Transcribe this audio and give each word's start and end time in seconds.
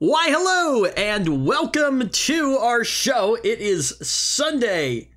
Why, 0.00 0.28
hello, 0.30 0.84
and 0.84 1.44
welcome 1.44 2.08
to 2.08 2.56
our 2.58 2.84
show. 2.84 3.34
It 3.34 3.58
is 3.58 3.96
Sunday, 4.00 5.10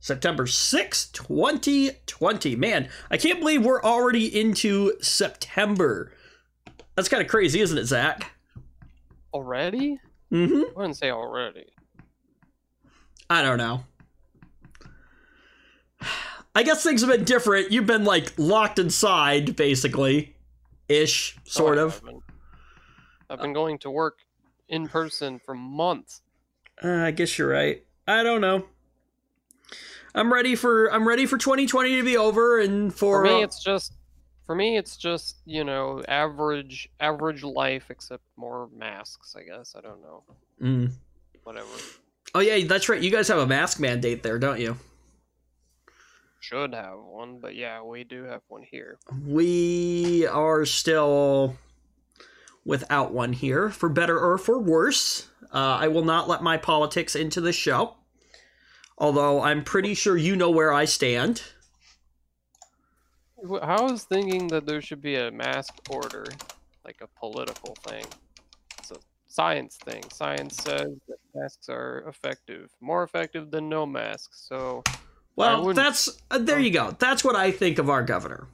September 0.00 0.48
sixth, 0.48 1.12
2020. 1.12 2.56
Man, 2.56 2.88
I 3.10 3.16
can't 3.16 3.38
believe 3.38 3.64
we're 3.64 3.82
already 3.82 4.40
into 4.40 4.94
September. 5.00 6.12
That's 6.96 7.08
kind 7.08 7.22
of 7.22 7.28
crazy, 7.28 7.60
isn't 7.60 7.78
it, 7.78 7.84
Zach? 7.86 8.32
Already? 9.32 10.00
Mm 10.32 10.48
hmm. 10.48 10.60
I 10.60 10.72
wouldn't 10.74 10.96
say 10.96 11.10
already. 11.12 11.66
I 13.28 13.42
don't 13.42 13.58
know. 13.58 13.84
I 16.52 16.64
guess 16.64 16.82
things 16.82 17.02
have 17.02 17.10
been 17.10 17.22
different. 17.24 17.70
You've 17.70 17.86
been 17.86 18.04
like 18.04 18.32
locked 18.36 18.80
inside, 18.80 19.54
basically, 19.54 20.34
ish, 20.88 21.38
sort 21.44 21.78
Oh, 21.78 21.86
of. 21.86 21.94
haven't. 22.00 22.24
I've 23.30 23.40
been 23.40 23.52
going 23.52 23.78
to 23.78 23.90
work 23.90 24.18
in 24.68 24.88
person 24.88 25.38
for 25.38 25.54
months. 25.54 26.22
Uh, 26.82 26.88
I 26.88 27.10
guess 27.12 27.38
you're 27.38 27.48
right. 27.48 27.84
I 28.08 28.22
don't 28.22 28.40
know. 28.40 28.66
I'm 30.14 30.32
ready 30.32 30.56
for 30.56 30.92
I'm 30.92 31.06
ready 31.06 31.26
for 31.26 31.38
2020 31.38 31.96
to 31.96 32.02
be 32.02 32.16
over 32.16 32.58
and 32.58 32.92
for, 32.92 33.24
For 33.24 33.24
me, 33.24 33.42
it's 33.42 33.62
just, 33.62 33.92
for 34.46 34.56
me, 34.56 34.76
it's 34.76 34.96
just 34.96 35.36
you 35.46 35.62
know 35.62 36.02
average 36.08 36.88
average 36.98 37.44
life 37.44 37.86
except 37.90 38.24
more 38.36 38.68
masks. 38.76 39.36
I 39.38 39.44
guess 39.44 39.76
I 39.78 39.80
don't 39.80 40.02
know. 40.02 40.24
Mm. 40.60 40.92
Whatever. 41.44 41.68
Oh 42.34 42.40
yeah, 42.40 42.66
that's 42.66 42.88
right. 42.88 43.00
You 43.00 43.10
guys 43.10 43.28
have 43.28 43.38
a 43.38 43.46
mask 43.46 43.78
mandate 43.78 44.24
there, 44.24 44.38
don't 44.38 44.60
you? 44.60 44.76
Should 46.40 46.74
have 46.74 46.98
one, 46.98 47.38
but 47.38 47.54
yeah, 47.54 47.82
we 47.82 48.02
do 48.02 48.24
have 48.24 48.42
one 48.48 48.62
here. 48.62 48.98
We 49.24 50.26
are 50.26 50.64
still 50.64 51.56
without 52.64 53.12
one 53.12 53.32
here, 53.32 53.70
for 53.70 53.88
better 53.88 54.18
or 54.18 54.38
for 54.38 54.58
worse. 54.58 55.28
Uh, 55.52 55.78
I 55.80 55.88
will 55.88 56.04
not 56.04 56.28
let 56.28 56.42
my 56.42 56.56
politics 56.56 57.16
into 57.16 57.40
the 57.40 57.52
show. 57.52 57.96
Although 58.98 59.42
I'm 59.42 59.64
pretty 59.64 59.94
sure 59.94 60.16
you 60.16 60.36
know 60.36 60.50
where 60.50 60.72
I 60.72 60.84
stand. 60.84 61.42
I 63.62 63.80
was 63.80 64.04
thinking 64.04 64.48
that 64.48 64.66
there 64.66 64.82
should 64.82 65.00
be 65.00 65.16
a 65.16 65.30
mask 65.30 65.74
order, 65.88 66.26
like 66.84 67.00
a 67.00 67.06
political 67.18 67.74
thing? 67.86 68.04
It's 68.78 68.90
a 68.90 68.96
science 69.26 69.78
thing. 69.78 70.02
Science 70.12 70.56
says 70.56 70.90
that 71.08 71.16
masks 71.34 71.70
are 71.70 72.04
effective, 72.06 72.70
more 72.80 73.02
effective 73.02 73.50
than 73.50 73.70
no 73.70 73.86
masks. 73.86 74.44
So 74.46 74.82
Well, 75.36 75.72
that's 75.72 76.20
uh, 76.30 76.38
there 76.38 76.60
you 76.60 76.70
go. 76.70 76.94
That's 76.98 77.24
what 77.24 77.36
I 77.36 77.50
think 77.50 77.78
of 77.78 77.88
our 77.88 78.02
governor. 78.02 78.48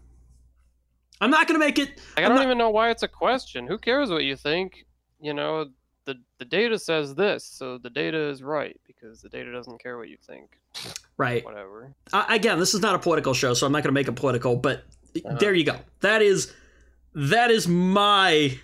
I'm 1.21 1.31
not 1.31 1.49
going 1.49 1.59
to 1.59 1.65
make 1.67 1.79
it. 1.79 1.99
Like, 2.17 2.25
I 2.27 2.29
don't 2.29 2.37
not- 2.37 2.45
even 2.45 2.59
know 2.59 2.71
why 2.71 2.91
it's 2.91 3.03
a 3.03 3.09
question. 3.09 3.67
Who 3.67 3.79
cares 3.79 4.11
what 4.11 4.25
you 4.25 4.37
think? 4.37 4.85
You 5.21 5.33
know, 5.35 5.67
the 6.05 6.17
the 6.39 6.45
data 6.45 6.79
says 6.79 7.15
this, 7.15 7.45
so 7.45 7.79
the 7.79 7.91
data 7.91 8.19
is 8.29 8.43
right 8.43 8.79
because 8.87 9.23
the 9.23 9.29
data 9.29 9.51
doesn't 9.51 9.83
care 9.83 9.97
what 9.99 10.09
you 10.09 10.19
think. 10.27 10.59
Right. 11.17 11.43
Whatever. 11.45 11.95
uh, 12.13 12.27
again, 12.29 12.59
this 12.59 12.75
is 12.75 12.81
not 12.81 12.95
a 12.95 12.99
political 12.99 13.33
show, 13.35 13.55
so 13.55 13.67
I'm 13.67 13.73
not 13.73 13.83
going 13.83 13.95
to 13.95 13.99
make 13.99 14.09
it 14.09 14.13
political. 14.13 14.57
But 14.57 14.85
Uh-huh. 15.25 15.37
there 15.41 15.55
you 15.55 15.65
go. 15.65 15.77
That 16.01 16.21
is 16.23 16.53
that 17.15 17.51
is 17.51 17.67
my 17.67 18.59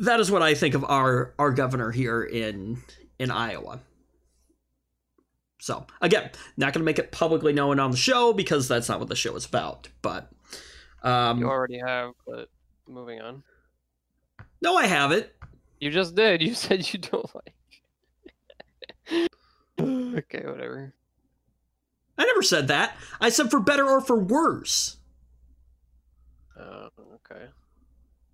that 0.00 0.20
is 0.20 0.30
what 0.30 0.42
I 0.42 0.54
think 0.54 0.74
of 0.74 0.84
our 0.84 1.34
our 1.38 1.50
governor 1.50 1.90
here 1.90 2.22
in 2.22 2.78
in 3.18 3.30
Iowa. 3.32 3.80
So 5.68 5.86
again, 6.00 6.30
not 6.56 6.72
going 6.72 6.80
to 6.80 6.86
make 6.86 6.98
it 6.98 7.12
publicly 7.12 7.52
known 7.52 7.78
on 7.78 7.90
the 7.90 7.96
show 7.98 8.32
because 8.32 8.68
that's 8.68 8.88
not 8.88 9.00
what 9.00 9.10
the 9.10 9.14
show 9.14 9.36
is 9.36 9.44
about. 9.44 9.86
But 10.00 10.30
um, 11.02 11.40
You 11.40 11.46
already 11.46 11.78
have, 11.78 12.12
but 12.26 12.48
moving 12.88 13.20
on. 13.20 13.42
no, 14.62 14.78
I 14.78 14.86
haven't. 14.86 15.26
You 15.78 15.90
just 15.90 16.14
did. 16.14 16.40
You 16.48 16.54
said 16.54 16.90
you 16.90 16.98
don't 17.00 17.30
like. 17.34 17.54
okay, 19.78 20.46
whatever. 20.46 20.94
I 22.16 22.24
never 22.24 22.42
said 22.42 22.68
that. 22.68 22.96
I 23.20 23.28
said 23.28 23.50
for 23.50 23.60
better 23.60 23.86
or 23.86 24.00
for 24.00 24.18
worse. 24.18 24.96
Uh, 26.58 26.88
okay. 27.16 27.44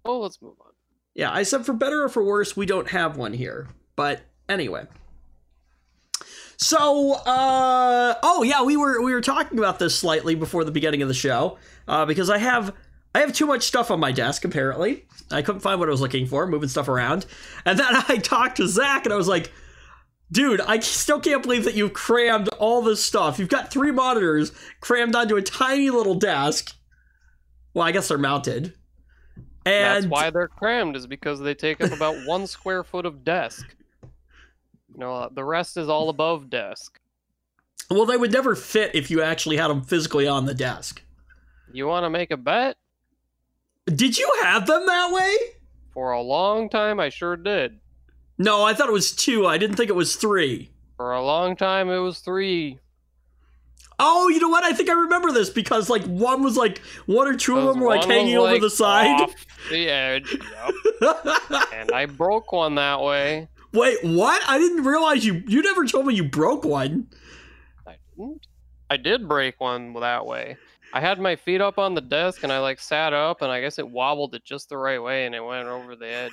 Oh, 0.04 0.20
let's 0.20 0.40
move 0.40 0.54
on. 0.60 0.70
Yeah, 1.16 1.32
I 1.32 1.42
said 1.42 1.66
for 1.66 1.72
better 1.72 2.04
or 2.04 2.08
for 2.08 2.22
worse, 2.22 2.56
we 2.56 2.64
don't 2.64 2.90
have 2.90 3.16
one 3.16 3.32
here. 3.32 3.70
But 3.96 4.20
anyway. 4.48 4.86
So, 6.56 7.14
uh 7.14 8.14
oh 8.22 8.42
yeah, 8.42 8.62
we 8.62 8.76
were 8.76 9.02
we 9.02 9.12
were 9.12 9.20
talking 9.20 9.58
about 9.58 9.78
this 9.78 9.98
slightly 9.98 10.34
before 10.34 10.64
the 10.64 10.72
beginning 10.72 11.02
of 11.02 11.08
the 11.08 11.14
show. 11.14 11.58
Uh 11.88 12.04
because 12.06 12.30
I 12.30 12.38
have 12.38 12.74
I 13.14 13.20
have 13.20 13.32
too 13.32 13.46
much 13.46 13.62
stuff 13.62 13.90
on 13.90 14.00
my 14.00 14.12
desk 14.12 14.44
apparently. 14.44 15.06
I 15.30 15.42
couldn't 15.42 15.60
find 15.60 15.80
what 15.80 15.88
I 15.88 15.92
was 15.92 16.00
looking 16.00 16.26
for, 16.26 16.46
moving 16.46 16.68
stuff 16.68 16.88
around. 16.88 17.26
And 17.64 17.78
then 17.78 17.88
I 18.08 18.18
talked 18.18 18.56
to 18.58 18.68
Zach 18.68 19.04
and 19.04 19.12
I 19.12 19.16
was 19.16 19.28
like, 19.28 19.52
Dude, 20.32 20.60
I 20.62 20.80
still 20.80 21.20
can't 21.20 21.42
believe 21.42 21.64
that 21.64 21.74
you've 21.74 21.92
crammed 21.92 22.48
all 22.58 22.82
this 22.82 23.04
stuff. 23.04 23.38
You've 23.38 23.50
got 23.50 23.70
three 23.70 23.92
monitors 23.92 24.52
crammed 24.80 25.14
onto 25.14 25.36
a 25.36 25.42
tiny 25.42 25.90
little 25.90 26.14
desk. 26.14 26.74
Well, 27.72 27.86
I 27.86 27.92
guess 27.92 28.08
they're 28.08 28.18
mounted. 28.18 28.74
And 29.66 30.04
That's 30.04 30.06
why 30.06 30.30
they're 30.30 30.48
crammed, 30.48 30.96
is 30.96 31.06
because 31.06 31.40
they 31.40 31.54
take 31.54 31.80
up 31.80 31.92
about 31.92 32.16
one 32.26 32.46
square 32.46 32.84
foot 32.84 33.06
of 33.06 33.24
desk. 33.24 33.74
You 34.94 35.00
know, 35.00 35.14
uh, 35.14 35.28
the 35.32 35.44
rest 35.44 35.76
is 35.76 35.88
all 35.88 36.08
above 36.08 36.48
desk. 36.48 37.00
Well, 37.90 38.06
they 38.06 38.16
would 38.16 38.32
never 38.32 38.54
fit 38.54 38.94
if 38.94 39.10
you 39.10 39.22
actually 39.22 39.56
had 39.56 39.68
them 39.68 39.82
physically 39.82 40.26
on 40.26 40.46
the 40.46 40.54
desk. 40.54 41.02
You 41.72 41.86
want 41.86 42.04
to 42.04 42.10
make 42.10 42.30
a 42.30 42.36
bet? 42.36 42.76
Did 43.86 44.16
you 44.16 44.32
have 44.42 44.66
them 44.66 44.86
that 44.86 45.12
way? 45.12 45.34
For 45.92 46.12
a 46.12 46.22
long 46.22 46.68
time, 46.68 46.98
I 46.98 47.08
sure 47.08 47.36
did. 47.36 47.78
No, 48.38 48.64
I 48.64 48.74
thought 48.74 48.88
it 48.88 48.92
was 48.92 49.12
two. 49.12 49.46
I 49.46 49.58
didn't 49.58 49.76
think 49.76 49.90
it 49.90 49.96
was 49.96 50.16
three. 50.16 50.70
For 50.96 51.12
a 51.12 51.22
long 51.22 51.56
time, 51.56 51.90
it 51.90 51.98
was 51.98 52.20
three. 52.20 52.78
Oh, 53.98 54.28
you 54.28 54.40
know 54.40 54.48
what? 54.48 54.64
I 54.64 54.72
think 54.72 54.88
I 54.88 54.92
remember 54.92 55.30
this 55.30 55.50
because 55.50 55.88
like 55.88 56.02
one 56.04 56.42
was 56.42 56.56
like 56.56 56.78
one 57.06 57.28
or 57.28 57.36
two 57.36 57.56
of 57.56 57.66
them 57.66 57.80
were 57.80 57.88
like 57.88 58.04
hanging 58.04 58.36
over 58.36 58.52
like, 58.52 58.60
the 58.60 58.70
side. 58.70 59.30
the 59.70 59.88
edge. 59.88 60.36
Yup. 61.00 61.26
and 61.74 61.92
I 61.92 62.06
broke 62.06 62.50
one 62.52 62.74
that 62.74 63.00
way. 63.00 63.48
Wait, 63.74 63.98
what? 64.02 64.42
I 64.48 64.58
didn't 64.58 64.84
realize 64.84 65.26
you. 65.26 65.42
You 65.46 65.60
never 65.60 65.84
told 65.84 66.06
me 66.06 66.14
you 66.14 66.24
broke 66.24 66.64
one. 66.64 67.08
I 67.86 67.96
didn't. 68.16 68.46
I 68.88 68.96
did 68.96 69.28
break 69.28 69.60
one 69.60 69.92
that 69.94 70.24
way. 70.24 70.56
I 70.92 71.00
had 71.00 71.18
my 71.18 71.34
feet 71.34 71.60
up 71.60 71.76
on 71.76 71.94
the 71.94 72.00
desk 72.00 72.44
and 72.44 72.52
I 72.52 72.60
like 72.60 72.78
sat 72.78 73.12
up 73.12 73.42
and 73.42 73.50
I 73.50 73.60
guess 73.60 73.80
it 73.80 73.88
wobbled 73.88 74.36
it 74.36 74.44
just 74.44 74.68
the 74.68 74.78
right 74.78 75.02
way 75.02 75.26
and 75.26 75.34
it 75.34 75.44
went 75.44 75.66
over 75.66 75.96
the 75.96 76.06
edge. 76.06 76.32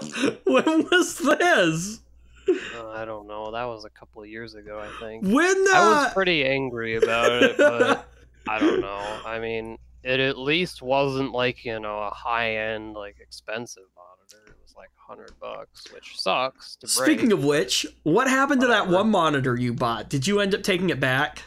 And, 0.00 0.38
when 0.44 0.88
was 0.90 1.18
this? 1.18 2.00
uh, 2.48 2.88
I 2.88 3.04
don't 3.04 3.26
know. 3.26 3.52
That 3.52 3.64
was 3.64 3.84
a 3.84 3.90
couple 3.90 4.22
of 4.22 4.28
years 4.28 4.54
ago, 4.54 4.80
I 4.80 5.04
think. 5.04 5.24
When? 5.24 5.56
Uh... 5.68 5.74
I 5.74 6.04
was 6.04 6.14
pretty 6.14 6.46
angry 6.46 6.96
about 6.96 7.42
it, 7.42 7.58
but 7.58 8.08
I 8.48 8.58
don't 8.58 8.80
know. 8.80 9.20
I 9.26 9.38
mean, 9.38 9.76
it 10.02 10.20
at 10.20 10.38
least 10.38 10.80
wasn't 10.80 11.32
like 11.32 11.64
you 11.64 11.78
know 11.80 11.98
a 11.98 12.10
high 12.10 12.56
end 12.56 12.94
like 12.94 13.16
expensive 13.20 13.84
monitor. 13.94 14.52
It 14.52 14.56
was 14.62 14.74
like 14.76 14.90
a 14.95 14.95
hundred 15.06 15.32
bucks, 15.40 15.92
which 15.92 16.18
sucks 16.18 16.76
to 16.76 16.86
break. 16.86 17.06
Speaking 17.06 17.32
of 17.32 17.44
which, 17.44 17.86
what 18.02 18.28
happened 18.28 18.60
to 18.62 18.66
that 18.68 18.88
one 18.88 19.10
monitor 19.10 19.56
you 19.56 19.72
bought? 19.72 20.08
Did 20.08 20.26
you 20.26 20.40
end 20.40 20.54
up 20.54 20.62
taking 20.62 20.90
it 20.90 21.00
back? 21.00 21.42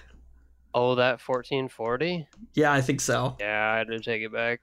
oh, 0.73 0.95
that 0.95 1.19
fourteen 1.21 1.67
forty. 1.67 2.27
Yeah, 2.53 2.71
I 2.71 2.81
think 2.81 3.01
so. 3.01 3.35
Yeah, 3.39 3.71
I 3.73 3.77
had 3.77 3.87
to 3.87 3.99
take 3.99 4.21
it 4.21 4.31
back. 4.31 4.61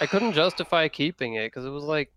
I 0.00 0.06
couldn't 0.06 0.32
justify 0.32 0.88
keeping 0.88 1.34
it 1.34 1.48
because 1.48 1.64
it 1.64 1.70
was 1.70 1.84
like 1.84 2.12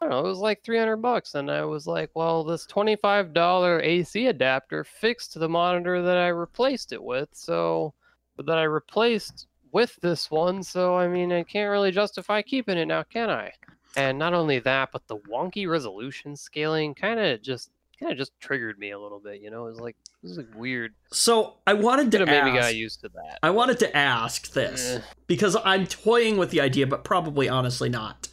I 0.00 0.06
don't 0.06 0.10
know, 0.10 0.18
it 0.18 0.28
was 0.28 0.38
like 0.38 0.64
three 0.64 0.78
hundred 0.78 0.96
bucks, 0.96 1.34
and 1.34 1.50
I 1.50 1.64
was 1.64 1.86
like, 1.86 2.10
well, 2.14 2.44
this 2.44 2.66
twenty 2.66 2.96
five 2.96 3.32
dollar 3.32 3.80
AC 3.80 4.26
adapter 4.26 4.84
fixed 4.84 5.38
the 5.38 5.48
monitor 5.48 6.02
that 6.02 6.16
I 6.16 6.28
replaced 6.28 6.92
it 6.92 7.02
with, 7.02 7.28
so 7.32 7.94
that 8.38 8.58
I 8.58 8.64
replaced 8.64 9.46
with 9.70 9.96
this 10.02 10.30
one. 10.30 10.62
So 10.62 10.96
I 10.96 11.08
mean, 11.08 11.32
I 11.32 11.44
can't 11.44 11.70
really 11.70 11.92
justify 11.92 12.42
keeping 12.42 12.78
it 12.78 12.86
now, 12.86 13.04
can 13.04 13.30
I? 13.30 13.52
And 13.96 14.18
not 14.18 14.32
only 14.34 14.58
that, 14.60 14.90
but 14.92 15.06
the 15.06 15.16
wonky 15.18 15.68
resolution 15.68 16.34
scaling 16.36 16.94
kind 16.94 17.20
of 17.20 17.42
just 17.42 17.70
kind 18.00 18.10
of 18.12 18.18
just 18.18 18.32
triggered 18.40 18.78
me 18.78 18.90
a 18.90 18.98
little 18.98 19.20
bit. 19.20 19.40
You 19.40 19.50
know, 19.50 19.66
it 19.66 19.70
was 19.70 19.80
like 19.80 19.96
this 20.22 20.32
is 20.32 20.38
like 20.38 20.54
weird. 20.56 20.94
So 21.12 21.54
I 21.66 21.74
wanted 21.74 22.10
to 22.12 22.18
have 22.18 22.28
maybe 22.28 22.50
ask. 22.56 22.60
got 22.60 22.74
used 22.74 23.00
to 23.02 23.08
that. 23.10 23.38
I 23.42 23.50
wanted 23.50 23.78
to 23.80 23.96
ask 23.96 24.52
this 24.52 24.96
Eh. 24.96 25.00
because 25.26 25.56
I'm 25.64 25.86
toying 25.86 26.36
with 26.36 26.50
the 26.50 26.60
idea, 26.60 26.86
but 26.86 27.04
probably 27.04 27.48
honestly 27.48 27.88
not. 27.88 28.28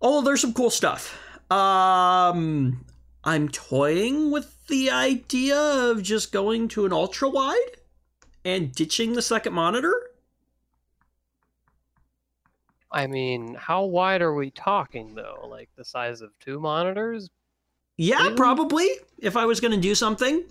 Although 0.00 0.24
there's 0.24 0.40
some 0.40 0.52
cool 0.54 0.70
stuff. 0.70 1.18
Um, 1.50 2.84
I'm 3.22 3.48
toying 3.48 4.30
with 4.30 4.66
the 4.66 4.90
idea 4.90 5.56
of 5.58 6.02
just 6.02 6.32
going 6.32 6.68
to 6.68 6.86
an 6.86 6.92
ultra 6.92 7.28
wide 7.28 7.76
and 8.44 8.72
ditching 8.74 9.12
the 9.14 9.22
second 9.22 9.52
monitor. 9.52 10.03
I 12.94 13.06
mean, 13.08 13.54
how 13.54 13.84
wide 13.84 14.22
are 14.22 14.34
we 14.34 14.50
talking 14.50 15.14
though? 15.14 15.46
Like 15.50 15.68
the 15.76 15.84
size 15.84 16.20
of 16.20 16.30
two 16.38 16.60
monitors? 16.60 17.28
Yeah, 17.96 18.22
Really? 18.22 18.36
probably. 18.36 18.88
If 19.18 19.36
I 19.36 19.44
was 19.46 19.60
going 19.60 19.72
to 19.74 19.80
do 19.80 19.94
something, 19.94 20.44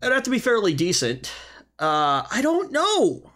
it'd 0.00 0.12
have 0.14 0.22
to 0.22 0.30
be 0.30 0.38
fairly 0.38 0.74
decent. 0.74 1.32
Uh, 1.78 2.22
I 2.30 2.40
don't 2.42 2.70
know. 2.72 3.30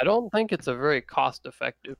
I 0.00 0.04
don't 0.04 0.30
think 0.30 0.52
it's 0.52 0.66
a 0.66 0.74
very 0.74 1.00
cost 1.02 1.46
effective 1.46 1.96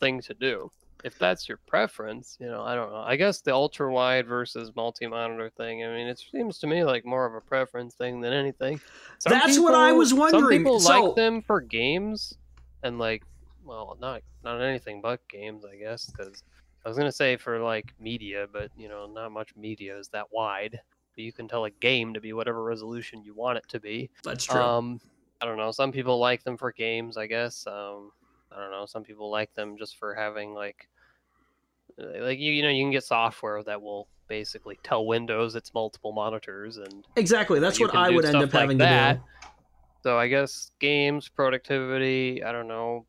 thing 0.00 0.20
to 0.22 0.34
do. 0.34 0.70
If 1.04 1.18
that's 1.18 1.48
your 1.48 1.58
preference, 1.68 2.36
you 2.40 2.46
know, 2.46 2.62
I 2.62 2.74
don't 2.74 2.90
know. 2.90 3.00
I 3.06 3.16
guess 3.16 3.40
the 3.42 3.52
ultra 3.54 3.92
wide 3.92 4.26
versus 4.26 4.72
multi 4.74 5.06
monitor 5.06 5.50
thing. 5.50 5.84
I 5.84 5.88
mean, 5.88 6.08
it 6.08 6.18
seems 6.18 6.58
to 6.60 6.66
me 6.66 6.84
like 6.84 7.04
more 7.04 7.26
of 7.26 7.34
a 7.34 7.40
preference 7.40 7.94
thing 7.94 8.20
than 8.22 8.32
anything. 8.32 8.80
Some 9.18 9.32
That's 9.32 9.58
what 9.58 9.74
I 9.74 9.92
was 9.92 10.12
wondering. 10.14 10.42
Some 10.42 10.64
people 10.64 10.80
So- 10.80 11.04
like 11.04 11.16
them 11.16 11.42
for 11.42 11.60
games, 11.60 12.34
and 12.82 12.98
like, 12.98 13.22
well, 13.66 13.96
not 14.00 14.22
not 14.44 14.60
anything 14.60 15.00
but 15.00 15.20
games, 15.28 15.64
I 15.64 15.76
guess. 15.76 16.06
Because 16.06 16.42
I 16.84 16.88
was 16.88 16.96
gonna 16.96 17.12
say 17.12 17.36
for 17.36 17.58
like 17.58 17.92
media, 18.00 18.46
but 18.52 18.70
you 18.76 18.88
know, 18.88 19.06
not 19.06 19.32
much 19.32 19.54
media 19.56 19.98
is 19.98 20.08
that 20.08 20.26
wide. 20.32 20.80
But 21.14 21.24
you 21.24 21.32
can 21.32 21.48
tell 21.48 21.64
a 21.64 21.70
game 21.70 22.14
to 22.14 22.20
be 22.20 22.32
whatever 22.32 22.62
resolution 22.62 23.24
you 23.24 23.34
want 23.34 23.58
it 23.58 23.64
to 23.68 23.80
be. 23.80 24.10
That's 24.22 24.44
true. 24.44 24.60
Um, 24.60 25.00
I 25.40 25.46
don't 25.46 25.56
know. 25.56 25.70
Some 25.70 25.92
people 25.92 26.18
like 26.18 26.44
them 26.44 26.56
for 26.56 26.72
games, 26.72 27.16
I 27.16 27.26
guess. 27.26 27.66
Um, 27.66 28.12
I 28.52 28.60
don't 28.60 28.70
know. 28.70 28.86
Some 28.86 29.02
people 29.02 29.30
like 29.30 29.52
them 29.54 29.76
just 29.76 29.96
for 29.98 30.14
having 30.14 30.54
like, 30.54 30.88
uh, 32.00 32.22
like 32.22 32.38
you, 32.38 32.52
you 32.52 32.62
know, 32.62 32.68
you 32.68 32.84
can 32.84 32.90
get 32.90 33.04
software 33.04 33.62
that 33.64 33.80
will 33.80 34.08
basically 34.28 34.78
tell 34.82 35.06
Windows 35.06 35.54
it's 35.54 35.72
multiple 35.74 36.12
monitors, 36.12 36.78
and 36.78 37.06
exactly. 37.16 37.60
That's 37.60 37.80
what 37.80 37.94
I 37.94 38.10
would 38.10 38.24
end 38.24 38.36
up 38.36 38.52
like 38.52 38.60
having 38.60 38.78
that. 38.78 39.14
to 39.14 39.18
do. 39.18 39.48
so 40.02 40.18
I 40.18 40.28
guess 40.28 40.70
games, 40.78 41.28
productivity, 41.28 42.42
I 42.42 42.52
don't 42.52 42.68
know, 42.68 43.06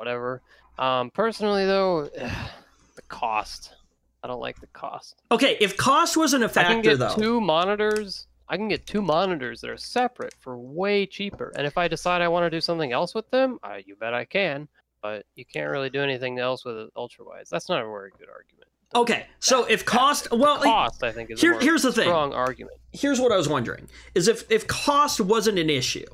whatever. 0.00 0.40
Um, 0.78 1.10
personally 1.10 1.66
though, 1.66 2.04
the 2.96 3.02
cost. 3.08 3.74
I 4.22 4.26
don't 4.26 4.40
like 4.40 4.60
the 4.60 4.66
cost. 4.68 5.22
Okay, 5.30 5.56
if 5.60 5.76
cost 5.76 6.16
wasn't 6.16 6.42
a 6.44 6.46
I 6.60 6.64
can 6.64 6.82
get 6.82 6.98
though. 6.98 7.14
two 7.14 7.40
monitors. 7.40 8.26
I 8.48 8.56
can 8.56 8.66
get 8.68 8.84
two 8.84 9.00
monitors 9.00 9.60
that 9.60 9.70
are 9.70 9.76
separate 9.76 10.34
for 10.40 10.58
way 10.58 11.06
cheaper. 11.06 11.52
And 11.56 11.66
if 11.66 11.78
I 11.78 11.86
decide 11.86 12.20
I 12.20 12.26
want 12.28 12.44
to 12.46 12.50
do 12.50 12.60
something 12.60 12.90
else 12.90 13.14
with 13.14 13.30
them, 13.30 13.58
uh, 13.62 13.76
you 13.86 13.94
bet 13.94 14.12
I 14.12 14.24
can. 14.24 14.66
But 15.02 15.24
you 15.36 15.44
can't 15.44 15.70
really 15.70 15.88
do 15.88 16.02
anything 16.02 16.38
else 16.40 16.64
with 16.64 16.88
ultra 16.96 17.24
wides. 17.24 17.48
That's 17.48 17.68
not 17.68 17.80
a 17.80 17.84
very 17.86 18.10
good 18.18 18.28
argument. 18.28 18.66
Okay, 18.94 19.26
so 19.38 19.64
if 19.66 19.84
cost, 19.84 20.32
well, 20.32 20.56
like, 20.56 20.64
Cost, 20.64 21.04
I 21.04 21.12
think, 21.12 21.30
is 21.30 21.40
here- 21.40 21.54
a 21.54 21.62
here's 21.62 21.82
the 21.84 21.92
thing. 21.92 22.04
strong 22.08 22.32
argument. 22.34 22.76
here's 22.92 23.20
what 23.20 23.30
I 23.30 23.36
was 23.36 23.48
wondering: 23.48 23.88
is 24.16 24.26
if 24.26 24.50
if 24.50 24.66
cost 24.66 25.20
wasn't 25.20 25.58
an 25.60 25.70
issue, 25.70 26.04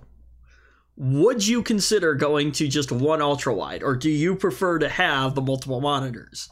would 0.97 1.47
you 1.47 1.63
consider 1.63 2.15
going 2.15 2.53
to 2.53 2.69
just 2.69 2.91
one 2.91 3.21
ultra 3.21 3.55
wide, 3.55 3.83
or 3.83 3.97
do 3.97 4.11
you 4.11 4.35
prefer 4.35 4.79
to 4.79 4.89
have 4.89 5.35
the 5.35 5.43
multiple 5.43 5.81
monitors? 5.81 6.49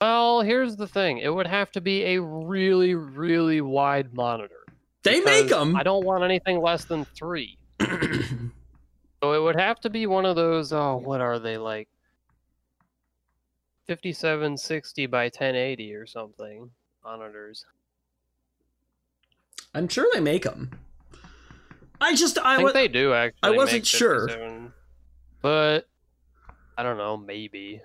Well, 0.00 0.42
here's 0.42 0.76
the 0.76 0.86
thing. 0.86 1.18
It 1.18 1.34
would 1.34 1.46
have 1.46 1.72
to 1.72 1.80
be 1.80 2.14
a 2.14 2.22
really, 2.22 2.94
really 2.94 3.60
wide 3.60 4.14
monitor. 4.14 4.64
They 5.02 5.20
make 5.20 5.48
them. 5.48 5.74
I 5.74 5.82
don't 5.82 6.04
want 6.04 6.24
anything 6.24 6.60
less 6.60 6.84
than 6.84 7.04
three. 7.04 7.58
So 9.22 9.32
it 9.32 9.42
would 9.42 9.58
have 9.58 9.80
to 9.80 9.90
be 9.90 10.06
one 10.06 10.24
of 10.24 10.36
those. 10.36 10.72
Oh, 10.72 11.00
what 11.02 11.20
are 11.20 11.38
they 11.38 11.58
like? 11.58 11.88
Fifty-seven 13.86 14.56
sixty 14.56 15.06
by 15.06 15.24
1080 15.24 15.94
or 15.94 16.06
something 16.06 16.70
monitors. 17.02 17.64
I'm 19.74 19.88
sure 19.88 20.06
they 20.12 20.20
make 20.20 20.44
them. 20.44 20.70
I 22.00 22.14
just 22.14 22.38
I 22.38 22.54
I 22.54 22.56
think 22.58 22.72
they 22.72 22.88
do 22.88 23.12
actually. 23.12 23.38
I 23.42 23.50
wasn't 23.50 23.86
sure. 23.86 24.28
but 25.42 25.88
I 26.76 26.82
don't 26.82 26.98
know. 26.98 27.16
Maybe. 27.16 27.80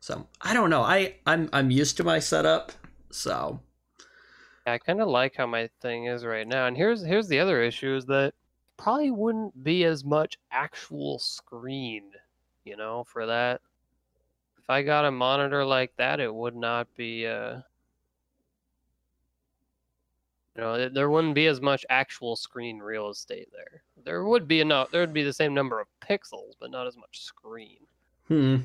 so 0.00 0.26
I 0.40 0.54
don't 0.54 0.70
know. 0.70 0.82
I 0.82 1.16
I'm 1.26 1.48
I'm 1.52 1.70
used 1.70 1.96
to 1.98 2.04
my 2.04 2.18
setup, 2.18 2.72
so 3.10 3.60
I 4.66 4.78
kind 4.78 5.00
of 5.00 5.08
like 5.08 5.36
how 5.36 5.46
my 5.46 5.68
thing 5.80 6.06
is 6.06 6.24
right 6.24 6.46
now. 6.46 6.66
And 6.66 6.76
here's 6.76 7.02
here's 7.04 7.28
the 7.28 7.40
other 7.40 7.62
issue 7.62 7.94
is 7.94 8.06
that 8.06 8.34
probably 8.76 9.10
wouldn't 9.10 9.62
be 9.62 9.84
as 9.84 10.04
much 10.04 10.38
actual 10.50 11.18
screen, 11.18 12.10
you 12.64 12.76
know, 12.76 13.04
for 13.04 13.26
that. 13.26 13.60
If 14.58 14.70
I 14.70 14.82
got 14.82 15.04
a 15.04 15.10
monitor 15.10 15.64
like 15.64 15.92
that, 15.96 16.20
it 16.20 16.32
would 16.32 16.56
not 16.56 16.88
be 16.96 17.26
uh 17.26 17.60
you 20.56 20.62
know, 20.62 20.88
there 20.88 21.10
wouldn't 21.10 21.34
be 21.34 21.46
as 21.46 21.60
much 21.60 21.84
actual 21.88 22.36
screen 22.36 22.78
real 22.78 23.08
estate 23.10 23.48
there. 23.52 23.82
There 24.04 24.24
would 24.24 24.46
be 24.46 24.60
enough 24.60 24.90
there 24.90 25.00
would 25.00 25.14
be 25.14 25.22
the 25.22 25.32
same 25.32 25.54
number 25.54 25.80
of 25.80 25.86
pixels, 26.00 26.52
but 26.60 26.70
not 26.70 26.86
as 26.86 26.96
much 26.96 27.20
screen. 27.22 27.78
hmm. 28.28 28.56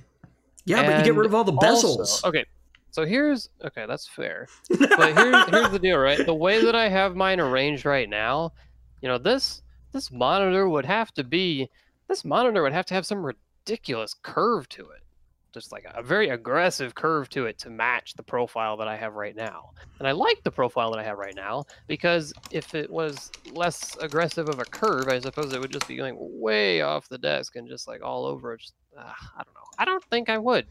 Yeah, 0.65 0.85
but 0.85 0.97
you 0.99 1.03
get 1.05 1.15
rid 1.15 1.25
of 1.25 1.33
all 1.33 1.45
the 1.45 1.53
bezels. 1.53 1.97
Also- 1.99 2.27
okay. 2.27 2.45
So 2.91 3.05
here's 3.05 3.49
okay, 3.63 3.85
that's 3.87 4.07
fair. 4.07 4.47
but 4.69 5.13
here's 5.13 5.49
here's 5.49 5.69
the 5.69 5.79
deal, 5.79 5.97
right? 5.97 6.25
The 6.25 6.33
way 6.33 6.63
that 6.65 6.75
I 6.75 6.89
have 6.89 7.15
mine 7.15 7.39
arranged 7.39 7.85
right 7.85 8.09
now, 8.09 8.53
you 9.01 9.07
know, 9.07 9.17
this 9.17 9.61
this 9.93 10.11
monitor 10.11 10.67
would 10.67 10.85
have 10.85 11.13
to 11.13 11.23
be 11.23 11.69
this 12.07 12.25
monitor 12.25 12.63
would 12.63 12.73
have 12.73 12.85
to 12.87 12.93
have 12.95 13.05
some 13.05 13.25
ridiculous 13.25 14.13
curve 14.13 14.67
to 14.69 14.81
it. 14.89 15.03
Just 15.53 15.71
like 15.71 15.85
a 15.93 16.03
very 16.03 16.29
aggressive 16.29 16.93
curve 16.93 17.29
to 17.29 17.45
it 17.45 17.57
to 17.59 17.69
match 17.69 18.13
the 18.13 18.23
profile 18.23 18.77
that 18.77 18.87
I 18.87 18.95
have 18.95 19.15
right 19.15 19.35
now. 19.35 19.71
And 19.99 20.07
I 20.07 20.11
like 20.11 20.43
the 20.43 20.51
profile 20.51 20.91
that 20.91 20.99
I 20.99 21.03
have 21.03 21.17
right 21.17 21.35
now 21.35 21.63
because 21.87 22.33
if 22.51 22.75
it 22.75 22.89
was 22.89 23.31
less 23.53 23.95
aggressive 23.99 24.49
of 24.49 24.59
a 24.59 24.65
curve, 24.65 25.07
I 25.07 25.19
suppose 25.19 25.53
it 25.53 25.59
would 25.59 25.71
just 25.71 25.87
be 25.87 25.95
going 25.95 26.15
way 26.19 26.81
off 26.81 27.09
the 27.09 27.17
desk 27.17 27.55
and 27.55 27.67
just 27.67 27.87
like 27.87 28.03
all 28.03 28.25
over. 28.25 28.57
Just, 28.57 28.73
uh, 28.97 29.01
I 29.01 29.43
don't 29.43 29.53
know. 29.55 29.67
I 29.79 29.85
don't 29.85 30.03
think 30.05 30.29
I 30.29 30.37
would. 30.37 30.67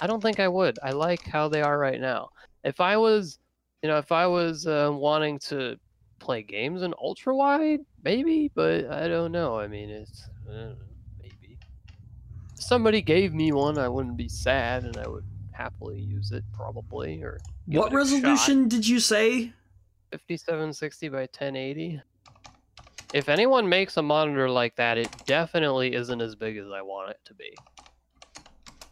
I 0.00 0.06
don't 0.06 0.22
think 0.22 0.40
I 0.40 0.48
would. 0.48 0.78
I 0.82 0.90
like 0.90 1.22
how 1.24 1.48
they 1.48 1.62
are 1.62 1.78
right 1.78 2.00
now. 2.00 2.30
If 2.64 2.80
I 2.80 2.96
was, 2.96 3.38
you 3.82 3.88
know, 3.88 3.98
if 3.98 4.10
I 4.10 4.26
was 4.26 4.66
uh, 4.66 4.90
wanting 4.92 5.38
to 5.40 5.76
play 6.18 6.42
games 6.42 6.82
in 6.82 6.94
ultra 7.00 7.36
wide, 7.36 7.80
maybe, 8.02 8.50
but 8.54 8.86
I 8.86 9.06
don't 9.06 9.32
know. 9.32 9.58
I 9.58 9.68
mean, 9.68 9.90
it's 9.90 10.28
uh, 10.50 10.72
maybe. 10.72 10.80
If 10.90 10.93
somebody 12.66 13.02
gave 13.02 13.34
me 13.34 13.52
one, 13.52 13.78
I 13.78 13.88
wouldn't 13.88 14.16
be 14.16 14.28
sad, 14.28 14.84
and 14.84 14.96
I 14.96 15.08
would 15.08 15.24
happily 15.52 16.00
use 16.00 16.32
it, 16.32 16.44
probably. 16.52 17.22
Or 17.22 17.38
what 17.66 17.88
a 17.88 17.90
shot. 17.90 17.96
resolution 17.96 18.68
did 18.68 18.86
you 18.86 19.00
say? 19.00 19.52
5760 20.12 21.08
by 21.08 21.18
1080. 21.20 22.00
If 23.12 23.28
anyone 23.28 23.68
makes 23.68 23.96
a 23.96 24.02
monitor 24.02 24.48
like 24.48 24.76
that, 24.76 24.98
it 24.98 25.08
definitely 25.26 25.94
isn't 25.94 26.20
as 26.20 26.34
big 26.34 26.56
as 26.56 26.70
I 26.70 26.82
want 26.82 27.10
it 27.10 27.20
to 27.26 27.34
be. 27.34 27.54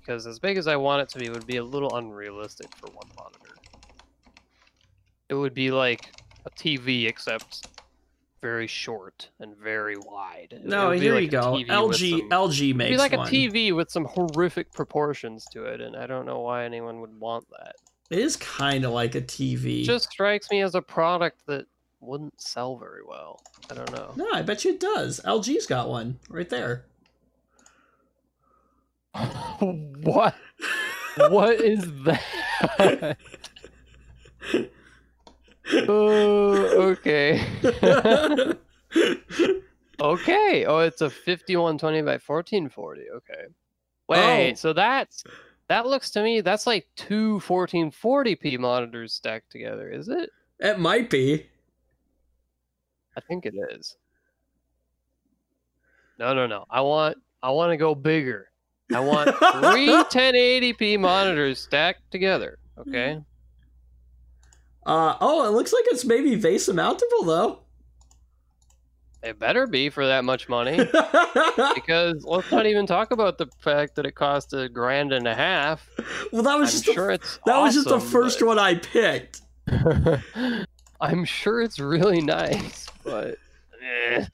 Because 0.01 0.27
as 0.27 0.39
big 0.39 0.57
as 0.57 0.67
I 0.67 0.77
want 0.77 1.03
it 1.03 1.09
to 1.11 1.19
be 1.19 1.31
would 1.31 1.47
be 1.47 1.57
a 1.57 1.65
little 1.65 1.97
unrealistic 1.97 2.69
for 2.77 2.87
one 2.93 3.09
monitor. 3.17 3.55
It 5.29 5.35
would 5.35 5.55
be 5.55 5.71
like 5.71 6.13
a 6.45 6.51
TV 6.51 7.09
except 7.09 7.67
very 8.43 8.67
short 8.67 9.31
and 9.41 9.57
very 9.57 9.97
wide. 9.97 10.49
It- 10.51 10.57
it 10.57 10.65
No, 10.67 10.91
here 10.91 11.15
like 11.15 11.23
you 11.23 11.29
go. 11.31 11.55
LG 11.67 12.11
some- 12.21 12.29
LG 12.31 12.65
It'd 12.71 12.77
makes 12.77 12.91
be 12.91 12.97
like 12.99 13.13
one. 13.13 13.27
a 13.29 13.31
TV 13.31 13.73
with 13.73 13.91
some 13.91 14.05
horrific 14.05 14.71
proportions 14.73 15.47
to 15.53 15.65
it, 15.65 15.81
and 15.81 15.97
I 15.97 16.07
don't 16.07 16.27
know 16.27 16.41
why 16.41 16.65
anyone 16.65 17.01
would 17.01 17.19
want 17.19 17.49
that. 17.51 17.77
It 18.11 18.19
is 18.19 18.37
kind 18.37 18.85
of 18.85 18.91
like 18.93 19.15
a 19.15 19.23
TV. 19.23 19.83
It 19.83 19.87
just 19.87 20.11
strikes 20.11 20.51
me 20.51 20.61
as 20.61 20.75
a 20.75 20.83
product 20.83 21.47
that 21.47 21.65
wouldn't 22.01 22.39
sell 22.41 22.77
very 22.77 23.03
well. 23.09 23.41
I 23.71 23.75
don't 23.75 23.91
know. 23.93 24.13
No, 24.17 24.27
I 24.35 24.43
bet 24.43 24.65
you 24.65 24.73
it 24.73 24.81
does. 24.81 25.21
LG's 25.25 25.67
got 25.67 25.89
one 25.89 26.19
right 26.29 26.51
there. 26.51 26.85
what? 29.61 30.35
What 31.17 31.61
is 31.61 31.85
that? 32.05 33.17
oh, 35.89 36.91
okay. 36.93 37.45
okay. 40.01 40.65
Oh, 40.65 40.79
it's 40.79 41.01
a 41.01 41.11
5120 41.11 42.03
by 42.03 42.13
1440. 42.19 43.03
Okay. 43.17 43.45
Wait, 44.09 44.51
Oh. 44.53 44.55
so 44.55 44.73
that's 44.73 45.25
that 45.69 45.87
looks 45.87 46.11
to 46.11 46.23
me 46.23 46.41
that's 46.41 46.67
like 46.67 46.87
two 46.97 47.41
1440p 47.45 48.59
monitors 48.59 49.15
stacked 49.15 49.51
together, 49.51 49.91
is 49.91 50.09
it? 50.09 50.31
it 50.61 50.79
might 50.79 51.09
be. 51.11 51.47
I 53.17 53.21
think 53.21 53.47
it 53.47 53.55
is. 53.71 53.97
No, 56.19 56.35
no, 56.35 56.47
no. 56.47 56.65
I 56.71 56.81
want 56.83 57.19
I 57.43 57.51
want 57.51 57.73
to 57.73 57.77
go 57.77 57.95
bigger. 57.95 58.49
I 58.95 59.01
want 59.01 59.29
three 59.73 59.89
1080p 59.89 60.99
monitors 61.01 61.59
stacked 61.61 62.11
together. 62.11 62.59
Okay. 62.79 63.19
Uh 64.85 65.17
oh, 65.21 65.47
it 65.47 65.51
looks 65.51 65.73
like 65.73 65.85
it's 65.89 66.05
maybe 66.05 66.37
VESA 66.37 66.75
mountable 66.75 67.27
though. 67.27 67.59
It 69.23 69.39
better 69.39 69.69
be 69.69 69.89
for 69.89 70.07
that 70.07 70.25
much 70.25 70.49
money. 70.49 70.79
Because 71.75 72.25
let's 72.25 72.51
not 72.51 72.67
even 72.67 72.87
talk 72.87 73.11
about 73.11 73.39
the 73.39 73.47
fact 73.59 73.97
that 73.97 74.07
it 74.07 74.15
cost 74.15 74.53
a 74.53 74.69
grand 74.69 75.13
and 75.13 75.27
a 75.27 75.35
half. 75.35 75.87
well, 76.33 76.43
that 76.43 76.59
was 76.59 76.75
I'm 76.75 76.83
just 76.83 76.97
the, 76.97 77.09
it's 77.11 77.39
that 77.47 77.59
was 77.59 77.75
just 77.75 77.89
the 77.89 77.97
awesome, 77.97 78.11
first 78.11 78.43
one 78.43 78.59
I 78.59 78.77
picked. 78.77 79.43
I'm 81.01 81.25
sure 81.25 81.63
it's 81.63 81.79
really 81.79 82.21
nice, 82.21 82.87
but 83.05 83.37
eh. 83.83 84.25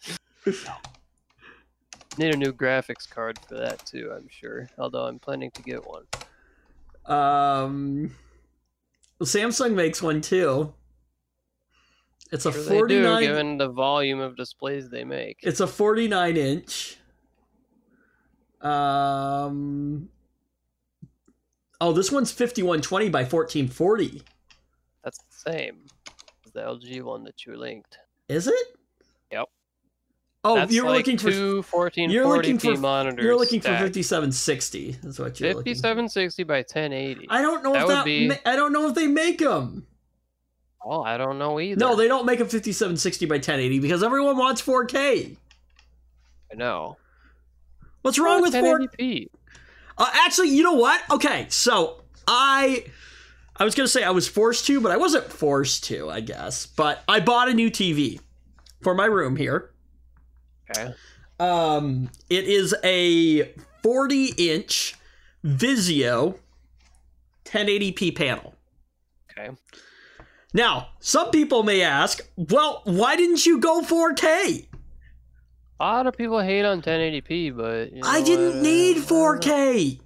need 2.19 2.35
a 2.35 2.37
new 2.37 2.53
graphics 2.53 3.09
card 3.09 3.39
for 3.49 3.57
that 3.57 3.85
too. 3.85 4.13
I'm 4.15 4.29
sure. 4.29 4.69
Although 4.79 5.05
I'm 5.05 5.19
planning 5.19 5.51
to 5.53 5.63
get 5.63 5.81
one. 5.87 6.05
Um, 7.07 8.15
Samsung 9.25 9.75
makes 9.75 10.01
one 10.03 10.21
too. 10.21 10.73
It's 12.31 12.47
a 12.47 12.53
Sure 12.53 12.63
they 12.63 12.69
do, 12.69 13.03
49. 13.05 13.23
given 13.23 13.59
the 13.59 13.69
volume 13.69 14.21
of 14.21 14.37
displays 14.37 14.91
they 14.91 15.05
make. 15.05 15.39
It's 15.43 15.61
a 15.61 15.67
49 15.67 16.37
inch. 16.37 16.99
Um. 18.61 20.09
Oh, 21.81 21.93
this 21.93 22.11
one's 22.11 22.33
5120 22.33 23.09
by 23.09 23.21
1440. 23.21 24.23
That's 25.05 25.19
the 25.19 25.51
same 25.53 25.85
as 26.45 26.53
the 26.53 26.61
LG 26.61 27.03
one 27.03 27.23
that 27.25 27.47
you 27.47 27.57
linked. 27.57 27.99
Is 28.29 28.49
it? 28.49 28.78
Oh, 30.45 30.55
That's 30.55 30.73
you're 30.73 30.87
like 30.87 30.99
looking 30.99 31.19
for 31.19 31.31
two 31.31 31.63
1440p 31.63 32.13
you're 32.13 32.27
looking 32.27 32.59
for- 32.59 32.77
monitors. 32.77 33.25
you're 33.25 33.37
looking 33.37 33.61
for 33.61 33.69
5760. 33.69 34.93
That's 35.03 35.19
what 35.19 35.41
you're 35.41 35.55
looking. 35.55 35.75
5760 35.75 36.45
by 36.45 36.59
1080. 36.59 37.27
I 37.29 37.43
don't 37.43 37.65
know 37.65 37.73
That 37.73 37.83
if 37.83 37.89
that. 37.89 38.05
be- 38.05 38.33
I 38.47 38.55
don't 38.57 38.73
know 38.73 38.89
if 38.89 38.95
they 38.95 39.09
make 39.09 39.39
them. 39.39 39.87
Well, 40.85 41.05
I 41.05 41.19
don't 41.19 41.39
know 41.39 41.59
either. 41.59 41.79
No, 41.81 41.97
they 41.97 42.07
don't 42.07 42.25
make 42.25 42.39
a 42.39 42.45
5760 42.45 43.27
by 43.27 43.35
1080 43.37 43.81
because 43.81 44.03
everyone 44.05 44.37
wants 44.37 44.63
4K. 44.63 45.37
I 46.53 46.55
know. 46.55 46.97
What's 48.03 48.19
wrong 48.19 48.41
with 48.41 48.53
4 48.55 48.79
1080p? 48.79 49.27
Uh, 49.99 50.09
actually, 50.25 50.51
you 50.51 50.63
know 50.63 50.75
what? 50.75 51.03
Okay, 51.11 51.47
so 51.51 52.05
I 52.29 52.85
I 53.57 53.65
was 53.65 53.75
gonna 53.75 53.89
say 53.89 54.05
I 54.05 54.11
was 54.13 54.29
forced 54.29 54.67
to, 54.69 54.81
but 54.81 54.93
I 54.93 54.97
wasn't 54.97 55.25
forced 55.33 55.83
to, 55.87 56.09
I 56.09 56.21
guess. 56.21 56.65
But 56.65 57.03
I 57.09 57.19
bought 57.19 57.49
a 57.49 57.55
new 57.55 57.71
TV 57.71 58.21
for 58.81 58.95
my 58.95 59.07
room 59.07 59.35
here. 59.35 59.73
Okay. 60.71 60.95
Um, 61.41 62.11
it 62.29 62.45
is 62.45 62.75
a 62.85 63.53
40 63.83 64.35
inch 64.37 64.95
Vizio 65.45 66.39
1080p 67.45 68.17
panel. 68.17 68.55
Okay. 69.31 69.51
Now, 70.53 70.89
some 71.01 71.31
people 71.31 71.63
may 71.63 71.83
ask, 71.83 72.21
well, 72.37 72.83
why 72.85 73.17
didn't 73.17 73.47
you 73.47 73.59
go 73.61 73.83
4K? 73.83 74.67
A 75.81 75.85
lot 75.85 76.07
of 76.07 76.17
people 76.17 76.41
hate 76.41 76.65
on 76.65 76.83
1080p, 76.83 77.57
but 77.57 77.93
you 77.93 78.03
I 78.05 78.23
didn't 78.23 78.57
what, 78.57 78.63
need 78.63 78.97
uh, 78.97 79.01
I 79.01 79.07
don't 79.07 79.11
know. 79.11 79.55
4K. 79.55 80.01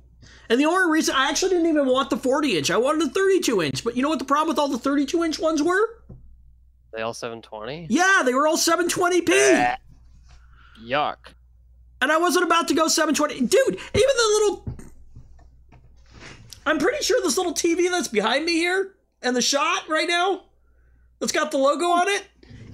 And 0.51 0.61
the 0.61 0.67
only 0.67 0.93
reason 0.93 1.15
I 1.17 1.31
actually 1.31 1.51
didn't 1.51 1.69
even 1.69 1.87
want 1.87 2.11
the 2.11 2.17
40 2.19 2.59
inch, 2.59 2.71
I 2.71 2.77
wanted 2.77 3.09
a 3.09 3.11
32 3.11 3.63
inch. 3.63 3.85
But 3.85 3.97
you 3.97 4.03
know 4.03 4.11
what 4.11 4.19
the 4.19 4.27
problem 4.27 4.49
with 4.49 4.59
all 4.59 4.69
the 4.69 4.79
32 4.79 5.25
inch 5.25 5.39
ones 5.39 5.63
were? 5.63 6.03
They 6.93 7.01
all 7.01 7.15
720. 7.15 7.87
Yeah, 7.89 8.23
they 8.25 8.35
were 8.35 8.47
all 8.47 8.59
720p. 8.59 9.77
Bleh. 10.83 10.91
Yuck. 10.91 11.17
And 12.01 12.11
I 12.11 12.19
wasn't 12.19 12.45
about 12.45 12.69
to 12.69 12.75
go 12.75 12.89
720. 12.89 13.47
Dude, 13.47 13.69
even 13.69 13.81
the 13.95 14.41
little. 14.41 14.77
I'm 16.67 16.79
pretty 16.79 17.03
sure 17.05 17.21
this 17.23 17.37
little 17.37 17.55
TV 17.55 17.91
that's 17.91 18.09
behind 18.09 18.45
me 18.45 18.53
here 18.53 18.95
and 19.21 19.35
the 19.35 19.43
shot 19.43 19.89
right 19.89 20.09
now 20.09 20.45
that's 21.19 21.33
got 21.33 21.51
the 21.51 21.59
logo 21.59 21.87
on 21.87 22.09
it 22.09 22.25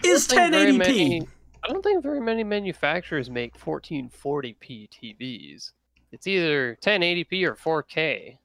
is 0.04 0.30
I 0.32 0.50
don't 0.50 0.52
think 0.52 0.52
very 0.52 0.72
1080p. 0.72 0.78
many- 0.78 1.28
I 1.64 1.68
don't 1.72 1.82
think 1.82 2.02
very 2.02 2.20
many 2.20 2.44
manufacturers 2.44 3.28
make 3.30 3.58
1440p 3.58 4.88
TVs. 4.90 5.72
It's 6.12 6.26
either 6.26 6.78
1080p 6.80 7.44
or 7.44 7.54
4K. 7.82 8.38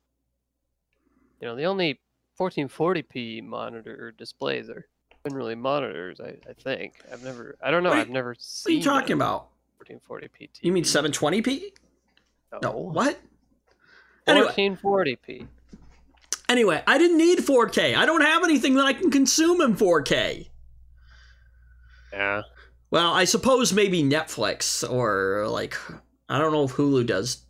You 1.40 1.48
know, 1.48 1.56
the 1.56 1.66
only 1.66 2.00
1440p 2.40 3.44
monitor 3.44 4.12
displays 4.18 4.70
are 4.70 4.88
generally 5.26 5.56
monitors. 5.56 6.20
I, 6.20 6.36
I 6.50 6.54
think 6.54 6.96
I've 7.12 7.24
never. 7.24 7.56
I 7.62 7.70
don't 7.72 7.84
know. 7.84 7.90
What 7.90 7.98
are 8.00 8.02
I've 8.02 8.10
never 8.10 8.30
What 8.30 8.38
are 8.38 8.42
seen. 8.42 8.78
you 8.78 8.84
talking 8.84 9.12
a 9.14 9.16
about? 9.16 9.48
1440p 9.86 10.30
TV. 10.50 10.60
You 10.62 10.72
mean 10.72 10.84
720p? 10.84 11.72
No, 12.52 12.60
No. 12.62 12.72
what? 12.72 13.20
1440p. 14.28 15.48
anyway, 16.50 16.82
I 16.88 16.98
didn't 16.98 17.18
need 17.18 17.40
4K. 17.40 17.96
I 17.96 18.06
don't 18.06 18.22
have 18.22 18.44
anything 18.44 18.76
that 18.76 18.86
I 18.86 18.94
can 18.94 19.12
consume 19.12 19.60
in 19.62 19.76
4K. 19.76 20.50
Yeah. 22.12 22.44
Well, 22.92 23.12
I 23.12 23.26
suppose 23.26 23.74
maybe 23.74 24.04
Netflix 24.04 24.88
or 24.90 25.48
like 25.48 25.76
I 26.30 26.38
don't 26.38 26.52
know 26.54 26.64
if 26.66 26.74
Hulu 26.74 27.06
does. 27.08 27.44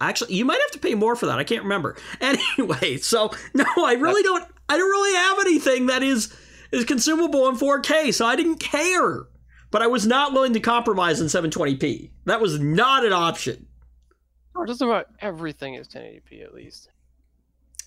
Actually, 0.00 0.34
you 0.34 0.44
might 0.44 0.60
have 0.60 0.70
to 0.72 0.78
pay 0.78 0.94
more 0.94 1.16
for 1.16 1.26
that. 1.26 1.38
I 1.38 1.44
can't 1.44 1.62
remember. 1.62 1.96
Anyway, 2.20 2.96
so 2.96 3.30
no, 3.54 3.64
I 3.78 3.92
really 3.94 4.22
don't. 4.22 4.44
I 4.68 4.76
don't 4.76 4.90
really 4.90 5.14
have 5.14 5.38
anything 5.40 5.86
that 5.86 6.02
is 6.02 6.34
is 6.72 6.84
consumable 6.84 7.46
in 7.48 7.56
4K, 7.56 8.12
so 8.12 8.24
I 8.26 8.36
didn't 8.36 8.58
care. 8.58 9.26
But 9.70 9.82
I 9.82 9.86
was 9.86 10.06
not 10.06 10.32
willing 10.32 10.52
to 10.52 10.60
compromise 10.60 11.20
in 11.20 11.26
720p. 11.26 12.10
That 12.24 12.40
was 12.40 12.58
not 12.60 13.04
an 13.04 13.12
option. 13.12 13.66
Or 14.54 14.66
just 14.66 14.80
about 14.80 15.06
everything 15.20 15.74
is 15.74 15.88
1080p 15.88 16.42
at 16.42 16.54
least. 16.54 16.88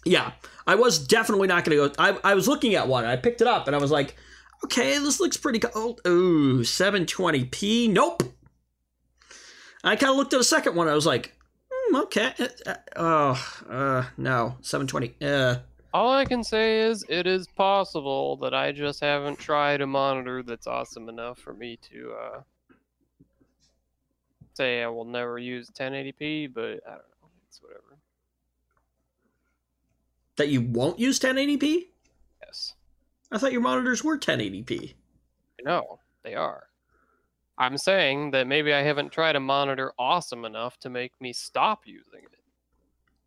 Yeah, 0.06 0.32
I 0.66 0.76
was 0.76 1.00
definitely 1.00 1.48
not 1.48 1.66
going 1.66 1.78
to 1.78 1.90
go. 1.90 1.96
I, 1.98 2.32
I 2.32 2.34
was 2.34 2.48
looking 2.48 2.76
at 2.76 2.88
one. 2.88 3.06
I 3.06 3.16
picked 3.16 3.42
it 3.42 3.48
up 3.48 3.68
and 3.68 3.76
I 3.76 3.80
was 3.80 3.92
like, 3.92 4.16
okay, 4.64 4.98
this 5.00 5.20
looks 5.20 5.38
pretty 5.38 5.60
cool. 5.60 6.00
Ooh, 6.08 6.60
720p. 6.60 7.90
Nope. 7.90 8.24
I 9.84 9.96
kind 9.96 10.12
of 10.12 10.18
looked 10.18 10.34
at 10.34 10.40
a 10.40 10.44
second 10.44 10.76
one. 10.76 10.88
I 10.88 10.94
was 10.94 11.06
like, 11.06 11.34
hmm, 11.72 11.96
okay. 11.96 12.34
Uh, 12.40 12.70
uh, 12.70 12.76
oh, 12.96 13.54
uh, 13.70 14.06
no, 14.18 14.58
720. 14.62 15.16
Uh, 15.22 15.60
All 15.94 16.12
I 16.12 16.26
can 16.26 16.44
say 16.44 16.82
is 16.82 17.04
it 17.10 17.26
is 17.26 17.48
possible 17.48 18.38
that 18.38 18.54
I 18.54 18.72
just 18.72 19.00
haven't 19.00 19.40
tried 19.40 19.82
a 19.82 19.88
monitor 19.88 20.44
that's 20.44 20.68
awesome 20.68 21.10
enough 21.10 21.40
for 21.40 21.54
me 21.54 21.80
to 21.90 22.14
uh, 22.14 22.42
say 24.54 24.84
I 24.84 24.88
will 24.88 25.06
never 25.06 25.40
use 25.40 25.70
1080p, 25.72 26.54
but 26.54 26.62
I 26.64 26.92
don't 26.92 27.10
know. 27.22 27.30
It's 27.48 27.62
whatever. 27.62 27.98
that 30.36 30.50
you 30.50 30.62
won't 30.62 31.00
use 31.00 31.20
1080p? 31.20 31.88
Yes. 32.46 32.76
I 33.32 33.40
thought 33.40 33.52
your 33.52 33.62
monitors 33.62 34.04
were 34.04 34.18
1080p. 34.18 34.94
No, 35.64 36.00
they 36.24 36.36
are. 36.36 36.64
I'm 37.58 37.78
saying 37.78 38.32
that 38.32 38.48
maybe 38.48 38.74
I 38.74 38.84
haven't 38.84 39.12
tried 39.12 39.36
a 39.36 39.40
monitor 39.40 39.92
awesome 39.98 40.46
enough 40.46 40.78
to 40.80 40.90
make 40.90 41.14
me 41.20 41.34
stop 41.34 41.82
using 41.86 42.22
it. 42.24 42.40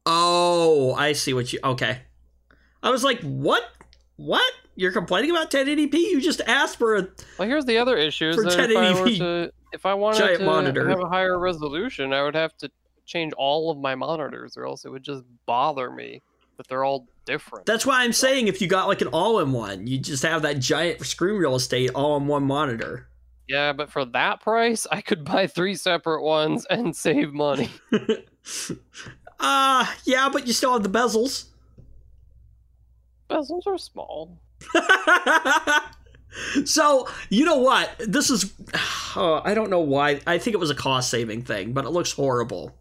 Oh, 0.06 0.94
I 0.94 1.12
see 1.12 1.34
what 1.34 1.52
you. 1.52 1.58
Okay. 1.62 2.02
I 2.82 2.90
was 2.90 3.04
like, 3.04 3.20
what? 3.20 3.62
What? 4.16 4.52
You're 4.74 4.92
complaining 4.92 5.30
about 5.30 5.50
1080p? 5.50 5.94
You 5.94 6.20
just 6.20 6.40
asked 6.46 6.78
for 6.78 6.96
a. 6.96 7.08
Well, 7.38 7.48
here's 7.48 7.64
the 7.64 7.78
other 7.78 7.96
issue: 7.96 8.30
is 8.30 8.36
For 8.36 8.44
that 8.44 8.70
if 8.70 8.76
I 8.76 9.18
to, 9.18 9.52
if 9.72 9.86
I 9.86 9.94
wanted 9.94 10.18
giant 10.18 10.38
to 10.40 10.44
monitor. 10.44 10.88
have 10.88 11.00
a 11.00 11.08
higher 11.08 11.38
resolution, 11.38 12.12
I 12.12 12.22
would 12.22 12.34
have 12.34 12.56
to 12.58 12.70
change 13.04 13.32
all 13.34 13.70
of 13.70 13.78
my 13.78 13.94
monitors, 13.94 14.56
or 14.56 14.66
else 14.66 14.84
it 14.84 14.90
would 14.90 15.02
just 15.02 15.24
bother 15.46 15.90
me 15.90 16.22
that 16.56 16.68
they're 16.68 16.84
all 16.84 17.06
different. 17.26 17.66
That's 17.66 17.84
why 17.84 18.02
I'm 18.02 18.12
saying 18.12 18.48
if 18.48 18.60
you 18.60 18.68
got 18.68 18.88
like 18.88 19.00
an 19.00 19.08
all 19.08 19.40
in 19.40 19.52
one, 19.52 19.86
you 19.86 19.98
just 19.98 20.22
have 20.22 20.42
that 20.42 20.58
giant 20.58 21.04
screen 21.04 21.36
real 21.36 21.54
estate 21.54 21.90
all 21.94 22.12
on 22.12 22.26
one 22.26 22.44
monitor. 22.44 23.08
Yeah, 23.48 23.72
but 23.72 23.90
for 23.90 24.04
that 24.06 24.40
price, 24.40 24.86
I 24.90 25.00
could 25.00 25.24
buy 25.24 25.46
three 25.46 25.74
separate 25.74 26.22
ones 26.22 26.66
and 26.70 26.94
save 26.96 27.32
money. 27.32 27.70
Uh, 29.44 29.84
yeah, 30.04 30.28
but 30.32 30.46
you 30.46 30.52
still 30.52 30.72
have 30.72 30.84
the 30.84 30.88
bezels. 30.88 31.46
Bezels 33.32 33.66
are 33.66 33.78
small. 33.78 34.38
so, 36.64 37.08
you 37.28 37.44
know 37.44 37.58
what? 37.58 37.90
This 37.98 38.30
is. 38.30 38.52
Oh, 39.16 39.40
I 39.44 39.54
don't 39.54 39.70
know 39.70 39.80
why. 39.80 40.20
I 40.26 40.38
think 40.38 40.54
it 40.54 40.60
was 40.60 40.70
a 40.70 40.74
cost 40.74 41.10
saving 41.10 41.42
thing, 41.42 41.72
but 41.72 41.84
it 41.84 41.90
looks 41.90 42.12
horrible. 42.12 42.76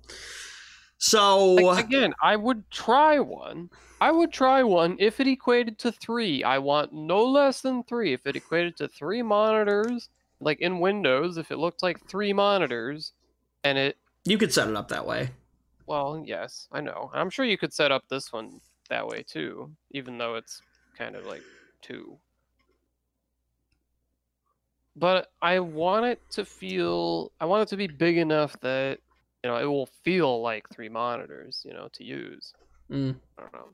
So. 0.97 1.53
Like, 1.53 1.85
again, 1.85 2.13
I 2.21 2.35
would 2.35 2.69
try 2.71 3.19
one. 3.19 3.69
I 3.99 4.11
would 4.11 4.33
try 4.33 4.63
one 4.63 4.95
if 4.99 5.19
it 5.19 5.27
equated 5.27 5.77
to 5.79 5.91
three. 5.91 6.43
I 6.43 6.57
want 6.57 6.91
no 6.91 7.23
less 7.23 7.61
than 7.61 7.83
three. 7.83 8.13
If 8.13 8.25
it 8.25 8.35
equated 8.35 8.75
to 8.77 8.87
three 8.87 9.21
monitors, 9.21 10.09
like 10.39 10.59
in 10.59 10.79
Windows, 10.79 11.37
if 11.37 11.51
it 11.51 11.57
looked 11.57 11.83
like 11.83 12.07
three 12.07 12.33
monitors, 12.33 13.13
and 13.63 13.77
it 13.77 13.97
You 14.25 14.39
could 14.39 14.51
set 14.51 14.67
it 14.67 14.75
up 14.75 14.87
that 14.87 15.05
way. 15.05 15.29
Well, 15.85 16.23
yes, 16.25 16.67
I 16.71 16.81
know. 16.81 17.11
I'm 17.13 17.29
sure 17.29 17.45
you 17.45 17.57
could 17.59 17.73
set 17.73 17.91
up 17.91 18.05
this 18.09 18.33
one 18.33 18.59
that 18.91 19.07
way 19.07 19.23
too, 19.23 19.71
even 19.91 20.17
though 20.19 20.35
it's 20.35 20.61
kind 20.97 21.15
of 21.15 21.25
like 21.25 21.41
two. 21.81 22.17
But 24.95 25.31
I 25.41 25.59
want 25.59 26.05
it 26.05 26.21
to 26.31 26.45
feel, 26.45 27.31
I 27.39 27.45
want 27.45 27.63
it 27.63 27.69
to 27.69 27.77
be 27.77 27.87
big 27.87 28.17
enough 28.17 28.59
that, 28.61 28.99
you 29.43 29.49
know, 29.49 29.57
it 29.57 29.65
will 29.65 29.89
feel 30.03 30.41
like 30.41 30.69
three 30.69 30.89
monitors, 30.89 31.61
you 31.65 31.73
know, 31.73 31.87
to 31.93 32.03
use. 32.03 32.53
Mm. 32.91 33.15
I 33.37 33.41
don't 33.41 33.53
know. 33.53 33.69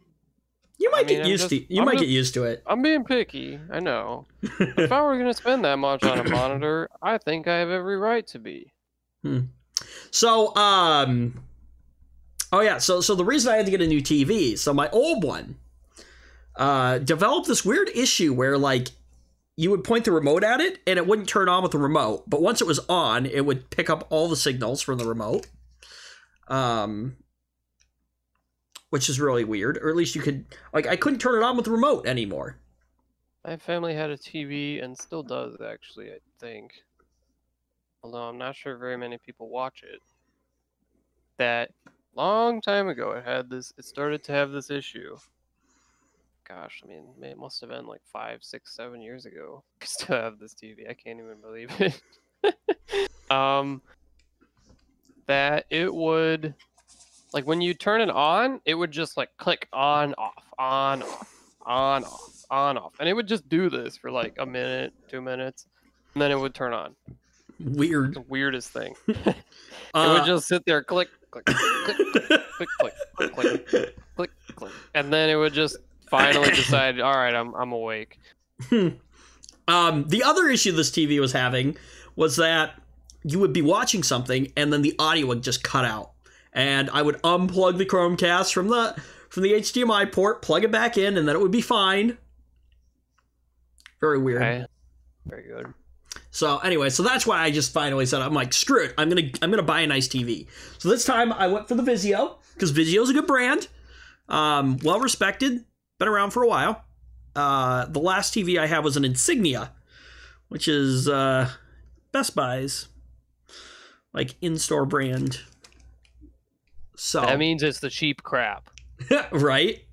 You 0.79 0.91
might 0.91 1.05
I 1.05 1.09
mean, 1.09 1.17
get 1.23 1.27
used 1.27 1.49
just- 1.49 1.67
to. 1.67 1.73
You 1.73 1.81
I'm 1.81 1.85
might 1.85 1.93
just- 1.93 2.03
get 2.03 2.09
used 2.09 2.33
to 2.35 2.43
it. 2.43 2.63
I'm 2.67 2.83
being 2.83 3.03
picky, 3.03 3.59
I 3.71 3.79
know. 3.79 4.27
If 4.59 4.91
I 4.91 5.01
were 5.01 5.15
going 5.15 5.25
to 5.25 5.33
spend 5.33 5.65
that 5.65 5.77
much 5.79 6.03
on 6.03 6.19
a 6.19 6.29
monitor, 6.29 6.87
I 7.01 7.17
think 7.17 7.47
I 7.47 7.57
have 7.57 7.69
every 7.71 7.97
right 7.97 8.25
to 8.27 8.39
be. 8.39 8.71
Hmm. 9.23 9.39
So, 10.11 10.55
um, 10.55 11.43
oh 12.57 12.61
yeah. 12.61 12.79
So, 12.79 13.01
so 13.01 13.15
the 13.15 13.25
reason 13.25 13.53
I 13.53 13.57
had 13.57 13.65
to 13.65 13.71
get 13.71 13.81
a 13.81 13.87
new 13.87 14.01
TV, 14.01 14.57
so 14.57 14.73
my 14.73 14.89
old 14.89 15.23
one, 15.23 15.57
uh, 16.55 16.97
developed 16.97 17.47
this 17.47 17.63
weird 17.63 17.89
issue 17.89 18.33
where 18.33 18.57
like 18.57 18.89
you 19.55 19.69
would 19.69 19.83
point 19.83 20.05
the 20.05 20.11
remote 20.11 20.43
at 20.43 20.59
it 20.59 20.79
and 20.87 20.97
it 20.97 21.05
wouldn't 21.05 21.29
turn 21.29 21.49
on 21.49 21.61
with 21.61 21.71
the 21.71 21.77
remote, 21.77 22.27
but 22.27 22.41
once 22.41 22.61
it 22.61 22.67
was 22.67 22.79
on, 22.89 23.25
it 23.25 23.45
would 23.45 23.69
pick 23.69 23.89
up 23.89 24.07
all 24.09 24.27
the 24.27 24.35
signals 24.35 24.81
from 24.81 24.97
the 24.97 25.05
remote. 25.05 25.47
Um, 26.47 27.17
which 28.89 29.09
is 29.09 29.19
really 29.19 29.43
weird, 29.43 29.77
or 29.79 29.89
at 29.89 29.97
least 29.97 30.15
you 30.15 30.21
could 30.21 30.45
like 30.73 30.87
I 30.87 30.95
couldn't 30.95 31.19
turn 31.19 31.41
it 31.41 31.45
on 31.45 31.55
with 31.57 31.65
the 31.65 31.71
remote 31.71 32.07
anymore. 32.07 32.57
My 33.45 33.57
family 33.57 33.93
had 33.93 34.09
a 34.09 34.17
TV 34.17 34.83
and 34.83 34.97
still 34.97 35.23
does, 35.23 35.57
actually, 35.61 36.09
I 36.09 36.17
think. 36.39 36.71
Although 38.03 38.23
I'm 38.23 38.37
not 38.37 38.55
sure 38.55 38.77
very 38.77 38.97
many 38.97 39.17
people 39.17 39.49
watch 39.49 39.83
it. 39.83 40.01
that 41.37 41.71
long 42.17 42.61
time 42.61 42.87
ago 42.87 43.11
it 43.11 43.23
had 43.23 43.49
this 43.49 43.73
it 43.77 43.85
started 43.85 44.23
to 44.23 44.31
have 44.31 44.51
this 44.51 44.69
issue. 44.71 45.15
Gosh 46.47 46.81
i 46.83 46.87
mean 46.87 47.05
it 47.21 47.37
must 47.37 47.61
have 47.61 47.69
been 47.69 47.85
like 47.85 48.01
five 48.11 48.39
six 48.41 48.75
seven 48.75 49.01
years 49.01 49.25
ago. 49.25 49.63
I 49.81 49.85
still 49.85 50.15
have 50.15 50.39
this 50.39 50.53
tv 50.53 50.89
i 50.89 50.93
can't 50.93 51.19
even 51.19 51.41
believe 51.41 51.71
it. 51.79 52.01
Um 53.29 53.81
that 55.25 55.65
it 55.69 55.93
would 55.93 56.53
like 57.33 57.45
when 57.45 57.59
you 57.59 57.73
turn 57.73 57.99
it 57.99 58.09
on 58.09 58.61
it 58.63 58.73
would 58.73 58.91
just 58.91 59.17
like 59.17 59.29
click 59.37 59.67
on 59.73 60.13
off 60.15 60.45
on 60.57 61.03
off 61.03 61.33
on 61.65 62.03
off 62.05 62.45
on 62.49 62.77
off. 62.77 62.93
And 63.01 63.09
it 63.09 63.13
would 63.13 63.27
just 63.27 63.49
do 63.49 63.69
this 63.69 63.97
for 63.97 64.09
like 64.09 64.35
a 64.39 64.45
minute 64.45 64.93
two 65.09 65.21
minutes 65.21 65.65
and 66.13 66.21
then 66.21 66.31
it 66.31 66.39
would 66.39 66.55
turn 66.55 66.71
on 66.71 66.95
Weird. 67.59 68.13
the 68.15 68.21
weirdest 68.21 68.69
thing. 68.71 68.95
It 69.07 69.35
Uh, 69.93 70.15
would 70.19 70.25
just 70.25 70.47
sit 70.47 70.65
there 70.65 70.83
click 70.83 71.07
click 71.31 71.45
click 71.45 71.57
click 71.85 72.67
click 72.77 72.93
click 73.15 73.35
click 73.35 73.95
click 74.15 74.31
click 74.55 74.71
and 74.93 75.11
then 75.11 75.29
it 75.29 75.35
would 75.35 75.53
just 75.53 75.77
finally 76.09 76.49
decide 76.51 76.99
all 77.07 77.13
right 77.15 77.33
i'm 77.33 77.53
i'm 77.55 77.71
awake. 77.71 78.19
Um, 79.69 80.05
the 80.07 80.23
other 80.23 80.47
issue 80.49 80.71
this 80.73 80.91
TV 80.91 81.19
was 81.19 81.31
having 81.31 81.77
was 82.15 82.35
that 82.35 82.81
you 83.23 83.39
would 83.39 83.53
be 83.53 83.61
watching 83.61 84.03
something 84.03 84.51
and 84.55 84.71
then 84.71 84.81
the 84.81 84.93
audio 84.99 85.27
would 85.27 85.41
just 85.41 85.63
cut 85.63 85.83
out, 85.85 86.11
and 86.53 86.89
I 86.91 87.01
would 87.01 87.15
unplug 87.23 87.77
the 87.77 87.85
Chromecast 87.85 88.53
from 88.53 88.67
the 88.67 88.95
from 89.29 89.43
the 89.43 89.53
HDMI 89.53 90.11
port, 90.11 90.41
plug 90.41 90.63
it 90.63 90.71
back 90.71 90.97
in, 90.97 91.17
and 91.17 91.27
then 91.27 91.35
it 91.35 91.39
would 91.41 91.51
be 91.51 91.61
fine. 91.61 92.17
Very 93.99 94.19
weird. 94.19 94.41
okay. 94.41 94.65
Very 95.25 95.43
good 95.47 95.73
So 96.31 96.59
anyway, 96.59 96.89
so 96.89 97.03
that's 97.03 97.25
why 97.25 97.41
I 97.41 97.51
just 97.51 97.73
finally 97.73 98.05
said 98.05 98.21
I'm 98.21 98.33
like, 98.33 98.53
screw 98.53 98.85
it, 98.85 98.93
I'm 98.97 99.09
gonna 99.09 99.29
I'm 99.41 99.49
gonna 99.49 99.63
buy 99.63 99.81
a 99.81 99.87
nice 99.87 100.07
TV. 100.07 100.47
So 100.77 100.89
this 100.89 101.05
time 101.05 101.33
I 101.33 101.47
went 101.47 101.67
for 101.67 101.75
the 101.75 101.83
Vizio 101.83 102.35
because 102.53 102.71
Vizio's 102.71 103.09
a 103.09 103.13
good 103.13 103.27
brand, 103.27 103.67
um, 104.29 104.77
well 104.83 104.99
respected, 104.99 105.65
been 105.99 106.07
around 106.07 106.31
for 106.31 106.43
a 106.43 106.47
while. 106.47 106.83
Uh, 107.35 107.85
the 107.85 107.99
last 107.99 108.33
TV 108.33 108.59
I 108.59 108.67
had 108.67 108.83
was 108.83 108.97
an 108.97 109.05
Insignia, 109.05 109.71
which 110.47 110.67
is 110.67 111.07
uh, 111.07 111.49
Best 112.11 112.35
Buy's 112.35 112.87
like 114.13 114.35
in-store 114.41 114.85
brand. 114.85 115.41
So 116.95 117.21
that 117.21 117.37
means 117.37 117.61
it's 117.61 117.79
the 117.79 117.91
cheap 117.91 118.23
crap 118.23 118.71
right, 119.31 119.83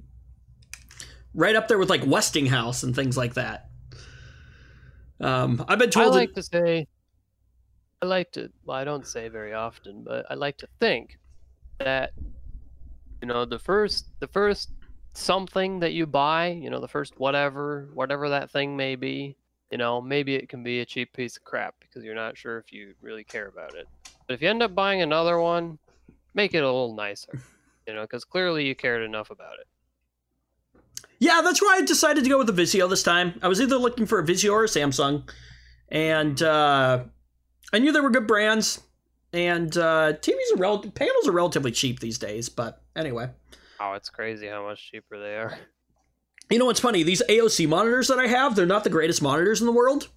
right 1.34 1.54
up 1.54 1.68
there 1.68 1.78
with 1.78 1.90
like 1.90 2.06
Westinghouse 2.06 2.82
and 2.82 2.94
things 2.94 3.16
like 3.16 3.34
that. 3.34 3.68
Um, 5.24 5.64
I've 5.68 5.78
been 5.78 5.88
i 5.88 5.90
told. 5.90 6.14
like 6.14 6.34
to 6.34 6.42
say 6.42 6.86
i 8.02 8.06
like 8.06 8.30
to 8.32 8.50
well 8.66 8.76
i 8.76 8.84
don't 8.84 9.06
say 9.06 9.28
very 9.28 9.54
often 9.54 10.04
but 10.04 10.26
i 10.30 10.34
like 10.34 10.58
to 10.58 10.68
think 10.80 11.18
that 11.78 12.10
you 13.22 13.28
know 13.28 13.46
the 13.46 13.58
first 13.58 14.08
the 14.20 14.26
first 14.28 14.70
something 15.14 15.80
that 15.80 15.94
you 15.94 16.06
buy 16.06 16.48
you 16.48 16.68
know 16.68 16.78
the 16.78 16.88
first 16.88 17.18
whatever 17.18 17.88
whatever 17.94 18.28
that 18.28 18.50
thing 18.50 18.76
may 18.76 18.96
be 18.96 19.34
you 19.70 19.78
know 19.78 19.98
maybe 19.98 20.34
it 20.34 20.50
can 20.50 20.62
be 20.62 20.80
a 20.80 20.84
cheap 20.84 21.10
piece 21.14 21.38
of 21.38 21.44
crap 21.44 21.74
because 21.80 22.04
you're 22.04 22.14
not 22.14 22.36
sure 22.36 22.58
if 22.58 22.70
you 22.70 22.92
really 23.00 23.24
care 23.24 23.48
about 23.48 23.74
it 23.74 23.88
but 24.26 24.34
if 24.34 24.42
you 24.42 24.48
end 24.50 24.62
up 24.62 24.74
buying 24.74 25.00
another 25.00 25.40
one 25.40 25.78
make 26.34 26.52
it 26.52 26.58
a 26.58 26.66
little 26.66 26.94
nicer 26.94 27.40
you 27.86 27.94
know 27.94 28.02
because 28.02 28.26
clearly 28.26 28.66
you 28.66 28.74
cared 28.74 29.02
enough 29.02 29.30
about 29.30 29.54
it 29.58 29.66
Yeah, 31.18 31.40
that's 31.42 31.62
why 31.62 31.76
I 31.78 31.82
decided 31.82 32.24
to 32.24 32.30
go 32.30 32.38
with 32.38 32.46
the 32.46 32.52
Vizio 32.52 32.88
this 32.88 33.02
time. 33.02 33.38
I 33.42 33.48
was 33.48 33.60
either 33.60 33.76
looking 33.76 34.06
for 34.06 34.18
a 34.18 34.24
Vizio 34.24 34.52
or 34.52 34.64
a 34.64 34.68
Samsung, 34.68 35.28
and 35.88 36.42
uh, 36.42 37.04
I 37.72 37.78
knew 37.78 37.92
they 37.92 38.00
were 38.00 38.10
good 38.10 38.26
brands. 38.26 38.80
And 39.32 39.76
uh, 39.76 40.12
TVs 40.12 40.54
are 40.54 40.58
rel- 40.58 40.78
panels 40.78 41.26
are 41.26 41.32
relatively 41.32 41.72
cheap 41.72 41.98
these 41.98 42.18
days. 42.18 42.48
But 42.48 42.82
anyway, 42.94 43.30
oh 43.80 43.94
it's 43.94 44.08
crazy 44.08 44.46
how 44.46 44.64
much 44.64 44.90
cheaper 44.90 45.18
they 45.18 45.36
are 45.36 45.58
you 46.50 46.58
know 46.58 46.66
what's 46.66 46.80
funny? 46.80 47.02
These 47.02 47.22
AOC 47.28 47.68
monitors 47.68 48.08
that 48.08 48.18
I 48.18 48.26
have, 48.26 48.54
they're 48.54 48.66
not 48.66 48.84
the 48.84 48.90
greatest 48.90 49.22
monitors 49.22 49.60
in 49.60 49.66
the 49.66 49.72
world. 49.72 50.08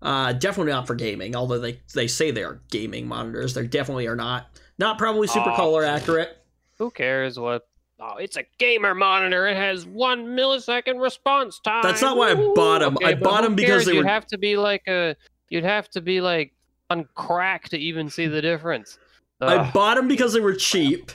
Uh, 0.00 0.32
definitely 0.32 0.72
not 0.72 0.86
for 0.86 0.94
gaming. 0.94 1.34
Although 1.36 1.58
they 1.58 1.80
they 1.94 2.06
say 2.06 2.30
they 2.30 2.42
are 2.42 2.60
gaming 2.70 3.06
monitors, 3.06 3.54
they 3.54 3.66
definitely 3.66 4.06
are 4.06 4.16
not. 4.16 4.48
Not 4.78 4.98
probably 4.98 5.26
super 5.26 5.50
Aw. 5.50 5.56
color 5.56 5.84
accurate. 5.84 6.36
who 6.78 6.90
cares 6.90 7.38
what 7.38 7.66
Oh, 7.98 8.16
it's 8.18 8.36
a 8.36 8.44
gamer 8.58 8.94
monitor. 8.94 9.46
It 9.46 9.56
has 9.56 9.86
one 9.86 10.26
millisecond 10.26 11.00
response 11.00 11.58
time. 11.60 11.82
That's 11.82 12.02
not 12.02 12.16
why 12.16 12.30
I 12.32 12.34
bought 12.34 12.82
'em. 12.82 12.96
I 13.02 13.14
bought 13.14 13.42
them 13.42 13.54
because 13.54 13.70
cares? 13.70 13.84
they 13.86 13.92
You'd 13.94 14.04
were- 14.04 14.10
have 14.10 14.26
to 14.28 14.38
be 14.38 14.56
like 14.56 14.82
a. 14.86 15.16
You'd 15.48 15.64
have 15.64 15.88
to 15.90 16.00
be 16.00 16.20
like 16.20 16.52
on 16.90 17.08
crack 17.14 17.68
to 17.70 17.78
even 17.78 18.10
see 18.10 18.26
the 18.26 18.42
difference. 18.42 18.98
I 19.40 19.70
bought 19.70 19.96
them 19.96 20.08
because 20.08 20.32
they 20.34 20.40
were 20.40 20.54
cheap, 20.54 21.10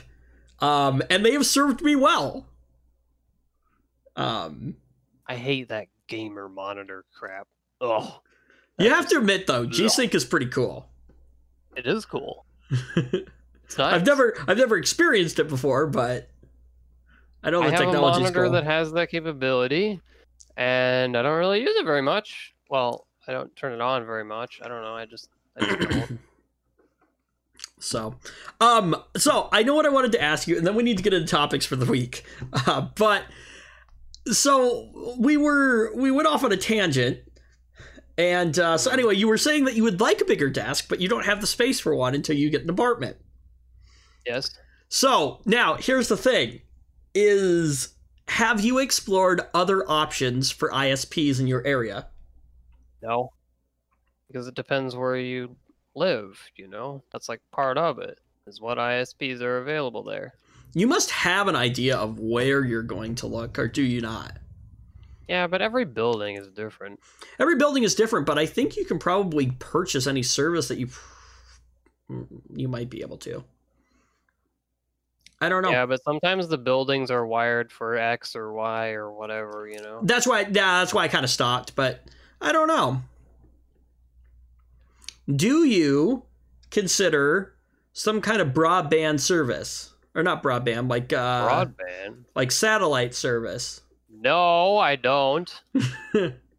um, 0.60 1.02
and 1.10 1.24
they 1.24 1.32
have 1.32 1.46
served 1.46 1.82
me 1.82 1.94
well. 1.96 2.46
Um, 4.16 4.76
I 5.26 5.36
hate 5.36 5.68
that 5.68 5.86
gamer 6.06 6.48
monitor 6.48 7.04
crap. 7.18 7.46
Oh, 7.80 8.20
you 8.78 8.90
have 8.90 9.08
to 9.08 9.18
admit 9.18 9.46
though, 9.46 9.66
G-Sync 9.66 10.14
is 10.14 10.24
pretty 10.24 10.46
cool. 10.46 10.88
it 11.76 11.86
is 11.86 12.04
cool. 12.04 12.44
Nice. 13.78 13.94
I've 13.94 14.04
never, 14.04 14.34
I've 14.46 14.58
never 14.58 14.76
experienced 14.76 15.38
it 15.38 15.48
before, 15.48 15.86
but 15.86 16.28
I 17.42 17.50
know 17.50 17.62
I 17.62 17.66
the 17.66 17.72
have 17.72 17.80
a 17.80 17.84
technology 17.84 18.18
is 18.18 18.22
monitor 18.24 18.42
cool. 18.44 18.52
that 18.52 18.64
has 18.64 18.92
that 18.92 19.10
capability, 19.10 20.00
and 20.56 21.16
I 21.16 21.22
don't 21.22 21.38
really 21.38 21.60
use 21.60 21.76
it 21.76 21.84
very 21.84 22.02
much. 22.02 22.54
Well, 22.70 23.06
I 23.26 23.32
don't 23.32 23.54
turn 23.56 23.72
it 23.72 23.80
on 23.80 24.04
very 24.06 24.24
much. 24.24 24.60
I 24.64 24.68
don't 24.68 24.82
know. 24.82 24.94
I 24.94 25.06
just, 25.06 25.28
I 25.58 25.64
just 25.66 25.88
don't. 25.88 26.18
So, 27.78 28.14
um, 28.60 28.94
so 29.16 29.48
I 29.50 29.64
know 29.64 29.74
what 29.74 29.86
I 29.86 29.88
wanted 29.88 30.12
to 30.12 30.22
ask 30.22 30.46
you, 30.46 30.56
and 30.56 30.64
then 30.64 30.76
we 30.76 30.84
need 30.84 30.96
to 30.98 31.02
get 31.02 31.12
into 31.12 31.26
topics 31.26 31.66
for 31.66 31.74
the 31.76 31.86
week. 31.86 32.24
Uh, 32.66 32.88
but 32.96 33.24
so 34.30 35.16
we 35.18 35.36
were 35.36 35.92
we 35.96 36.10
went 36.12 36.28
off 36.28 36.44
on 36.44 36.52
a 36.52 36.56
tangent, 36.56 37.18
and 38.16 38.56
uh, 38.58 38.78
so 38.78 38.90
anyway, 38.92 39.16
you 39.16 39.26
were 39.26 39.36
saying 39.38 39.64
that 39.64 39.74
you 39.74 39.82
would 39.82 40.00
like 40.00 40.20
a 40.20 40.24
bigger 40.24 40.48
desk, 40.48 40.86
but 40.88 41.00
you 41.00 41.08
don't 41.08 41.24
have 41.24 41.40
the 41.40 41.46
space 41.46 41.80
for 41.80 41.92
one 41.94 42.14
until 42.14 42.36
you 42.36 42.50
get 42.50 42.62
an 42.62 42.70
apartment. 42.70 43.16
yes. 44.24 44.50
So 44.88 45.40
now 45.44 45.74
here's 45.74 46.06
the 46.06 46.16
thing: 46.16 46.60
is 47.14 47.94
have 48.28 48.60
you 48.60 48.78
explored 48.78 49.42
other 49.52 49.88
options 49.90 50.50
for 50.50 50.70
ISPs 50.70 51.40
in 51.40 51.46
your 51.46 51.66
area? 51.66 52.06
No. 53.02 53.32
Because 54.28 54.46
it 54.46 54.54
depends 54.54 54.96
where 54.96 55.16
you 55.16 55.56
live, 55.94 56.40
you 56.56 56.68
know? 56.68 57.02
That's 57.12 57.28
like 57.28 57.40
part 57.52 57.76
of 57.76 57.98
it, 57.98 58.18
is 58.46 58.60
what 58.60 58.78
ISPs 58.78 59.40
are 59.42 59.58
available 59.58 60.02
there. 60.02 60.34
You 60.74 60.86
must 60.86 61.10
have 61.10 61.48
an 61.48 61.56
idea 61.56 61.96
of 61.96 62.18
where 62.18 62.64
you're 62.64 62.82
going 62.82 63.16
to 63.16 63.26
look, 63.26 63.58
or 63.58 63.68
do 63.68 63.82
you 63.82 64.00
not? 64.00 64.38
Yeah, 65.28 65.46
but 65.46 65.62
every 65.62 65.84
building 65.84 66.36
is 66.36 66.48
different. 66.48 67.00
Every 67.38 67.56
building 67.56 67.82
is 67.82 67.94
different, 67.94 68.26
but 68.26 68.38
I 68.38 68.46
think 68.46 68.76
you 68.76 68.84
can 68.84 68.98
probably 68.98 69.50
purchase 69.58 70.06
any 70.06 70.22
service 70.22 70.68
that 70.68 70.78
you 70.78 70.88
you 72.54 72.68
might 72.68 72.90
be 72.90 73.00
able 73.00 73.16
to. 73.18 73.44
I 75.42 75.48
don't 75.48 75.62
know. 75.62 75.70
Yeah, 75.70 75.86
but 75.86 76.04
sometimes 76.04 76.46
the 76.46 76.56
buildings 76.56 77.10
are 77.10 77.26
wired 77.26 77.72
for 77.72 77.96
X 77.96 78.36
or 78.36 78.52
Y 78.52 78.90
or 78.90 79.10
whatever, 79.10 79.68
you 79.68 79.82
know? 79.82 79.98
That's 80.04 80.24
why. 80.24 80.42
Yeah, 80.42 80.78
that's 80.78 80.94
why 80.94 81.02
I 81.02 81.08
kind 81.08 81.24
of 81.24 81.30
stopped. 81.30 81.74
But 81.74 82.04
I 82.40 82.52
don't 82.52 82.68
know. 82.68 83.02
Do 85.34 85.64
you 85.64 86.22
consider 86.70 87.54
some 87.92 88.20
kind 88.20 88.40
of 88.40 88.48
broadband 88.48 89.18
service, 89.18 89.92
or 90.14 90.22
not 90.22 90.44
broadband, 90.44 90.88
like 90.88 91.12
uh, 91.12 91.48
Broadband? 91.48 92.24
like 92.36 92.52
satellite 92.52 93.12
service? 93.12 93.80
No, 94.08 94.78
I 94.78 94.94
don't. 94.94 95.52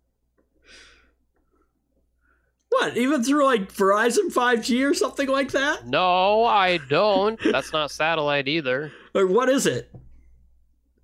What? 2.73 2.97
Even 2.97 3.23
through 3.23 3.45
like 3.45 3.71
Verizon 3.71 4.33
5G 4.33 4.89
or 4.89 4.93
something 4.93 5.27
like 5.29 5.51
that? 5.51 5.87
No, 5.87 6.43
I 6.43 6.77
don't. 6.89 7.39
That's 7.51 7.71
not 7.71 7.91
satellite 7.91 8.47
either. 8.47 8.91
Or 9.13 9.27
what 9.27 9.47
is 9.49 9.65
it? 9.67 9.91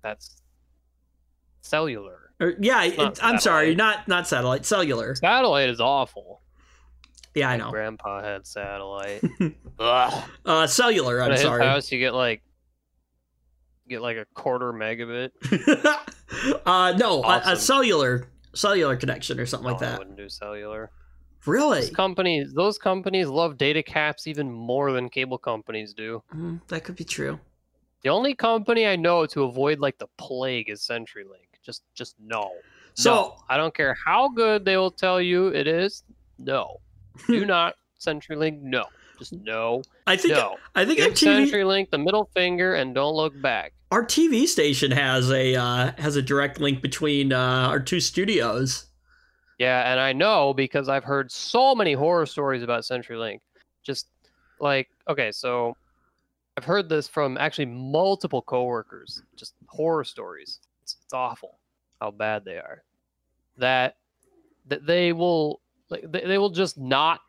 That's 0.02 0.42
cellular. 1.60 2.32
Or 2.40 2.54
yeah, 2.58 2.82
it, 2.84 3.18
I'm 3.22 3.38
sorry, 3.38 3.74
not 3.74 4.08
not 4.08 4.26
satellite, 4.26 4.64
cellular. 4.64 5.14
Satellite 5.14 5.68
is 5.68 5.80
awful. 5.80 6.40
Yeah, 7.34 7.50
I 7.50 7.56
know. 7.58 7.70
Grandpa 7.70 8.22
had 8.22 8.46
satellite. 8.46 9.22
Ugh. 9.78 10.24
Uh, 10.44 10.66
cellular. 10.66 11.22
I'm 11.22 11.30
his 11.32 11.42
sorry. 11.42 11.64
house, 11.64 11.92
you 11.92 11.98
get 11.98 12.14
like 12.14 12.42
get 13.88 14.00
like 14.02 14.16
a 14.16 14.24
quarter 14.34 14.72
megabit. 14.72 15.30
uh, 16.66 16.94
no, 16.96 17.22
a, 17.22 17.42
a 17.52 17.56
cellular 17.56 18.26
cellular 18.54 18.96
connection 18.96 19.38
or 19.38 19.46
something 19.46 19.70
like 19.70 19.80
No, 19.80 19.86
I 19.86 19.90
that. 19.90 19.98
wouldn't 19.98 20.16
do 20.16 20.28
cellular. 20.28 20.90
Really? 21.46 21.80
Those 21.80 21.90
companies, 21.90 22.52
those 22.52 22.78
companies 22.78 23.28
love 23.28 23.56
data 23.56 23.82
caps 23.82 24.26
even 24.26 24.50
more 24.50 24.92
than 24.92 25.08
cable 25.08 25.38
companies 25.38 25.94
do. 25.94 26.22
Mm, 26.34 26.60
that 26.68 26.84
could 26.84 26.96
be 26.96 27.04
true. 27.04 27.38
The 28.02 28.10
only 28.10 28.34
company 28.34 28.86
I 28.86 28.96
know 28.96 29.26
to 29.26 29.44
avoid 29.44 29.78
like 29.78 29.98
the 29.98 30.08
plague 30.18 30.68
is 30.70 30.80
CenturyLink. 30.80 31.48
Just, 31.62 31.82
just 31.94 32.16
no. 32.18 32.50
So 32.94 33.10
no. 33.10 33.36
I 33.48 33.56
don't 33.56 33.74
care 33.74 33.96
how 34.04 34.28
good 34.28 34.64
they 34.64 34.76
will 34.76 34.90
tell 34.90 35.20
you 35.20 35.48
it 35.48 35.66
is. 35.66 36.02
No, 36.38 36.80
do 37.26 37.44
not 37.54 37.74
CenturyLink. 38.00 38.60
No. 38.62 38.84
Just 39.18 39.34
no, 39.34 39.82
I 40.06 40.16
think 40.16 40.32
no. 40.32 40.56
I 40.74 40.86
think 40.86 40.98
Give 40.98 41.12
TV 41.12 41.50
CenturyLink 41.50 41.90
the 41.90 41.98
middle 41.98 42.30
finger 42.32 42.74
and 42.74 42.94
don't 42.94 43.14
look 43.14 43.38
back. 43.42 43.74
our 43.90 44.02
TV 44.02 44.46
station 44.46 44.90
has 44.92 45.30
a 45.30 45.54
uh, 45.56 45.92
has 45.98 46.16
a 46.16 46.22
direct 46.22 46.58
link 46.58 46.80
between 46.80 47.30
uh, 47.30 47.68
our 47.68 47.80
two 47.80 48.00
studios. 48.00 48.86
Yeah, 49.60 49.92
and 49.92 50.00
I 50.00 50.14
know 50.14 50.54
because 50.54 50.88
I've 50.88 51.04
heard 51.04 51.30
so 51.30 51.74
many 51.74 51.92
horror 51.92 52.24
stories 52.24 52.62
about 52.62 52.80
CenturyLink. 52.80 53.40
Just 53.82 54.06
like, 54.58 54.88
okay, 55.06 55.30
so 55.30 55.76
I've 56.56 56.64
heard 56.64 56.88
this 56.88 57.06
from 57.06 57.36
actually 57.36 57.66
multiple 57.66 58.40
coworkers. 58.40 59.22
Just 59.36 59.52
horror 59.66 60.04
stories. 60.04 60.60
It's, 60.82 60.96
it's 61.04 61.12
awful 61.12 61.58
how 62.00 62.10
bad 62.10 62.42
they 62.42 62.56
are. 62.56 62.82
That 63.58 63.96
that 64.68 64.86
they 64.86 65.12
will 65.12 65.60
like 65.90 66.10
they, 66.10 66.24
they 66.24 66.38
will 66.38 66.48
just 66.48 66.78
not 66.78 67.20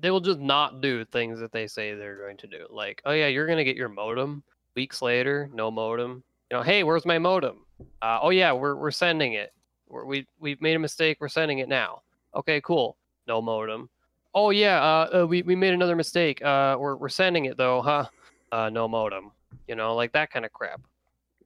they 0.00 0.10
will 0.10 0.20
just 0.20 0.40
not 0.40 0.80
do 0.80 1.04
things 1.04 1.38
that 1.38 1.52
they 1.52 1.66
say 1.66 1.94
they're 1.94 2.16
going 2.16 2.38
to 2.38 2.46
do. 2.46 2.66
Like, 2.70 3.02
oh 3.04 3.12
yeah, 3.12 3.26
you're 3.26 3.46
gonna 3.46 3.62
get 3.62 3.76
your 3.76 3.90
modem. 3.90 4.42
Weeks 4.74 5.02
later, 5.02 5.50
no 5.52 5.70
modem. 5.70 6.24
You 6.50 6.56
know, 6.56 6.62
hey, 6.62 6.82
where's 6.82 7.04
my 7.04 7.18
modem? 7.18 7.58
Uh, 8.00 8.20
oh 8.22 8.30
yeah, 8.30 8.52
we're 8.52 8.74
we're 8.74 8.90
sending 8.90 9.34
it. 9.34 9.52
We're, 9.92 10.06
we 10.06 10.26
we've 10.40 10.60
made 10.62 10.74
a 10.74 10.78
mistake. 10.78 11.18
We're 11.20 11.28
sending 11.28 11.58
it 11.58 11.68
now. 11.68 12.00
Okay, 12.34 12.62
cool. 12.62 12.96
No 13.28 13.42
modem. 13.42 13.90
Oh 14.34 14.48
yeah, 14.50 14.82
uh, 14.82 15.20
uh, 15.20 15.26
we 15.26 15.42
we 15.42 15.54
made 15.54 15.74
another 15.74 15.94
mistake. 15.94 16.42
Uh, 16.42 16.76
we're 16.80 16.96
we're 16.96 17.10
sending 17.10 17.44
it 17.44 17.58
though, 17.58 17.82
huh? 17.82 18.06
Uh, 18.50 18.70
no 18.70 18.88
modem. 18.88 19.30
You 19.68 19.76
know, 19.76 19.94
like 19.94 20.12
that 20.12 20.30
kind 20.30 20.46
of 20.46 20.52
crap. 20.52 20.80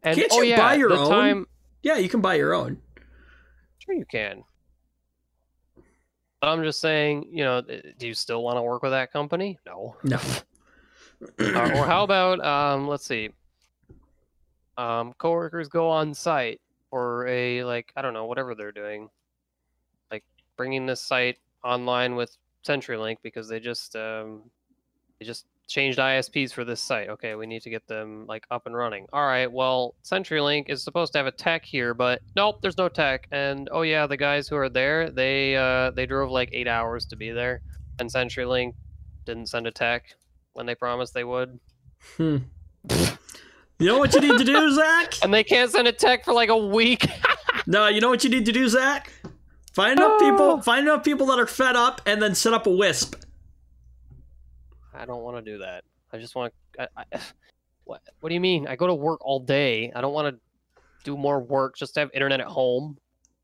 And 0.04 0.16
Can't 0.16 0.30
oh 0.32 0.42
you 0.42 0.50
yeah, 0.50 0.58
buy 0.58 0.74
your 0.74 0.90
the 0.90 0.98
own? 0.98 1.10
time. 1.10 1.46
Yeah, 1.82 1.96
you 1.96 2.08
can 2.08 2.20
buy 2.20 2.36
your 2.36 2.54
own. 2.54 2.80
Sure, 3.78 3.94
you 3.94 4.06
can. 4.06 4.44
But 6.40 6.48
I'm 6.48 6.62
just 6.62 6.80
saying, 6.80 7.28
you 7.32 7.42
know, 7.42 7.62
do 7.62 8.06
you 8.06 8.14
still 8.14 8.42
want 8.44 8.58
to 8.58 8.62
work 8.62 8.82
with 8.82 8.92
that 8.92 9.12
company? 9.12 9.58
No. 9.66 9.96
No. 10.04 10.18
Uh, 11.40 11.70
or 11.74 11.86
how 11.86 12.04
about, 12.04 12.44
um, 12.44 12.86
let's 12.86 13.06
see, 13.06 13.30
um, 14.76 15.14
coworkers 15.14 15.68
go 15.68 15.88
on 15.88 16.12
site 16.12 16.60
for 16.96 17.26
a 17.26 17.62
like 17.62 17.92
I 17.94 18.00
don't 18.00 18.14
know 18.14 18.24
whatever 18.24 18.54
they're 18.54 18.72
doing, 18.72 19.10
like 20.10 20.24
bringing 20.56 20.86
this 20.86 21.02
site 21.02 21.36
online 21.62 22.16
with 22.16 22.34
CenturyLink 22.66 23.18
because 23.22 23.50
they 23.50 23.60
just 23.60 23.94
um, 23.96 24.44
they 25.20 25.26
just 25.26 25.44
changed 25.68 25.98
ISPs 25.98 26.54
for 26.54 26.64
this 26.64 26.80
site. 26.80 27.10
Okay, 27.10 27.34
we 27.34 27.46
need 27.46 27.60
to 27.60 27.68
get 27.68 27.86
them 27.86 28.26
like 28.26 28.46
up 28.50 28.64
and 28.64 28.74
running. 28.74 29.04
All 29.12 29.26
right, 29.26 29.52
well, 29.52 29.94
CenturyLink 30.04 30.70
is 30.70 30.82
supposed 30.82 31.12
to 31.12 31.18
have 31.18 31.26
a 31.26 31.32
tech 31.32 31.66
here, 31.66 31.92
but 31.92 32.22
nope, 32.34 32.62
there's 32.62 32.78
no 32.78 32.88
tech. 32.88 33.28
And 33.30 33.68
oh 33.72 33.82
yeah, 33.82 34.06
the 34.06 34.16
guys 34.16 34.48
who 34.48 34.56
are 34.56 34.70
there, 34.70 35.10
they 35.10 35.54
uh, 35.54 35.90
they 35.90 36.06
drove 36.06 36.30
like 36.30 36.48
eight 36.54 36.66
hours 36.66 37.04
to 37.08 37.16
be 37.16 37.30
there, 37.30 37.60
and 37.98 38.08
CenturyLink 38.08 38.72
didn't 39.26 39.50
send 39.50 39.66
a 39.66 39.70
tech 39.70 40.06
when 40.54 40.64
they 40.64 40.74
promised 40.74 41.12
they 41.12 41.24
would, 41.24 41.60
Hmm. 42.16 42.38
You 43.78 43.86
know 43.86 43.98
what 43.98 44.14
you 44.14 44.20
need 44.20 44.38
to 44.38 44.44
do, 44.44 44.74
Zach? 44.74 45.14
and 45.22 45.32
they 45.32 45.44
can't 45.44 45.70
send 45.70 45.86
a 45.86 45.92
tech 45.92 46.24
for 46.24 46.32
like 46.32 46.48
a 46.48 46.56
week. 46.56 47.08
No, 47.68 47.88
you 47.88 48.00
know 48.00 48.10
what 48.10 48.22
you 48.22 48.30
need 48.30 48.46
to 48.46 48.52
do, 48.52 48.68
Zach? 48.68 49.12
Find 49.74 49.98
enough 49.98 50.20
people. 50.20 50.40
Oh. 50.40 50.60
Find 50.60 50.86
enough 50.86 51.02
people 51.02 51.26
that 51.26 51.40
are 51.40 51.48
fed 51.48 51.74
up, 51.74 52.00
and 52.06 52.22
then 52.22 52.36
set 52.36 52.54
up 52.54 52.68
a 52.68 52.70
wisp. 52.70 53.16
I 54.94 55.04
don't 55.04 55.22
want 55.22 55.44
to 55.44 55.52
do 55.52 55.58
that. 55.58 55.82
I 56.12 56.18
just 56.18 56.36
want 56.36 56.54
to. 56.76 56.88
I, 56.96 57.04
I, 57.12 57.20
what? 57.84 58.02
What 58.20 58.28
do 58.28 58.34
you 58.34 58.40
mean? 58.40 58.68
I 58.68 58.76
go 58.76 58.86
to 58.86 58.94
work 58.94 59.18
all 59.20 59.40
day. 59.40 59.90
I 59.96 60.00
don't 60.00 60.14
want 60.14 60.32
to 60.32 60.40
do 61.02 61.16
more 61.16 61.40
work 61.40 61.76
just 61.76 61.94
to 61.94 62.00
have 62.00 62.10
internet 62.14 62.40
at 62.40 62.46
home. 62.46 62.98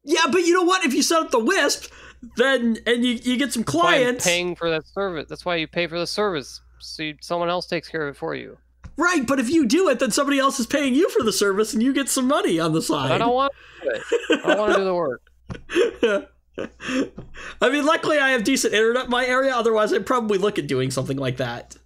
Yeah, 0.04 0.26
but 0.30 0.38
you 0.38 0.54
know 0.54 0.62
what? 0.62 0.84
If 0.84 0.94
you 0.94 1.02
set 1.02 1.20
up 1.20 1.30
the 1.32 1.38
wisp, 1.38 1.92
then 2.36 2.78
and 2.86 3.04
you, 3.04 3.18
you 3.22 3.36
get 3.36 3.52
some 3.52 3.62
That's 3.62 3.74
why 3.74 3.94
I'm 3.96 4.02
clients, 4.02 4.24
paying 4.24 4.54
for 4.54 4.70
that 4.70 4.86
service. 4.86 5.26
That's 5.28 5.44
why 5.44 5.56
you 5.56 5.66
pay 5.66 5.88
for 5.88 5.98
the 5.98 6.06
service. 6.06 6.60
So 6.78 7.02
you, 7.02 7.16
someone 7.20 7.48
else 7.48 7.66
takes 7.66 7.88
care 7.88 8.06
of 8.06 8.14
it 8.14 8.18
for 8.18 8.34
you. 8.36 8.56
Right? 9.02 9.26
But 9.26 9.40
if 9.40 9.50
you 9.50 9.66
do 9.66 9.88
it, 9.88 9.98
then 9.98 10.10
somebody 10.10 10.38
else 10.38 10.60
is 10.60 10.66
paying 10.66 10.94
you 10.94 11.08
for 11.10 11.22
the 11.22 11.32
service, 11.32 11.74
and 11.74 11.82
you 11.82 11.92
get 11.92 12.08
some 12.08 12.26
money 12.26 12.58
on 12.58 12.72
the 12.72 12.82
side. 12.82 13.10
I 13.10 13.18
don't 13.18 13.34
want 13.34 13.52
to 13.82 13.84
do 13.84 14.34
it. 14.34 14.40
I 14.44 14.54
want 14.56 14.72
to 14.72 14.78
do 14.78 14.84
the 14.84 14.94
work. 14.94 16.28
I 17.60 17.70
mean, 17.70 17.84
luckily 17.84 18.18
I 18.18 18.30
have 18.30 18.44
decent 18.44 18.74
internet 18.74 19.04
in 19.04 19.10
my 19.10 19.26
area. 19.26 19.54
Otherwise, 19.54 19.92
I'd 19.92 20.06
probably 20.06 20.38
look 20.38 20.58
at 20.58 20.66
doing 20.66 20.90
something 20.90 21.16
like 21.16 21.38
that. 21.38 21.76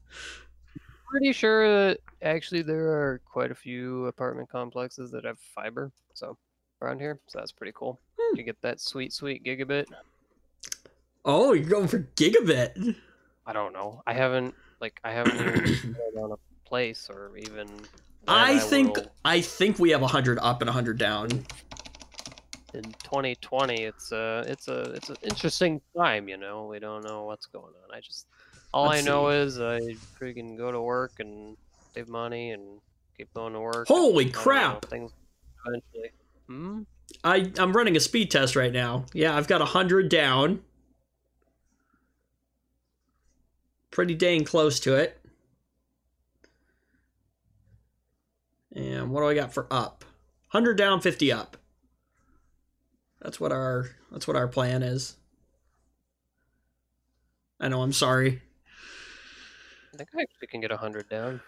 Pretty 1.10 1.32
sure 1.32 1.68
that 1.68 1.98
actually 2.22 2.62
there 2.62 2.88
are 2.88 3.20
quite 3.24 3.50
a 3.50 3.54
few 3.54 4.06
apartment 4.06 4.50
complexes 4.50 5.10
that 5.12 5.24
have 5.24 5.38
fiber. 5.38 5.92
So 6.14 6.36
around 6.82 7.00
here, 7.00 7.20
so 7.26 7.38
that's 7.38 7.52
pretty 7.52 7.72
cool. 7.74 8.00
Hmm. 8.18 8.36
You 8.36 8.42
get 8.42 8.60
that 8.62 8.80
sweet, 8.80 9.12
sweet 9.12 9.44
gigabit. 9.44 9.86
Oh, 11.24 11.52
you're 11.52 11.68
going 11.68 11.88
for 11.88 12.00
gigabit. 12.16 12.96
I 13.46 13.52
don't 13.52 13.72
know. 13.72 14.02
I 14.06 14.12
haven't 14.12 14.54
like 14.80 15.00
I 15.04 15.12
haven't 15.12 15.38
even 16.72 17.06
settled 17.06 17.08
on 17.08 17.08
a 17.08 17.08
place 17.08 17.08
or 17.10 17.36
even. 17.36 17.68
I 18.28 18.58
think 18.58 18.98
I 19.24 19.40
think 19.40 19.78
we 19.78 19.90
have 19.90 20.02
hundred 20.02 20.38
up 20.40 20.60
and 20.60 20.70
hundred 20.70 20.98
down. 20.98 21.46
in 22.74 22.82
2020 23.04 23.84
it's 23.84 24.12
a 24.12 24.44
it's 24.46 24.68
a 24.68 24.80
it's 24.92 25.08
an 25.08 25.16
interesting 25.22 25.80
time 25.96 26.28
you 26.28 26.36
know 26.36 26.66
we 26.66 26.78
don't 26.78 27.02
know 27.04 27.24
what's 27.24 27.46
going 27.46 27.72
on 27.84 27.96
i 27.96 28.00
just 28.00 28.26
all 28.72 28.88
Let's 28.88 29.06
i 29.06 29.10
know 29.10 29.28
is 29.28 29.60
i 29.60 29.78
freaking 30.20 30.56
go 30.58 30.70
to 30.70 30.80
work 30.82 31.12
and 31.18 31.56
save 31.94 32.08
money 32.08 32.50
and 32.50 32.80
keep 33.16 33.32
going 33.34 33.52
to 33.54 33.60
work 33.60 33.88
Holy 33.88 34.24
I 34.26 34.28
know, 34.28 34.32
crap. 34.32 34.84
things 34.86 35.12
eventually 35.66 36.10
hmm 36.48 36.82
I 37.24 37.52
I'm 37.58 37.72
running 37.74 37.96
a 37.96 38.00
speed 38.00 38.30
test 38.32 38.56
right 38.56 38.72
now. 38.72 39.06
Yeah, 39.14 39.36
I've 39.36 39.46
got 39.46 39.60
hundred 39.60 40.08
down. 40.08 40.64
Pretty 43.92 44.14
dang 44.16 44.44
close 44.44 44.80
to 44.80 44.96
it. 44.96 45.20
And 48.74 49.05
what 49.16 49.22
do 49.22 49.28
I 49.28 49.34
got 49.34 49.54
for 49.54 49.66
up? 49.70 50.04
Hundred 50.48 50.76
down, 50.76 51.00
fifty 51.00 51.32
up. 51.32 51.56
That's 53.22 53.40
what 53.40 53.50
our 53.50 53.86
that's 54.12 54.28
what 54.28 54.36
our 54.36 54.46
plan 54.46 54.82
is. 54.82 55.16
I 57.58 57.68
know. 57.68 57.80
I'm 57.80 57.94
sorry. 57.94 58.42
i 59.94 59.96
think 59.96 60.10
i 60.14 60.20
actually 60.20 60.48
can 60.48 60.60
get 60.60 60.70
100 60.70 61.08
down 61.08 61.40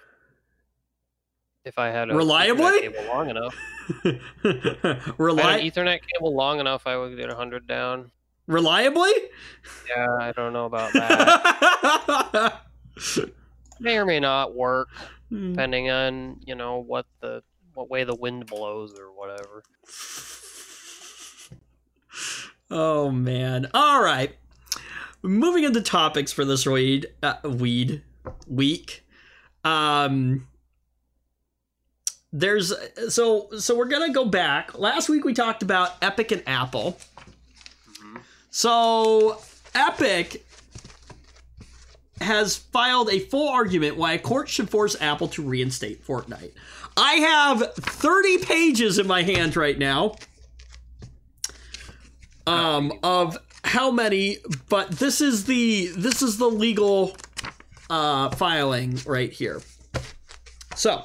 if 1.66 1.78
i 1.78 1.88
had 1.88 2.08
a 2.08 2.14
Reliably? 2.14 2.64
Ethernet 2.64 2.80
cable 2.80 3.04
long 3.08 3.28
enough 3.28 3.54
if 4.04 4.22
I 4.82 4.88
had 4.88 5.02
Reli- 5.18 5.60
an 5.60 5.70
ethernet 5.70 6.00
cable 6.10 6.34
long 6.34 6.60
enough 6.60 6.86
i 6.86 6.96
would 6.96 7.14
get 7.18 7.28
100 7.28 7.66
down 7.66 8.10
reliably? 8.46 9.12
yeah 9.90 10.16
i 10.18 10.32
don't 10.32 10.54
know 10.54 10.64
about 10.64 10.90
that 10.94 12.62
may 13.78 13.98
or 13.98 14.06
may 14.06 14.20
not 14.20 14.54
work 14.54 14.88
hmm. 15.28 15.50
depending 15.50 15.90
on 15.90 16.40
you 16.46 16.54
know 16.54 16.78
what 16.78 17.04
the 17.20 17.42
what 17.78 17.88
way 17.88 18.02
the 18.02 18.14
wind 18.16 18.44
blows 18.46 18.98
or 18.98 19.12
whatever. 19.12 19.62
Oh 22.72 23.12
man. 23.12 23.70
All 23.72 24.02
right. 24.02 24.34
Moving 25.22 25.62
into 25.62 25.80
topics 25.80 26.32
for 26.32 26.44
this 26.44 26.66
weed 26.66 27.06
uh, 27.22 27.36
weed 27.44 28.02
week. 28.48 29.06
Um 29.62 30.48
there's 32.32 32.74
so 33.08 33.48
so 33.58 33.76
we're 33.76 33.86
to 33.86 34.12
go 34.12 34.24
back. 34.24 34.76
Last 34.76 35.08
week 35.08 35.24
we 35.24 35.32
talked 35.32 35.62
about 35.62 35.92
Epic 36.02 36.32
and 36.32 36.42
Apple. 36.48 36.98
So 38.50 39.40
Epic 39.74 40.44
has 42.20 42.56
filed 42.56 43.08
a 43.10 43.20
full 43.20 43.48
argument 43.48 43.96
why 43.96 44.14
a 44.14 44.18
court 44.18 44.48
should 44.48 44.68
force 44.68 45.00
Apple 45.00 45.28
to 45.28 45.42
reinstate 45.42 46.04
Fortnite. 46.04 46.50
I 46.98 47.14
have 47.14 47.74
30 47.74 48.38
pages 48.38 48.98
in 48.98 49.06
my 49.06 49.22
hand 49.22 49.56
right 49.56 49.78
now 49.78 50.16
um 52.46 52.92
of 53.02 53.36
how 53.62 53.90
many 53.90 54.38
but 54.68 54.90
this 54.92 55.20
is 55.20 55.44
the 55.44 55.88
this 55.96 56.22
is 56.22 56.38
the 56.38 56.48
legal 56.48 57.14
uh 57.90 58.30
filing 58.30 58.98
right 59.06 59.32
here. 59.32 59.60
So 60.74 61.04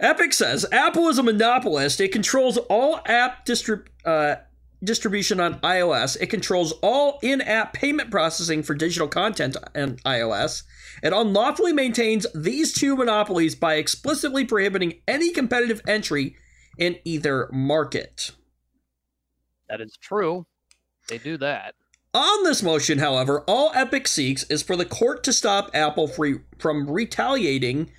epic 0.00 0.32
says 0.32 0.66
apple 0.72 1.08
is 1.08 1.18
a 1.18 1.22
monopolist. 1.22 2.00
It 2.00 2.12
controls 2.12 2.56
all 2.56 3.00
app 3.06 3.44
distrib- 3.46 3.86
uh, 4.04 4.36
distribution 4.82 5.40
on 5.40 5.58
ios 5.60 6.16
it 6.20 6.28
controls 6.28 6.72
all 6.82 7.18
in-app 7.22 7.72
payment 7.72 8.10
processing 8.10 8.62
for 8.62 8.74
digital 8.74 9.08
content 9.08 9.56
on 9.74 9.96
ios 9.98 10.62
it 11.02 11.12
unlawfully 11.12 11.72
maintains 11.72 12.26
these 12.34 12.72
two 12.72 12.96
monopolies 12.96 13.54
by 13.54 13.74
explicitly 13.74 14.44
prohibiting 14.44 14.94
any 15.08 15.30
competitive 15.32 15.80
entry 15.88 16.36
in 16.78 16.96
either 17.04 17.48
market 17.52 18.32
That 19.68 19.80
is 19.80 19.96
true. 20.00 20.46
They 21.08 21.18
do 21.18 21.36
that. 21.38 21.74
On 22.14 22.42
this 22.44 22.62
motion, 22.62 22.98
however, 22.98 23.42
all 23.46 23.70
Epic 23.74 24.08
seeks 24.08 24.42
is 24.44 24.62
for 24.62 24.76
the 24.76 24.86
court 24.86 25.22
to 25.24 25.32
stop 25.32 25.70
Apple 25.74 26.08
free 26.08 26.40
from 26.58 26.88
retaliating 26.90 27.90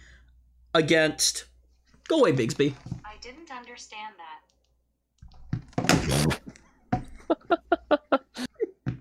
against. 0.74 1.46
Go 2.08 2.22
away, 2.22 2.32
Bixby. 2.32 2.76
I 3.06 3.14
didn't 3.22 3.52
understand 3.52 4.16
that. 5.78 6.40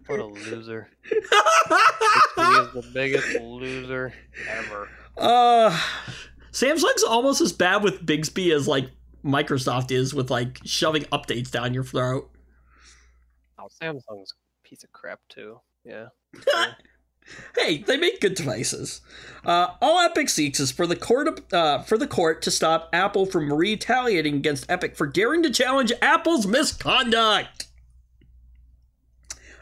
What 0.09 0.21
a 0.21 0.25
loser. 0.25 0.89
Bixby 1.05 1.23
is 1.23 2.73
the 2.73 2.91
biggest 2.95 3.41
loser 3.41 4.15
ever. 4.49 4.89
Uh, 5.19 5.79
Samsung's 6.51 7.05
almost 7.05 7.43
as 7.43 7.53
bad 7.53 7.83
with 7.83 8.07
Bixby 8.07 8.51
as 8.53 8.67
like 8.67 8.91
Microsoft 9.23 9.91
is 9.91 10.15
with 10.15 10.31
like 10.31 10.61
shoving 10.65 11.03
updates 11.05 11.51
down 11.51 11.75
your 11.75 11.85
throat. 11.85 12.31
Oh, 13.59 13.69
Samsung's 13.83 14.33
a 14.33 14.69
piece 14.69 14.83
of 14.83 14.93
crap 14.93 15.21
too. 15.29 15.61
Yeah. 15.85 16.09
hey, 17.57 17.83
they 17.83 17.97
make 17.99 18.21
good 18.21 18.35
devices. 18.35 19.03
Uh, 19.45 19.75
all 19.83 20.01
Epic 20.01 20.31
seeks 20.31 20.59
is 20.59 20.73
for 20.73 20.87
the 20.87 20.97
court 20.97 21.53
uh, 21.53 21.83
for 21.83 21.99
the 21.99 22.07
court 22.07 22.41
to 22.43 22.51
stop 22.51 22.89
Apple 22.93 23.27
from 23.27 23.53
retaliating 23.53 24.37
against 24.37 24.71
Epic 24.71 24.97
for 24.97 25.07
daring 25.07 25.43
to 25.43 25.51
challenge 25.51 25.93
Apple's 26.01 26.47
misconduct. 26.47 27.68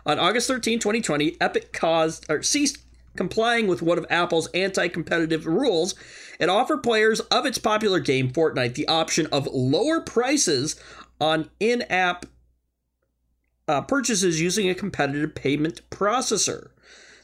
On 0.07 0.21
August 0.21 0.47
13, 0.47 0.79
2020, 0.79 1.37
Epic 1.41 1.73
caused 1.73 2.31
or 2.31 2.41
ceased 2.41 2.79
complying 3.17 3.67
with 3.67 3.83
one 3.83 3.99
of 3.99 4.07
Apple's 4.09 4.47
anti-competitive 4.49 5.47
rules. 5.47 5.97
It 6.39 6.49
offered 6.49 6.83
players 6.83 7.19
of 7.21 7.45
its 7.45 7.59
popular 7.59 7.99
game 7.99 8.31
Fortnite 8.31 8.75
the 8.75 8.87
option 8.87 9.27
of 9.33 9.49
lower 9.49 10.01
prices 10.01 10.81
on 11.21 11.51
in-app 11.59 12.27
uh, 13.67 13.81
purchases 13.83 14.41
using 14.41 14.69
a 14.69 14.75
competitive 14.75 15.35
payment 15.35 15.81
processor. 15.91 16.69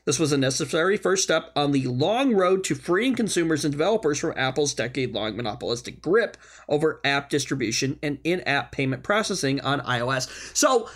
This 0.05 0.19
was 0.19 0.33
a 0.33 0.37
necessary 0.37 0.97
first 0.97 1.23
step 1.23 1.53
on 1.55 1.71
the 1.71 1.87
long 1.87 2.35
road 2.35 2.65
to 2.65 2.75
freeing 2.75 3.15
consumers 3.15 3.65
and 3.65 3.71
developers 3.71 4.19
from 4.19 4.35
Apple's 4.37 4.75
decade 4.75 5.15
long 5.15 5.37
monopolistic 5.37 6.03
grip 6.03 6.37
over 6.69 7.01
app 7.05 7.31
distribution 7.31 8.01
and 8.03 8.19
in 8.25 8.41
app 8.41 8.73
payment 8.73 9.05
processing 9.05 9.61
on 9.61 9.79
iOS. 9.83 10.57
So, 10.57 10.89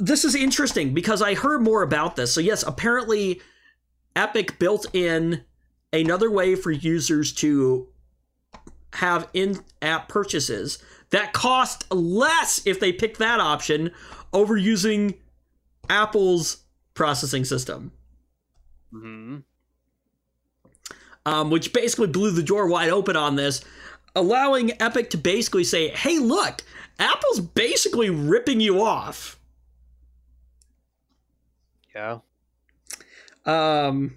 this 0.00 0.24
is 0.24 0.34
interesting 0.34 0.94
because 0.94 1.22
I 1.22 1.34
heard 1.34 1.62
more 1.62 1.82
about 1.82 2.16
this. 2.16 2.32
So, 2.32 2.40
yes, 2.40 2.62
apparently, 2.62 3.40
Epic 4.16 4.58
built 4.58 4.86
in 4.94 5.44
another 5.92 6.30
way 6.30 6.54
for 6.54 6.70
users 6.70 7.32
to 7.34 7.88
have 8.94 9.28
in 9.32 9.60
app 9.82 10.08
purchases 10.08 10.78
that 11.10 11.32
cost 11.32 11.92
less 11.92 12.66
if 12.66 12.80
they 12.80 12.92
pick 12.92 13.18
that 13.18 13.40
option 13.40 13.90
over 14.32 14.56
using 14.56 15.14
Apple's 15.88 16.64
processing 16.94 17.44
system. 17.44 17.92
hmm 18.90 19.38
um, 21.26 21.50
which 21.50 21.72
basically 21.72 22.06
blew 22.06 22.30
the 22.30 22.42
door 22.42 22.66
wide 22.66 22.90
open 22.90 23.16
on 23.16 23.36
this, 23.36 23.62
allowing 24.14 24.80
Epic 24.80 25.10
to 25.10 25.18
basically 25.18 25.64
say, 25.64 25.88
hey, 25.88 26.18
look, 26.18 26.62
Apple's 26.98 27.40
basically 27.40 28.10
ripping 28.10 28.60
you 28.60 28.82
off. 28.82 29.38
Yeah. 31.94 32.18
Um, 33.44 34.16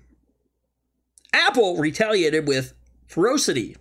Apple 1.33 1.77
retaliated 1.77 2.47
with 2.47 2.73
ferocity. 3.07 3.75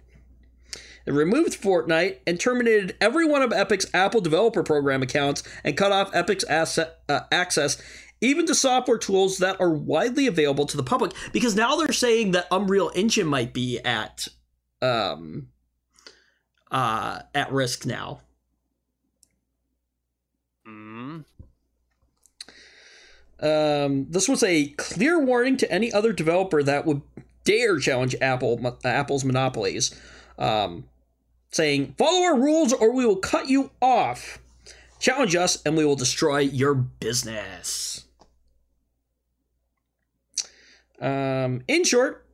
It 1.05 1.13
removed 1.13 1.61
Fortnite 1.61 2.19
and 2.27 2.39
terminated 2.39 2.97
every 3.01 3.27
one 3.27 3.43
of 3.43 3.53
Epic's 3.53 3.87
Apple 3.93 4.21
Developer 4.21 4.63
Program 4.63 5.03
accounts 5.03 5.43
and 5.65 5.77
cut 5.77 5.91
off 5.91 6.15
Epic's 6.15 6.45
asset, 6.45 7.01
uh, 7.09 7.21
access 7.33 7.83
even 8.23 8.47
to 8.47 8.55
software 8.55 8.99
tools 8.99 9.39
that 9.39 9.61
are 9.61 9.73
widely 9.73 10.27
available 10.27 10.65
to 10.65 10.77
the 10.77 10.83
public 10.83 11.13
because 11.33 11.57
now 11.57 11.77
they're 11.77 11.93
saying 11.93 12.31
that 12.31 12.47
Unreal 12.51 12.91
Engine 12.95 13.27
might 13.27 13.53
be 13.53 13.81
at 13.81 14.29
um 14.81 15.49
uh 16.71 17.21
at 17.35 17.53
risk 17.53 17.85
now. 17.85 18.21
hmm 20.65 21.21
Um, 23.43 24.07
this 24.09 24.29
was 24.29 24.43
a 24.45 24.69
clear 24.77 25.19
warning 25.19 25.57
to 25.59 25.71
any 25.71 25.93
other 25.93 26.13
developer 26.13 26.63
that 26.63 26.87
would 26.87 27.03
dare 27.45 27.79
challenge 27.81 28.15
Apple 28.21 28.79
Apple's 28.85 29.25
monopolies, 29.25 29.93
um, 30.39 30.85
saying, 31.51 31.95
"Follow 31.99 32.23
our 32.23 32.39
rules, 32.39 32.73
or 32.73 32.93
we 32.93 33.05
will 33.05 33.17
cut 33.17 33.49
you 33.49 33.73
off. 33.83 34.39
Challenge 35.01 35.35
us, 35.35 35.61
and 35.67 35.77
we 35.77 35.85
will 35.85 35.97
destroy 35.97 36.39
your 36.39 36.75
business." 36.75 38.05
Um, 41.01 41.63
in 41.67 41.83
short, 41.83 42.25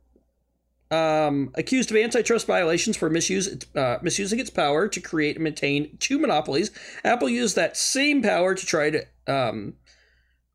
um, 0.91 1.51
accused 1.55 1.89
of 1.89 1.97
antitrust 1.97 2.45
violations 2.45 2.95
for 2.95 3.09
misuse, 3.09 3.49
uh, 3.75 3.97
misusing 4.03 4.39
its 4.39 4.51
power 4.51 4.87
to 4.87 5.01
create 5.01 5.37
and 5.37 5.43
maintain 5.43 5.97
two 5.99 6.19
monopolies, 6.19 6.69
Apple 7.03 7.29
used 7.29 7.55
that 7.55 7.75
same 7.75 8.21
power 8.21 8.53
to 8.53 8.65
try 8.65 8.91
to 8.91 9.05
um, 9.25 9.73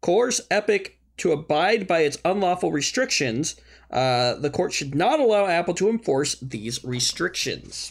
coerce 0.04 0.38
Epic 0.50 0.98
to 1.16 1.32
abide 1.32 1.88
by 1.88 2.00
its 2.00 2.18
unlawful 2.26 2.70
restrictions. 2.70 3.56
Uh, 3.90 4.34
the 4.34 4.50
court 4.50 4.70
should 4.70 4.94
not 4.94 5.18
allow 5.18 5.46
Apple 5.46 5.72
to 5.72 5.88
enforce 5.88 6.34
these 6.40 6.84
restrictions. 6.84 7.90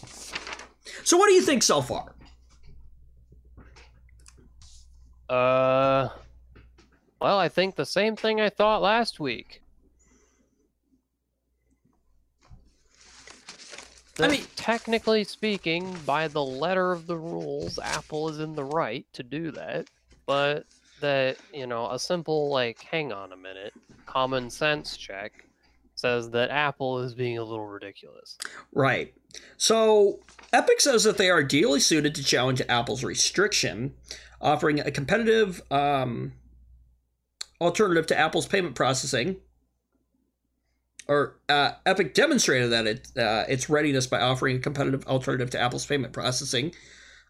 So, 1.04 1.18
what 1.18 1.28
do 1.28 1.34
you 1.34 1.42
think 1.42 1.64
so 1.64 1.82
far? 1.82 2.14
Uh, 5.28 6.10
well, 7.20 7.40
I 7.40 7.50
think 7.50 7.76
the 7.76 7.86
same 7.86 8.16
thing 8.16 8.40
I 8.40 8.50
thought 8.50 8.84
last 8.84 9.20
week. 9.20 9.64
I 14.20 14.28
mean- 14.28 14.46
technically 14.56 15.24
speaking, 15.24 15.98
by 16.06 16.28
the 16.28 16.44
letter 16.44 16.92
of 16.92 17.08
the 17.08 17.18
rules, 17.18 17.80
Apple 17.80 18.30
is 18.30 18.40
in 18.40 18.54
the 18.54 18.64
right 18.64 19.08
to 19.14 19.24
do 19.24 19.50
that. 19.52 19.88
But 20.28 20.68
that, 21.04 21.38
you 21.54 21.68
know, 21.68 21.92
a 21.92 22.00
simple, 22.00 22.50
like, 22.50 22.82
hang 22.82 23.12
on 23.14 23.32
a 23.32 23.38
minute, 23.38 23.74
common 24.06 24.50
sense 24.50 24.98
check 24.98 25.46
says 25.96 26.32
that 26.32 26.50
Apple 26.50 27.00
is 27.00 27.14
being 27.14 27.38
a 27.38 27.44
little 27.44 27.68
ridiculous. 27.68 28.38
Right. 28.74 29.14
So, 29.58 30.20
Epic 30.52 30.82
says 30.82 31.04
that 31.04 31.18
they 31.18 31.30
are 31.30 31.40
ideally 31.40 31.80
suited 31.80 32.16
to 32.16 32.24
challenge 32.24 32.62
Apple's 32.68 33.04
restriction, 33.04 33.94
offering 34.42 34.80
a 34.80 34.92
competitive 34.92 35.62
um, 35.72 36.34
alternative 37.62 38.08
to 38.08 38.18
Apple's 38.18 38.48
payment 38.48 38.76
processing. 38.76 39.38
Or 41.08 41.38
uh, 41.50 41.72
Epic 41.86 42.14
demonstrated 42.14 42.72
that 42.72 42.88
it 42.88 43.08
uh, 43.18 43.44
its 43.48 43.70
readiness 43.70 44.08
by 44.08 44.22
offering 44.22 44.58
a 44.58 44.60
competitive 44.60 45.06
alternative 45.06 45.50
to 45.52 45.60
Apple's 45.60 45.86
payment 45.86 46.14
processing, 46.14 46.74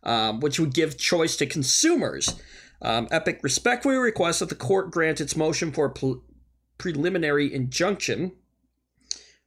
um, 0.03 0.39
which 0.39 0.59
would 0.59 0.73
give 0.73 0.97
choice 0.97 1.35
to 1.37 1.45
consumers. 1.47 2.39
Um, 2.83 3.07
Epic 3.09 3.39
respectfully 3.41 3.95
requests 3.95 4.39
that 4.39 4.49
the 4.49 4.55
court 4.55 4.91
grant 4.91 5.21
its 5.21 5.35
motion 5.35 5.71
for 5.71 5.85
a 5.85 5.89
pre- 5.89 6.19
preliminary 6.77 7.51
injunction. 7.53 8.33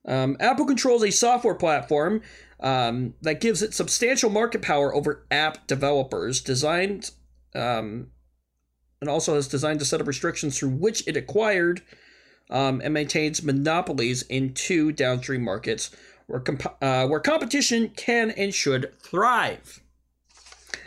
Um, 0.09 0.37
Apple 0.41 0.65
controls 0.65 1.05
a 1.05 1.11
software 1.11 1.55
platform 1.55 2.23
um, 2.61 3.15
that 3.21 3.41
gives 3.41 3.63
it 3.63 3.75
substantial 3.75 4.31
market 4.31 4.63
power 4.63 4.95
over 4.95 5.27
app 5.31 5.67
developers, 5.67 6.41
designed 6.41 7.11
um, 7.55 8.09
and 9.01 9.11
also 9.11 9.35
has 9.35 9.49
designed 9.49 9.83
a 9.83 9.85
set 9.85 10.01
of 10.01 10.09
restrictions 10.09 10.59
through 10.59 10.71
which 10.71 11.07
it 11.07 11.17
acquired 11.17 11.83
um, 12.51 12.81
and 12.83 12.95
maintains 12.95 13.43
monopolies 13.43 14.23
in 14.23 14.55
two 14.55 14.93
downstream 14.93 15.43
markets 15.43 15.91
where, 16.27 16.41
comp- 16.41 16.77
uh, 16.83 17.07
where 17.07 17.21
competition 17.21 17.91
can 17.91 18.31
and 18.31 18.55
should 18.55 18.93
thrive. 19.01 19.83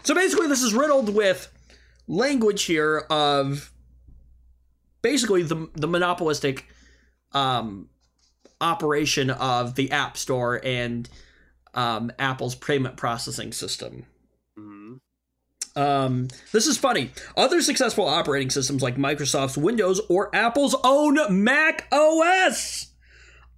So 0.03 0.15
basically, 0.15 0.47
this 0.47 0.63
is 0.63 0.73
riddled 0.73 1.13
with 1.13 1.51
language 2.09 2.63
here 2.63 3.05
of 3.09 3.71
basically 5.01 5.43
the, 5.43 5.69
the 5.75 5.87
monopolistic 5.87 6.67
um, 7.31 7.87
operation 8.59 9.29
of 9.29 9.75
the 9.75 9.91
App 9.91 10.17
Store 10.17 10.59
and 10.61 11.07
um, 11.73 12.11
Apple's 12.19 12.55
payment 12.55 12.97
processing 12.97 13.53
system. 13.53 14.05
hmm 14.57 14.95
Um, 15.75 16.27
this 16.51 16.67
is 16.67 16.77
funny. 16.77 17.11
Other 17.37 17.61
successful 17.61 18.07
operating 18.07 18.49
systems 18.49 18.81
like 18.81 18.97
Microsoft's 18.97 19.57
Windows 19.57 20.01
or 20.09 20.35
Apple's 20.35 20.75
own 20.83 21.43
Mac 21.43 21.87
OS 21.91 22.87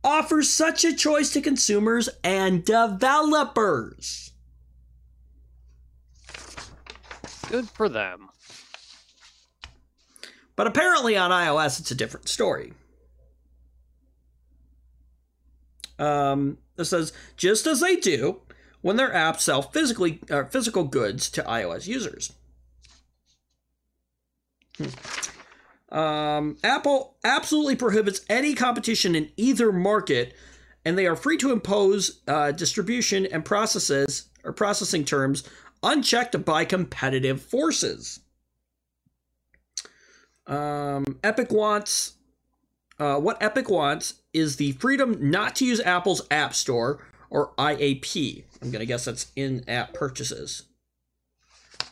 offer 0.03 0.43
such 0.43 0.83
a 0.83 0.93
choice 0.93 1.31
to 1.31 1.41
consumers 1.41 2.09
and 2.23 2.65
developers. 2.65 4.33
Good 7.49 7.69
for 7.69 7.87
them. 7.87 8.30
But 10.61 10.67
apparently 10.67 11.17
on 11.17 11.31
iOS, 11.31 11.79
it's 11.79 11.89
a 11.89 11.95
different 11.95 12.29
story. 12.29 12.73
Um, 15.97 16.59
it 16.77 16.85
says 16.85 17.13
just 17.35 17.65
as 17.65 17.79
they 17.79 17.95
do 17.95 18.41
when 18.81 18.95
their 18.95 19.09
apps 19.09 19.39
sell 19.39 19.63
physically 19.63 20.19
uh, 20.29 20.43
physical 20.43 20.83
goods 20.83 21.31
to 21.31 21.41
iOS 21.41 21.87
users. 21.87 22.33
Hmm. 24.77 25.97
Um, 25.97 26.57
Apple 26.63 27.15
absolutely 27.23 27.75
prohibits 27.75 28.21
any 28.29 28.53
competition 28.53 29.15
in 29.15 29.31
either 29.37 29.71
market, 29.71 30.35
and 30.85 30.95
they 30.95 31.07
are 31.07 31.15
free 31.15 31.37
to 31.37 31.51
impose 31.51 32.21
uh, 32.27 32.51
distribution 32.51 33.25
and 33.25 33.43
processes 33.43 34.25
or 34.43 34.53
processing 34.53 35.05
terms 35.05 35.43
unchecked 35.81 36.45
by 36.45 36.65
competitive 36.65 37.41
forces. 37.41 38.19
Um, 40.47 41.19
Epic 41.23 41.51
wants 41.51 42.13
uh, 42.99 43.17
what 43.19 43.41
Epic 43.41 43.69
wants 43.69 44.15
is 44.33 44.57
the 44.57 44.73
freedom 44.73 45.17
not 45.31 45.55
to 45.57 45.65
use 45.65 45.79
Apple's 45.81 46.21
App 46.29 46.53
Store 46.53 47.03
or 47.29 47.53
IAP. 47.57 48.43
I'm 48.61 48.71
gonna 48.71 48.85
guess 48.85 49.05
that's 49.05 49.31
in-app 49.35 49.93
purchases. 49.93 50.63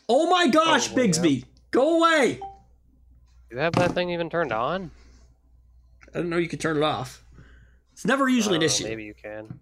Oh 0.08 0.30
my 0.30 0.48
gosh, 0.48 0.92
Oh, 0.92 0.96
Bixby, 0.96 1.46
go 1.72 1.98
away! 1.98 2.40
Do 3.50 3.56
you 3.56 3.58
have 3.58 3.74
that 3.74 3.94
thing 3.94 4.10
even 4.12 4.30
turned 4.30 4.52
on? 4.52 4.92
I 6.14 6.20
don't 6.20 6.30
know 6.30 6.38
you 6.38 6.48
could 6.50 6.60
turn 6.60 6.78
it 6.78 6.84
off. 6.84 7.24
It's 7.94 8.06
never 8.06 8.28
usually 8.28 8.56
an 8.58 8.64
Oh, 8.64 8.66
issue. 8.66 8.84
Maybe 8.86 9.04
you 9.04 9.14
can. 9.14 9.60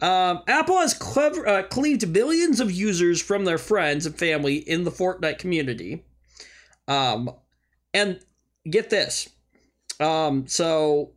Um, 0.00 0.42
Apple 0.46 0.78
has 0.78 0.94
clever, 0.94 1.46
uh, 1.46 1.62
cleaved 1.64 2.12
billions 2.12 2.60
of 2.60 2.70
users 2.70 3.20
from 3.20 3.44
their 3.44 3.58
friends 3.58 4.06
and 4.06 4.14
family 4.16 4.56
in 4.56 4.84
the 4.84 4.90
Fortnite 4.90 5.38
community. 5.38 6.04
Um, 6.86 7.30
and 7.94 8.20
get 8.68 8.90
this. 8.90 9.28
Um, 10.00 10.46
so 10.46 11.10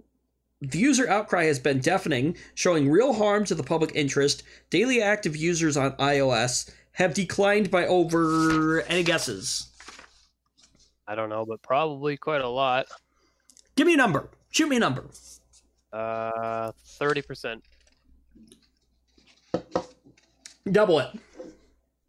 the 0.62 0.78
user 0.78 1.10
outcry 1.10 1.46
has 1.46 1.60
been 1.60 1.80
deafening, 1.80 2.38
showing 2.56 2.90
real 2.90 3.14
harm 3.14 3.46
to 3.46 3.56
the 3.56 3.64
public 3.64 3.92
interest. 3.96 4.44
Daily 4.70 5.02
active 5.02 5.36
users 5.36 5.78
on 5.78 5.92
iOS 5.94 6.72
have 6.94 7.14
declined 7.14 7.72
by 7.72 7.86
over 7.88 8.82
any 8.84 9.04
guesses. 9.04 9.68
I 11.08 11.16
don't 11.16 11.30
know, 11.30 11.46
but 11.46 11.62
probably 11.62 12.16
quite 12.18 12.42
a 12.42 12.48
lot. 12.48 12.88
Give 13.76 13.88
me 13.88 13.94
a 13.94 13.98
number. 13.98 14.30
Shoot 14.52 14.70
me 14.70 14.78
a 14.78 14.80
number. 14.80 15.10
Uh, 15.92 16.72
thirty 16.86 17.22
percent, 17.22 17.64
Double 20.72 21.00
it. 21.00 21.10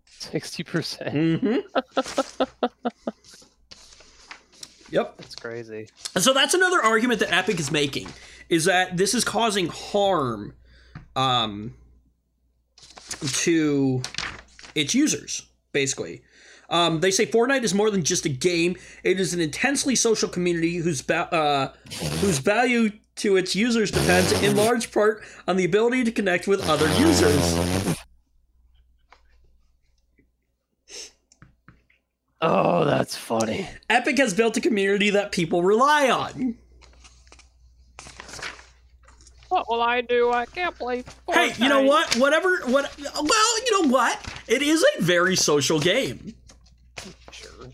sixty 0.06 0.62
percent. 0.62 1.14
Mm-hmm. 1.42 2.42
yep. 4.92 5.16
That's 5.18 5.34
crazy. 5.34 5.88
And 6.14 6.22
so 6.22 6.32
that's 6.32 6.54
another 6.54 6.80
argument 6.80 7.20
that 7.20 7.32
Epic 7.32 7.58
is 7.58 7.72
making 7.72 8.08
is 8.48 8.66
that 8.66 8.96
this 8.96 9.14
is 9.14 9.24
causing 9.24 9.68
harm 9.68 10.54
um, 11.16 11.74
to 13.20 14.02
its 14.74 14.94
users, 14.94 15.46
basically. 15.72 16.22
Um, 16.70 17.00
they 17.00 17.10
say 17.10 17.26
Fortnite 17.26 17.64
is 17.64 17.74
more 17.74 17.90
than 17.90 18.02
just 18.02 18.24
a 18.24 18.30
game; 18.30 18.76
it 19.04 19.20
is 19.20 19.34
an 19.34 19.40
intensely 19.40 19.94
social 19.94 20.28
community 20.28 20.76
whose 20.76 21.02
ba- 21.02 21.32
uh, 21.32 21.72
whose 22.20 22.38
value 22.38 22.92
to 23.16 23.36
its 23.36 23.54
users 23.54 23.90
depends 23.90 24.32
in 24.42 24.56
large 24.56 24.90
part 24.90 25.22
on 25.46 25.56
the 25.56 25.64
ability 25.66 26.04
to 26.04 26.12
connect 26.12 26.48
with 26.48 26.66
other 26.68 26.88
users. 26.98 27.91
Oh, 32.44 32.84
that's 32.84 33.14
funny. 33.16 33.68
Epic 33.88 34.18
has 34.18 34.34
built 34.34 34.56
a 34.56 34.60
community 34.60 35.10
that 35.10 35.30
people 35.30 35.62
rely 35.62 36.10
on. 36.10 36.56
What 39.48 39.68
will 39.68 39.82
I 39.82 40.00
do? 40.00 40.32
I 40.32 40.46
can't 40.46 40.76
play. 40.76 41.04
Hey, 41.30 41.52
you 41.58 41.68
know 41.68 41.82
what? 41.82 42.16
Whatever. 42.16 42.62
What? 42.66 42.90
Well, 42.98 43.64
you 43.66 43.82
know 43.82 43.88
what? 43.92 44.18
It 44.48 44.62
is 44.62 44.84
a 44.98 45.02
very 45.02 45.36
social 45.36 45.78
game, 45.78 46.34
Sure. 47.30 47.68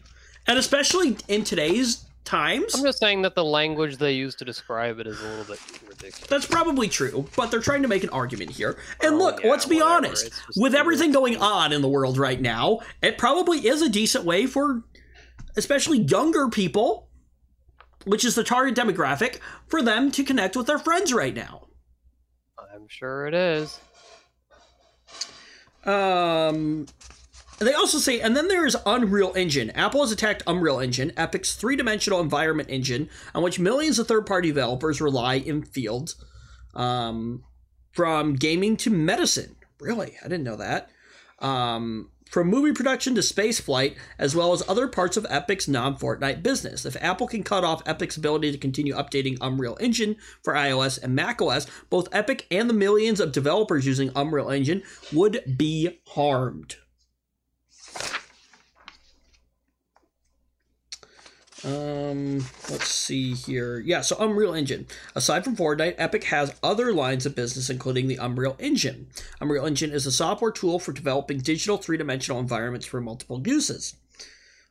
and 0.47 0.59
especially 0.59 1.17
in 1.29 1.45
today's 1.45 2.05
times, 2.29 2.75
I'm 2.75 2.85
just 2.85 2.99
saying 2.99 3.23
that 3.23 3.35
the 3.35 3.43
language 3.45 3.97
they 3.97 4.13
use 4.13 4.35
to 4.37 4.45
describe 4.45 5.01
it 5.01 5.07
is 5.07 5.21
a 5.21 5.25
little 5.29 5.45
bit 5.45 5.61
ridiculous. 5.89 6.21
that's 6.29 6.47
probably 6.47 6.89
true. 6.89 7.27
But 7.37 7.51
they're 7.51 7.61
trying 7.61 7.83
to 7.83 7.89
make 7.89 8.05
an 8.05 8.11
argument 8.11 8.51
here. 8.51 8.79
And 9.01 9.15
Oh, 9.15 9.19
look, 9.19 9.43
yeah, 9.43 9.51
let's 9.51 9.67
be 9.67 9.77
whatever. 9.81 10.07
honest. 10.09 10.31
With 10.57 10.75
everything 10.75 11.11
going 11.13 11.37
on 11.39 11.73
in 11.73 11.83
the 11.83 11.89
world 11.89 12.19
right 12.19 12.41
now, 12.41 12.81
it 13.03 13.19
probably 13.19 13.67
is 13.67 13.83
a 13.83 13.89
decent 13.89 14.25
way 14.25 14.47
for, 14.47 14.85
especially 15.57 15.99
younger 15.99 16.49
people, 16.49 17.09
which 18.05 18.25
is 18.25 18.35
the 18.35 18.45
target 18.45 18.75
demographic, 18.77 19.39
for 19.67 19.83
them 19.83 20.11
to 20.13 20.23
connect 20.23 20.57
with 20.57 20.67
their 20.67 20.79
friends 20.79 21.13
right 21.13 21.35
now. 21.35 21.67
I'm 22.75 22.87
sure 22.89 23.27
it 23.27 23.35
is. 23.35 23.81
Um, 25.85 26.87
they 27.67 27.75
also 27.75 27.99
say, 27.99 28.21
and 28.21 28.37
then 28.37 28.49
there 28.49 28.67
is 28.67 28.77
Unreal 28.87 29.33
Engine. 29.35 29.71
Apple 29.71 30.03
has 30.03 30.13
attacked 30.13 30.43
Unreal 30.47 30.81
Engine, 30.81 31.13
Epic's 31.17 31.55
three 31.55 31.77
dimensional 31.77 32.21
environment 32.21 32.71
engine, 32.71 33.09
on 33.35 33.43
which 33.43 33.59
millions 33.59 33.99
of 33.99 34.07
third 34.07 34.27
party 34.27 34.49
developers 34.49 35.01
rely 35.01 35.35
in 35.35 35.63
fields 35.63 36.15
um, 36.75 37.43
from 37.93 38.35
gaming 38.35 38.77
to 38.79 38.91
medicine. 38.91 39.57
Really? 39.81 40.17
I 40.25 40.29
didn't 40.29 40.45
know 40.45 40.57
that. 40.57 40.91
Um, 41.41 42.11
from 42.31 42.49
movie 42.49 42.73
production 42.73 43.15
to 43.15 43.23
space 43.23 43.59
flight, 43.59 43.97
as 44.19 44.37
well 44.37 44.53
as 44.53 44.63
other 44.69 44.87
parts 44.87 45.17
of 45.17 45.27
Epic's 45.31 45.67
non 45.67 45.97
Fortnite 45.97 46.43
business. 46.43 46.85
If 46.85 46.97
Apple 47.01 47.27
can 47.27 47.43
cut 47.43 47.65
off 47.65 47.83
Epic's 47.87 48.17
ability 48.17 48.53
to 48.53 48.59
continue 48.59 48.95
updating 48.95 49.39
Unreal 49.41 49.77
Engine 49.81 50.17
for 50.43 50.55
iOS 50.55 51.03
and 51.03 51.15
macOS, 51.15 51.67
both 51.91 52.09
Epic 52.13 52.47
and 52.51 52.69
the 52.69 52.75
millions 52.75 53.19
of 53.19 53.33
developers 53.33 53.87
using 53.87 54.11
Unreal 54.15 54.51
Engine 54.51 54.83
would 55.13 55.57
be 55.57 56.01
harmed. 56.09 56.77
Um, 61.65 62.39
let's 62.71 62.89
see 62.89 63.35
here. 63.35 63.81
Yeah, 63.81 64.01
so 64.03 64.17
Unreal 64.21 64.55
Engine. 64.55 64.87
Aside 65.15 65.45
from 65.45 65.57
Fortnite, 65.57 65.97
Epic 65.99 66.25
has 66.25 66.55
other 66.63 66.93
lines 66.93 67.27
of 67.27 67.35
business, 67.35 67.69
including 67.69 68.07
the 68.07 68.17
Unreal 68.17 68.57
Engine. 68.59 69.09
Unreal 69.41 69.67
Engine 69.67 69.91
is 69.91 70.07
a 70.07 70.13
software 70.13 70.53
tool 70.53 70.79
for 70.79 70.93
developing 70.93 71.39
digital 71.39 71.77
three 71.77 71.97
dimensional 71.97 72.41
environments 72.41 72.87
for 72.87 73.01
multiple 73.01 73.43
uses. 73.45 73.97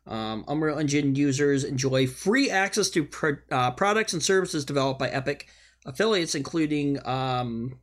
Um, 0.05 0.45
Unreal 0.47 0.79
Engine 0.79 1.15
users 1.15 1.65
enjoy 1.65 2.07
free 2.07 2.49
access 2.49 2.89
to 2.91 3.03
pro- 3.03 3.37
uh, 3.51 3.71
products 3.71 4.13
and 4.13 4.23
services 4.23 4.63
developed 4.63 4.99
by 4.99 5.09
Epic 5.09 5.47
affiliates, 5.85 6.35
including 6.35 7.05
um, 7.05 7.79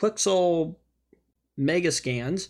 Quixel 0.00 0.76
Megascans, 1.58 2.48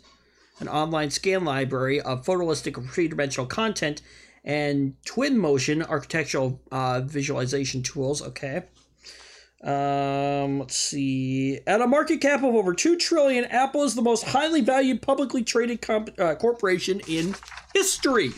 an 0.61 0.69
online 0.69 1.11
scan 1.11 1.47
library 1.47 2.01
of 2.03 2.27
photorealistic 2.27 2.91
three 2.91 3.09
dimensional 3.09 3.47
content, 3.47 4.03
and 4.49 4.95
Twinmotion 5.07 5.87
architectural 5.87 6.61
uh, 6.73 7.03
visualization 7.03 7.83
tools. 7.83 8.23
Okay. 8.23 8.65
Um, 9.63 10.61
let's 10.61 10.77
see. 10.77 11.61
At 11.67 11.83
a 11.83 11.87
market 11.87 12.21
cap 12.21 12.43
of 12.43 12.55
over 12.55 12.73
two 12.75 12.97
trillion, 12.97 13.45
Apple 13.45 13.83
is 13.83 13.95
the 13.95 14.03
most 14.03 14.25
highly 14.25 14.63
valued 14.63 15.03
publicly 15.03 15.45
traded 15.45 15.83
comp- 15.83 16.19
uh, 16.19 16.35
corporation 16.37 17.01
in 17.07 17.35
history. 17.75 18.31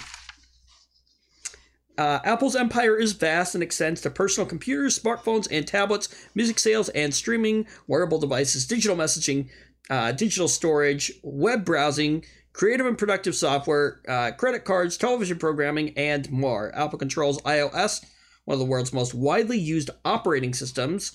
Uh, 1.96 2.18
Apple's 2.24 2.56
empire 2.56 2.96
is 2.96 3.12
vast 3.12 3.54
and 3.54 3.62
extends 3.62 4.00
to 4.00 4.10
personal 4.10 4.48
computers, 4.48 4.98
smartphones, 4.98 5.46
and 5.50 5.66
tablets, 5.66 6.08
music 6.34 6.58
sales 6.58 6.88
and 6.90 7.14
streaming, 7.14 7.66
wearable 7.86 8.18
devices, 8.18 8.66
digital 8.66 8.96
messaging, 8.96 9.50
uh, 9.90 10.10
digital 10.10 10.48
storage, 10.48 11.12
web 11.22 11.62
browsing, 11.64 12.24
creative 12.60 12.84
and 12.84 12.98
productive 12.98 13.34
software, 13.34 14.02
uh, 14.06 14.32
credit 14.32 14.66
cards, 14.66 14.98
television 14.98 15.38
programming, 15.38 15.96
and 15.96 16.30
more. 16.30 16.70
Apple 16.76 16.98
controls 16.98 17.40
iOS, 17.40 18.04
one 18.44 18.52
of 18.52 18.58
the 18.58 18.66
world's 18.66 18.92
most 18.92 19.14
widely 19.14 19.58
used 19.58 19.88
operating 20.04 20.52
systems, 20.52 21.12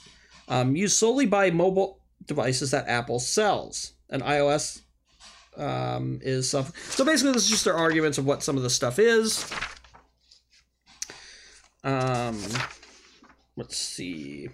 um, 0.47 0.75
used 0.75 0.97
solely 0.97 1.27
by 1.27 1.51
mobile 1.51 1.99
devices 2.25 2.71
that 2.71 2.87
Apple 2.87 3.19
sells. 3.19 3.93
And 4.09 4.23
iOS 4.23 4.81
um, 5.55 6.19
is 6.23 6.49
stuff. 6.49 6.75
So 6.91 7.05
basically, 7.05 7.33
this 7.33 7.43
is 7.43 7.51
just 7.51 7.65
their 7.65 7.75
arguments 7.75 8.17
of 8.17 8.25
what 8.25 8.41
some 8.41 8.57
of 8.57 8.63
the 8.63 8.69
stuff 8.71 8.97
is. 8.97 9.47
Um, 11.83 12.41
let's 13.55 13.77
see. 13.77 14.49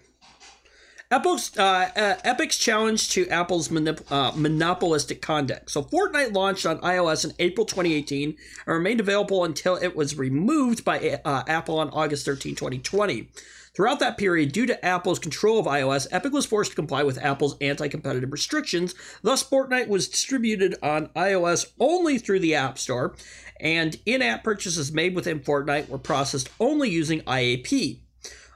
Apple's 1.11 1.57
uh, 1.57 1.89
uh, 1.93 2.15
Epic's 2.23 2.57
challenge 2.57 3.09
to 3.09 3.27
Apple's 3.27 3.69
uh, 3.69 4.31
monopolistic 4.33 5.21
conduct. 5.21 5.69
So 5.69 5.83
Fortnite 5.83 6.33
launched 6.33 6.65
on 6.65 6.79
iOS 6.79 7.25
in 7.25 7.33
April 7.37 7.65
2018 7.65 8.29
and 8.65 8.73
remained 8.73 9.01
available 9.01 9.43
until 9.43 9.75
it 9.75 9.93
was 9.93 10.17
removed 10.17 10.85
by 10.85 11.19
uh, 11.25 11.43
Apple 11.47 11.79
on 11.79 11.89
August 11.89 12.25
13, 12.25 12.55
2020. 12.55 13.27
Throughout 13.73 13.99
that 13.99 14.17
period, 14.17 14.53
due 14.53 14.65
to 14.65 14.85
Apple's 14.85 15.19
control 15.19 15.59
of 15.59 15.65
iOS, 15.65 16.07
Epic 16.11 16.31
was 16.31 16.45
forced 16.45 16.71
to 16.71 16.75
comply 16.75 17.03
with 17.03 17.17
Apple's 17.17 17.57
anti-competitive 17.59 18.31
restrictions. 18.31 18.95
Thus, 19.21 19.43
Fortnite 19.43 19.89
was 19.89 20.07
distributed 20.07 20.75
on 20.81 21.07
iOS 21.09 21.71
only 21.77 22.19
through 22.19 22.39
the 22.39 22.55
App 22.55 22.77
Store, 22.77 23.15
and 23.59 23.97
in-app 24.05 24.45
purchases 24.45 24.93
made 24.93 25.15
within 25.15 25.41
Fortnite 25.41 25.89
were 25.89 25.97
processed 25.97 26.49
only 26.59 26.89
using 26.89 27.19
IAP. 27.21 27.99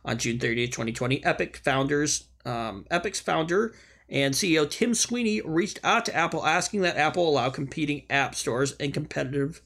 On 0.06 0.18
June 0.18 0.38
30, 0.38 0.68
2020, 0.68 1.24
Epic 1.26 1.58
founders, 1.58 2.26
um, 2.46 2.86
Epic's 2.92 3.20
founder 3.20 3.74
and 4.10 4.34
CEO 4.34 4.70
Tim 4.70 4.94
Sweeney 4.94 5.42
reached 5.42 5.80
out 5.84 6.06
to 6.06 6.16
Apple 6.16 6.46
asking 6.46 6.82
that 6.82 6.98
Apple 6.98 7.28
allow 7.28 7.50
competing 7.50 8.04
app 8.10 8.36
stores 8.36 8.74
and 8.80 8.94
competitive 8.94 9.62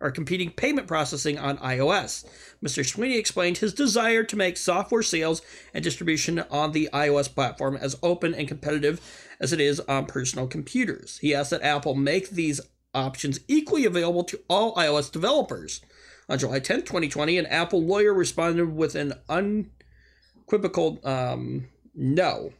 or 0.00 0.10
competing 0.10 0.50
payment 0.50 0.86
processing 0.86 1.38
on 1.38 1.56
iOS. 1.58 2.26
Mr. 2.62 2.84
Sweeney 2.84 3.16
explained 3.16 3.58
his 3.58 3.72
desire 3.72 4.22
to 4.24 4.36
make 4.36 4.56
software 4.56 5.02
sales 5.02 5.40
and 5.72 5.82
distribution 5.82 6.40
on 6.50 6.72
the 6.72 6.88
iOS 6.92 7.32
platform 7.32 7.76
as 7.76 7.96
open 8.02 8.34
and 8.34 8.48
competitive 8.48 9.00
as 9.40 9.52
it 9.52 9.60
is 9.60 9.80
on 9.80 10.06
personal 10.06 10.46
computers. 10.46 11.18
He 11.18 11.34
asked 11.34 11.50
that 11.50 11.62
Apple 11.62 11.94
make 11.94 12.30
these 12.30 12.60
options 12.92 13.40
equally 13.48 13.84
available 13.84 14.24
to 14.24 14.40
all 14.48 14.74
iOS 14.74 15.10
developers. 15.10 15.80
on 16.28 16.38
July 16.38 16.60
10th, 16.60 16.86
2020, 16.86 17.38
an 17.38 17.46
Apple 17.46 17.82
lawyer 17.82 18.12
responded 18.12 18.74
with 18.74 18.94
an 18.94 19.14
unequivocal 19.28 21.00
um, 21.04 21.68
no 21.94 22.52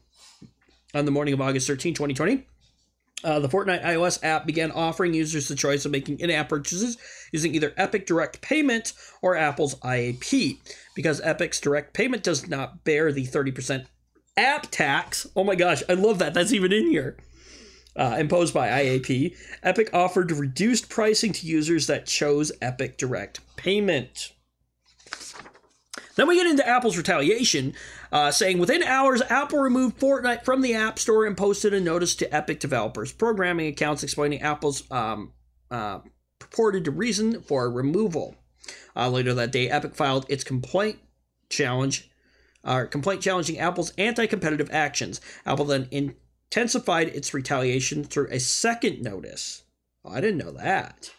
on 0.95 1.05
the 1.05 1.11
morning 1.11 1.35
of 1.35 1.41
August 1.41 1.67
13, 1.67 1.95
2020. 1.95 2.47
Uh, 3.25 3.41
the 3.41 3.49
Fortnite 3.49 3.83
iOS 3.83 4.23
app 4.23 4.45
began 4.45 4.71
offering 4.71 5.15
users 5.15 5.49
the 5.49 5.55
choice 5.55 5.87
of 5.87 5.91
making 5.91 6.21
in 6.21 6.31
app 6.31 6.51
purchases 6.51 6.99
using 7.33 7.55
either 7.55 7.73
Epic 7.77 8.07
Direct 8.07 8.43
Payment 8.43 8.93
or 9.23 9.35
Apple's 9.35 9.77
IAP. 9.77 10.59
Because 10.95 11.23
Epic's 11.23 11.59
direct 11.59 11.95
payment 11.95 12.23
does 12.23 12.47
not 12.49 12.85
bear 12.85 13.13
the 13.13 13.27
30% 13.27 13.87
app 14.37 14.71
tax, 14.71 15.27
oh 15.35 15.43
my 15.43 15.55
gosh, 15.55 15.83
I 15.89 15.95
love 15.95 16.19
that. 16.19 16.35
That's 16.35 16.53
even 16.53 16.73
in 16.73 16.91
here. 16.91 17.17
Uh, 17.97 18.17
imposed 18.19 18.53
by 18.53 18.69
IAP, 18.69 19.37
Epic 19.63 19.89
offered 19.93 20.33
reduced 20.33 20.89
pricing 20.89 21.33
to 21.33 21.47
users 21.47 21.87
that 21.87 22.07
chose 22.07 22.53
Epic 22.61 22.99
Direct 22.99 23.41
Payment. 23.57 24.33
Then 26.17 26.29
we 26.29 26.37
get 26.37 26.47
into 26.47 26.67
Apple's 26.67 26.97
retaliation, 26.97 27.75
uh, 28.15 28.31
saying 28.31 28.59
within 28.59 28.85
hours, 28.85 29.21
Apple 29.29 29.59
removed 29.59 29.99
Fortnite 29.99 30.45
from 30.45 30.63
the 30.63 30.73
App 30.73 31.01
Store 31.01 31.27
and 31.27 31.37
posted 31.37 31.75
a 31.75 31.81
notice 31.81 32.15
to 32.15 32.33
Epic 32.33 32.61
developers' 32.61 33.13
programming 33.13 33.67
accounts 33.67 34.05
explaining 34.05 34.41
Apple's 34.41 34.89
um, 34.93 35.33
uh, 35.69 35.99
purported 36.39 36.87
reason 36.87 37.43
for 37.43 37.69
removal. 37.69 38.37
Uh, 38.95 39.11
later 39.11 39.35
that 39.35 39.51
day, 39.51 39.69
Epic 39.69 39.97
filed 39.97 40.27
its 40.29 40.45
complaint 40.45 41.01
challenge, 41.51 42.09
uh, 42.63 42.85
complaint 42.85 43.21
challenging 43.21 43.59
Apple's 43.59 43.93
anti-competitive 43.99 44.71
actions. 44.71 45.21
Apple 45.45 45.65
then 45.65 45.89
intensified 45.91 47.09
its 47.09 47.35
retaliation 47.35 48.05
through 48.05 48.29
a 48.31 48.39
second 48.39 49.03
notice. 49.03 49.65
Oh, 50.05 50.13
I 50.13 50.21
didn't 50.21 50.39
know 50.39 50.53
that. 50.53 51.11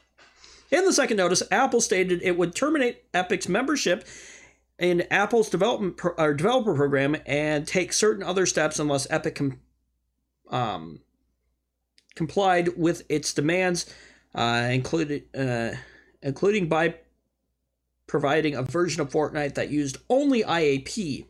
In 0.71 0.85
the 0.85 0.93
second 0.93 1.17
notice, 1.17 1.43
Apple 1.51 1.81
stated 1.81 2.21
it 2.23 2.37
would 2.37 2.55
terminate 2.55 3.03
Epic's 3.13 3.49
membership 3.49 4.07
in 4.79 5.03
Apple's 5.11 5.49
development 5.49 5.97
pro- 5.97 6.13
or 6.17 6.33
developer 6.33 6.73
program 6.73 7.15
and 7.25 7.67
take 7.67 7.93
certain 7.93 8.23
other 8.23 8.45
steps 8.45 8.79
unless 8.79 9.09
Epic 9.09 9.35
com- 9.35 9.59
um, 10.49 10.99
complied 12.15 12.77
with 12.77 13.03
its 13.09 13.33
demands, 13.33 13.85
uh, 14.33 14.67
included 14.71 15.23
uh, 15.37 15.71
including 16.21 16.67
by 16.67 16.95
providing 18.07 18.55
a 18.55 18.63
version 18.63 19.01
of 19.01 19.09
Fortnite 19.09 19.55
that 19.55 19.69
used 19.69 19.97
only 20.09 20.43
IAP. 20.43 21.25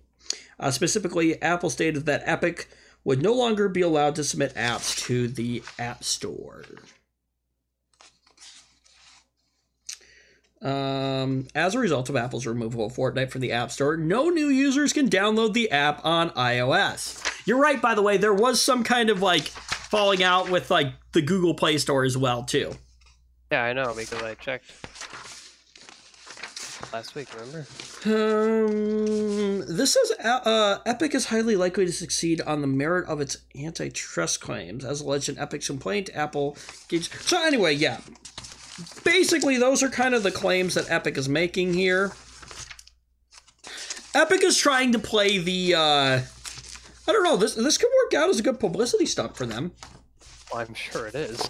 Uh, 0.59 0.71
specifically, 0.71 1.41
Apple 1.41 1.69
stated 1.69 2.05
that 2.05 2.23
Epic 2.25 2.67
would 3.03 3.21
no 3.21 3.33
longer 3.33 3.69
be 3.69 3.81
allowed 3.81 4.15
to 4.15 4.23
submit 4.23 4.53
apps 4.55 4.97
to 5.05 5.27
the 5.27 5.61
App 5.77 6.03
Store. 6.03 6.63
Um, 10.62 11.47
as 11.53 11.76
a 11.76 11.80
result 11.80 12.10
of 12.10 12.16
Apple's 12.16 12.45
removal 12.45 12.86
of 12.86 12.93
Fortnite 12.93 13.30
from 13.30 13.41
the 13.41 13.51
App 13.51 13.72
Store, 13.72 13.97
no 13.97 14.30
new 14.30 14.47
users 14.47 14.93
can 14.93 15.10
download 15.10 15.53
the 15.53 15.70
app 15.70 16.03
on 16.03 16.32
iOS. 16.32 17.22
You're 17.45 17.60
right, 17.60 17.82
by 17.82 17.93
the 17.93 18.01
way, 18.01 18.18
there 18.18 18.34
was 18.34 18.62
some 18.62 18.84
kind 18.84 19.10
of 19.10 19.22
like 19.22 19.43
falling 19.47 20.24
out 20.24 20.49
with 20.49 20.72
like 20.72 20.93
the 21.12 21.22
Google 21.22 21.53
Play 21.53 21.78
Store 21.78 22.03
as 22.03 22.18
well, 22.18 22.43
too. 22.43 22.74
Yeah, 23.51 23.64
I 23.64 23.74
know 23.74 23.93
because 23.95 24.24
I 24.24 24.34
checked 24.36 24.72
last 26.91 27.14
week. 27.16 27.28
Remember? 27.34 27.68
Um, 28.06 29.60
this 29.68 29.93
says 29.93 30.14
uh, 30.24 30.39
uh, 30.45 30.80
Epic 30.86 31.14
is 31.14 31.26
highly 31.26 31.56
likely 31.56 31.86
to 31.86 31.91
succeed 31.91 32.41
on 32.41 32.62
the 32.62 32.68
merit 32.68 33.08
of 33.08 33.22
its 33.22 33.38
antitrust 33.60 34.41
claims, 34.41 34.86
as 34.86 35.01
alleged 35.01 35.30
in 35.30 35.38
Epic's 35.38 35.68
complaint. 35.68 36.10
Apple 36.14 36.58
gauge. 36.88 37.10
So 37.22 37.41
anyway, 37.45 37.76
yeah, 37.76 37.99
basically 39.03 39.57
those 39.57 39.82
are 39.84 39.89
kind 39.89 40.13
of 40.15 40.23
the 40.23 40.32
claims 40.32 40.73
that 40.76 40.89
Epic 40.89 41.17
is 41.17 41.28
making 41.30 41.73
here. 41.73 42.13
Epic 44.13 44.43
is 44.43 44.57
trying 44.57 44.91
to 44.93 44.99
play 44.99 45.38
the. 45.38 45.76
Uh, 45.76 46.21
I 47.07 47.11
don't 47.11 47.23
know. 47.23 47.38
This 47.38 47.55
this 47.55 47.78
could 47.78 47.89
work 48.05 48.13
out 48.13 48.30
as 48.30 48.39
a 48.39 48.43
good 48.43 48.59
publicity 48.59 49.05
stunt 49.05 49.36
for 49.36 49.45
them. 49.45 49.73
I'm 50.53 50.73
sure 50.73 51.07
it 51.07 51.15
is. 51.15 51.41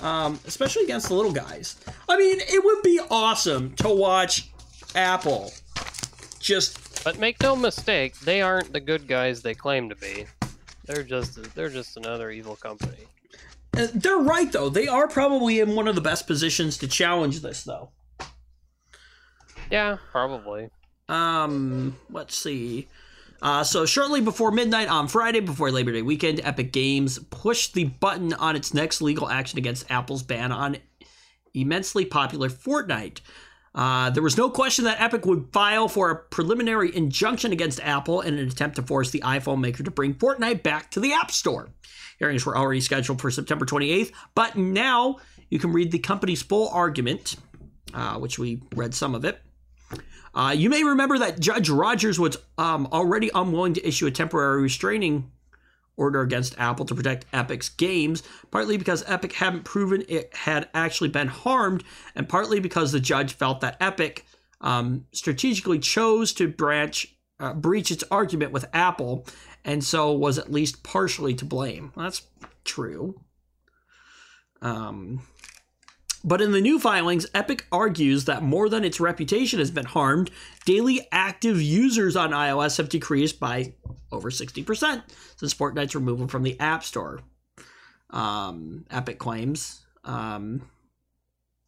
um, 0.00 0.38
especially 0.46 0.84
against 0.84 1.08
the 1.08 1.14
little 1.14 1.32
guys. 1.32 1.76
I 2.08 2.16
mean, 2.16 2.38
it 2.40 2.64
would 2.64 2.82
be 2.82 3.00
awesome 3.10 3.74
to 3.76 3.88
watch 3.88 4.50
Apple 4.94 5.52
just 6.38 7.02
But 7.04 7.18
make 7.18 7.40
no 7.42 7.56
mistake, 7.56 8.18
they 8.20 8.40
aren't 8.42 8.72
the 8.72 8.80
good 8.80 9.08
guys 9.08 9.42
they 9.42 9.54
claim 9.54 9.88
to 9.88 9.96
be. 9.96 10.26
They're 10.84 11.02
just 11.02 11.52
they're 11.54 11.68
just 11.68 11.96
another 11.96 12.30
evil 12.30 12.54
company. 12.56 13.06
Uh, 13.76 13.88
they're 13.94 14.16
right 14.16 14.50
though. 14.50 14.68
They 14.68 14.88
are 14.88 15.08
probably 15.08 15.60
in 15.60 15.74
one 15.74 15.88
of 15.88 15.94
the 15.94 16.00
best 16.00 16.26
positions 16.26 16.78
to 16.78 16.88
challenge 16.88 17.40
this 17.40 17.64
though. 17.64 17.90
Yeah, 19.70 19.96
probably. 20.12 20.70
Um, 21.08 21.96
let's 22.10 22.36
see. 22.36 22.88
Uh, 23.42 23.62
so 23.62 23.84
shortly 23.84 24.20
before 24.20 24.50
midnight 24.50 24.88
on 24.88 25.08
Friday, 25.08 25.40
before 25.40 25.70
Labor 25.70 25.92
Day 25.92 26.02
weekend, 26.02 26.40
Epic 26.42 26.72
Games 26.72 27.18
pushed 27.30 27.74
the 27.74 27.84
button 27.84 28.32
on 28.32 28.56
its 28.56 28.72
next 28.72 29.02
legal 29.02 29.28
action 29.28 29.58
against 29.58 29.90
Apple's 29.90 30.22
ban 30.22 30.52
on 30.52 30.78
immensely 31.54 32.04
popular 32.04 32.48
Fortnite. 32.48 33.20
Uh, 33.76 34.08
there 34.08 34.22
was 34.22 34.38
no 34.38 34.48
question 34.48 34.86
that 34.86 35.00
Epic 35.00 35.26
would 35.26 35.52
file 35.52 35.86
for 35.86 36.10
a 36.10 36.16
preliminary 36.16 36.96
injunction 36.96 37.52
against 37.52 37.78
Apple 37.80 38.22
in 38.22 38.38
an 38.38 38.48
attempt 38.48 38.76
to 38.76 38.82
force 38.82 39.10
the 39.10 39.20
iPhone 39.20 39.60
maker 39.60 39.82
to 39.82 39.90
bring 39.90 40.14
Fortnite 40.14 40.62
back 40.62 40.90
to 40.92 41.00
the 41.00 41.12
App 41.12 41.30
Store. 41.30 41.68
Hearings 42.18 42.46
were 42.46 42.56
already 42.56 42.80
scheduled 42.80 43.20
for 43.20 43.30
September 43.30 43.66
28th, 43.66 44.12
but 44.34 44.56
now 44.56 45.18
you 45.50 45.58
can 45.58 45.74
read 45.74 45.92
the 45.92 45.98
company's 45.98 46.40
full 46.40 46.70
argument, 46.70 47.36
uh, 47.92 48.14
which 48.14 48.38
we 48.38 48.62
read 48.74 48.94
some 48.94 49.14
of 49.14 49.26
it. 49.26 49.42
Uh, 50.34 50.54
you 50.56 50.70
may 50.70 50.82
remember 50.82 51.18
that 51.18 51.38
Judge 51.38 51.68
Rogers 51.68 52.18
was 52.18 52.38
um, 52.56 52.88
already 52.92 53.30
unwilling 53.34 53.74
to 53.74 53.86
issue 53.86 54.06
a 54.06 54.10
temporary 54.10 54.62
restraining 54.62 55.30
order 55.96 56.20
against 56.20 56.58
Apple 56.58 56.84
to 56.86 56.94
protect 56.94 57.26
Epic's 57.32 57.68
games, 57.68 58.22
partly 58.50 58.76
because 58.76 59.04
Epic 59.06 59.32
hadn't 59.32 59.64
proven 59.64 60.04
it 60.08 60.34
had 60.34 60.68
actually 60.74 61.08
been 61.08 61.28
harmed, 61.28 61.84
and 62.14 62.28
partly 62.28 62.60
because 62.60 62.92
the 62.92 63.00
judge 63.00 63.32
felt 63.32 63.60
that 63.60 63.76
Epic 63.80 64.24
um, 64.60 65.06
strategically 65.12 65.78
chose 65.78 66.32
to 66.34 66.48
branch 66.48 67.14
uh, 67.38 67.52
breach 67.52 67.90
its 67.90 68.04
argument 68.10 68.52
with 68.52 68.66
Apple, 68.72 69.26
and 69.64 69.84
so 69.84 70.12
was 70.12 70.38
at 70.38 70.50
least 70.50 70.82
partially 70.82 71.34
to 71.34 71.44
blame. 71.44 71.92
That's 71.96 72.22
true. 72.64 73.20
Um, 74.62 75.20
but 76.26 76.42
in 76.42 76.50
the 76.50 76.60
new 76.60 76.80
filings, 76.80 77.24
Epic 77.32 77.66
argues 77.70 78.24
that 78.24 78.42
more 78.42 78.68
than 78.68 78.84
its 78.84 78.98
reputation 78.98 79.60
has 79.60 79.70
been 79.70 79.84
harmed, 79.86 80.28
daily 80.64 81.06
active 81.12 81.62
users 81.62 82.16
on 82.16 82.32
iOS 82.32 82.78
have 82.78 82.88
decreased 82.88 83.38
by 83.38 83.74
over 84.10 84.28
60% 84.28 85.02
since 85.36 85.54
Fortnite's 85.54 85.94
removal 85.94 86.26
from 86.26 86.42
the 86.42 86.58
App 86.58 86.82
Store. 86.82 87.20
Um, 88.10 88.84
Epic 88.90 89.20
claims. 89.20 89.86
Um, 90.04 90.68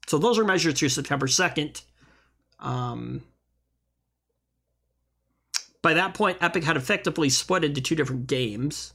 so 0.09 0.19
those 0.19 0.39
are 0.41 0.45
measured 0.45 0.77
through 0.77 0.89
September 0.89 1.29
2nd. 1.29 1.83
Um, 2.59 3.23
by 5.83 5.95
that 5.95 6.15
point, 6.15 6.39
Epic 6.41 6.65
had 6.65 6.77
effectively 6.77 7.31
split 7.31 7.63
into 7.63 7.81
two 7.81 7.95
different 7.95 8.27
games. 8.27 8.93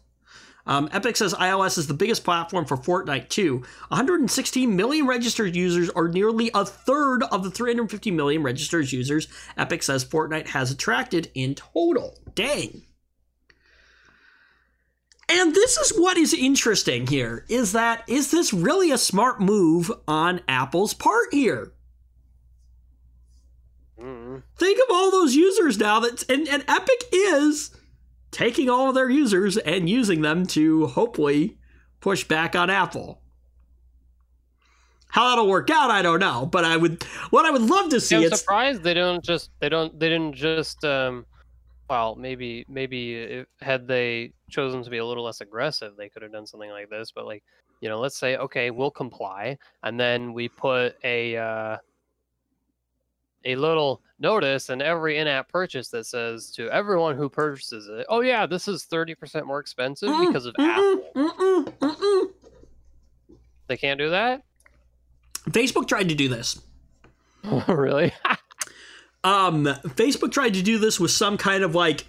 Um, 0.65 0.87
Epic 0.91 1.17
says 1.17 1.33
iOS 1.33 1.77
is 1.77 1.87
the 1.87 1.93
biggest 1.93 2.23
platform 2.23 2.65
for 2.65 2.77
Fortnite 2.77 3.29
too. 3.29 3.63
116 3.89 4.75
million 4.75 5.07
registered 5.07 5.55
users, 5.55 5.89
are 5.89 6.07
nearly 6.07 6.51
a 6.53 6.65
third 6.65 7.23
of 7.23 7.43
the 7.43 7.51
350 7.51 8.11
million 8.11 8.43
registered 8.43 8.91
users 8.91 9.27
Epic 9.57 9.83
says 9.83 10.05
Fortnite 10.05 10.47
has 10.47 10.71
attracted 10.71 11.29
in 11.33 11.55
total. 11.55 12.17
Dang. 12.33 12.83
And 15.29 15.55
this 15.55 15.77
is 15.77 15.97
what 15.97 16.17
is 16.17 16.33
interesting 16.33 17.07
here 17.07 17.45
is 17.49 17.71
that 17.71 18.03
is 18.07 18.31
this 18.31 18.53
really 18.53 18.91
a 18.91 18.97
smart 18.97 19.41
move 19.41 19.91
on 20.07 20.41
Apple's 20.47 20.93
part 20.93 21.33
here? 21.33 21.73
mm 23.99 24.43
Think 24.57 24.79
of 24.79 24.95
all 24.95 25.11
those 25.11 25.35
users 25.35 25.77
now 25.77 25.99
that 26.01 26.29
and, 26.29 26.47
and 26.47 26.63
Epic 26.67 27.03
is 27.11 27.71
taking 28.33 28.69
all 28.69 28.89
of 28.89 28.95
their 28.95 29.09
users 29.09 29.57
and 29.57 29.89
using 29.89 30.21
them 30.21 30.45
to 30.47 30.87
hopefully 30.87 31.57
push 32.01 32.23
back 32.25 32.55
on 32.55 32.69
Apple. 32.69 33.21
How 35.07 35.29
that'll 35.29 35.47
work 35.47 35.69
out, 35.69 35.91
I 35.91 36.01
don't 36.01 36.19
know. 36.19 36.47
But 36.47 36.65
I 36.65 36.75
would 36.75 37.03
what 37.29 37.45
I 37.45 37.51
would 37.51 37.61
love 37.61 37.91
to 37.91 38.01
see 38.01 38.15
I'm 38.15 38.23
it's 38.23 38.39
surprised 38.39 38.81
they 38.81 38.95
don't 38.95 39.23
just 39.23 39.51
they 39.59 39.69
don't 39.69 39.97
they 39.99 40.09
didn't 40.09 40.33
just 40.33 40.83
um 40.83 41.25
well 41.87 42.15
maybe 42.15 42.65
maybe 42.67 43.15
if, 43.15 43.47
had 43.61 43.87
they 43.87 44.33
chosen 44.49 44.83
to 44.83 44.89
be 44.89 44.97
a 44.97 45.05
little 45.05 45.23
less 45.23 45.41
aggressive 45.41 45.95
they 45.95 46.09
could 46.09 46.23
have 46.23 46.31
done 46.31 46.47
something 46.47 46.71
like 46.71 46.89
this 46.89 47.11
but 47.11 47.25
like 47.25 47.43
you 47.81 47.89
know 47.89 47.99
let's 47.99 48.17
say 48.17 48.37
okay 48.37 48.71
we'll 48.71 48.89
comply 48.89 49.57
and 49.83 49.99
then 49.99 50.33
we 50.33 50.49
put 50.49 50.95
a 51.03 51.37
uh 51.37 51.77
a 53.45 53.55
little 53.55 54.01
notice 54.19 54.69
in 54.69 54.81
every 54.81 55.17
in-app 55.17 55.49
purchase 55.49 55.89
that 55.89 56.05
says 56.05 56.51
to 56.51 56.69
everyone 56.69 57.17
who 57.17 57.27
purchases 57.29 57.87
it 57.89 58.05
oh 58.09 58.21
yeah 58.21 58.45
this 58.45 58.67
is 58.67 58.85
30% 58.85 59.45
more 59.45 59.59
expensive 59.59 60.09
Mm-mm, 60.09 60.27
because 60.27 60.45
of 60.45 60.53
mm-mm, 60.55 60.69
apple 60.69 61.03
mm-mm, 61.15 61.65
mm-mm. 61.79 62.27
they 63.67 63.77
can't 63.77 63.97
do 63.97 64.11
that 64.11 64.43
Facebook 65.49 65.87
tried 65.87 66.09
to 66.09 66.15
do 66.15 66.27
this. 66.27 66.61
really? 67.67 68.13
um, 69.23 69.65
Facebook 69.65 70.31
tried 70.31 70.53
to 70.55 70.61
do 70.61 70.77
this 70.77 70.99
with 70.99 71.11
some 71.11 71.37
kind 71.37 71.63
of 71.63 71.75
like 71.75 72.05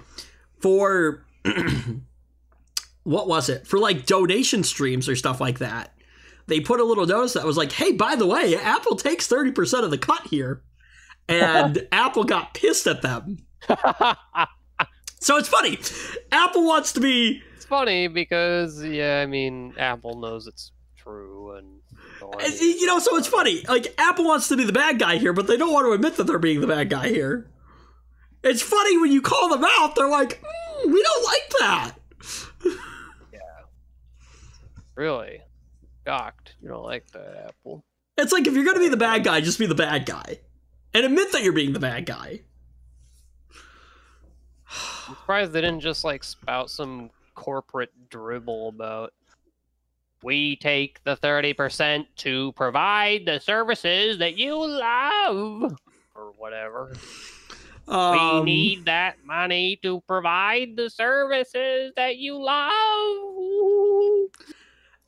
for 0.61 1.25
what 3.03 3.29
was 3.29 3.49
it 3.49 3.67
for 3.67 3.79
like 3.79 4.07
donation 4.07 4.63
streams 4.63 5.09
or 5.09 5.17
stuff 5.17 5.41
like 5.41 5.59
that. 5.59 5.93
They 6.47 6.61
put 6.61 6.79
a 6.79 6.85
little 6.85 7.07
notice 7.07 7.33
that 7.33 7.45
was 7.45 7.57
like, 7.57 7.73
"Hey, 7.73 7.93
by 7.93 8.17
the 8.17 8.27
way, 8.27 8.55
Apple 8.55 8.97
takes 8.97 9.27
thirty 9.27 9.51
percent 9.51 9.85
of 9.85 9.91
the 9.91 9.99
cut 9.99 10.27
here," 10.27 10.63
and 11.29 11.87
Apple 11.93 12.25
got 12.25 12.55
pissed 12.55 12.87
at 12.87 13.03
them. 13.03 13.39
So 15.25 15.39
it's 15.39 15.49
funny. 15.49 15.79
Apple 16.31 16.67
wants 16.67 16.93
to 16.93 17.01
be. 17.01 17.43
It's 17.57 17.65
funny 17.65 18.09
because 18.09 18.85
yeah, 18.85 19.23
I 19.23 19.27
mean, 19.27 19.73
Apple 19.79 20.21
knows 20.21 20.47
it's 20.47 20.71
true, 20.99 21.53
and 21.53 21.81
you 22.61 22.85
know, 22.85 22.99
so 22.99 23.17
it's 23.17 23.27
funny. 23.27 23.65
Like 23.67 23.95
Apple 23.97 24.27
wants 24.27 24.49
to 24.49 24.57
be 24.59 24.65
the 24.65 24.73
bad 24.75 24.99
guy 24.99 25.17
here, 25.17 25.33
but 25.33 25.47
they 25.47 25.57
don't 25.57 25.73
want 25.73 25.87
to 25.87 25.93
admit 25.93 26.19
that 26.19 26.25
they're 26.25 26.39
being 26.39 26.61
the 26.61 26.67
bad 26.67 26.91
guy 26.91 27.09
here. 27.09 27.51
It's 28.43 28.61
funny 28.61 28.99
when 28.99 29.13
you 29.13 29.23
call 29.23 29.49
them 29.49 29.65
out. 29.67 29.95
They're 29.95 30.11
like, 30.11 30.43
mm, 30.43 30.93
"We 30.93 31.03
don't 31.03 31.25
like 31.25 31.49
that." 31.61 31.93
yeah. 33.33 33.41
Really, 34.95 35.41
shocked. 36.07 36.55
You 36.61 36.69
don't 36.69 36.85
like 36.85 37.11
that, 37.13 37.47
Apple. 37.49 37.83
It's 38.19 38.31
like 38.31 38.47
if 38.47 38.53
you're 38.53 38.67
gonna 38.67 38.79
be 38.79 38.91
the 38.91 38.99
bad 38.99 39.25
guy, 39.25 39.41
just 39.41 39.59
be 39.59 39.65
the 39.65 39.75
bad 39.75 40.05
guy, 40.05 40.41
and 40.95 41.05
admit 41.05 41.33
that 41.33 41.43
you're 41.43 41.53
being 41.53 41.73
the 41.73 41.81
bad 41.81 42.07
guy. 42.07 42.41
I'm 45.09 45.17
surprised 45.17 45.53
they 45.53 45.61
didn't 45.61 45.81
just 45.81 46.05
like 46.05 46.25
spout 46.25 46.71
some 46.71 47.11
corporate 47.35 47.93
dribble 48.09 48.69
about 48.69 49.13
we 50.23 50.57
take 50.57 51.05
the 51.05 51.17
30% 51.17 52.07
to 52.17 52.53
provide 52.53 53.27
the 53.27 53.39
services 53.39 54.19
that 54.19 54.39
you 54.39 54.57
love 54.57 55.77
or 56.15 56.33
whatever. 56.39 56.95
Um, 57.87 58.39
we 58.39 58.45
need 58.45 58.87
that 58.87 59.23
money 59.25 59.79
to 59.83 60.01
provide 60.09 60.77
the 60.77 60.89
services 60.89 61.93
that 61.97 62.17
you 62.17 62.43
love. 62.43 62.71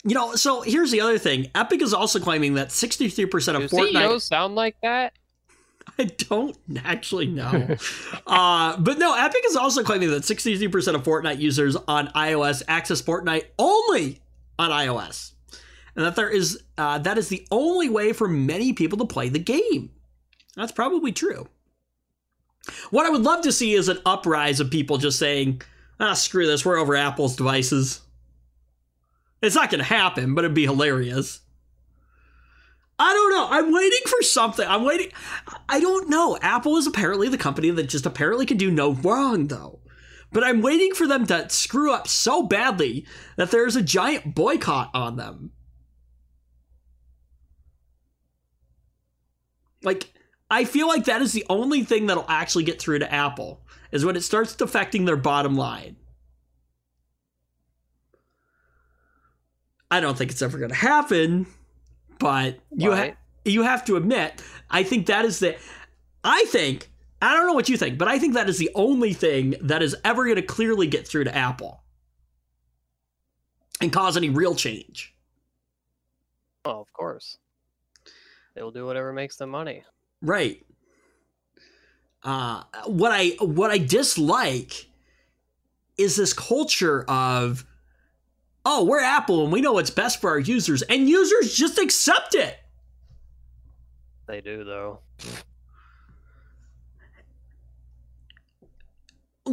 You 0.04 0.14
know, 0.14 0.34
so 0.34 0.60
here's 0.60 0.90
the 0.90 1.00
other 1.00 1.18
thing. 1.18 1.50
Epic 1.54 1.80
is 1.80 1.94
also 1.94 2.20
claiming 2.20 2.54
that 2.54 2.68
63% 2.68 3.54
of 3.54 3.70
Do 3.70 3.76
Fortnite 3.76 4.20
sound 4.20 4.54
like 4.54 4.76
that? 4.82 5.14
I 5.98 6.04
don't 6.04 6.56
actually 6.84 7.26
know. 7.26 7.76
uh, 8.26 8.76
but 8.78 8.98
no, 8.98 9.14
Epic 9.14 9.42
is 9.46 9.56
also 9.56 9.82
claiming 9.82 10.10
that 10.10 10.22
63% 10.22 10.94
of 10.94 11.02
Fortnite 11.02 11.40
users 11.40 11.76
on 11.76 12.08
iOS 12.08 12.62
access 12.68 13.00
Fortnite 13.00 13.46
only 13.58 14.20
on 14.58 14.70
iOS. 14.70 15.32
And 15.94 16.04
that 16.04 16.16
there 16.16 16.28
is 16.28 16.62
uh, 16.76 16.98
that 16.98 17.16
is 17.16 17.28
the 17.28 17.46
only 17.50 17.88
way 17.88 18.12
for 18.12 18.28
many 18.28 18.74
people 18.74 18.98
to 18.98 19.06
play 19.06 19.30
the 19.30 19.38
game. 19.38 19.90
That's 20.54 20.72
probably 20.72 21.12
true. 21.12 21.48
What 22.90 23.06
I 23.06 23.10
would 23.10 23.22
love 23.22 23.42
to 23.42 23.52
see 23.52 23.72
is 23.74 23.88
an 23.88 24.00
uprise 24.04 24.60
of 24.60 24.70
people 24.70 24.98
just 24.98 25.18
saying, 25.18 25.62
ah, 26.00 26.14
screw 26.14 26.46
this, 26.46 26.64
we're 26.64 26.78
over 26.78 26.96
Apple's 26.96 27.36
devices. 27.36 28.00
It's 29.40 29.54
not 29.54 29.70
going 29.70 29.78
to 29.78 29.84
happen, 29.84 30.34
but 30.34 30.44
it'd 30.44 30.54
be 30.54 30.64
hilarious. 30.64 31.40
I 32.98 33.12
don't 33.12 33.30
know. 33.30 33.46
I'm 33.50 33.72
waiting 33.72 34.00
for 34.06 34.22
something. 34.22 34.66
I'm 34.66 34.84
waiting. 34.84 35.12
I 35.68 35.80
don't 35.80 36.08
know. 36.08 36.38
Apple 36.40 36.76
is 36.76 36.86
apparently 36.86 37.28
the 37.28 37.36
company 37.36 37.70
that 37.70 37.88
just 37.88 38.06
apparently 38.06 38.46
can 38.46 38.56
do 38.56 38.70
no 38.70 38.92
wrong, 38.92 39.48
though. 39.48 39.80
But 40.32 40.44
I'm 40.44 40.62
waiting 40.62 40.94
for 40.94 41.06
them 41.06 41.26
to 41.26 41.48
screw 41.50 41.92
up 41.92 42.08
so 42.08 42.42
badly 42.42 43.06
that 43.36 43.50
there's 43.50 43.76
a 43.76 43.82
giant 43.82 44.34
boycott 44.34 44.90
on 44.94 45.16
them. 45.16 45.52
Like, 49.82 50.12
I 50.50 50.64
feel 50.64 50.88
like 50.88 51.04
that 51.04 51.22
is 51.22 51.32
the 51.32 51.44
only 51.50 51.84
thing 51.84 52.06
that'll 52.06 52.24
actually 52.28 52.64
get 52.64 52.80
through 52.80 53.00
to 53.00 53.12
Apple 53.12 53.62
is 53.92 54.04
when 54.04 54.16
it 54.16 54.22
starts 54.22 54.58
affecting 54.60 55.04
their 55.04 55.16
bottom 55.16 55.54
line. 55.54 55.96
I 59.90 60.00
don't 60.00 60.16
think 60.16 60.30
it's 60.30 60.42
ever 60.42 60.58
going 60.58 60.70
to 60.70 60.76
happen 60.76 61.46
but 62.18 62.58
you 62.74 62.92
ha- 62.92 63.14
you 63.44 63.62
have 63.62 63.84
to 63.86 63.96
admit, 63.96 64.42
I 64.70 64.82
think 64.82 65.06
that 65.06 65.24
is 65.24 65.38
the. 65.38 65.56
I 66.24 66.44
think 66.48 66.90
I 67.22 67.34
don't 67.34 67.46
know 67.46 67.52
what 67.54 67.68
you 67.68 67.76
think, 67.76 67.98
but 67.98 68.08
I 68.08 68.18
think 68.18 68.34
that 68.34 68.48
is 68.48 68.58
the 68.58 68.70
only 68.74 69.12
thing 69.12 69.54
that 69.62 69.82
is 69.82 69.96
ever 70.04 70.24
going 70.24 70.36
to 70.36 70.42
clearly 70.42 70.86
get 70.86 71.06
through 71.06 71.24
to 71.24 71.34
Apple 71.34 71.82
and 73.80 73.92
cause 73.92 74.16
any 74.16 74.30
real 74.30 74.54
change. 74.54 75.14
Oh, 76.64 76.80
of 76.80 76.92
course. 76.92 77.38
They'll 78.54 78.70
do 78.70 78.86
whatever 78.86 79.12
makes 79.12 79.36
them 79.36 79.50
money. 79.50 79.84
Right. 80.22 80.64
Uh, 82.22 82.64
what 82.86 83.12
I 83.12 83.36
what 83.40 83.70
I 83.70 83.78
dislike 83.78 84.88
is 85.96 86.16
this 86.16 86.32
culture 86.32 87.04
of 87.08 87.64
oh, 88.66 88.84
we're 88.84 89.00
Apple 89.00 89.44
and 89.44 89.52
we 89.52 89.60
know 89.62 89.72
what's 89.72 89.90
best 89.90 90.20
for 90.20 90.28
our 90.30 90.40
users, 90.40 90.82
and 90.82 91.08
users 91.08 91.54
just 91.54 91.78
accept 91.78 92.34
it. 92.34 92.58
They 94.26 94.40
do, 94.40 94.64
though. 94.64 94.98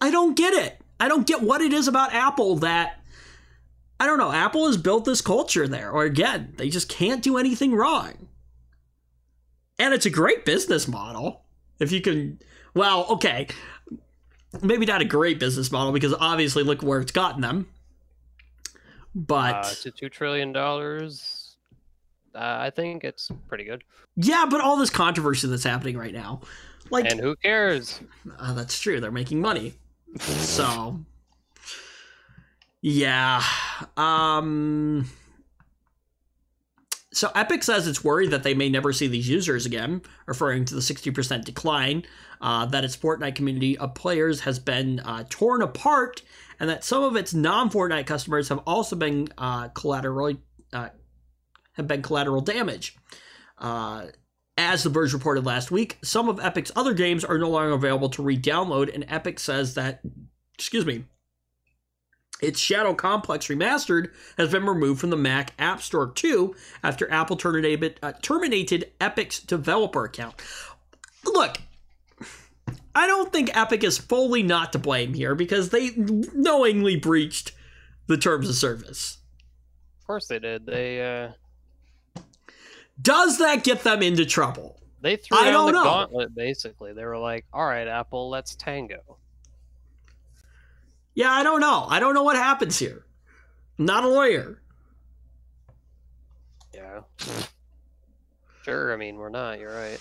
I 0.00 0.12
don't 0.12 0.36
get 0.36 0.54
it. 0.54 0.80
I 1.00 1.08
don't 1.08 1.26
get 1.26 1.42
what 1.42 1.60
it 1.60 1.72
is 1.72 1.88
about 1.88 2.14
Apple 2.14 2.56
that 2.56 3.00
I 4.00 4.06
don't 4.06 4.18
know. 4.18 4.30
Apple 4.30 4.66
has 4.66 4.76
built 4.76 5.04
this 5.04 5.20
culture 5.20 5.66
there, 5.66 5.90
or 5.90 6.04
again, 6.04 6.54
they 6.56 6.68
just 6.68 6.88
can't 6.88 7.20
do 7.22 7.36
anything 7.36 7.74
wrong. 7.74 8.28
And 9.78 9.92
it's 9.92 10.06
a 10.06 10.10
great 10.10 10.44
business 10.44 10.86
model. 10.86 11.42
If 11.80 11.90
you 11.90 12.00
can, 12.00 12.38
well, 12.74 13.06
okay, 13.10 13.48
maybe 14.62 14.86
not 14.86 15.02
a 15.02 15.04
great 15.04 15.40
business 15.40 15.72
model 15.72 15.92
because 15.92 16.14
obviously 16.14 16.62
look 16.62 16.80
where 16.82 17.00
it's 17.00 17.12
gotten 17.12 17.40
them. 17.40 17.66
But 19.18 19.54
uh, 19.54 19.70
to 19.82 19.90
two 19.90 20.08
trillion 20.08 20.52
dollars, 20.52 21.56
uh, 22.36 22.56
I 22.60 22.70
think 22.70 23.02
it's 23.02 23.30
pretty 23.48 23.64
good. 23.64 23.82
Yeah, 24.14 24.46
but 24.48 24.60
all 24.60 24.76
this 24.76 24.90
controversy 24.90 25.48
that's 25.48 25.64
happening 25.64 25.98
right 25.98 26.14
now, 26.14 26.42
like, 26.90 27.10
and 27.10 27.18
who 27.18 27.34
cares? 27.34 28.00
Uh, 28.38 28.54
that's 28.54 28.78
true. 28.80 29.00
They're 29.00 29.10
making 29.10 29.40
money, 29.40 29.74
so 30.20 31.00
yeah. 32.80 33.42
Um. 33.96 35.10
So 37.12 37.32
Epic 37.34 37.64
says 37.64 37.88
it's 37.88 38.04
worried 38.04 38.30
that 38.30 38.44
they 38.44 38.54
may 38.54 38.68
never 38.68 38.92
see 38.92 39.08
these 39.08 39.28
users 39.28 39.66
again, 39.66 40.02
referring 40.26 40.64
to 40.66 40.74
the 40.76 40.80
60% 40.80 41.44
decline 41.44 42.04
uh, 42.40 42.66
that 42.66 42.84
its 42.84 42.96
Fortnite 42.96 43.34
community 43.34 43.76
of 43.78 43.94
players 43.94 44.40
has 44.40 44.60
been 44.60 45.00
uh, 45.00 45.24
torn 45.28 45.62
apart 45.62 46.22
and 46.60 46.68
that 46.70 46.84
some 46.84 47.02
of 47.02 47.16
its 47.16 47.34
non-Fortnite 47.34 48.06
customers 48.06 48.48
have 48.48 48.60
also 48.66 48.96
been 48.96 49.28
uh, 49.38 49.68
collateral 49.68 50.34
uh, 50.72 50.88
have 51.72 51.86
been 51.88 52.02
collateral 52.02 52.40
damage. 52.40 52.96
Uh, 53.58 54.06
as 54.56 54.82
the 54.82 54.90
Verge 54.90 55.12
reported 55.12 55.46
last 55.46 55.70
week, 55.70 55.98
some 56.02 56.28
of 56.28 56.40
Epic's 56.40 56.72
other 56.74 56.92
games 56.92 57.24
are 57.24 57.38
no 57.38 57.48
longer 57.48 57.72
available 57.72 58.08
to 58.10 58.22
re-download, 58.22 58.92
and 58.92 59.04
Epic 59.08 59.38
says 59.38 59.74
that, 59.74 60.00
excuse 60.54 60.84
me, 60.84 61.04
its 62.42 62.58
Shadow 62.58 62.94
Complex 62.94 63.46
Remastered 63.46 64.10
has 64.36 64.50
been 64.50 64.66
removed 64.66 65.00
from 65.00 65.10
the 65.10 65.16
Mac 65.16 65.52
App 65.58 65.80
Store 65.80 66.10
too 66.10 66.54
after 66.82 67.10
Apple 67.10 67.36
terminated, 67.36 67.98
uh, 68.02 68.12
terminated 68.20 68.92
Epic's 69.00 69.40
developer 69.40 70.04
account. 70.04 70.34
Look, 71.24 71.58
I 72.98 73.06
don't 73.06 73.32
think 73.32 73.56
Epic 73.56 73.84
is 73.84 73.96
fully 73.96 74.42
not 74.42 74.72
to 74.72 74.78
blame 74.80 75.14
here 75.14 75.36
because 75.36 75.70
they 75.70 75.90
knowingly 75.96 76.96
breached 76.96 77.52
the 78.08 78.16
terms 78.16 78.48
of 78.48 78.56
service. 78.56 79.18
Of 80.00 80.06
course 80.08 80.26
they 80.26 80.40
did. 80.40 80.66
They 80.66 81.00
uh 81.00 82.22
Does 83.00 83.38
that 83.38 83.62
get 83.62 83.84
them 83.84 84.02
into 84.02 84.26
trouble? 84.26 84.80
They 85.00 85.14
threw 85.14 85.38
I 85.38 85.52
down 85.52 85.66
the 85.66 85.72
know. 85.72 85.84
gauntlet 85.84 86.34
basically. 86.34 86.92
They 86.92 87.04
were 87.04 87.18
like, 87.18 87.46
"All 87.52 87.64
right, 87.64 87.86
Apple, 87.86 88.30
let's 88.30 88.56
tango." 88.56 89.18
Yeah, 91.14 91.30
I 91.30 91.44
don't 91.44 91.60
know. 91.60 91.86
I 91.88 92.00
don't 92.00 92.14
know 92.14 92.24
what 92.24 92.34
happens 92.34 92.80
here. 92.80 93.06
I'm 93.78 93.84
not 93.84 94.02
a 94.02 94.08
lawyer. 94.08 94.60
Yeah. 96.74 97.02
Sure, 98.64 98.92
I 98.92 98.96
mean, 98.96 99.18
we're 99.18 99.28
not. 99.28 99.60
You're 99.60 99.72
right. 99.72 100.00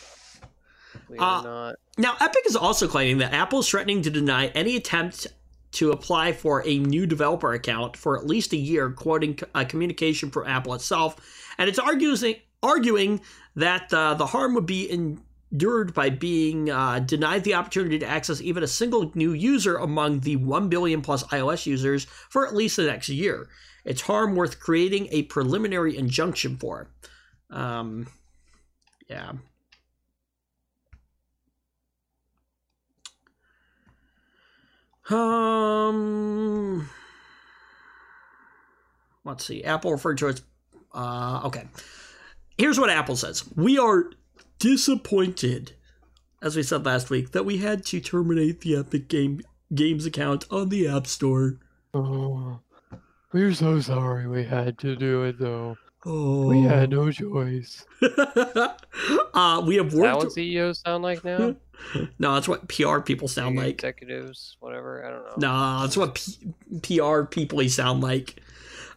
We 1.09 1.17
are 1.17 1.39
uh, 1.39 1.43
not. 1.43 1.75
Now, 1.97 2.15
Epic 2.19 2.43
is 2.45 2.55
also 2.55 2.87
claiming 2.87 3.17
that 3.19 3.33
Apple 3.33 3.59
is 3.59 3.69
threatening 3.69 4.01
to 4.03 4.09
deny 4.09 4.47
any 4.47 4.75
attempt 4.75 5.27
to 5.73 5.91
apply 5.91 6.33
for 6.33 6.65
a 6.65 6.79
new 6.79 7.05
developer 7.05 7.53
account 7.53 7.97
for 7.97 8.17
at 8.17 8.25
least 8.25 8.53
a 8.53 8.57
year, 8.57 8.89
quoting 8.89 9.37
a 9.53 9.65
communication 9.65 10.31
from 10.31 10.47
Apple 10.47 10.73
itself. 10.73 11.17
And 11.57 11.69
it's 11.69 11.79
arguing, 11.79 12.35
arguing 12.63 13.21
that 13.55 13.93
uh, 13.93 14.13
the 14.13 14.27
harm 14.27 14.53
would 14.55 14.65
be 14.65 14.89
endured 14.89 15.93
by 15.93 16.09
being 16.09 16.69
uh, 16.69 16.99
denied 16.99 17.43
the 17.43 17.55
opportunity 17.55 17.99
to 17.99 18.07
access 18.07 18.41
even 18.41 18.63
a 18.63 18.67
single 18.67 19.11
new 19.15 19.33
user 19.33 19.77
among 19.77 20.21
the 20.21 20.35
1 20.37 20.69
billion 20.69 21.01
plus 21.01 21.23
iOS 21.25 21.65
users 21.65 22.05
for 22.05 22.47
at 22.47 22.55
least 22.55 22.77
the 22.77 22.83
next 22.83 23.09
year. 23.09 23.47
It's 23.85 24.01
harm 24.01 24.35
worth 24.35 24.59
creating 24.59 25.07
a 25.11 25.23
preliminary 25.23 25.97
injunction 25.97 26.57
for. 26.57 26.89
Um, 27.49 28.07
Yeah. 29.09 29.33
Um, 35.09 36.89
let's 39.23 39.45
see. 39.45 39.63
Apple 39.63 39.91
referred 39.91 40.17
to 40.19 40.27
it. 40.27 40.41
Uh, 40.93 41.41
okay. 41.45 41.67
Here's 42.57 42.79
what 42.79 42.89
Apple 42.89 43.15
says: 43.15 43.43
We 43.55 43.77
are 43.77 44.11
disappointed, 44.59 45.73
as 46.41 46.55
we 46.55 46.63
said 46.63 46.85
last 46.85 47.09
week, 47.09 47.31
that 47.31 47.45
we 47.45 47.57
had 47.57 47.85
to 47.87 47.99
terminate 47.99 48.61
the 48.61 48.75
Epic 48.75 49.07
Game 49.07 49.41
Games 49.73 50.05
account 50.05 50.45
on 50.49 50.69
the 50.69 50.87
App 50.87 51.07
Store. 51.07 51.59
Oh, 51.93 52.59
we're 53.31 53.53
so 53.53 53.79
sorry 53.79 54.27
we 54.27 54.43
had 54.43 54.77
to 54.79 54.95
do 54.95 55.23
it 55.23 55.39
though. 55.39 55.77
Oh, 56.09 56.47
We 56.47 56.61
had 56.61 56.91
no 56.91 57.11
choice. 57.11 57.85
uh, 59.33 59.63
we 59.65 59.75
have 59.75 59.87
Is 59.87 59.93
that 59.93 59.99
what 60.15 60.19
worked. 60.23 60.31
CEOs 60.33 60.79
sound 60.79 61.03
like 61.03 61.23
now? 61.23 61.55
No, 62.17 62.33
that's 62.33 62.47
what 62.47 62.67
PR 62.69 63.01
people 63.01 63.27
sound 63.27 63.49
Senior 63.51 63.65
like. 63.65 63.73
executives, 63.75 64.57
whatever. 64.61 65.05
I 65.05 65.11
don't 65.11 65.39
know. 65.39 65.47
No, 65.77 65.81
that's 65.81 65.95
what 65.95 66.15
P- 66.81 66.97
PR 66.99 67.21
people 67.25 67.59
sound 67.69 68.01
like. 68.01 68.41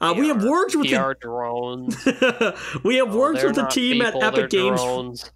Uh, 0.01 0.15
we 0.17 0.29
have 0.29 0.43
worked 0.43 0.75
with 0.75 0.89
PR 0.89 1.13
drones. 1.13 2.03
the 2.05 2.59
we 2.85 2.97
have 2.97 3.15
Oh, 3.15 3.19
worked 3.19 3.41
they're 3.41 3.49
with 3.49 3.57
the 3.57 3.67
team 3.67 4.03
people, 4.03 4.25
at 4.25 4.33
Epic 4.35 4.49
Games 4.51 4.81
drones. 4.81 5.31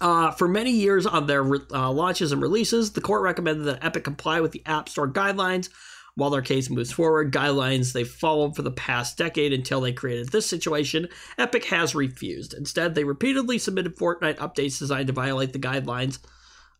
uh, 0.00 0.32
for 0.32 0.48
many 0.48 0.72
years 0.72 1.06
on 1.06 1.28
their 1.28 1.44
uh, 1.72 1.88
launches 1.92 2.32
and 2.32 2.42
releases. 2.42 2.94
The 2.94 3.00
court 3.00 3.22
recommended 3.22 3.62
that 3.66 3.84
Epic 3.84 4.02
comply 4.02 4.40
with 4.40 4.50
the 4.50 4.62
App 4.66 4.88
Store 4.88 5.06
guidelines 5.08 5.68
while 6.14 6.30
their 6.30 6.42
case 6.42 6.70
moves 6.70 6.92
forward. 6.92 7.32
Guidelines 7.32 7.92
they 7.92 8.04
followed 8.04 8.54
for 8.54 8.62
the 8.62 8.70
past 8.70 9.16
decade 9.16 9.52
until 9.52 9.80
they 9.80 9.92
created 9.92 10.28
this 10.28 10.46
situation. 10.46 11.08
Epic 11.38 11.64
has 11.66 11.94
refused. 11.94 12.54
Instead, 12.54 12.94
they 12.94 13.04
repeatedly 13.04 13.58
submitted 13.58 13.96
Fortnite 13.96 14.36
updates 14.36 14.78
designed 14.78 15.06
to 15.08 15.12
violate 15.12 15.52
the 15.52 15.58
guidelines 15.58 16.18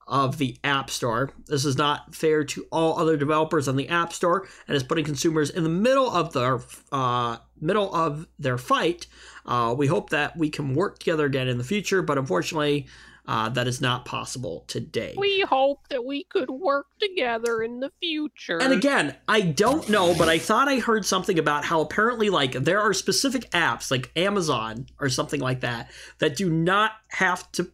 of 0.07 0.39
the 0.39 0.59
App 0.65 0.91
Store. 0.91 1.31
This 1.47 1.65
is 1.65 1.79
not 1.79 2.15
fair 2.15 2.45
to 2.45 2.67
all 2.73 2.99
other 2.99 3.17
developers 3.17 3.69
on 3.69 3.77
the 3.77 3.89
App 3.89 4.13
Store 4.13 4.47
and 4.67 4.77
is 4.77 4.83
putting 4.83 5.05
consumers 5.05 5.51
in 5.51 5.63
the 5.63 5.69
middle 5.69 6.11
of 6.11 6.33
their 6.33 6.61
uh, 6.91 7.37
middle 7.61 7.95
of 7.95 8.27
their 8.39 8.59
fight. 8.59 9.07
Uh, 9.47 9.75
we 9.77 9.87
hope 9.87 10.11
that 10.11 10.37
we 10.37 10.51
can 10.51 10.75
work 10.75 10.99
together 10.99 11.25
again 11.25 11.49
in 11.49 11.59
the 11.59 11.65
future, 11.65 12.03
but 12.03 12.19
unfortunately, 12.19 12.87
uh, 13.27 13.49
that 13.51 13.69
is 13.69 13.81
not 13.81 14.05
possible 14.05 14.65
today. 14.67 15.15
We 15.17 15.41
hope 15.43 15.89
that 15.89 16.05
we 16.05 16.25
could 16.25 16.51
work 16.51 16.87
together 16.99 17.63
in 17.63 17.81
the 17.81 17.93
future. 18.01 18.61
And 18.61 18.73
again, 18.73 19.15
I 19.29 19.43
don't 19.43 19.89
know, 19.89 20.15
but 20.19 20.29
I 20.29 20.39
thought 20.39 20.69
I 20.69 20.81
heard 20.81 21.07
something 21.07 21.39
about 21.39 21.65
how 21.65 21.81
apparently, 21.81 22.31
like, 22.31 22.53
there 22.53 22.81
are 22.81 22.93
specific 22.93 23.51
apps, 23.53 23.91
like 23.91 24.11
Amazon 24.17 24.87
or 24.99 25.09
something 25.09 25.41
like 25.41 25.61
that, 25.61 25.91
that 26.19 26.37
do 26.37 26.51
not 26.51 26.93
have 27.09 27.51
to 27.53 27.71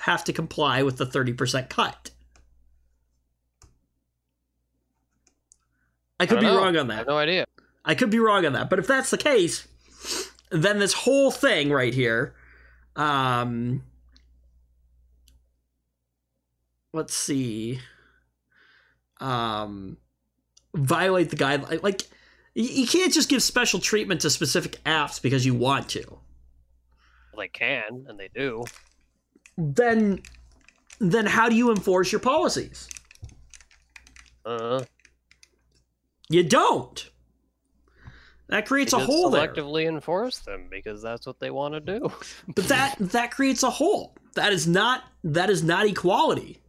have 0.00 0.24
to 0.24 0.32
comply 0.32 0.82
with 0.82 0.96
the 0.98 1.06
thirty 1.06 1.32
percent 1.32 1.70
cut. 1.70 2.10
I 6.18 6.26
could 6.26 6.38
I 6.38 6.40
be 6.40 6.46
know. 6.46 6.56
wrong 6.56 6.76
on 6.76 6.90
I 6.90 6.94
that. 6.94 6.98
have 6.98 7.06
no 7.06 7.18
idea. 7.18 7.44
I 7.84 7.94
could 7.94 8.10
be 8.10 8.18
wrong 8.18 8.46
on 8.46 8.54
that, 8.54 8.70
but 8.70 8.78
if 8.78 8.86
that's 8.86 9.10
the 9.10 9.18
case, 9.18 9.68
then 10.50 10.78
this 10.78 10.92
whole 10.92 11.30
thing 11.30 11.70
right 11.70 11.94
here, 11.94 12.34
um, 12.96 13.82
let's 16.96 17.14
see, 17.14 17.80
um, 19.20 19.96
violate 20.74 21.30
the 21.30 21.36
guideline. 21.36 21.82
Like, 21.82 22.02
you, 22.54 22.86
can't 22.86 23.12
just 23.12 23.28
give 23.28 23.42
special 23.42 23.80
treatment 23.80 24.22
to 24.22 24.30
specific 24.30 24.82
apps 24.84 25.20
because 25.20 25.44
you 25.44 25.54
want 25.54 25.88
to. 25.90 26.18
They 27.36 27.48
can, 27.48 28.06
and 28.08 28.18
they 28.18 28.28
do. 28.34 28.64
Then, 29.58 30.22
then 30.98 31.26
how 31.26 31.48
do 31.48 31.54
you 31.54 31.70
enforce 31.70 32.10
your 32.10 32.20
policies? 32.20 32.88
Uh, 34.44 34.84
You 36.30 36.42
don't. 36.44 37.10
That 38.48 38.66
creates 38.66 38.92
a 38.92 38.98
hole 38.98 39.30
there. 39.30 39.48
selectively 39.48 39.88
enforce 39.88 40.38
them 40.38 40.68
because 40.70 41.02
that's 41.02 41.26
what 41.26 41.40
they 41.40 41.50
want 41.50 41.74
to 41.74 41.80
do. 41.80 42.12
But 42.54 42.68
that 42.68 42.94
that 43.00 43.32
creates 43.32 43.64
a 43.64 43.70
hole. 43.70 44.14
That 44.34 44.52
is 44.52 44.68
not 44.68 45.02
that 45.24 45.50
is 45.50 45.64
not 45.64 45.86
equality. 45.86 46.60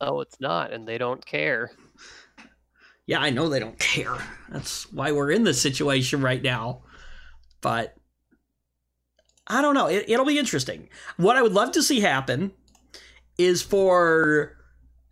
Oh, 0.00 0.20
it's 0.20 0.40
not, 0.40 0.72
and 0.72 0.86
they 0.86 0.98
don't 0.98 1.24
care. 1.24 1.70
Yeah, 3.06 3.20
I 3.20 3.30
know 3.30 3.48
they 3.48 3.60
don't 3.60 3.78
care. 3.78 4.16
That's 4.50 4.90
why 4.92 5.12
we're 5.12 5.30
in 5.30 5.44
this 5.44 5.60
situation 5.60 6.22
right 6.22 6.42
now. 6.42 6.82
But 7.60 7.94
I 9.46 9.60
don't 9.60 9.74
know. 9.74 9.88
It, 9.88 10.06
it'll 10.08 10.24
be 10.24 10.38
interesting. 10.38 10.88
What 11.16 11.36
I 11.36 11.42
would 11.42 11.52
love 11.52 11.72
to 11.72 11.82
see 11.82 12.00
happen 12.00 12.52
is 13.36 13.62
for 13.62 14.56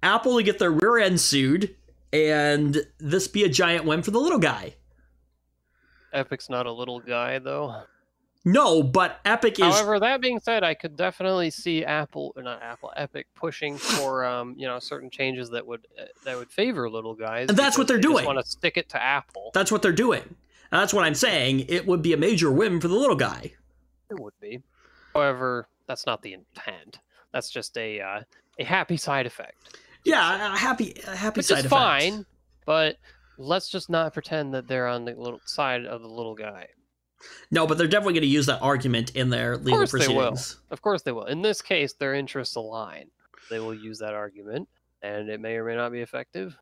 Apple 0.02 0.38
to 0.38 0.42
get 0.42 0.58
their 0.58 0.70
rear 0.70 0.98
end 0.98 1.20
sued 1.20 1.74
and 2.12 2.78
this 2.98 3.28
be 3.28 3.44
a 3.44 3.48
giant 3.48 3.84
win 3.84 4.02
for 4.02 4.10
the 4.10 4.20
little 4.20 4.38
guy. 4.38 4.74
Epic's 6.12 6.50
not 6.50 6.66
a 6.66 6.72
little 6.72 7.00
guy, 7.00 7.38
though. 7.38 7.82
No, 8.44 8.82
but 8.82 9.20
Epic 9.24 9.60
is 9.60 9.64
However, 9.64 10.00
that 10.00 10.20
being 10.20 10.40
said, 10.40 10.64
I 10.64 10.74
could 10.74 10.96
definitely 10.96 11.50
see 11.50 11.84
Apple, 11.84 12.32
or 12.34 12.42
not 12.42 12.60
Apple, 12.60 12.92
Epic 12.96 13.26
pushing 13.36 13.76
for 13.76 14.24
um, 14.24 14.54
you 14.58 14.66
know, 14.66 14.80
certain 14.80 15.10
changes 15.10 15.50
that 15.50 15.64
would 15.66 15.86
uh, 16.00 16.06
that 16.24 16.36
would 16.36 16.50
favor 16.50 16.90
little 16.90 17.14
guys. 17.14 17.48
And 17.50 17.56
that's 17.56 17.78
what 17.78 17.86
they're 17.86 17.98
they 17.98 18.02
doing. 18.02 18.24
Want 18.24 18.38
to 18.40 18.44
stick 18.44 18.76
it 18.76 18.88
to 18.90 19.02
Apple? 19.02 19.50
that's 19.54 19.70
what 19.70 19.80
they're 19.82 19.92
doing. 19.92 20.22
And 20.22 20.80
that's 20.80 20.92
what 20.92 21.04
I'm 21.04 21.14
saying. 21.14 21.66
It 21.68 21.86
would 21.86 22.02
be 22.02 22.12
a 22.14 22.16
major 22.16 22.50
win 22.50 22.80
for 22.80 22.88
the 22.88 22.94
little 22.96 23.14
guy. 23.14 23.52
It 24.10 24.18
would 24.18 24.32
be. 24.40 24.60
However, 25.14 25.68
that's 25.86 26.06
not 26.06 26.22
the 26.22 26.32
intent. 26.32 26.98
That's 27.32 27.50
just 27.50 27.76
a 27.78 28.00
uh, 28.00 28.20
a 28.58 28.64
happy 28.64 28.96
side 28.96 29.26
effect, 29.26 29.78
Yeah, 30.04 30.52
a 30.54 30.56
happy 30.56 31.00
a 31.06 31.14
happy 31.14 31.38
which 31.38 31.46
side 31.46 31.58
is 31.60 31.66
effect. 31.66 31.70
fine. 31.70 32.26
But 32.66 32.96
let's 33.38 33.68
just 33.68 33.88
not 33.88 34.12
pretend 34.12 34.52
that 34.54 34.66
they're 34.66 34.88
on 34.88 35.04
the 35.04 35.14
little 35.14 35.40
side 35.44 35.84
of 35.86 36.02
the 36.02 36.08
little 36.08 36.34
guy. 36.34 36.66
No, 37.50 37.66
but 37.66 37.78
they're 37.78 37.86
definitely 37.86 38.14
going 38.14 38.22
to 38.22 38.28
use 38.28 38.46
that 38.46 38.60
argument 38.62 39.14
in 39.14 39.30
their 39.30 39.56
legal 39.56 39.80
will. 39.80 39.86
proceedings. 39.86 40.58
Of 40.70 40.82
course 40.82 41.02
they 41.02 41.12
will. 41.12 41.24
In 41.24 41.42
this 41.42 41.62
case, 41.62 41.92
their 41.92 42.14
interests 42.14 42.56
align. 42.56 43.10
They 43.50 43.58
will 43.58 43.74
use 43.74 43.98
that 43.98 44.14
argument, 44.14 44.68
and 45.02 45.28
it 45.28 45.40
may 45.40 45.56
or 45.56 45.64
may 45.64 45.76
not 45.76 45.92
be 45.92 46.00
effective. 46.00 46.56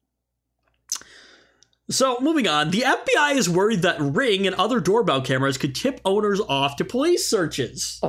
So, 1.90 2.20
moving 2.20 2.46
on, 2.46 2.70
the 2.70 2.82
FBI 2.82 3.34
is 3.34 3.48
worried 3.48 3.82
that 3.82 4.00
Ring 4.00 4.46
and 4.46 4.54
other 4.54 4.78
doorbell 4.78 5.22
cameras 5.22 5.58
could 5.58 5.74
tip 5.74 6.00
owners 6.04 6.40
off 6.40 6.76
to 6.76 6.84
police 6.84 7.26
searches. 7.26 8.00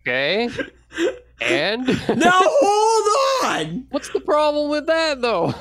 okay. 0.00 0.48
And 1.42 1.86
now, 2.16 2.40
hold 2.42 3.44
on! 3.44 3.86
what's 3.90 4.08
the 4.08 4.20
problem 4.20 4.70
with 4.70 4.86
that, 4.86 5.20
though? 5.20 5.52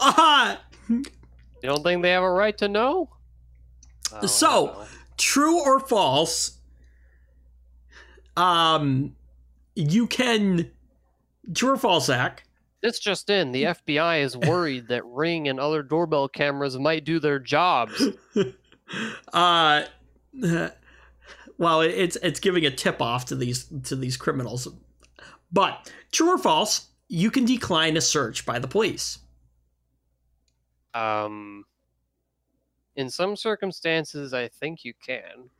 uh, 0.00 0.56
You 0.88 1.04
don't 1.62 1.84
think 1.84 2.02
they 2.02 2.10
have 2.10 2.24
a 2.24 2.30
right 2.30 2.58
to 2.58 2.68
know? 2.68 3.10
Oh, 4.12 4.26
So- 4.26 4.86
true 5.16 5.60
or 5.60 5.80
false, 5.80 6.58
um, 8.36 9.14
you 9.74 10.06
can. 10.06 10.70
True 11.54 11.72
or 11.72 11.76
false, 11.76 12.06
Zach? 12.06 12.44
this 12.82 12.98
just 12.98 13.30
in: 13.30 13.52
the 13.52 13.64
FBI 13.64 14.22
is 14.22 14.36
worried 14.36 14.88
that 14.88 15.04
Ring 15.06 15.48
and 15.48 15.58
other 15.58 15.82
doorbell 15.82 16.28
cameras 16.28 16.78
might 16.78 17.04
do 17.04 17.18
their 17.18 17.38
jobs. 17.38 18.02
uh 19.32 19.82
well 21.56 21.80
it's 21.80 22.16
it's 22.16 22.38
giving 22.40 22.66
a 22.66 22.70
tip 22.70 23.00
off 23.00 23.24
to 23.24 23.34
these 23.34 23.64
to 23.84 23.96
these 23.96 24.16
criminals 24.18 24.68
but 25.50 25.90
true 26.12 26.34
or 26.34 26.38
false 26.38 26.88
you 27.08 27.30
can 27.30 27.46
decline 27.46 27.96
a 27.96 28.00
search 28.02 28.44
by 28.44 28.58
the 28.58 28.68
police 28.68 29.18
Um, 30.92 31.64
in 32.96 33.10
some 33.10 33.36
circumstances, 33.36 34.32
I 34.34 34.48
think 34.48 34.84
you 34.84 34.94
can. 35.04 35.50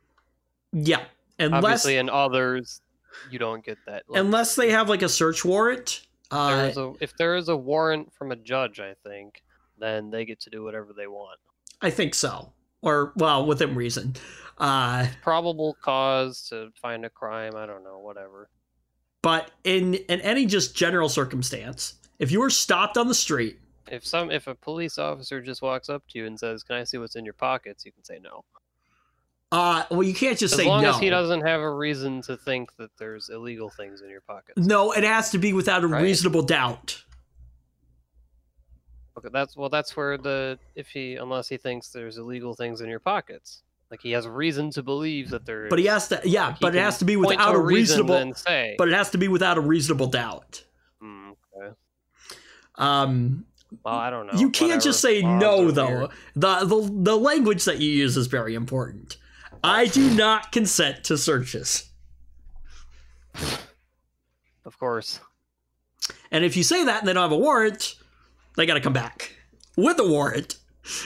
yeah 0.71 1.03
unless 1.39 1.63
Obviously, 1.63 1.97
in 1.97 2.09
others, 2.09 2.81
you 3.29 3.39
don't 3.39 3.63
get 3.63 3.77
that. 3.85 4.03
luxury. 4.07 4.25
unless 4.25 4.55
they 4.55 4.69
have 4.71 4.89
like 4.89 5.01
a 5.01 5.09
search 5.09 5.43
warrant 5.45 6.05
uh 6.31 6.67
is 6.71 6.77
a, 6.77 6.93
if 7.01 7.15
there 7.17 7.35
is 7.35 7.49
a 7.49 7.55
warrant 7.55 8.11
from 8.13 8.31
a 8.31 8.35
judge, 8.35 8.79
I 8.79 8.93
think, 9.07 9.43
then 9.77 10.09
they 10.09 10.25
get 10.25 10.39
to 10.41 10.49
do 10.49 10.63
whatever 10.63 10.93
they 10.93 11.07
want. 11.07 11.39
i 11.81 11.89
think 11.89 12.13
so 12.15 12.51
or 12.81 13.13
well 13.15 13.45
within 13.45 13.75
reason 13.75 14.15
uh 14.57 15.05
Probable 15.21 15.75
cause 15.81 16.47
to 16.49 16.71
find 16.81 17.03
a 17.05 17.09
crime. 17.09 17.53
I 17.55 17.65
don't 17.65 17.83
know. 17.83 17.99
Whatever. 17.99 18.49
but 19.21 19.51
in 19.65 19.95
in 19.95 20.21
any 20.21 20.45
just 20.45 20.75
general 20.75 21.09
circumstance 21.09 21.95
if 22.19 22.31
you 22.31 22.39
were 22.39 22.49
stopped 22.49 22.97
on 22.97 23.07
the 23.09 23.13
street 23.15 23.59
If 23.91 24.05
some 24.05 24.31
if 24.31 24.47
a 24.47 24.55
police 24.55 24.97
officer 24.97 25.41
just 25.41 25.61
walks 25.61 25.89
up 25.89 26.03
to 26.09 26.17
you 26.19 26.25
and 26.25 26.39
says, 26.39 26.63
"Can 26.63 26.75
I 26.75 26.83
see 26.83 26.97
what's 26.97 27.15
in 27.15 27.23
your 27.25 27.33
pockets?" 27.35 27.85
You 27.85 27.91
can 27.91 28.03
say 28.03 28.19
no. 28.19 28.43
uh 29.51 29.83
well 29.91 30.01
you 30.03 30.13
can't 30.13 30.39
just 30.39 30.53
As 30.55 30.57
say 30.59 30.65
no 30.65 30.75
as 30.77 30.83
long 30.83 30.85
as 30.95 30.99
he 30.99 31.09
doesn't 31.11 31.41
have 31.41 31.61
a 31.61 31.71
reason 31.71 32.19
to 32.23 32.35
think 32.35 32.75
that 32.77 32.89
there's 32.97 33.29
illegal 33.29 33.69
things 33.69 34.01
in 34.01 34.09
your 34.09 34.21
pockets. 34.21 34.57
no 34.65 34.91
it 34.91 35.03
has 35.03 35.29
to 35.31 35.37
be 35.37 35.53
without 35.53 35.83
a 35.83 35.87
Right. 35.87 36.01
reasonable 36.01 36.41
doubt 36.41 37.03
Okay, 39.17 39.29
that's 39.31 39.55
well, 39.55 39.69
that's 39.69 39.95
where 39.95 40.17
the 40.17 40.59
if 40.75 40.89
he 40.89 41.15
unless 41.15 41.47
he 41.47 41.55
thinks 41.57 41.89
there's 41.89 42.17
illegal 42.17 42.53
things 42.53 42.81
in 42.81 42.89
your 42.89 42.99
pockets. 42.99 43.61
Like 43.91 44.01
he 44.01 44.11
has 44.11 44.25
a 44.25 44.31
reason 44.31 44.71
to 44.71 44.83
believe 44.83 45.29
that 45.29 45.45
there. 45.45 45.69
But 45.69 45.79
he 45.79 45.85
has 45.85 46.07
to, 46.09 46.19
yeah, 46.25 46.51
he 46.53 46.57
but 46.59 46.75
it 46.75 46.79
has 46.79 46.97
to 46.97 47.05
be 47.05 47.15
without 47.15 47.51
to 47.51 47.57
a 47.57 47.61
reasonable, 47.61 48.33
but 48.77 48.87
it 48.89 48.93
has 48.93 49.11
to 49.11 49.17
be 49.17 49.27
without 49.29 49.57
a 49.57 49.61
reasonable 49.61 50.07
doubt. 50.07 50.63
Hmm, 50.99 51.29
okay. 51.55 51.73
Um, 52.75 53.45
Well, 53.83 53.93
I 53.95 54.09
don't 54.09 54.27
know. 54.27 54.39
you 54.39 54.49
can't 54.49 54.81
just 54.81 54.99
say 55.01 55.21
Whatever. 55.21 55.39
no 55.39 55.71
though. 55.71 55.87
weird. 55.99 56.09
The, 56.35 56.59
the 56.65 56.89
the 57.11 57.17
language 57.17 57.65
that 57.65 57.79
you 57.79 57.89
use 57.91 58.15
is 58.17 58.27
very 58.27 58.55
important. 58.55 59.17
I 59.63 59.87
do 59.87 60.09
not 60.13 60.51
consent 60.51 61.03
to 61.05 61.17
searches. 61.17 61.89
Of 64.65 64.77
course. 64.79 65.19
And 66.31 66.43
if 66.45 66.55
you 66.57 66.63
say 66.63 66.83
that 66.85 66.99
and 66.99 67.07
they 67.07 67.13
don't 67.13 67.23
have 67.23 67.31
a 67.31 67.37
warrant, 67.37 67.95
they 68.57 68.65
got 68.65 68.75
to 68.75 68.81
come 68.81 68.93
back 68.93 69.35
with 69.75 69.99
a 69.99 70.07
warrant. 70.07 70.57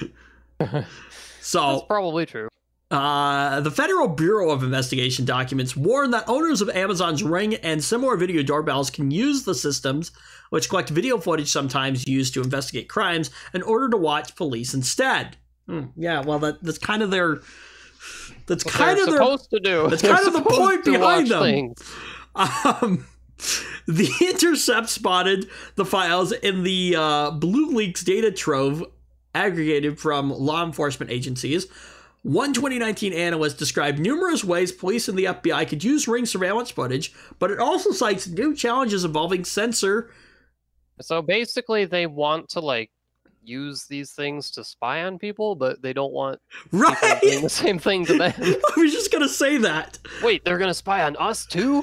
That's 0.60 0.86
so, 1.42 1.82
probably 1.82 2.26
true. 2.26 2.50
Uh, 2.92 3.60
the 3.62 3.70
Federal 3.70 4.08
Bureau 4.08 4.50
of 4.50 4.64
Investigation 4.64 5.24
documents 5.24 5.76
warn 5.76 6.10
that 6.12 6.28
owners 6.28 6.62
of 6.62 6.70
Amazon's 6.70 7.22
Ring 7.22 7.56
and 7.56 7.84
similar 7.84 8.18
video 8.18 8.42
doorbells 8.42 8.90
can 8.90 9.12
use 9.12 9.44
the 9.44 9.54
systems, 9.54 10.12
which 10.50 10.70
collect 10.70 10.90
video 10.90 11.20
footage 11.20 11.52
sometimes 11.52 12.08
used 12.08 12.34
to 12.34 12.42
investigate 12.42 12.90
crimes, 12.90 13.30
in 13.54 13.62
order 13.62 13.90
to 13.90 13.98
watch 13.98 14.36
police 14.36 14.74
instead. 14.74 15.38
Hmm, 15.68 15.86
yeah, 15.96 16.22
well, 16.22 16.40
that, 16.40 16.64
that's 16.64 16.80
kind 16.80 17.04
of 17.04 17.12
their. 17.12 17.42
That's 18.48 18.66
What 18.66 18.74
kind 18.74 19.00
of 19.00 19.06
their 19.06 19.18
supposed 19.18 19.52
to 19.52 19.60
do. 19.60 19.88
that's 19.88 20.02
They're 20.02 20.16
kind 20.16 20.26
of 20.26 20.34
the 20.34 20.42
point 20.42 20.84
behind 20.86 21.28
them. 21.28 21.74
Um, 22.36 23.06
the 23.88 24.10
Intercept 24.22 24.88
spotted 24.88 25.50
the 25.76 25.84
files 25.84 26.32
in 26.32 26.64
the 26.64 26.96
uh, 26.96 27.32
Blue 27.32 27.72
Leaks 27.72 28.04
data 28.04 28.32
trove 28.32 28.84
aggregated 29.34 30.00
from 30.00 30.30
law 30.30 30.64
enforcement 30.64 31.12
agencies. 31.12 31.68
One 32.24 32.54
2019 32.54 33.14
analyst 33.14 33.58
described 33.58 33.98
numerous 34.00 34.44
ways 34.44 34.72
police 34.72 35.08
and 35.08 35.18
the 35.18 35.26
FBI 35.26 35.68
could 35.70 35.84
use 35.84 36.08
ring 36.08 36.26
surveillance 36.26 36.70
footage, 36.70 37.14
but 37.40 37.50
it 37.50 37.60
also 37.60 37.92
cites 37.92 38.28
new 38.28 38.54
challenges 38.56 39.06
involving 39.06 39.46
sensor. 39.46 40.12
So 41.02 41.22
basically, 41.22 41.86
they 41.86 42.08
want 42.08 42.50
to 42.50 42.60
like 42.60 42.92
use 43.42 43.86
these 43.90 44.12
things 44.12 44.52
to 44.52 44.66
spy 44.66 45.04
on 45.06 45.18
people, 45.18 45.56
but 45.56 45.82
they 45.82 45.94
don't 45.94 46.12
want 46.12 46.40
Right? 46.74 47.20
doing 47.22 47.42
the 47.42 47.50
same 47.50 47.80
thing 47.80 48.06
to 48.08 48.18
them. 48.18 48.34
I 48.38 48.80
was 48.80 48.92
just 48.92 49.12
gonna 49.14 49.30
say 49.30 49.58
that. 49.60 49.98
Wait, 50.22 50.44
they're 50.44 50.58
gonna 50.58 50.74
spy 50.74 51.04
on 51.04 51.16
us 51.16 51.46
too? 51.46 51.82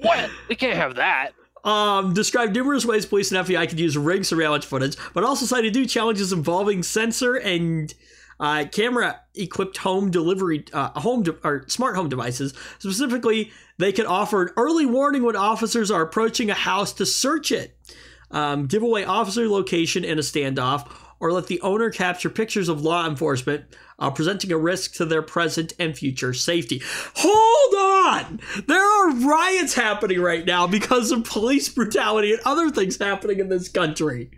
What? 0.00 0.30
We 0.48 0.56
can't 0.56 0.76
have 0.76 0.94
that. 0.94 1.32
um, 1.64 2.14
described 2.14 2.54
numerous 2.54 2.86
ways 2.86 3.04
police 3.04 3.30
and 3.30 3.46
FBI 3.46 3.68
could 3.68 3.78
use 3.78 3.96
ring 3.98 4.24
surveillance 4.24 4.64
footage, 4.64 4.96
but 5.12 5.22
also 5.22 5.44
cited 5.44 5.74
new 5.74 5.84
challenges 5.84 6.32
involving 6.32 6.82
sensor 6.82 7.34
and 7.34 7.92
uh, 8.38 8.64
camera-equipped 8.70 9.78
home 9.78 10.10
delivery, 10.10 10.64
uh, 10.72 10.98
home 11.00 11.22
de- 11.22 11.36
or 11.44 11.64
smart 11.68 11.96
home 11.96 12.08
devices. 12.08 12.54
Specifically, 12.78 13.50
they 13.78 13.92
can 13.92 14.06
offer 14.06 14.42
an 14.42 14.54
early 14.56 14.86
warning 14.86 15.22
when 15.22 15.36
officers 15.36 15.90
are 15.90 16.02
approaching 16.02 16.50
a 16.50 16.54
house 16.54 16.92
to 16.94 17.06
search 17.06 17.50
it, 17.52 17.76
um, 18.30 18.66
give 18.66 18.82
away 18.82 19.04
officer 19.04 19.48
location 19.48 20.04
in 20.04 20.18
a 20.18 20.22
standoff, 20.22 20.90
or 21.18 21.32
let 21.32 21.46
the 21.46 21.60
owner 21.62 21.90
capture 21.90 22.28
pictures 22.28 22.68
of 22.68 22.82
law 22.82 23.08
enforcement 23.08 23.64
uh, 23.98 24.10
presenting 24.10 24.52
a 24.52 24.58
risk 24.58 24.94
to 24.94 25.06
their 25.06 25.22
present 25.22 25.72
and 25.78 25.96
future 25.96 26.34
safety. 26.34 26.82
Hold 27.16 27.74
on! 27.74 28.40
There 28.66 28.82
are 28.82 29.14
riots 29.14 29.74
happening 29.74 30.20
right 30.20 30.44
now 30.44 30.66
because 30.66 31.10
of 31.12 31.24
police 31.24 31.70
brutality 31.70 32.32
and 32.32 32.40
other 32.44 32.70
things 32.70 32.98
happening 32.98 33.40
in 33.40 33.48
this 33.48 33.68
country. 33.68 34.30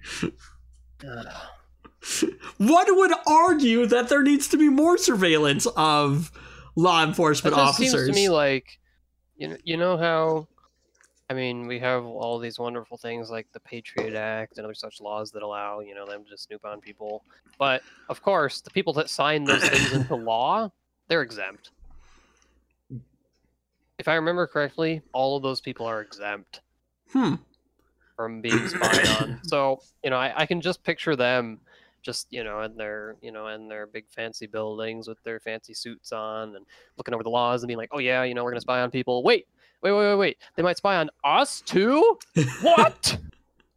One 2.59 2.97
would 2.97 3.13
argue 3.27 3.87
that 3.87 4.09
there 4.09 4.23
needs 4.23 4.49
to 4.49 4.57
be 4.57 4.69
more 4.69 4.99
surveillance 4.99 5.67
of 5.77 6.33
law 6.77 7.05
enforcement 7.05 7.57
just 7.57 7.69
officers. 7.69 8.07
seems 8.07 8.07
to 8.09 8.13
me 8.15 8.29
like, 8.29 8.79
you 9.37 9.49
know, 9.49 9.57
you 9.65 9.77
know 9.77 9.97
how, 9.97 10.47
I 11.31 11.35
mean, 11.35 11.67
we 11.67 11.79
have 11.81 12.05
all 12.05 12.39
these 12.39 12.59
wonderful 12.59 12.97
things 12.97 13.31
like 13.31 13.47
the 13.53 13.61
Patriot 13.61 14.15
Act 14.15 14.59
and 14.59 14.65
other 14.65 14.75
such 14.75 15.01
laws 15.01 15.31
that 15.33 15.43
allow, 15.43 15.81
you 15.81 15.95
know, 15.95 16.07
them 16.07 16.25
to 16.31 16.39
snoop 16.39 16.65
on 16.65 16.81
people. 16.81 17.25
But 17.59 17.83
of 18.09 18.23
course, 18.23 18.61
the 18.61 18.71
people 18.71 18.93
that 18.95 19.11
sign 19.11 19.45
those 19.45 19.69
things 19.69 19.93
into 19.93 20.15
law, 20.17 20.71
they're 21.09 21.23
exempt. 21.23 21.71
If 23.99 24.07
I 24.07 24.15
remember 24.15 24.47
correctly, 24.47 25.03
all 25.13 25.37
of 25.37 25.43
those 25.43 25.61
people 25.61 25.85
are 25.85 26.01
exempt 26.01 26.61
hmm. 27.13 27.35
from 28.15 28.41
being 28.41 28.69
spied 28.69 29.09
on. 29.21 29.41
So, 29.45 29.81
you 30.05 30.11
know, 30.11 30.17
I, 30.17 30.33
I 30.37 30.47
can 30.47 30.61
just 30.61 30.85
picture 30.85 31.17
them 31.17 31.61
just, 32.09 32.27
you 32.31 32.43
know, 32.43 32.63
in 32.63 32.75
their, 32.75 33.17
you 33.21 33.31
know, 33.31 33.49
in 33.49 33.69
their 33.69 33.87
big 33.87 34.07
fancy 34.09 34.47
buildings 34.47 35.07
with 35.09 35.23
their 35.25 35.39
fancy 35.41 35.75
suits 35.75 36.11
on 36.11 36.57
and 36.57 36.65
looking 36.97 37.13
over 37.13 37.23
the 37.23 37.29
laws 37.29 37.63
and 37.63 37.69
being 37.69 37.77
like, 37.77 37.91
oh 37.93 37.99
yeah, 37.99 38.23
you 38.23 38.33
know, 38.33 38.43
we're 38.45 38.51
gonna 38.51 38.63
spy 38.63 38.81
on 38.81 38.91
people. 38.91 39.23
Wait, 39.23 39.47
wait, 39.83 39.93
wait, 39.93 40.09
wait, 40.09 40.15
wait. 40.17 40.39
They 40.57 40.63
might 40.63 40.79
spy 40.79 40.97
on 40.97 41.11
us 41.23 41.61
too? 41.67 42.19
What? 42.63 43.19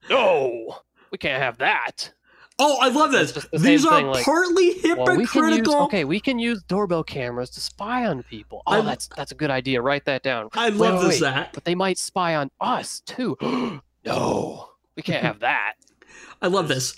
no. 0.10 0.78
We 1.12 1.18
can't 1.18 1.44
have 1.44 1.58
that. 1.58 2.14
Oh, 2.58 2.78
I 2.80 2.88
love 2.88 3.12
this. 3.12 3.34
the 3.34 3.58
These 3.58 3.86
are 3.86 3.98
thing, 3.98 4.08
like, 4.08 4.24
partly 4.24 4.76
Well, 4.96 5.08
we 5.18 5.24
use 5.24 5.32
hypocritical. 5.34 5.82
okay, 5.84 6.06
we 6.06 6.22
can 6.22 6.40
use 6.40 6.64
doorbell 6.64 7.04
cameras 7.04 7.50
to 7.52 7.60
spy 7.60 8.06
on 8.06 8.24
people. 8.24 8.62
Oh, 8.66 8.80
I- 8.80 8.82
that's 8.86 9.08
that's 9.18 9.34
a 9.34 9.36
good 9.36 9.52
idea. 9.52 9.82
Write 9.82 10.06
that 10.06 10.24
down. 10.24 10.48
I 10.54 10.70
Wait, 10.70 10.76
love 10.78 11.00
wait, 11.04 11.10
this, 11.10 11.22
wait. 11.22 11.48
But 11.54 11.66
they 11.66 11.76
might 11.76 11.98
spy 11.98 12.36
on 12.36 12.50
us 12.62 13.02
too. 13.02 13.36
no. 14.06 14.70
We 14.96 15.04
can't 15.04 15.24
have 15.24 15.40
that. 15.40 15.74
I 16.42 16.48
love 16.48 16.70
this. 16.70 16.96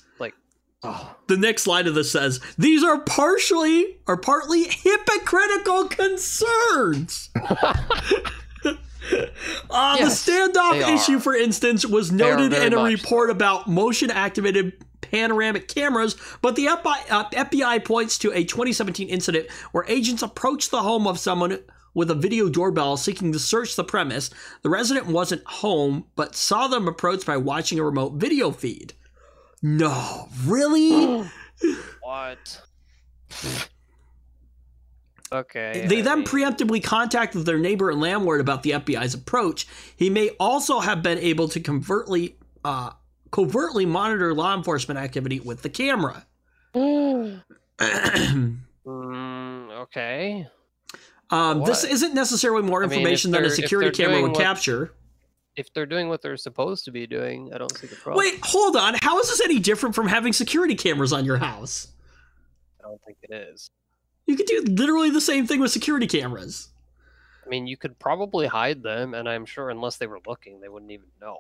Oh. 0.83 1.15
The 1.27 1.37
next 1.37 1.65
line 1.65 1.87
of 1.87 1.95
this 1.95 2.11
says, 2.11 2.39
"These 2.57 2.83
are 2.83 2.99
partially 2.99 3.97
or 4.05 4.17
partly 4.17 4.65
hypocritical 4.65 5.85
concerns." 5.85 7.29
Uh, 9.69 9.97
Yes, 9.99 10.23
the 10.23 10.31
standoff 10.31 10.93
issue, 10.93 11.19
for 11.19 11.35
instance, 11.35 11.85
was 11.85 12.11
noted 12.11 12.53
in 12.53 12.71
a 12.71 12.77
much 12.77 12.93
report 13.01 13.29
about 13.29 13.67
motion 13.67 14.09
activated 14.09 14.73
panoramic 15.01 15.67
cameras, 15.67 16.15
but 16.41 16.55
the 16.55 16.67
FBI, 16.67 17.11
uh, 17.11 17.29
FBI 17.31 17.83
points 17.83 18.17
to 18.19 18.31
a 18.31 18.45
2017 18.45 19.09
incident 19.09 19.49
where 19.73 19.83
agents 19.89 20.21
approached 20.23 20.71
the 20.71 20.81
home 20.81 21.05
of 21.05 21.19
someone 21.19 21.59
with 21.93 22.09
a 22.09 22.15
video 22.15 22.47
doorbell 22.47 22.95
seeking 22.95 23.33
to 23.33 23.39
search 23.39 23.75
the 23.75 23.83
premise. 23.83 24.29
The 24.61 24.69
resident 24.69 25.07
wasn't 25.07 25.45
home, 25.45 26.05
but 26.15 26.33
saw 26.35 26.67
them 26.67 26.87
approach 26.87 27.25
by 27.25 27.35
watching 27.37 27.79
a 27.79 27.83
remote 27.83 28.13
video 28.13 28.51
feed. 28.51 28.93
No, 29.65 30.27
really? 30.45 31.25
What? 32.01 32.61
okay. 35.31 35.85
They 35.87 36.01
then 36.01 36.25
preemptively 36.25 36.83
contacted 36.83 37.45
their 37.45 37.57
neighbor 37.57 37.89
and 37.89 38.01
landlord 38.01 38.41
about 38.41 38.63
the 38.63 38.71
FBI's 38.71 39.13
approach. 39.13 39.65
He 39.95 40.09
may 40.09 40.31
also 40.31 40.81
have 40.81 41.01
been 41.01 41.17
able 41.17 41.47
to 41.47 41.61
covertly, 41.61 42.35
uh, 42.65 42.91
covertly 43.31 43.85
monitor 43.85 44.33
law 44.33 44.53
enforcement 44.53 44.99
activity 44.99 45.39
with 45.39 45.61
the 45.61 45.69
camera. 45.69 46.25
Mm, 48.85 49.71
okay. 49.83 50.45
um, 51.29 51.63
this 51.63 51.85
isn't 51.85 52.13
necessarily 52.13 52.63
more 52.63 52.83
I 52.83 52.87
mean, 52.87 52.99
information 52.99 53.31
than 53.31 53.45
a 53.45 53.49
security 53.49 53.91
camera 53.91 54.21
would 54.21 54.31
what- 54.31 54.41
capture. 54.41 54.91
If 55.55 55.71
they're 55.73 55.85
doing 55.85 56.09
what 56.09 56.21
they're 56.21 56.37
supposed 56.37 56.85
to 56.85 56.91
be 56.91 57.05
doing, 57.05 57.53
I 57.53 57.57
don't 57.59 57.75
see 57.77 57.87
the 57.87 57.95
problem. 57.95 58.17
Wait, 58.25 58.39
hold 58.43 58.75
on. 58.75 58.95
How 59.01 59.19
is 59.19 59.29
this 59.29 59.41
any 59.41 59.59
different 59.59 59.93
from 59.93 60.07
having 60.07 60.33
security 60.33 60.73
cameras 60.75 61.13
on 61.13 61.25
your 61.25 61.37
house? 61.37 61.89
I 62.79 62.87
don't 62.87 63.01
think 63.03 63.17
it 63.21 63.31
is. 63.33 63.69
You 64.25 64.35
could 64.35 64.47
do 64.47 64.63
literally 64.67 65.09
the 65.11 65.21
same 65.21 65.45
thing 65.45 65.59
with 65.59 65.71
security 65.71 66.07
cameras, 66.07 66.69
I 67.45 67.49
mean, 67.49 67.67
you 67.67 67.75
could 67.75 67.99
probably 67.99 68.47
hide 68.47 68.81
them, 68.81 69.13
and 69.13 69.27
I'm 69.27 69.45
sure 69.45 69.69
unless 69.69 69.97
they 69.97 70.07
were 70.07 70.19
looking, 70.25 70.61
they 70.61 70.69
wouldn't 70.69 70.91
even 70.91 71.07
know. 71.21 71.37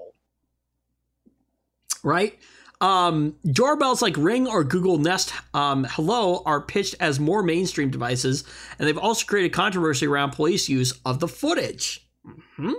right? 2.03 2.37
Um, 2.81 3.37
doorbells 3.49 4.01
like 4.01 4.17
Ring 4.17 4.45
or 4.45 4.65
Google 4.65 4.97
Nest 4.97 5.33
um, 5.53 5.85
Hello 5.89 6.43
are 6.45 6.59
pitched 6.59 6.95
as 6.99 7.19
more 7.19 7.41
mainstream 7.41 7.89
devices, 7.89 8.43
and 8.77 8.85
they've 8.87 8.97
also 8.97 9.25
created 9.25 9.53
controversy 9.53 10.05
around 10.05 10.31
police 10.31 10.67
use 10.67 10.91
of 11.05 11.19
the 11.21 11.27
footage. 11.29 12.05
Mhm. 12.59 12.73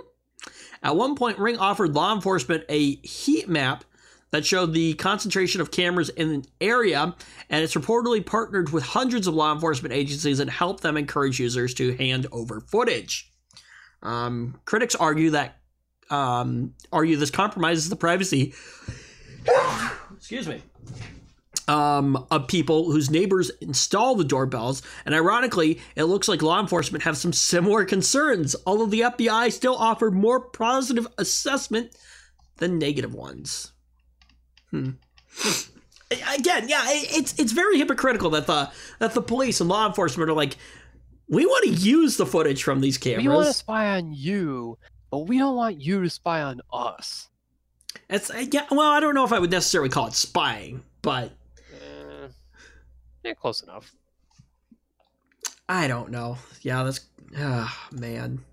At 0.85 0.95
one 0.95 1.15
point, 1.15 1.39
Ring 1.39 1.57
offered 1.57 1.95
law 1.95 2.13
enforcement 2.13 2.63
a 2.69 2.97
heat 2.97 3.49
map 3.49 3.83
that 4.29 4.45
showed 4.45 4.71
the 4.71 4.93
concentration 4.93 5.59
of 5.59 5.71
cameras 5.71 6.09
in 6.09 6.29
an 6.29 6.45
area, 6.61 7.15
and 7.49 7.63
it's 7.63 7.73
reportedly 7.73 8.23
partnered 8.23 8.69
with 8.69 8.83
hundreds 8.83 9.25
of 9.25 9.33
law 9.33 9.51
enforcement 9.51 9.95
agencies 9.95 10.39
and 10.39 10.47
helped 10.47 10.83
them 10.83 10.95
encourage 10.95 11.39
users 11.39 11.73
to 11.73 11.95
hand 11.95 12.27
over 12.31 12.61
footage. 12.61 13.33
Um, 14.03 14.59
critics 14.65 14.93
argue 14.93 15.31
that 15.31 15.57
um, 16.11 16.75
argue 16.91 17.17
this 17.17 17.31
compromises 17.31 17.89
the 17.89 17.95
privacy 17.95 18.53
excuse 20.15 20.47
me, 20.47 20.61
um, 21.67 22.25
of 22.31 22.47
people 22.47 22.91
whose 22.91 23.09
neighbors 23.09 23.49
install 23.61 24.15
the 24.15 24.23
doorbells. 24.23 24.81
And 25.05 25.15
ironically, 25.15 25.79
it 25.95 26.03
looks 26.03 26.27
like 26.27 26.41
law 26.41 26.59
enforcement 26.59 27.03
have 27.03 27.17
some 27.17 27.33
similar 27.33 27.85
concerns, 27.85 28.55
although 28.65 28.85
the 28.85 29.01
FBI 29.01 29.51
still 29.51 29.75
offered 29.75 30.13
more 30.13 30.39
positive 30.39 31.07
assessment 31.17 31.95
than 32.57 32.79
negative 32.79 33.13
ones. 33.13 33.73
Hmm. 34.71 34.91
Again, 36.11 36.69
yeah, 36.69 36.83
it's 36.87 37.37
it's 37.39 37.51
very 37.51 37.77
hypocritical 37.77 38.29
that 38.31 38.47
the 38.47 38.69
that 38.99 39.13
the 39.13 39.21
police 39.21 39.59
and 39.59 39.69
law 39.69 39.87
enforcement 39.87 40.29
are 40.29 40.33
like 40.33 40.55
We 41.27 41.45
want 41.45 41.65
to 41.65 41.71
use 41.71 42.17
the 42.17 42.25
footage 42.25 42.63
from 42.63 42.81
these 42.81 42.97
cameras. 42.97 43.25
We 43.25 43.29
want 43.29 43.47
to 43.47 43.53
spy 43.53 43.97
on 43.97 44.13
you, 44.13 44.77
but 45.09 45.27
we 45.27 45.39
don't 45.39 45.55
want 45.55 45.81
you 45.81 46.03
to 46.03 46.09
spy 46.09 46.43
on 46.43 46.61
us. 46.71 47.29
It's 48.09 48.29
uh, 48.29 48.45
yeah. 48.51 48.65
Well, 48.69 48.91
I 48.91 48.99
don't 48.99 49.15
know 49.15 49.25
if 49.25 49.33
I 49.33 49.39
would 49.39 49.51
necessarily 49.51 49.89
call 49.89 50.07
it 50.07 50.13
spying, 50.13 50.83
but 51.01 51.31
yeah, 53.25 53.33
close 53.33 53.63
enough. 53.63 53.95
I 55.67 55.87
don't 55.87 56.11
know. 56.11 56.37
Yeah, 56.61 56.83
that's 56.83 56.99
ah 57.37 57.87
man. 57.91 58.45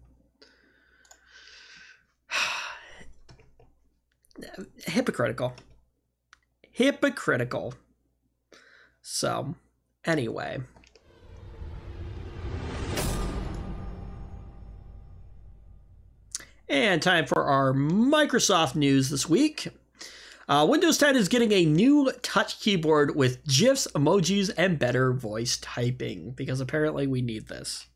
Hypocritical. 4.87 5.53
Hypocritical. 6.70 7.75
So, 9.03 9.55
anyway. 10.07 10.61
And 16.66 17.03
time 17.03 17.27
for 17.27 17.45
our 17.45 17.75
Microsoft 17.75 18.75
news 18.75 19.11
this 19.11 19.29
week. 19.29 19.68
Uh, 20.53 20.66
Windows 20.66 20.98
10 20.98 21.16
is 21.16 21.28
getting 21.28 21.50
a 21.50 21.64
new 21.64 22.12
touch 22.20 22.61
keyboard 22.61 23.16
with 23.16 23.42
GIFs, 23.46 23.88
emojis, 23.94 24.50
and 24.59 24.78
better 24.78 25.14
voice 25.14 25.57
typing 25.57 26.32
because 26.32 26.61
apparently 26.61 27.07
we 27.07 27.22
need 27.22 27.48
this. 27.48 27.86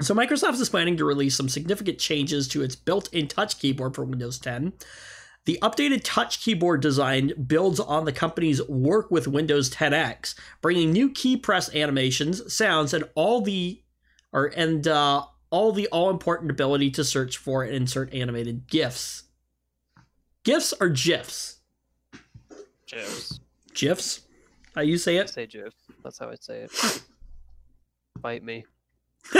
So, 0.00 0.14
Microsoft 0.14 0.60
is 0.60 0.68
planning 0.68 0.96
to 0.96 1.04
release 1.04 1.34
some 1.34 1.48
significant 1.48 1.98
changes 1.98 2.46
to 2.48 2.62
its 2.62 2.76
built 2.76 3.12
in 3.12 3.26
touch 3.26 3.58
keyboard 3.58 3.96
for 3.96 4.04
Windows 4.04 4.38
10. 4.38 4.74
The 5.46 5.58
updated 5.60 6.02
touch 6.04 6.40
keyboard 6.40 6.82
design 6.82 7.32
builds 7.48 7.80
on 7.80 8.04
the 8.04 8.12
company's 8.12 8.64
work 8.68 9.10
with 9.10 9.26
Windows 9.26 9.70
10X, 9.70 10.36
bringing 10.60 10.92
new 10.92 11.10
key 11.10 11.36
press 11.36 11.74
animations, 11.74 12.54
sounds, 12.54 12.94
and 12.94 13.02
all 13.16 13.40
the 13.40 13.82
or 14.32 14.52
and 14.54 14.86
uh, 14.86 15.24
all 15.50 15.72
the 15.72 15.88
all 15.88 16.10
important 16.10 16.52
ability 16.52 16.92
to 16.92 17.02
search 17.02 17.36
for 17.36 17.64
and 17.64 17.74
insert 17.74 18.14
animated 18.14 18.68
GIFs. 18.68 19.24
GIFs 20.42 20.72
or 20.80 20.88
GIFs? 20.88 21.58
GIFs. 22.86 23.40
GIFs? 23.74 24.22
How 24.74 24.80
you 24.80 24.96
say 24.96 25.16
it? 25.16 25.24
I 25.24 25.26
say 25.26 25.46
GIFs. 25.46 25.76
That's 26.02 26.18
how 26.18 26.30
I 26.30 26.36
say 26.36 26.60
it. 26.60 27.02
Bite 28.20 28.42
me. 28.42 28.64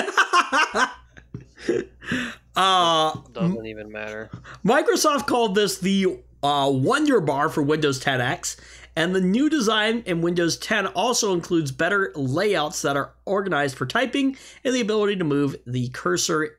uh, 2.56 3.16
Doesn't 3.32 3.66
even 3.66 3.90
matter. 3.90 4.30
Microsoft 4.64 5.26
called 5.26 5.54
this 5.54 5.78
the 5.78 6.20
uh, 6.42 6.70
Wonder 6.72 7.20
Bar 7.20 7.48
for 7.48 7.62
Windows 7.62 8.02
10X, 8.02 8.60
and 8.94 9.14
the 9.14 9.20
new 9.20 9.48
design 9.48 10.02
in 10.06 10.20
Windows 10.20 10.58
10 10.58 10.88
also 10.88 11.32
includes 11.32 11.72
better 11.72 12.12
layouts 12.14 12.82
that 12.82 12.96
are 12.96 13.14
organized 13.24 13.76
for 13.76 13.86
typing 13.86 14.36
and 14.64 14.74
the 14.74 14.80
ability 14.80 15.16
to 15.16 15.24
move 15.24 15.56
the 15.66 15.88
cursor 15.88 16.58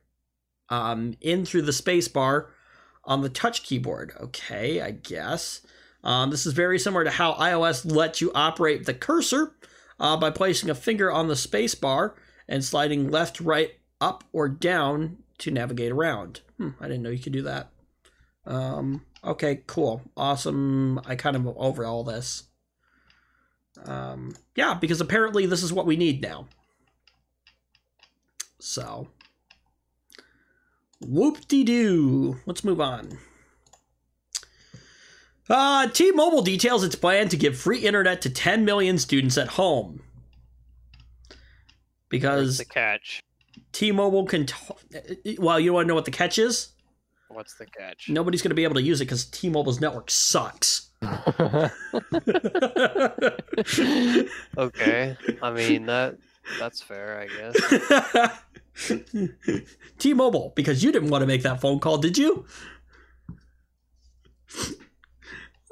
um, 0.69 1.15
in 1.21 1.45
through 1.45 1.63
the 1.63 1.73
space 1.73 2.07
bar 2.07 2.49
on 3.03 3.21
the 3.21 3.29
touch 3.29 3.63
keyboard. 3.63 4.13
Okay, 4.19 4.81
I 4.81 4.91
guess. 4.91 5.61
Um, 6.03 6.31
this 6.31 6.45
is 6.45 6.53
very 6.53 6.79
similar 6.79 7.03
to 7.03 7.11
how 7.11 7.33
iOS 7.33 7.89
lets 7.89 8.21
you 8.21 8.31
operate 8.33 8.85
the 8.85 8.93
cursor 8.93 9.53
uh, 9.99 10.17
by 10.17 10.31
placing 10.31 10.69
a 10.69 10.75
finger 10.75 11.11
on 11.11 11.27
the 11.27 11.35
space 11.35 11.75
bar 11.75 12.15
and 12.47 12.63
sliding 12.63 13.09
left, 13.09 13.39
right, 13.39 13.71
up, 13.99 14.23
or 14.31 14.49
down 14.49 15.17
to 15.37 15.51
navigate 15.51 15.91
around. 15.91 16.41
Hmm, 16.57 16.69
I 16.79 16.87
didn't 16.87 17.03
know 17.03 17.09
you 17.09 17.19
could 17.19 17.33
do 17.33 17.43
that. 17.43 17.69
Um, 18.45 19.05
okay, 19.23 19.61
cool. 19.67 20.01
Awesome. 20.17 20.99
I 21.05 21.15
kind 21.15 21.35
of 21.35 21.47
over 21.57 21.85
all 21.85 22.03
this. 22.03 22.43
Um, 23.85 24.35
yeah, 24.55 24.73
because 24.73 25.01
apparently 25.01 25.45
this 25.45 25.63
is 25.63 25.71
what 25.71 25.85
we 25.85 25.95
need 25.95 26.21
now. 26.21 26.47
So, 28.59 29.07
whoop 31.01 31.47
de 31.47 31.63
doo. 31.63 32.37
Let's 32.45 32.63
move 32.63 32.79
on. 32.79 33.17
Uh, 35.49 35.87
T 35.87 36.11
Mobile 36.11 36.41
details 36.41 36.83
its 36.83 36.95
plan 36.95 37.27
to 37.29 37.37
give 37.37 37.57
free 37.57 37.79
internet 37.79 38.21
to 38.21 38.29
10 38.29 38.63
million 38.63 38.97
students 38.97 39.37
at 39.37 39.49
home. 39.49 40.01
Where's 41.29 41.39
Because 42.09 42.57
the 42.57 42.65
catch? 42.65 43.21
T 43.73 43.91
Mobile 43.91 44.25
can. 44.25 44.45
T- 44.45 45.37
well, 45.39 45.59
you 45.59 45.73
want 45.73 45.85
to 45.85 45.87
know 45.87 45.95
what 45.95 46.05
the 46.05 46.11
catch 46.11 46.37
is? 46.37 46.69
What's 47.29 47.55
the 47.55 47.65
catch? 47.65 48.09
Nobody's 48.09 48.41
going 48.41 48.49
to 48.49 48.55
be 48.55 48.63
able 48.63 48.75
to 48.75 48.81
use 48.81 49.01
it 49.01 49.05
because 49.05 49.25
T 49.25 49.49
Mobile's 49.49 49.79
network 49.81 50.09
sucks. 50.11 50.89
okay. 54.57 55.17
I 55.41 55.51
mean 55.51 55.85
that 55.87 56.17
that's 56.59 56.81
fair, 56.81 57.19
I 57.19 57.27
guess. 57.27 58.33
T 59.99 60.13
Mobile, 60.13 60.53
because 60.55 60.83
you 60.83 60.91
didn't 60.91 61.09
want 61.09 61.21
to 61.21 61.27
make 61.27 61.43
that 61.43 61.61
phone 61.61 61.79
call, 61.79 61.97
did 61.97 62.17
you? 62.17 62.45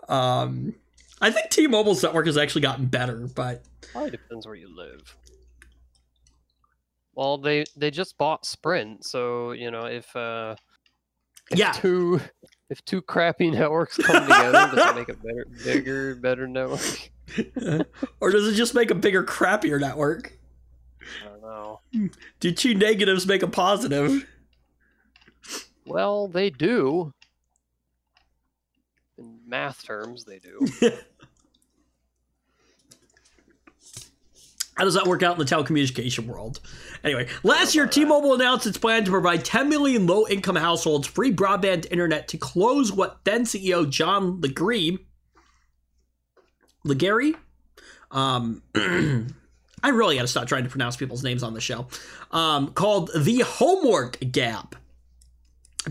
Um, 0.07 0.75
I 1.21 1.31
think 1.31 1.49
T 1.49 1.67
Mobile's 1.67 2.01
network 2.03 2.25
has 2.25 2.37
actually 2.37 2.61
gotten 2.61 2.85
better, 2.87 3.27
but 3.35 3.63
Probably 3.91 4.11
depends 4.11 4.45
where 4.45 4.55
you 4.55 4.75
live. 4.75 5.15
Well, 7.13 7.37
they 7.37 7.65
they 7.75 7.91
just 7.91 8.17
bought 8.17 8.45
Sprint, 8.45 9.05
so 9.05 9.51
you 9.51 9.71
know 9.71 9.85
if 9.85 10.13
uh 10.15 10.55
if 11.51 11.59
Yeah. 11.59 11.71
two 11.73 12.21
if 12.69 12.83
two 12.85 13.01
crappy 13.01 13.51
networks 13.51 13.97
come 13.97 14.21
together, 14.25 14.75
does 14.75 14.89
it 14.89 14.95
make 14.95 15.09
a 15.09 15.15
better 15.15 15.45
bigger 15.63 16.15
better 16.15 16.47
network? 16.47 17.11
or 18.19 18.31
does 18.31 18.47
it 18.47 18.55
just 18.55 18.73
make 18.73 18.89
a 18.89 18.95
bigger, 18.95 19.23
crappier 19.23 19.79
network? 19.79 20.37
Know. 21.23 21.38
Do 21.91 22.51
two 22.51 22.73
negatives 22.73 23.25
make 23.25 23.43
a 23.43 23.47
positive? 23.47 24.27
Well, 25.85 26.27
they 26.27 26.49
do. 26.49 27.13
In 29.17 29.39
math 29.47 29.83
terms, 29.83 30.23
they 30.23 30.39
do. 30.39 30.67
How 34.79 34.85
does 34.85 34.93
that 34.93 35.07
work 35.07 35.23
out 35.23 35.37
in 35.37 35.39
the 35.39 35.45
telecommunication 35.45 36.25
world? 36.25 36.61
Anyway, 37.03 37.27
last 37.43 37.75
year, 37.75 37.85
T-Mobile 37.85 38.33
announced 38.35 38.65
its 38.65 38.77
plan 38.77 39.03
to 39.03 39.11
provide 39.11 39.43
10 39.43 39.67
million 39.67 40.07
low-income 40.07 40.55
households 40.55 41.05
free 41.05 41.33
broadband 41.33 41.91
internet 41.91 42.29
to 42.29 42.37
close 42.37 42.89
what 42.89 43.19
then 43.25 43.43
CEO 43.43 43.89
John 43.89 44.39
Legere, 44.39 44.99
Legere, 46.85 47.33
um, 48.11 48.63
I 49.83 49.89
really 49.89 50.15
got 50.15 50.21
to 50.21 50.27
stop 50.27 50.47
trying 50.47 50.63
to 50.63 50.69
pronounce 50.69 50.95
people's 50.95 51.23
names 51.23 51.43
on 51.43 51.53
the 51.53 51.61
show, 51.61 51.87
um, 52.31 52.71
called 52.73 53.11
the 53.15 53.39
homework 53.39 54.19
gap, 54.31 54.75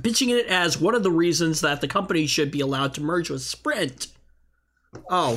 pitching 0.03 0.31
it 0.31 0.47
as 0.47 0.81
one 0.81 0.95
of 0.95 1.03
the 1.03 1.11
reasons 1.11 1.61
that 1.63 1.81
the 1.81 1.89
company 1.89 2.27
should 2.27 2.51
be 2.51 2.61
allowed 2.61 2.95
to 2.95 3.01
merge 3.01 3.31
with 3.31 3.43
Sprint. 3.43 4.09
Oh. 5.11 5.37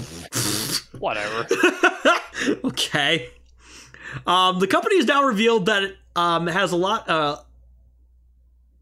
Whatever. 0.97 1.47
okay. 2.65 3.29
Um, 4.25 4.59
the 4.59 4.67
company 4.67 4.97
has 4.97 5.05
now 5.05 5.23
revealed 5.23 5.67
that 5.67 5.83
it 5.83 5.97
um, 6.15 6.47
has 6.47 6.71
a 6.71 6.75
lot, 6.75 7.09
uh, 7.09 7.37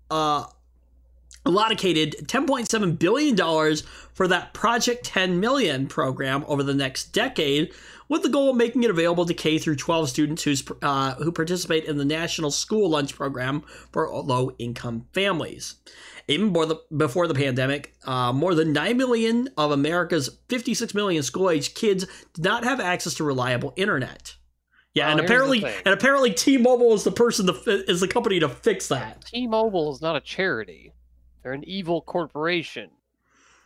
uh, 0.10 0.46
allocated 1.46 2.16
$10.7 2.24 3.00
billion 3.00 3.36
for 4.14 4.28
that 4.28 4.54
Project 4.54 5.06
10 5.06 5.40
Million 5.40 5.88
program 5.88 6.44
over 6.48 6.64
the 6.64 6.74
next 6.74 7.14
decade, 7.14 7.72
with 8.10 8.24
the 8.24 8.30
goal 8.30 8.50
of 8.50 8.58
making 8.58 8.84
it 8.84 8.90
available 8.90 9.26
to 9.26 9.34
K 9.34 9.58
through 9.58 9.78
12 9.78 10.10
students 10.10 10.44
who's, 10.44 10.64
uh, 10.82 11.16
who 11.16 11.32
participate 11.32 11.86
in 11.86 11.98
the 11.98 12.06
National 12.06 12.52
School 12.52 12.90
Lunch 12.90 13.16
Program 13.16 13.62
for 13.92 14.10
low 14.10 14.52
income 14.58 15.08
families. 15.14 15.76
Even 16.28 16.52
before 16.52 16.66
the, 16.66 16.76
before 16.96 17.28
the 17.28 17.34
pandemic, 17.34 17.96
uh, 18.04 18.34
more 18.34 18.54
than 18.54 18.74
9 18.74 18.98
million 18.98 19.50
of 19.58 19.72
America's 19.72 20.38
56 20.50 20.94
million 20.94 21.24
school 21.24 21.50
age 21.50 21.74
kids 21.74 22.06
did 22.34 22.44
not 22.44 22.64
have 22.64 22.80
access 22.80 23.14
to 23.16 23.24
reliable 23.24 23.74
internet. 23.76 24.36
Yeah, 24.94 25.08
Well, 25.08 25.18
and 25.18 25.26
apparently, 25.26 25.64
and 25.64 25.88
apparently, 25.94 26.34
T-Mobile 26.34 26.94
is 26.94 27.04
the 27.04 27.12
person 27.12 27.46
to 27.46 27.54
is 27.90 28.02
the 28.02 28.08
company 28.08 28.40
to 28.40 28.50
fix 28.50 28.88
that. 28.88 29.24
T-Mobile 29.26 29.94
is 29.94 30.02
not 30.02 30.16
a 30.16 30.20
charity. 30.20 30.94
They're 31.44 31.54
an 31.54 31.64
evil 31.64 32.02
corporation. 32.02 32.90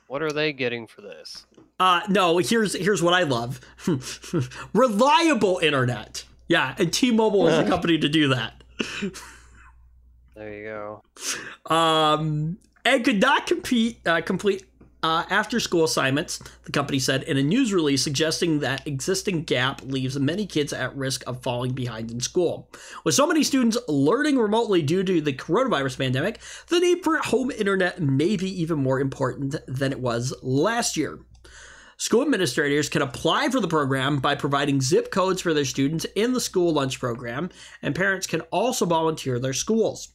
What 0.08 0.22
are 0.22 0.32
they 0.32 0.54
getting 0.54 0.86
for 0.86 1.02
this? 1.02 1.46
Uh, 1.84 2.00
no, 2.08 2.38
here's 2.38 2.74
here's 2.74 3.04
what 3.04 3.14
I 3.14 3.24
love: 3.24 3.60
reliable 4.74 5.60
internet. 5.62 6.24
Yeah, 6.48 6.76
and 6.78 6.94
T-Mobile 6.94 7.50
is 7.50 7.58
the 7.58 7.70
company 7.70 7.98
to 7.98 8.08
do 8.08 8.30
that. 8.30 8.64
There 10.34 10.54
you 10.54 10.64
go. 10.64 11.76
Um, 11.76 12.58
and 12.86 13.04
could 13.04 13.20
not 13.20 13.48
compete 13.48 14.00
uh, 14.06 14.22
complete 14.22 14.64
uh, 15.04 15.26
after 15.30 15.60
school 15.60 15.84
assignments. 15.84 16.40
The 16.64 16.72
company 16.72 17.00
said 17.00 17.24
in 17.24 17.36
a 17.36 17.44
news 17.44 17.74
release, 17.74 18.02
suggesting 18.02 18.62
that 18.62 18.88
existing 18.88 19.44
gap 19.44 19.82
leaves 19.84 20.18
many 20.18 20.46
kids 20.46 20.72
at 20.72 20.96
risk 20.96 21.22
of 21.28 21.44
falling 21.44 21.74
behind 21.74 22.12
in 22.12 22.22
school. 22.22 22.72
With 23.04 23.16
so 23.16 23.28
many 23.28 23.44
students 23.44 23.78
learning 23.90 24.38
remotely 24.38 24.84
due 24.84 25.04
to 25.04 25.20
the 25.20 25.34
coronavirus 25.34 25.98
pandemic, 25.98 26.40
the 26.70 26.80
need 26.80 27.04
for 27.04 27.18
home 27.18 27.52
internet 27.52 28.02
may 28.02 28.38
be 28.38 28.62
even 28.62 28.80
more 28.80 29.02
important 29.02 29.58
than 29.68 29.92
it 29.92 30.00
was 30.00 30.34
last 30.42 30.96
year. 30.96 31.20
School 32.04 32.22
administrators 32.22 32.90
can 32.90 33.02
apply 33.02 33.48
for 33.48 33.62
the 33.62 33.68
program 33.70 34.20
by 34.20 34.36
providing 34.36 34.82
zip 34.82 35.10
codes 35.10 35.42
for 35.42 35.54
their 35.54 35.64
students 35.64 36.06
in 36.18 36.34
the 36.34 36.42
school 36.42 36.74
lunch 36.74 37.00
program, 37.00 37.50
and 37.82 37.96
parents 37.96 38.28
can 38.28 38.42
also 38.52 38.86
volunteer 38.86 39.40
their 39.40 39.54
schools. 39.54 40.10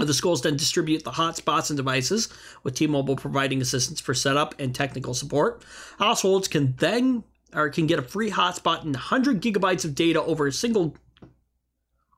The 0.00 0.12
schools 0.12 0.42
then 0.42 0.56
distribute 0.56 1.04
the 1.04 1.12
hotspots 1.12 1.70
and 1.70 1.76
devices, 1.76 2.30
with 2.64 2.74
T 2.74 2.88
Mobile 2.88 3.14
providing 3.14 3.62
assistance 3.62 4.00
for 4.00 4.12
setup 4.12 4.56
and 4.58 4.74
technical 4.74 5.14
support. 5.14 5.64
Households 6.00 6.48
can 6.48 6.74
then 6.78 7.22
or 7.54 7.70
can 7.70 7.86
get 7.86 8.00
a 8.00 8.02
free 8.02 8.32
hotspot 8.32 8.82
and 8.82 8.92
100 8.92 9.40
gigabytes 9.40 9.84
of 9.84 9.94
data 9.94 10.20
over 10.20 10.48
a 10.48 10.52
single 10.52 10.96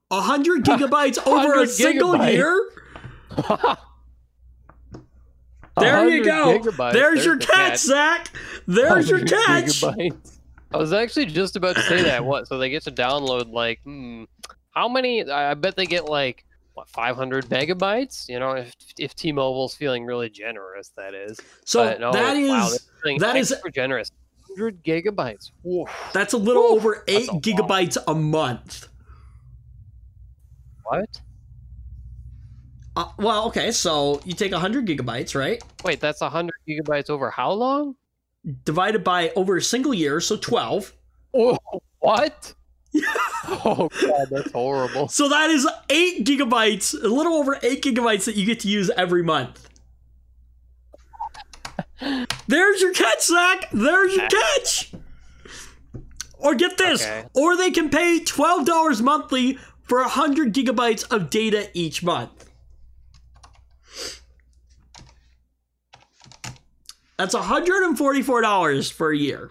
100 0.08 0.64
gigabytes 0.64 1.18
over 1.26 1.52
a 1.52 1.66
100 1.66 1.68
single 1.68 2.14
gigabytes. 2.14 2.32
year? 2.32 3.76
There 5.80 6.08
you 6.08 6.24
go. 6.24 6.58
gigabytes. 6.58 6.92
There's, 6.92 7.24
your 7.24 7.36
the 7.38 7.46
catch, 7.46 7.78
Zach. 7.78 8.30
There's 8.66 9.08
your 9.08 9.18
100 9.18 9.28
catch. 9.46 9.64
gigabytes. 9.80 10.38
I 10.72 10.76
was 10.76 10.92
actually 10.92 11.26
just 11.26 11.56
about 11.56 11.76
to 11.76 11.82
say 11.82 12.02
that. 12.02 12.24
What? 12.24 12.46
So 12.48 12.58
they 12.58 12.68
get 12.70 12.82
to 12.84 12.92
download 12.92 13.50
like, 13.52 13.80
hmm, 13.84 14.24
how 14.70 14.88
many? 14.88 15.28
I 15.30 15.52
I 15.52 15.54
bet 15.54 15.76
they 15.76 15.86
get 15.86 16.04
like 16.06 16.44
what 16.74 16.88
500 16.90 17.46
megabytes. 17.46 18.28
You 18.28 18.38
know, 18.38 18.52
if 18.52 18.74
if 18.98 19.14
T-Mobile's 19.14 19.74
feeling 19.74 20.04
really 20.04 20.28
generous, 20.28 20.90
that 20.96 21.14
is. 21.14 21.38
So 21.64 21.84
But 21.84 22.00
no, 22.00 22.12
that 22.12 22.36
is 22.36 22.50
wow, 22.50 22.68
they're 22.68 22.78
feeling 23.02 23.18
that 23.20 23.36
is- 23.36 23.50
extra 23.52 23.70
generous. 23.72 24.10
100 24.56 24.82
gigabytes. 24.82 25.50
Woof. 25.62 25.88
that's 26.12 26.32
a 26.32 26.38
little 26.38 26.62
Whew, 26.68 26.76
over 26.76 27.04
eight 27.08 27.28
a 27.28 27.32
lot. 27.32 27.42
gigabytes 27.42 27.96
a 28.06 28.14
month. 28.14 28.88
What? 30.84 31.20
Uh, 32.98 33.06
well, 33.18 33.46
okay, 33.46 33.70
so 33.70 34.20
you 34.24 34.34
take 34.34 34.50
100 34.50 34.84
gigabytes, 34.84 35.36
right? 35.38 35.62
Wait, 35.84 36.00
that's 36.00 36.20
100 36.20 36.52
gigabytes 36.68 37.08
over 37.08 37.30
how 37.30 37.52
long? 37.52 37.94
Divided 38.64 39.04
by 39.04 39.30
over 39.36 39.56
a 39.56 39.62
single 39.62 39.94
year, 39.94 40.20
so 40.20 40.36
12. 40.36 40.92
Oh, 41.34 41.58
what? 41.98 42.54
oh 43.46 43.90
god, 44.00 44.28
that's 44.30 44.50
horrible. 44.50 45.08
So 45.08 45.28
that 45.28 45.50
is 45.50 45.68
8 45.90 46.24
gigabytes, 46.24 46.94
a 46.94 47.06
little 47.06 47.34
over 47.34 47.58
8 47.62 47.82
gigabytes 47.82 48.24
that 48.24 48.34
you 48.34 48.46
get 48.46 48.60
to 48.60 48.68
use 48.68 48.90
every 48.96 49.22
month. 49.22 49.68
There's 52.48 52.80
your 52.80 52.94
catch, 52.94 53.26
Zach. 53.26 53.68
There's 53.72 54.16
your 54.16 54.26
catch. 54.28 54.94
Or 56.38 56.54
get 56.54 56.78
this, 56.78 57.02
Okay. 57.02 57.26
or 57.34 57.56
they 57.58 57.70
can 57.70 57.90
pay 57.90 58.20
$12 58.20 59.02
monthly 59.02 59.58
for 59.82 60.00
100 60.00 60.54
gigabytes 60.54 61.06
of 61.12 61.28
data 61.28 61.68
each 61.74 62.02
month. 62.02 62.37
That's 67.18 67.34
$144 67.34 68.92
for 68.92 69.10
a 69.10 69.16
year. 69.16 69.50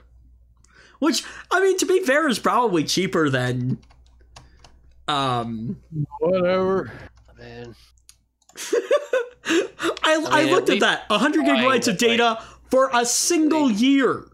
Which, 1.00 1.24
I 1.52 1.62
mean, 1.62 1.78
to 1.78 1.86
be 1.86 2.00
fair, 2.00 2.28
is 2.28 2.40
probably 2.40 2.84
cheaper 2.84 3.30
than 3.30 3.78
um 5.08 5.78
Whatever. 6.20 6.92
Man. 7.38 7.76
I, 9.46 9.94
I, 10.04 10.18
mean, 10.18 10.26
at 10.28 10.52
looked 10.52 10.70
at 10.70 10.74
least 10.74 10.82
that 10.82 11.10
100 11.10 11.46
gigabytes 11.46 11.88
of 11.88 11.98
data 11.98 12.42
for 12.72 12.90
a 12.94 13.06
single 13.06 13.70
year. 13.70 14.26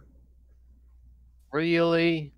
Really? 1.52 2.34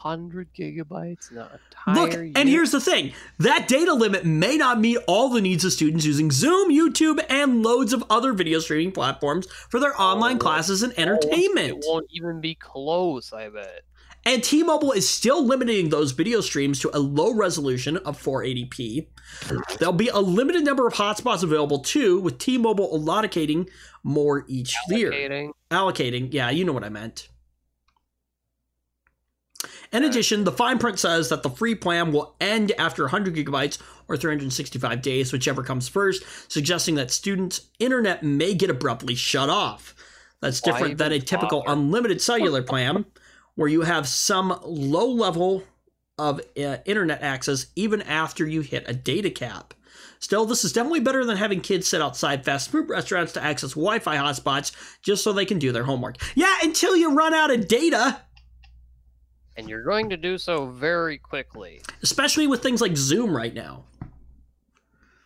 100 0.00 0.52
gigabytes? 0.52 1.32
No, 1.32 1.42
entire 1.42 1.58
Look, 1.86 2.12
year? 2.12 2.30
and 2.36 2.48
here's 2.48 2.70
the 2.70 2.80
thing 2.80 3.12
that 3.38 3.68
data 3.68 3.92
limit 3.92 4.24
may 4.24 4.56
not 4.56 4.80
meet 4.80 4.98
all 5.06 5.28
the 5.28 5.40
needs 5.40 5.64
of 5.64 5.72
students 5.72 6.04
using 6.04 6.30
Zoom, 6.30 6.70
YouTube, 6.70 7.24
and 7.28 7.62
loads 7.62 7.92
of 7.92 8.04
other 8.08 8.32
video 8.32 8.60
streaming 8.60 8.92
platforms 8.92 9.46
for 9.68 9.80
their 9.80 9.92
oh, 9.98 10.04
online 10.04 10.36
Oh, 10.36 10.40
classes 10.40 10.82
and 10.82 10.96
entertainment. 10.98 11.70
It 11.70 11.84
won't 11.86 12.06
even 12.10 12.40
be 12.40 12.54
close, 12.54 13.32
I 13.32 13.48
bet. 13.48 13.82
And 14.24 14.42
T 14.44 14.62
Mobile 14.62 14.92
is 14.92 15.08
still 15.08 15.44
limiting 15.44 15.88
those 15.88 16.12
video 16.12 16.40
streams 16.40 16.78
to 16.80 16.96
a 16.96 17.00
low 17.00 17.34
resolution 17.34 17.96
of 17.98 18.22
480p. 18.22 19.08
There'll 19.78 19.92
be 19.92 20.08
a 20.08 20.20
limited 20.20 20.64
number 20.64 20.86
of 20.86 20.94
hotspots 20.94 21.42
available 21.42 21.80
too, 21.80 22.20
with 22.20 22.38
T 22.38 22.56
Mobile 22.58 22.96
allocating 23.00 23.68
more 24.04 24.44
each 24.46 24.76
year. 24.88 25.10
Allocating. 25.10 25.50
Allocating, 25.70 26.32
yeah, 26.32 26.50
you 26.50 26.64
know 26.64 26.72
what 26.72 26.84
I 26.84 26.88
meant. 26.88 27.28
In 29.92 30.04
addition, 30.04 30.44
the 30.44 30.52
fine 30.52 30.78
print 30.78 30.98
says 30.98 31.28
that 31.28 31.42
the 31.42 31.50
free 31.50 31.74
plan 31.74 32.12
will 32.12 32.34
end 32.40 32.72
after 32.78 33.02
100 33.04 33.34
gigabytes 33.34 33.78
or 34.08 34.16
365 34.16 35.02
days, 35.02 35.32
whichever 35.32 35.62
comes 35.62 35.86
first, 35.86 36.24
suggesting 36.50 36.94
that 36.94 37.10
students' 37.10 37.68
internet 37.78 38.22
may 38.22 38.54
get 38.54 38.70
abruptly 38.70 39.14
shut 39.14 39.50
off. 39.50 39.94
That's 40.40 40.62
different 40.62 40.98
than 40.98 41.12
a 41.12 41.20
typical 41.20 41.60
bother? 41.60 41.78
unlimited 41.78 42.20
cellular 42.22 42.62
plan, 42.62 43.04
where 43.54 43.68
you 43.68 43.82
have 43.82 44.08
some 44.08 44.58
low 44.64 45.06
level 45.06 45.62
of 46.18 46.40
uh, 46.58 46.78
internet 46.86 47.22
access 47.22 47.66
even 47.76 48.02
after 48.02 48.46
you 48.46 48.62
hit 48.62 48.84
a 48.88 48.94
data 48.94 49.30
cap. 49.30 49.74
Still, 50.18 50.46
this 50.46 50.64
is 50.64 50.72
definitely 50.72 51.00
better 51.00 51.24
than 51.24 51.36
having 51.36 51.60
kids 51.60 51.86
sit 51.86 52.00
outside 52.00 52.44
fast 52.44 52.70
food 52.70 52.88
restaurants 52.88 53.32
to 53.32 53.42
access 53.42 53.72
Wi 53.72 53.98
Fi 53.98 54.16
hotspots 54.16 54.72
just 55.02 55.22
so 55.22 55.32
they 55.32 55.44
can 55.44 55.58
do 55.58 55.72
their 55.72 55.84
homework. 55.84 56.16
Yeah, 56.34 56.54
until 56.62 56.96
you 56.96 57.12
run 57.14 57.34
out 57.34 57.52
of 57.52 57.68
data, 57.68 58.20
And 59.56 59.68
you're 59.68 59.82
going 59.82 60.08
to 60.10 60.16
do 60.16 60.38
so 60.38 60.66
very 60.66 61.18
quickly. 61.18 61.82
especially 62.02 62.46
with 62.46 62.62
things 62.62 62.80
like 62.80 62.96
Zoom 62.96 63.36
right 63.36 63.52
now. 63.54 63.84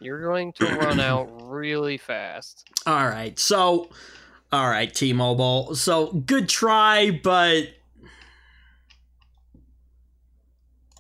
You're 0.00 0.22
going 0.22 0.52
to 0.54 0.64
run 0.76 1.00
out 1.00 1.28
really 1.48 1.96
fast. 1.96 2.68
All 2.86 3.06
right, 3.06 3.38
so, 3.38 3.90
all 4.52 4.68
right, 4.68 4.92
T 4.92 5.12
Mobile. 5.12 5.74
So, 5.74 6.12
good 6.12 6.48
try, 6.48 7.10
but. 7.22 7.68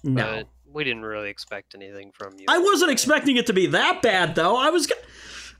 No. 0.04 0.22
But 0.24 0.48
we 0.72 0.84
didn't 0.84 1.02
really 1.02 1.30
expect 1.30 1.74
anything 1.74 2.12
from 2.12 2.38
you. 2.38 2.46
I 2.48 2.58
wasn't 2.58 2.90
expecting 2.92 3.36
it 3.36 3.46
to 3.46 3.52
be 3.52 3.66
that 3.68 4.02
bad, 4.02 4.34
though. 4.34 4.56
I 4.56 4.70
was. 4.70 4.90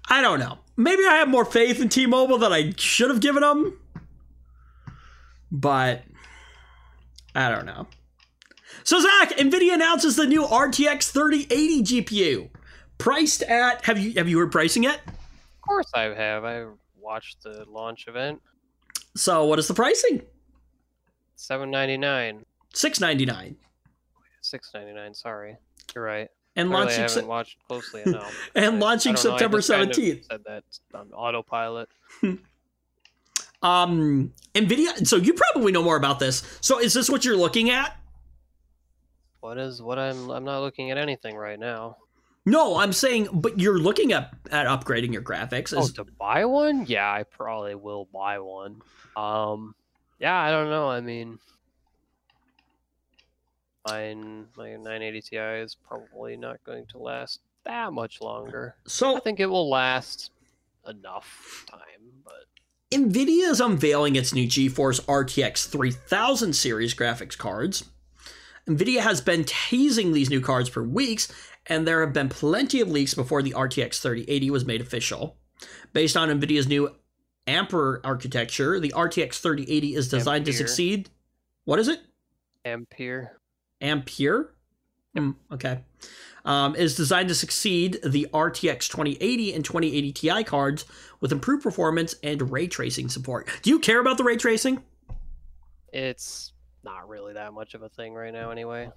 I 0.09 0.21
don't 0.23 0.39
know. 0.39 0.59
Maybe 0.77 1.03
I 1.05 1.17
have 1.17 1.29
more 1.29 1.45
faith 1.45 1.81
in 1.81 1.89
T 1.89 2.07
Mobile 2.07 2.39
than 2.39 2.53
I 2.53 2.73
should 2.77 3.11
have 3.11 3.21
given 3.21 3.43
them. 3.43 3.81
But. 5.51 6.03
I 7.37 7.51
don't 7.51 7.66
know. 7.66 7.87
So, 8.82 9.01
Zach, 9.01 9.37
NVIDIA 9.37 9.74
announces 9.74 10.16
the 10.16 10.26
new 10.26 10.43
RTX 10.45 11.11
3080 11.11 11.82
GPU. 12.03 12.49
Priced 12.99 13.43
at. 13.43 13.84
Have 13.84 13.99
you 13.99 14.14
have 14.14 14.26
you 14.28 14.39
heard 14.39 14.51
pricing 14.51 14.82
yet? 14.82 15.01
Of 15.07 15.61
course 15.61 15.91
I 15.95 16.03
have. 16.05 16.45
I 16.45 16.64
watched 16.99 17.43
the 17.43 17.64
launch 17.68 18.07
event. 18.09 18.41
So, 19.14 19.45
what 19.45 19.59
is 19.59 19.68
the 19.68 19.74
pricing? 19.74 20.22
Seven 21.34 21.70
ninety 21.70 21.99
nine. 21.99 22.47
Six 22.72 22.99
ninety 22.99 23.26
nine. 23.26 23.57
Six 24.41 24.70
ninety 24.72 24.95
nine. 24.95 25.12
Sorry, 25.12 25.57
you're 25.95 26.05
right. 26.05 26.28
And 26.57 26.70
Clearly 26.70 26.82
I 26.82 26.84
launching. 26.87 27.03
haven't 27.03 27.26
watched 27.26 27.59
closely 27.68 28.03
enough. 28.07 28.34
and 28.55 28.76
I- 28.76 28.78
launching 28.78 29.12
I 29.12 29.14
don't 29.16 29.22
September 29.22 29.59
just 29.59 29.70
kind 29.70 29.91
of 29.91 29.97
17th. 29.97 30.24
Said 30.30 30.41
that 30.47 30.64
on 30.95 31.12
autopilot. 31.12 31.91
Um, 33.67 34.33
Nvidia. 34.55 35.07
So 35.07 35.17
you 35.17 35.35
probably 35.35 35.73
know 35.73 35.83
more 35.83 35.97
about 35.97 36.19
this. 36.19 36.43
So 36.61 36.79
is 36.81 36.95
this 36.95 37.11
what 37.11 37.25
you're 37.25 37.37
looking 37.37 37.71
at? 37.71 37.97
What 39.41 39.59
is 39.59 39.83
what 39.83 39.99
I'm? 39.99 40.31
I'm 40.31 40.45
not 40.45 40.61
looking 40.61 40.91
at 40.91 40.99
anything 40.99 41.37
right 41.37 41.59
now. 41.59 41.97
No, 42.45 42.79
I'm 42.79 42.93
saying, 42.93 43.29
but 43.33 43.59
you're 43.59 43.79
looking 43.79 44.12
at 44.12 44.33
at 44.51 44.67
upgrading 44.67 45.12
your 45.12 45.23
graphics. 45.23 45.75
Oh, 45.77 45.81
Is, 45.81 45.93
to 45.95 46.05
buy 46.05 46.45
one? 46.45 46.87
Yeah, 46.87 47.11
I 47.11 47.25
probably 47.25 47.75
will 47.75 48.09
buy 48.12 48.39
one. 48.39 48.83
Um, 49.17 49.75
yeah, 50.21 50.39
I 50.41 50.51
don't 50.51 50.71
know. 50.71 50.89
I 50.89 51.01
mean, 51.01 51.41
mine 53.89 54.47
my 54.57 54.77
980 54.77 55.23
Ti 55.23 55.37
is 55.37 55.75
probably 55.75 56.37
not 56.37 56.62
going 56.64 56.87
to 56.87 56.99
last 56.99 57.41
that 57.64 57.93
much 57.93 58.21
longer. 58.21 58.77
So 58.87 59.17
I 59.17 59.21
think 59.21 59.41
it 59.41 59.47
will 59.47 59.69
last 59.69 60.31
enough 60.89 61.67
time, 61.69 62.23
but 62.25 62.45
Nvidia 62.93 63.51
is 63.51 63.61
unveiling 63.61 64.14
its 64.14 64.32
new 64.32 64.47
GeForce 64.47 65.01
RTX 65.07 65.68
3000 65.68 66.53
series 66.53 66.95
graphics 66.95 67.37
cards. 67.37 67.84
Nvidia 68.68 69.01
has 69.01 69.20
been 69.20 69.45
teasing 69.45 70.12
these 70.12 70.30
new 70.30 70.41
cards 70.41 70.68
for 70.68 70.84
weeks, 70.84 71.32
and 71.66 71.87
there 71.87 72.01
have 72.01 72.12
been 72.12 72.28
plenty 72.28 72.80
of 72.80 72.89
leaks 72.89 73.12
before 73.12 73.43
the 73.43 73.53
RTX 73.53 74.01
3080 74.01 74.51
was 74.51 74.64
made 74.64 74.80
official. 74.80 75.37
Based 75.93 76.16
on 76.16 76.28
Nvidia's 76.28 76.68
new 76.68 76.95
Ampere 77.49 78.01
architecture, 78.05 78.78
the 78.78 78.93
RTX 78.97 79.41
3080 79.41 79.95
is 79.95 80.09
designed 80.09 80.45
to 80.45 80.53
succeed. 80.53 81.11
What 81.64 81.80
is 81.80 81.89
it? 81.89 82.01
Ampere. 82.64 83.41
Ampere. 83.80 84.55
Hmm, 85.16 85.30
okay. 85.51 85.80
Um, 86.47 86.77
is 86.77 86.95
designed 86.95 87.29
to 87.29 87.35
succeed 87.35 87.99
the 88.05 88.29
RTX 88.33 88.89
2080 88.89 89.53
and 89.53 89.65
2080 89.65 90.13
Ti 90.13 90.45
cards 90.45 90.85
with 91.21 91.33
improved 91.33 91.65
performance 91.65 92.15
and 92.23 92.53
ray 92.53 92.69
tracing 92.69 93.09
support. 93.09 93.49
Do 93.63 93.71
you 93.71 93.81
care 93.81 93.99
about 93.99 94.17
the 94.17 94.23
ray 94.23 94.37
tracing? 94.37 94.81
It's 95.93 96.53
not 96.85 97.09
really 97.09 97.33
that 97.33 97.53
much 97.53 97.75
of 97.75 97.83
a 97.83 97.89
thing 97.89 98.15
right 98.15 98.33
now, 98.33 98.51
anyway. 98.51 98.91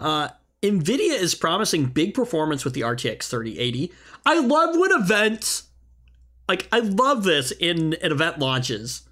Uh, 0.00 0.30
NVIDIA 0.62 1.16
is 1.16 1.36
promising 1.36 1.86
big 1.86 2.12
performance 2.12 2.64
with 2.64 2.74
the 2.74 2.80
RTX 2.80 3.28
3080. 3.28 3.92
I 4.26 4.40
love 4.40 4.76
when 4.76 4.90
events, 4.90 5.68
like, 6.48 6.66
I 6.72 6.80
love 6.80 7.22
this 7.22 7.52
in, 7.52 7.92
in 7.92 8.10
event 8.10 8.40
launches 8.40 9.02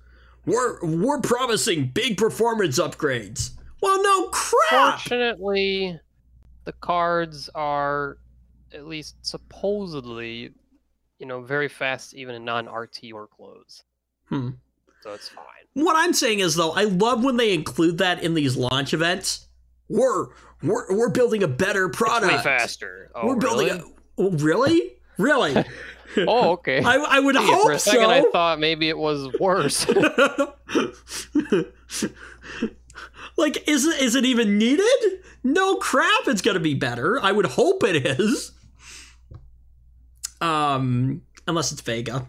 we're 0.44 0.84
we're 0.84 1.20
promising 1.20 1.88
big 1.88 2.16
performance 2.16 2.78
upgrades. 2.78 3.50
Well, 3.80 4.02
no 4.02 4.28
crap. 4.28 5.00
Fortunately, 5.00 5.98
the 6.64 6.72
cards 6.72 7.48
are 7.54 8.18
at 8.72 8.86
least 8.86 9.16
supposedly, 9.22 10.52
you 11.18 11.26
know, 11.26 11.40
very 11.42 11.68
fast 11.68 12.14
even 12.14 12.34
in 12.34 12.44
non-RT 12.44 13.02
workloads. 13.12 13.82
Hmm. 14.26 14.50
So 15.02 15.12
it's 15.12 15.28
fine. 15.28 15.44
What 15.74 15.96
I'm 15.96 16.12
saying 16.12 16.40
is 16.40 16.54
though, 16.54 16.72
I 16.72 16.84
love 16.84 17.24
when 17.24 17.36
they 17.36 17.52
include 17.52 17.98
that 17.98 18.22
in 18.22 18.34
these 18.34 18.56
launch 18.56 18.94
events. 18.94 19.48
We're 19.88 20.28
we're 20.62 20.96
we're 20.96 21.10
building 21.10 21.42
a 21.42 21.48
better 21.48 21.88
product. 21.88 22.32
It's 22.32 22.44
way 22.44 22.58
faster. 22.58 23.10
Oh, 23.14 23.26
we're 23.26 23.36
building 23.36 23.68
really? 23.68 23.80
a 23.80 23.84
oh, 24.18 24.30
really? 24.30 24.92
Really? 25.18 25.64
Oh, 26.28 26.52
okay. 26.52 26.82
I, 26.82 26.96
I 26.96 27.20
would 27.20 27.36
Gee, 27.36 27.42
hope 27.42 27.62
for 27.62 27.72
a 27.72 27.78
second, 27.78 28.02
so. 28.02 28.10
I 28.10 28.22
thought 28.32 28.60
maybe 28.60 28.88
it 28.90 28.98
was 28.98 29.32
worse. 29.40 29.86
like, 33.36 33.68
is 33.68 33.86
it 33.86 34.00
is 34.00 34.14
it 34.14 34.24
even 34.24 34.58
needed? 34.58 35.20
No 35.44 35.76
crap, 35.76 36.26
it's 36.26 36.42
gonna 36.42 36.60
be 36.60 36.74
better. 36.74 37.20
I 37.22 37.32
would 37.32 37.46
hope 37.46 37.82
it 37.84 38.06
is. 38.06 38.52
Um, 40.40 41.22
unless 41.46 41.72
it's 41.72 41.80
Vega. 41.80 42.26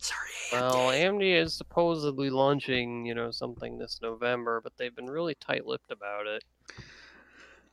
Sorry. 0.00 0.30
well, 0.52 0.88
AMD 0.88 1.22
is 1.22 1.54
supposedly 1.54 2.28
launching, 2.28 3.06
you 3.06 3.14
know, 3.14 3.30
something 3.30 3.78
this 3.78 4.00
November, 4.02 4.60
but 4.60 4.72
they've 4.76 4.94
been 4.94 5.06
really 5.06 5.36
tight-lipped 5.36 5.92
about 5.92 6.26
it. 6.26 6.42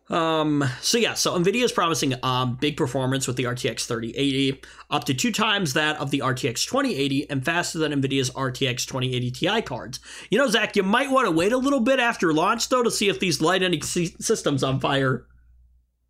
Um, 0.10 0.64
so 0.82 0.98
yeah, 0.98 1.16
so 1.16 1.38
Nvidia 1.38 1.64
is 1.64 1.72
promising 1.72 2.14
um 2.24 2.56
big 2.56 2.78
performance 2.78 3.28
with 3.28 3.36
the 3.36 3.44
RTX 3.44 3.86
3080, 3.86 4.62
up 4.90 5.04
to 5.06 5.14
two 5.14 5.32
times 5.32 5.74
that 5.74 5.98
of 5.98 6.12
the 6.12 6.20
RTX 6.20 6.66
2080, 6.66 7.30
and 7.30 7.44
faster 7.44 7.78
than 7.80 7.92
Nvidia's 7.92 8.30
RTX 8.32 8.86
2080 8.86 9.32
Ti 9.32 9.62
cards. 9.64 10.00
You 10.30 10.38
know, 10.38 10.48
Zach, 10.48 10.76
you 10.76 10.84
might 10.84 11.12
want 11.12 11.26
to 11.26 11.32
wait 11.32 11.52
a 11.52 11.58
little 11.58 11.82
bit 11.82 12.00
after 12.00 12.32
launch 12.34 12.70
though 12.70 12.84
to 12.84 12.92
see 12.92 13.10
if 13.10 13.20
these 13.20 13.42
light 13.42 13.64
any 13.64 13.82
sy- 13.82 14.16
systems 14.20 14.64
on 14.64 14.80
fire. 14.80 15.26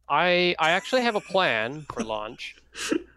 I 0.10 0.56
I 0.60 0.72
actually 0.72 1.02
have 1.02 1.16
a 1.16 1.22
plan 1.22 1.86
for 1.92 2.04
launch. 2.04 2.56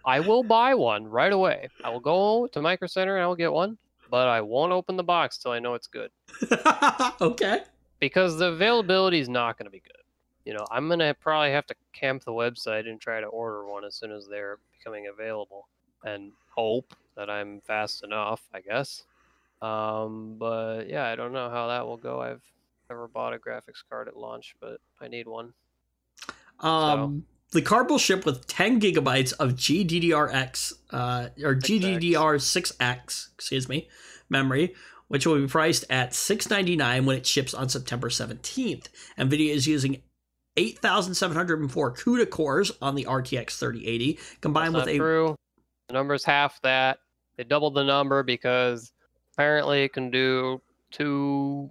I 0.04 0.20
will 0.20 0.42
buy 0.42 0.74
one 0.74 1.06
right 1.06 1.32
away. 1.32 1.68
I 1.84 1.90
will 1.90 2.00
go 2.00 2.46
to 2.48 2.62
Micro 2.62 2.88
Center 2.88 3.16
and 3.16 3.24
I 3.24 3.26
will 3.26 3.36
get 3.36 3.52
one, 3.52 3.76
but 4.10 4.28
I 4.28 4.40
won't 4.40 4.72
open 4.72 4.96
the 4.96 5.04
box 5.04 5.36
till 5.36 5.52
I 5.52 5.58
know 5.58 5.74
it's 5.74 5.86
good 5.86 6.10
okay. 7.20 7.60
because 8.00 8.38
the 8.38 8.46
availability 8.46 9.20
is 9.20 9.28
not 9.28 9.58
going 9.58 9.66
to 9.66 9.70
be 9.70 9.80
good. 9.80 9.99
You 10.44 10.54
know, 10.54 10.64
I'm 10.70 10.88
gonna 10.88 11.14
probably 11.14 11.52
have 11.52 11.66
to 11.66 11.74
camp 11.92 12.24
the 12.24 12.32
website 12.32 12.88
and 12.88 13.00
try 13.00 13.20
to 13.20 13.26
order 13.26 13.66
one 13.66 13.84
as 13.84 13.94
soon 13.94 14.10
as 14.12 14.26
they're 14.26 14.58
becoming 14.78 15.06
available, 15.06 15.68
and 16.04 16.32
hope 16.54 16.94
that 17.16 17.28
I'm 17.28 17.60
fast 17.60 18.02
enough. 18.02 18.40
I 18.52 18.60
guess. 18.60 19.04
Um, 19.62 20.36
but 20.38 20.88
yeah, 20.88 21.06
I 21.06 21.16
don't 21.16 21.32
know 21.32 21.50
how 21.50 21.68
that 21.68 21.86
will 21.86 21.98
go. 21.98 22.20
I've 22.20 22.42
never 22.88 23.06
bought 23.08 23.34
a 23.34 23.38
graphics 23.38 23.82
card 23.88 24.08
at 24.08 24.16
launch, 24.16 24.56
but 24.60 24.80
I 25.00 25.08
need 25.08 25.28
one. 25.28 25.52
Um, 26.60 27.24
the 27.52 27.62
card 27.62 27.90
will 27.90 27.98
ship 27.98 28.24
with 28.24 28.46
10 28.46 28.80
gigabytes 28.80 29.32
of 29.38 29.52
GDDRX, 29.52 30.72
uh, 30.90 31.28
or 31.42 31.56
6X. 31.56 32.12
GDDR6X, 32.14 33.28
excuse 33.34 33.68
me, 33.68 33.88
memory, 34.28 34.74
which 35.08 35.26
will 35.26 35.40
be 35.40 35.46
priced 35.46 35.84
at 35.90 36.14
699 36.14 37.06
when 37.06 37.16
it 37.16 37.26
ships 37.26 37.54
on 37.54 37.68
September 37.68 38.08
17th. 38.08 38.86
NVIDIA 39.18 39.50
is 39.50 39.66
using 39.66 40.02
8,704 40.56 41.92
CUDA 41.92 42.30
cores 42.30 42.72
on 42.82 42.94
the 42.94 43.04
RTX 43.04 43.58
3080, 43.58 44.18
combined 44.40 44.74
with 44.74 44.88
a 44.88 44.96
true. 44.96 45.36
The 45.88 45.94
number's 45.94 46.24
half 46.24 46.60
that. 46.62 46.98
They 47.36 47.44
doubled 47.44 47.74
the 47.74 47.84
number 47.84 48.22
because 48.22 48.92
apparently 49.34 49.84
it 49.84 49.92
can 49.92 50.10
do 50.10 50.60
two. 50.90 51.70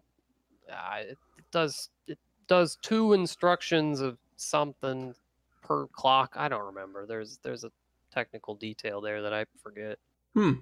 Uh, 0.72 1.02
it, 1.02 1.18
does 1.52 1.90
it 2.08 2.18
does 2.48 2.78
two 2.82 3.14
instructions 3.14 4.02
of 4.02 4.18
something 4.36 5.14
per 5.62 5.88
clock. 5.88 6.34
I 6.36 6.50
don't 6.50 6.66
remember. 6.66 7.06
There's 7.06 7.40
there's 7.44 7.64
a 7.64 7.72
technical 8.12 8.56
detail 8.56 9.02
there 9.02 9.22
that 9.22 9.34
I 9.34 9.46
forget. 9.62 10.00
Hmm. 10.34 10.54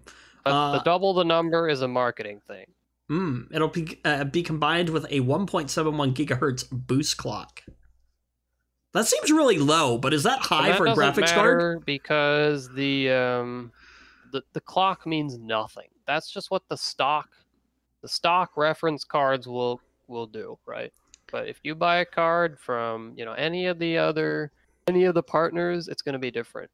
But 0.43 0.51
Uh, 0.51 0.71
the 0.73 0.79
double 0.79 1.13
the 1.13 1.23
number 1.23 1.69
is 1.69 1.81
a 1.81 1.87
marketing 1.87 2.41
thing. 2.47 2.65
Mm, 3.09 3.47
it'll 3.53 3.69
be 3.69 3.99
uh, 4.03 4.25
be 4.25 4.43
combined 4.43 4.89
with 4.89 5.05
a 5.05 5.21
1.71 5.21 6.13
gigahertz 6.13 6.65
boost 6.69 7.15
clock. 7.17 7.63
That 8.97 9.05
seems 9.05 9.31
really 9.31 9.59
low, 9.59 9.99
but 9.99 10.11
is 10.11 10.23
that 10.23 10.39
high 10.39 10.69
that 10.69 10.77
for 10.77 10.87
a 10.87 10.95
graphics 10.95 11.31
card? 11.31 11.85
because 11.85 12.67
the 12.73 13.11
um 13.11 13.71
the, 14.31 14.41
the 14.53 14.59
clock 14.59 15.05
means 15.05 15.37
nothing. 15.37 15.89
That's 16.07 16.31
just 16.31 16.49
what 16.49 16.63
the 16.67 16.77
stock 16.77 17.29
the 18.01 18.07
stock 18.07 18.57
reference 18.57 19.03
cards 19.03 19.47
will 19.47 19.79
will 20.07 20.25
do, 20.25 20.57
right? 20.65 20.91
But 21.31 21.47
if 21.47 21.59
you 21.63 21.75
buy 21.75 21.97
a 21.97 22.05
card 22.05 22.59
from, 22.59 23.13
you 23.15 23.23
know, 23.23 23.33
any 23.33 23.67
of 23.67 23.77
the 23.77 23.99
other 23.99 24.51
any 24.87 25.03
of 25.03 25.13
the 25.13 25.21
partners, 25.21 25.87
it's 25.87 26.01
going 26.01 26.13
to 26.13 26.19
be 26.19 26.31
different. 26.31 26.71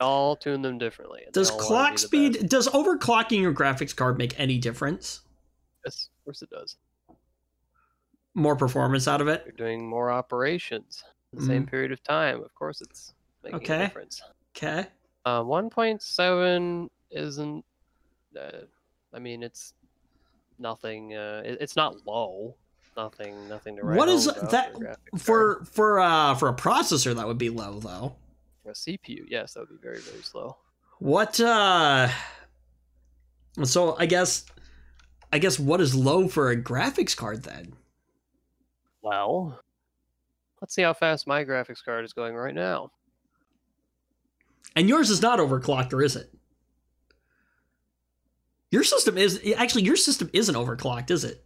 All 0.00 0.36
tune 0.36 0.62
them 0.62 0.78
differently. 0.78 1.24
Does 1.34 1.50
clock 1.50 1.98
speed, 1.98 2.48
does 2.48 2.66
overclocking 2.68 3.42
your 3.42 3.52
graphics 3.52 3.94
card 3.94 4.16
make 4.16 4.40
any 4.40 4.56
difference? 4.56 5.20
Yes, 5.84 6.08
of 6.18 6.24
course 6.24 6.40
it 6.40 6.48
does. 6.48 6.76
More 8.34 8.56
performance 8.56 9.08
out 9.08 9.20
of 9.20 9.28
it? 9.28 9.42
You're 9.44 9.54
doing 9.54 9.88
more 9.88 10.10
operations 10.10 11.02
in 11.32 11.40
the 11.40 11.46
same 11.46 11.66
period 11.66 11.90
of 11.92 12.02
time. 12.02 12.42
Of 12.42 12.54
course 12.54 12.80
it's 12.80 13.12
making 13.42 13.60
Mm. 13.60 13.62
Okay. 13.62 13.82
a 13.82 13.86
difference. 13.88 14.22
Okay. 14.56 14.86
Uh, 15.24 15.42
1.7 15.42 16.88
isn't. 17.10 17.64
Uh, 18.38 18.50
I 19.12 19.18
mean, 19.18 19.42
it's 19.42 19.74
nothing. 20.58 21.14
Uh, 21.14 21.42
it, 21.44 21.58
it's 21.60 21.74
not 21.76 22.06
low. 22.06 22.54
Nothing. 22.96 23.48
Nothing 23.48 23.76
to 23.76 23.82
write. 23.82 23.96
What 23.98 24.08
is 24.08 24.26
that- 24.26 24.72
for, 24.74 24.84
card. 24.84 24.96
For 25.18 25.64
for 25.64 26.00
uh 26.00 26.34
for 26.34 26.48
a 26.48 26.54
processor 26.54 27.14
that 27.14 27.26
would 27.26 27.38
be 27.38 27.48
low 27.50 27.78
though. 27.80 28.14
For 28.62 28.70
a 28.70 28.74
CPU? 28.74 29.24
Yes, 29.28 29.54
that 29.54 29.60
would 29.60 29.68
be 29.70 29.76
very 29.82 30.00
very 30.00 30.22
slow. 30.22 30.56
What 30.98 31.40
uh 31.40 32.08
so 33.64 33.96
I 33.98 34.06
guess 34.06 34.44
I 35.32 35.38
guess 35.38 35.58
what 35.58 35.80
is 35.80 35.94
low 35.94 36.28
for 36.28 36.50
a 36.50 36.56
graphics 36.60 37.16
card 37.16 37.44
then? 37.44 37.74
Well, 39.02 39.58
let's 40.60 40.74
see 40.74 40.82
how 40.82 40.92
fast 40.92 41.26
my 41.26 41.44
graphics 41.44 41.84
card 41.84 42.04
is 42.04 42.12
going 42.12 42.34
right 42.34 42.54
now. 42.54 42.92
And 44.76 44.88
yours 44.88 45.10
is 45.10 45.22
not 45.22 45.38
overclocked, 45.38 45.92
or 45.92 46.02
is 46.02 46.16
it? 46.16 46.32
Your 48.70 48.84
system 48.84 49.18
is 49.18 49.40
actually 49.56 49.82
your 49.82 49.96
system 49.96 50.30
isn't 50.32 50.54
overclocked, 50.54 51.10
is 51.10 51.24
it? 51.24 51.44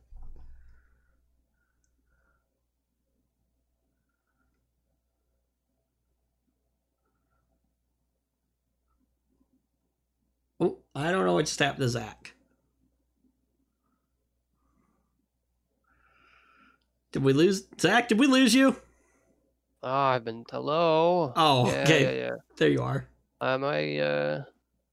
Oh, 10.61 10.79
I 10.95 11.11
don't 11.11 11.25
know 11.25 11.35
what 11.35 11.47
just 11.47 11.59
happened 11.59 11.83
to 11.83 11.89
Zach. 11.89 12.34
Did 17.15 17.23
we 17.23 17.33
lose 17.33 17.69
Zach? 17.81 18.09
Did 18.09 18.19
we 18.19 18.27
lose 18.27 18.53
you? 18.53 18.75
Ah, 19.85 20.09
I've 20.09 20.25
been 20.25 20.45
hello. 20.51 21.33
Oh, 21.37 21.69
yeah, 21.69 21.83
okay. 21.83 22.03
yeah, 22.03 22.25
yeah. 22.25 22.35
There 22.57 22.69
you 22.69 22.83
are. 22.83 23.07
Uh, 23.41 23.57
my 23.57 23.99
uh, 23.99 24.43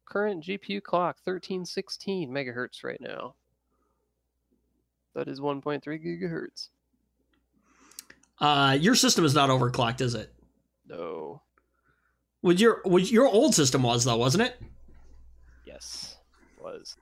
current 0.06 0.44
GPU 0.44 0.84
clock 0.84 1.18
1316 1.24 2.30
megahertz 2.30 2.84
right 2.84 3.02
now. 3.02 3.34
That 5.16 5.28
is 5.28 5.40
1.3 5.40 5.82
gigahertz. 5.84 6.70
Uh, 8.40 8.78
your 8.80 8.94
system 8.94 9.26
is 9.26 9.34
not 9.34 9.50
overclocked, 9.50 10.02
is 10.02 10.14
it? 10.14 10.32
No. 10.88 11.42
Would 12.44 12.62
your 12.62 12.82
would 12.86 13.10
your 13.10 13.28
old 13.28 13.56
system 13.56 13.82
was 13.82 14.04
though, 14.04 14.18
wasn't 14.18 14.44
it? 14.44 14.62
Yes, 15.66 16.18
it 16.56 16.64
was. 16.64 16.96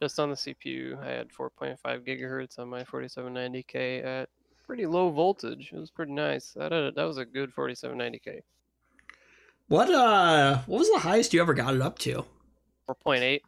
Just 0.00 0.18
on 0.18 0.30
the 0.30 0.36
CPU, 0.36 0.98
I 1.02 1.10
had 1.10 1.28
4.5 1.28 1.76
gigahertz 2.06 2.58
on 2.58 2.68
my 2.68 2.82
4790K 2.84 4.02
at 4.04 4.28
pretty 4.66 4.86
low 4.86 5.10
voltage. 5.10 5.70
It 5.72 5.78
was 5.78 5.90
pretty 5.90 6.12
nice. 6.12 6.52
That 6.52 6.72
a, 6.72 6.92
that 6.94 7.04
was 7.04 7.18
a 7.18 7.24
good 7.24 7.54
4790K. 7.54 8.40
What 9.68 9.90
uh 9.90 10.58
what 10.66 10.78
was 10.78 10.90
the 10.90 11.00
highest 11.00 11.34
you 11.34 11.40
ever 11.40 11.54
got 11.54 11.74
it 11.74 11.82
up 11.82 11.98
to? 12.00 12.24
4.8. 12.88 13.40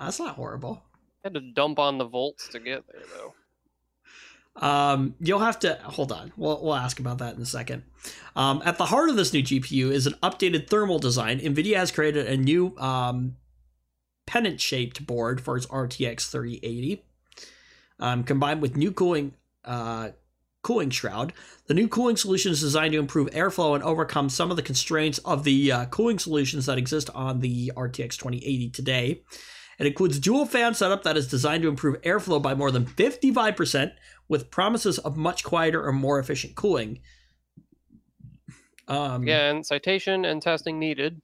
That's 0.00 0.18
not 0.18 0.34
horrible. 0.34 0.82
Had 1.22 1.34
to 1.34 1.40
dump 1.40 1.78
on 1.78 1.98
the 1.98 2.06
volts 2.06 2.48
to 2.48 2.60
get 2.60 2.84
there 2.88 3.02
though. 3.16 3.34
Um, 4.60 5.14
you'll 5.20 5.38
have 5.38 5.60
to 5.60 5.78
hold 5.84 6.10
on. 6.10 6.32
We'll 6.36 6.62
we'll 6.62 6.74
ask 6.74 6.98
about 6.98 7.18
that 7.18 7.36
in 7.36 7.42
a 7.42 7.46
second. 7.46 7.84
Um, 8.34 8.62
at 8.64 8.78
the 8.78 8.86
heart 8.86 9.10
of 9.10 9.16
this 9.16 9.32
new 9.32 9.42
GPU 9.42 9.90
is 9.90 10.06
an 10.06 10.14
updated 10.22 10.68
thermal 10.68 10.98
design. 10.98 11.38
Nvidia 11.38 11.76
has 11.76 11.92
created 11.92 12.26
a 12.26 12.36
new 12.36 12.76
um, 12.78 13.36
pennant-shaped 14.26 15.06
board 15.06 15.40
for 15.40 15.56
its 15.56 15.66
RTX 15.66 16.28
3080, 16.28 17.04
um, 18.00 18.24
combined 18.24 18.60
with 18.60 18.76
new 18.76 18.90
cooling 18.90 19.34
uh, 19.64 20.10
cooling 20.62 20.90
shroud. 20.90 21.32
The 21.66 21.74
new 21.74 21.88
cooling 21.88 22.16
solution 22.16 22.52
is 22.52 22.60
designed 22.60 22.92
to 22.92 22.98
improve 22.98 23.30
airflow 23.30 23.74
and 23.74 23.84
overcome 23.84 24.28
some 24.28 24.50
of 24.50 24.56
the 24.56 24.62
constraints 24.62 25.18
of 25.18 25.44
the 25.44 25.72
uh, 25.72 25.84
cooling 25.86 26.18
solutions 26.18 26.66
that 26.66 26.78
exist 26.78 27.10
on 27.14 27.40
the 27.40 27.72
RTX 27.76 28.16
2080 28.16 28.70
today. 28.70 29.22
It 29.78 29.86
includes 29.86 30.18
dual 30.18 30.44
fan 30.44 30.74
setup 30.74 31.04
that 31.04 31.16
is 31.16 31.28
designed 31.28 31.62
to 31.62 31.68
improve 31.68 32.00
airflow 32.02 32.42
by 32.42 32.54
more 32.54 32.70
than 32.70 32.84
55%, 32.84 33.92
with 34.28 34.50
promises 34.50 34.98
of 34.98 35.16
much 35.16 35.44
quieter 35.44 35.84
or 35.84 35.92
more 35.92 36.18
efficient 36.18 36.54
cooling. 36.54 37.00
Um, 38.88 39.28
and 39.28 39.64
citation 39.64 40.24
and 40.24 40.42
testing 40.42 40.78
needed. 40.78 41.20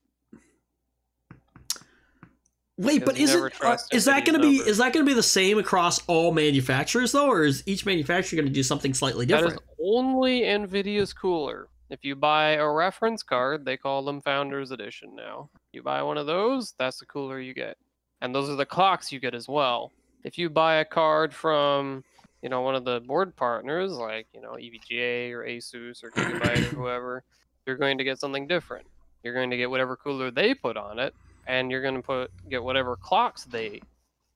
Wait, 2.76 3.04
but 3.04 3.16
is 3.16 3.32
never 3.32 3.46
it 3.48 3.54
uh, 3.62 3.76
is 3.92 4.04
that 4.06 4.24
going 4.24 4.40
to 4.40 4.44
be 4.44 4.56
is 4.56 4.78
that 4.78 4.92
going 4.92 5.04
to 5.04 5.08
be 5.08 5.14
the 5.14 5.22
same 5.22 5.58
across 5.58 6.04
all 6.06 6.32
manufacturers 6.32 7.12
though, 7.12 7.30
or 7.30 7.44
is 7.44 7.62
each 7.66 7.86
manufacturer 7.86 8.36
going 8.36 8.48
to 8.48 8.52
do 8.52 8.64
something 8.64 8.92
slightly 8.92 9.26
different? 9.26 9.54
is 9.54 9.60
only 9.80 10.42
NVIDIA's 10.42 11.12
cooler. 11.12 11.68
If 11.90 12.04
you 12.04 12.16
buy 12.16 12.54
a 12.54 12.68
reference 12.68 13.22
card, 13.22 13.64
they 13.64 13.76
call 13.76 14.02
them 14.02 14.20
Founders 14.22 14.72
Edition 14.72 15.14
now. 15.14 15.50
You 15.72 15.82
buy 15.82 16.02
one 16.02 16.18
of 16.18 16.26
those, 16.26 16.74
that's 16.78 16.98
the 16.98 17.06
cooler 17.06 17.38
you 17.38 17.54
get. 17.54 17.76
And 18.20 18.34
those 18.34 18.48
are 18.48 18.56
the 18.56 18.66
clocks 18.66 19.12
you 19.12 19.20
get 19.20 19.34
as 19.34 19.48
well. 19.48 19.92
If 20.24 20.38
you 20.38 20.48
buy 20.48 20.76
a 20.76 20.84
card 20.84 21.34
from, 21.34 22.02
you 22.42 22.48
know, 22.48 22.62
one 22.62 22.74
of 22.74 22.84
the 22.84 23.00
board 23.00 23.36
partners, 23.36 23.92
like, 23.92 24.26
you 24.32 24.40
know, 24.40 24.52
EVGA 24.52 25.30
or 25.32 25.44
Asus 25.44 26.02
or 26.02 26.10
Gigabyte 26.10 26.72
or 26.72 26.76
whoever, 26.76 27.22
you're 27.66 27.76
going 27.76 27.98
to 27.98 28.04
get 28.04 28.18
something 28.18 28.48
different. 28.48 28.86
You're 29.22 29.34
going 29.34 29.50
to 29.50 29.56
get 29.56 29.70
whatever 29.70 29.94
cooler 29.94 30.30
they 30.30 30.54
put 30.54 30.76
on 30.76 30.98
it, 30.98 31.14
and 31.46 31.70
you're 31.70 31.82
going 31.82 31.96
to 31.96 32.02
put 32.02 32.30
get 32.48 32.62
whatever 32.62 32.96
clocks 32.96 33.44
they 33.44 33.80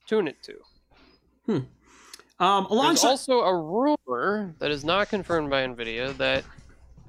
tune 0.07 0.29
it 0.29 0.37
to. 0.43 0.55
Um, 2.41 2.67
There's 2.71 3.05
also 3.05 3.41
a 3.41 3.57
rumor 3.57 4.55
that 4.59 4.71
is 4.71 4.85
not 4.85 5.09
confirmed 5.09 5.51
by 5.51 5.63
NVIDIA 5.63 6.17
that 6.19 6.45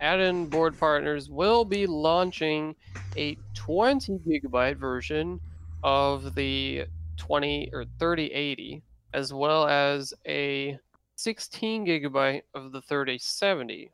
add-in 0.01 0.47
board 0.47 0.77
partners 0.80 1.30
will 1.30 1.65
be 1.65 1.85
launching 1.85 2.76
a 3.15 3.38
20 3.53 4.19
gigabyte 4.27 4.77
version 4.77 5.39
of 5.84 6.34
the 6.35 6.85
20 7.17 7.69
or 7.73 7.85
3080, 7.99 8.81
as 9.13 9.34
well 9.34 9.67
as 9.67 10.13
a 10.27 10.80
16 11.15 11.85
gigabyte 11.85 12.41
of 12.55 12.71
the 12.71 12.81
3070. 12.81 13.91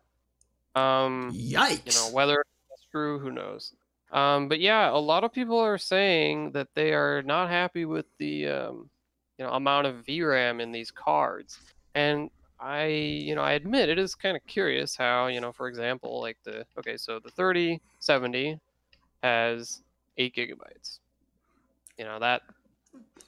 Um, 0.75 1.31
yikes! 1.33 1.85
you 1.85 1.93
know 1.93 2.13
whether 2.13 2.43
that's 2.69 2.85
true 2.91 3.17
who 3.19 3.31
knows 3.31 3.73
um 4.15 4.47
but 4.47 4.59
yeah 4.59 4.89
a 4.89 4.97
lot 4.97 5.23
of 5.23 5.31
people 5.31 5.59
are 5.59 5.77
saying 5.77 6.51
that 6.53 6.69
they 6.73 6.93
are 6.93 7.21
not 7.21 7.49
happy 7.49 7.85
with 7.85 8.05
the 8.17 8.47
um 8.47 8.89
you 9.37 9.45
know 9.45 9.51
amount 9.51 9.85
of 9.85 10.03
vram 10.07 10.59
in 10.61 10.71
these 10.71 10.89
cards. 10.89 11.59
And 11.93 12.29
i 12.57 12.85
you 12.87 13.35
know 13.35 13.41
i 13.41 13.51
admit 13.51 13.89
it 13.89 13.99
is 13.99 14.15
kind 14.15 14.37
of 14.37 14.45
curious 14.47 14.95
how 14.95 15.27
you 15.27 15.41
know 15.41 15.51
for 15.51 15.67
example 15.67 16.21
like 16.21 16.37
the 16.45 16.65
okay 16.79 16.95
so 16.95 17.19
the 17.19 17.29
3070 17.31 18.57
has 19.21 19.81
8 20.17 20.33
gigabytes. 20.33 20.99
You 21.97 22.05
know 22.05 22.17
that 22.19 22.41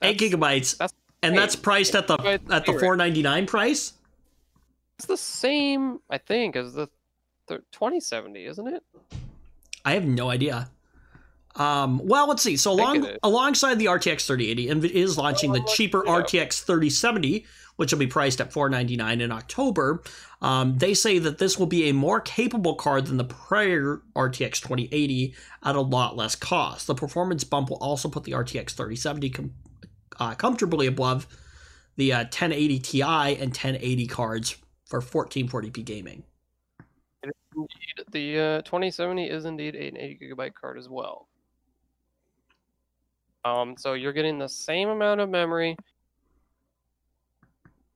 Eight 0.02 0.18
gigabytes, 0.20 0.78
that's 0.78 0.94
and 1.24 1.36
that's 1.38 1.56
priced 1.56 1.96
at 1.96 2.08
the 2.08 2.40
at 2.50 2.66
the 2.66 2.74
four 2.80 2.96
ninety 2.96 3.22
nine 3.22 3.46
price. 3.48 3.94
it's 4.98 5.08
the 5.08 5.18
same 5.18 6.00
i 6.10 6.18
think 6.18 6.56
as 6.56 6.74
the 6.74 6.88
th- 7.48 7.62
2070 7.72 8.46
isn't 8.46 8.68
it? 8.68 8.84
I 9.84 9.94
have 9.94 10.06
no 10.06 10.30
idea. 10.30 10.70
Um, 11.58 12.00
well, 12.04 12.28
let's 12.28 12.44
see. 12.44 12.56
So 12.56 12.72
along 12.72 13.08
alongside 13.24 13.80
the 13.80 13.86
RTX 13.86 14.28
3080, 14.28 14.68
NVIDIA 14.68 14.96
is 14.96 15.18
launching 15.18 15.52
the 15.52 15.62
cheaper 15.62 16.04
yeah. 16.06 16.22
RTX 16.22 16.64
3070, 16.64 17.46
which 17.78 17.92
will 17.92 18.00
be 18.00 18.08
priced 18.08 18.40
at 18.40 18.54
499 18.54 19.22
in 19.22 19.32
October. 19.32 20.04
Um, 20.40 20.78
they 20.78 20.94
say 20.94 21.18
that 21.18 21.40
this 21.40 21.58
will 21.58 21.66
be 21.66 21.90
a 21.90 21.94
more 21.94 22.22
capable 22.22 22.76
card 22.76 23.08
than 23.08 23.18
the 23.18 23.24
prior 23.24 24.04
RTX 24.16 24.62
2080 24.62 25.34
at 25.64 25.76
a 25.76 25.82
lot 25.82 26.16
less 26.16 26.36
cost. 26.36 26.86
The 26.86 26.94
performance 26.94 27.44
bump 27.44 27.72
will 27.72 27.78
also 27.78 28.08
put 28.08 28.24
the 28.24 28.34
RTX 28.34 28.72
3070 28.72 29.30
com- 29.32 29.54
uh, 30.20 30.36
comfortably 30.36 30.86
above 30.86 31.28
the 31.96 32.14
uh, 32.14 32.20
1080 32.20 32.80
Ti 32.80 33.02
and 33.02 33.50
1080 33.50 34.08
cards 34.08 34.58
for 34.86 35.02
1440p 35.02 35.84
gaming. 35.84 36.24
Indeed, 37.24 38.06
the 38.12 38.40
uh, 38.40 38.62
2070 38.62 39.26
is 39.26 39.46
indeed 39.46 39.74
an 39.76 39.98
80 39.98 40.20
gigabyte 40.22 40.54
card 40.54 40.78
as 40.78 40.88
well. 40.88 41.27
Um, 43.48 43.76
so 43.78 43.94
you're 43.94 44.14
getting 44.14 44.40
the 44.40 44.50
same 44.50 44.90
amount 44.90 45.22
of 45.22 45.30
memory 45.30 45.78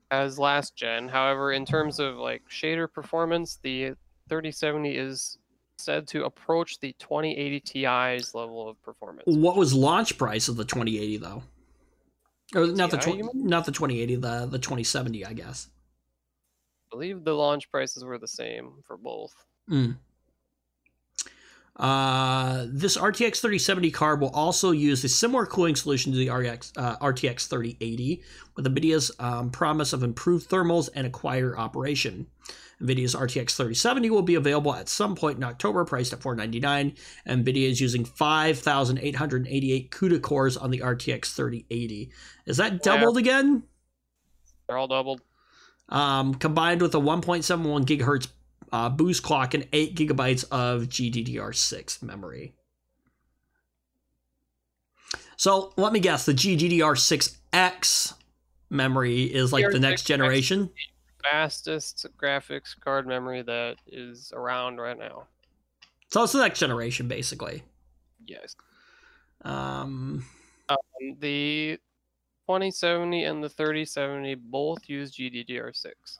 as 0.10 0.40
last 0.40 0.76
gen. 0.76 1.08
However, 1.08 1.52
in 1.52 1.66
terms 1.66 2.00
of 2.00 2.16
like 2.16 2.44
shader 2.50 2.92
performance, 2.92 3.60
the 3.62 3.94
3070 4.30 4.96
is 4.96 5.38
said 5.78 6.08
to 6.10 6.26
approach 6.26 6.80
the 6.80 6.94
2080 7.00 7.60
Ti's 7.62 8.36
level 8.36 8.70
of 8.70 8.82
performance. 8.82 9.24
What 9.26 9.56
was 9.56 9.74
launch 9.74 10.18
price 10.18 10.48
of 10.48 10.56
the 10.56 10.66
2080 10.66 11.18
though? 11.18 11.44
Or 12.54 12.68
not 12.68 12.92
the 12.92 12.98
tw- 12.98 13.34
not 13.34 13.66
the 13.66 13.72
2080, 13.72 14.16
the 14.16 14.48
the 14.50 14.60
2070, 14.60 15.26
I 15.26 15.34
guess. 15.34 15.70
I 16.92 16.96
believe 16.96 17.24
the 17.24 17.34
launch 17.34 17.72
prices 17.72 18.04
were 18.04 18.18
the 18.18 18.28
same 18.28 18.74
for 18.86 18.98
both. 18.98 19.34
Mm. 19.70 19.96
Uh, 21.78 22.66
this 22.70 22.98
RTX 22.98 23.40
3070 23.40 23.92
card 23.92 24.22
will 24.22 24.30
also 24.30 24.72
use 24.72 25.04
a 25.04 25.10
similar 25.10 25.46
cooling 25.46 25.76
solution 25.76 26.12
to 26.12 26.18
the 26.18 26.30
RX, 26.30 26.74
uh, 26.78 26.98
RTX 26.98 27.48
3080, 27.48 28.22
with 28.56 28.66
NVIDIA's 28.66 29.12
um, 29.20 29.50
promise 29.52 29.94
of 29.94 30.04
improved 30.04 30.50
thermals 30.50 30.90
and 30.94 31.08
a 31.08 31.10
quieter 31.10 31.58
operation. 31.58 32.28
NVIDIA's 32.82 33.16
RTX 33.16 33.56
3070 33.56 34.10
will 34.10 34.22
be 34.22 34.36
available 34.36 34.74
at 34.74 34.90
some 34.90 35.16
point 35.16 35.38
in 35.38 35.44
October, 35.44 35.86
priced 35.86 36.14
at 36.14 36.20
$499. 36.20 36.98
NVIDIA 37.28 37.70
is 37.70 37.80
using 37.80 38.04
5,888 38.06 39.92
CUDA 39.92 40.22
cores 40.22 40.58
on 40.58 40.72
the 40.72 40.80
RTX 40.80 41.34
3080. 41.36 42.12
Is 42.48 42.58
that 42.58 42.84
doubled 42.84 43.18
again? 43.18 43.64
They're 44.68 44.78
all 44.78 44.88
doubled. 44.88 45.22
um, 45.90 46.34
combined 46.36 46.82
with 46.82 46.96
a 46.96 47.00
1.71 47.00 47.86
gigahertz 47.86 48.28
uh, 48.72 48.90
boost 48.90 49.24
clock 49.24 49.54
and 49.54 49.68
8 49.74 49.96
gigabytes 49.96 50.44
of 50.52 50.84
GDDR6 50.84 52.02
memory. 52.04 52.54
So 55.36 55.74
let 55.76 55.92
me 55.92 56.00
guess, 56.00 56.26
the 56.26 56.34
GDDR6X 56.34 58.14
memory 58.70 59.24
is 59.24 59.52
like 59.52 59.70
the 59.72 59.80
next 59.80 60.04
GDDR6X. 60.04 60.06
generation. 60.06 60.70
Fastest 61.24 62.06
graphics 62.20 62.80
card 62.80 63.08
memory 63.08 63.42
that 63.44 63.78
is 63.88 64.32
around 64.36 64.78
right 64.78 64.98
now. 64.98 65.24
So 66.10 66.24
it's 66.24 66.34
the 66.34 66.40
next 66.40 66.60
generation, 66.60 67.08
basically. 67.08 67.64
Yes. 68.26 68.56
Um, 69.44 70.26
Um, 70.70 70.78
the 71.20 71.80
2070 72.48 73.24
and 73.24 73.44
the 73.44 73.50
3070 73.50 74.36
both 74.36 74.88
use 74.90 75.12
GDDR6. 75.12 76.20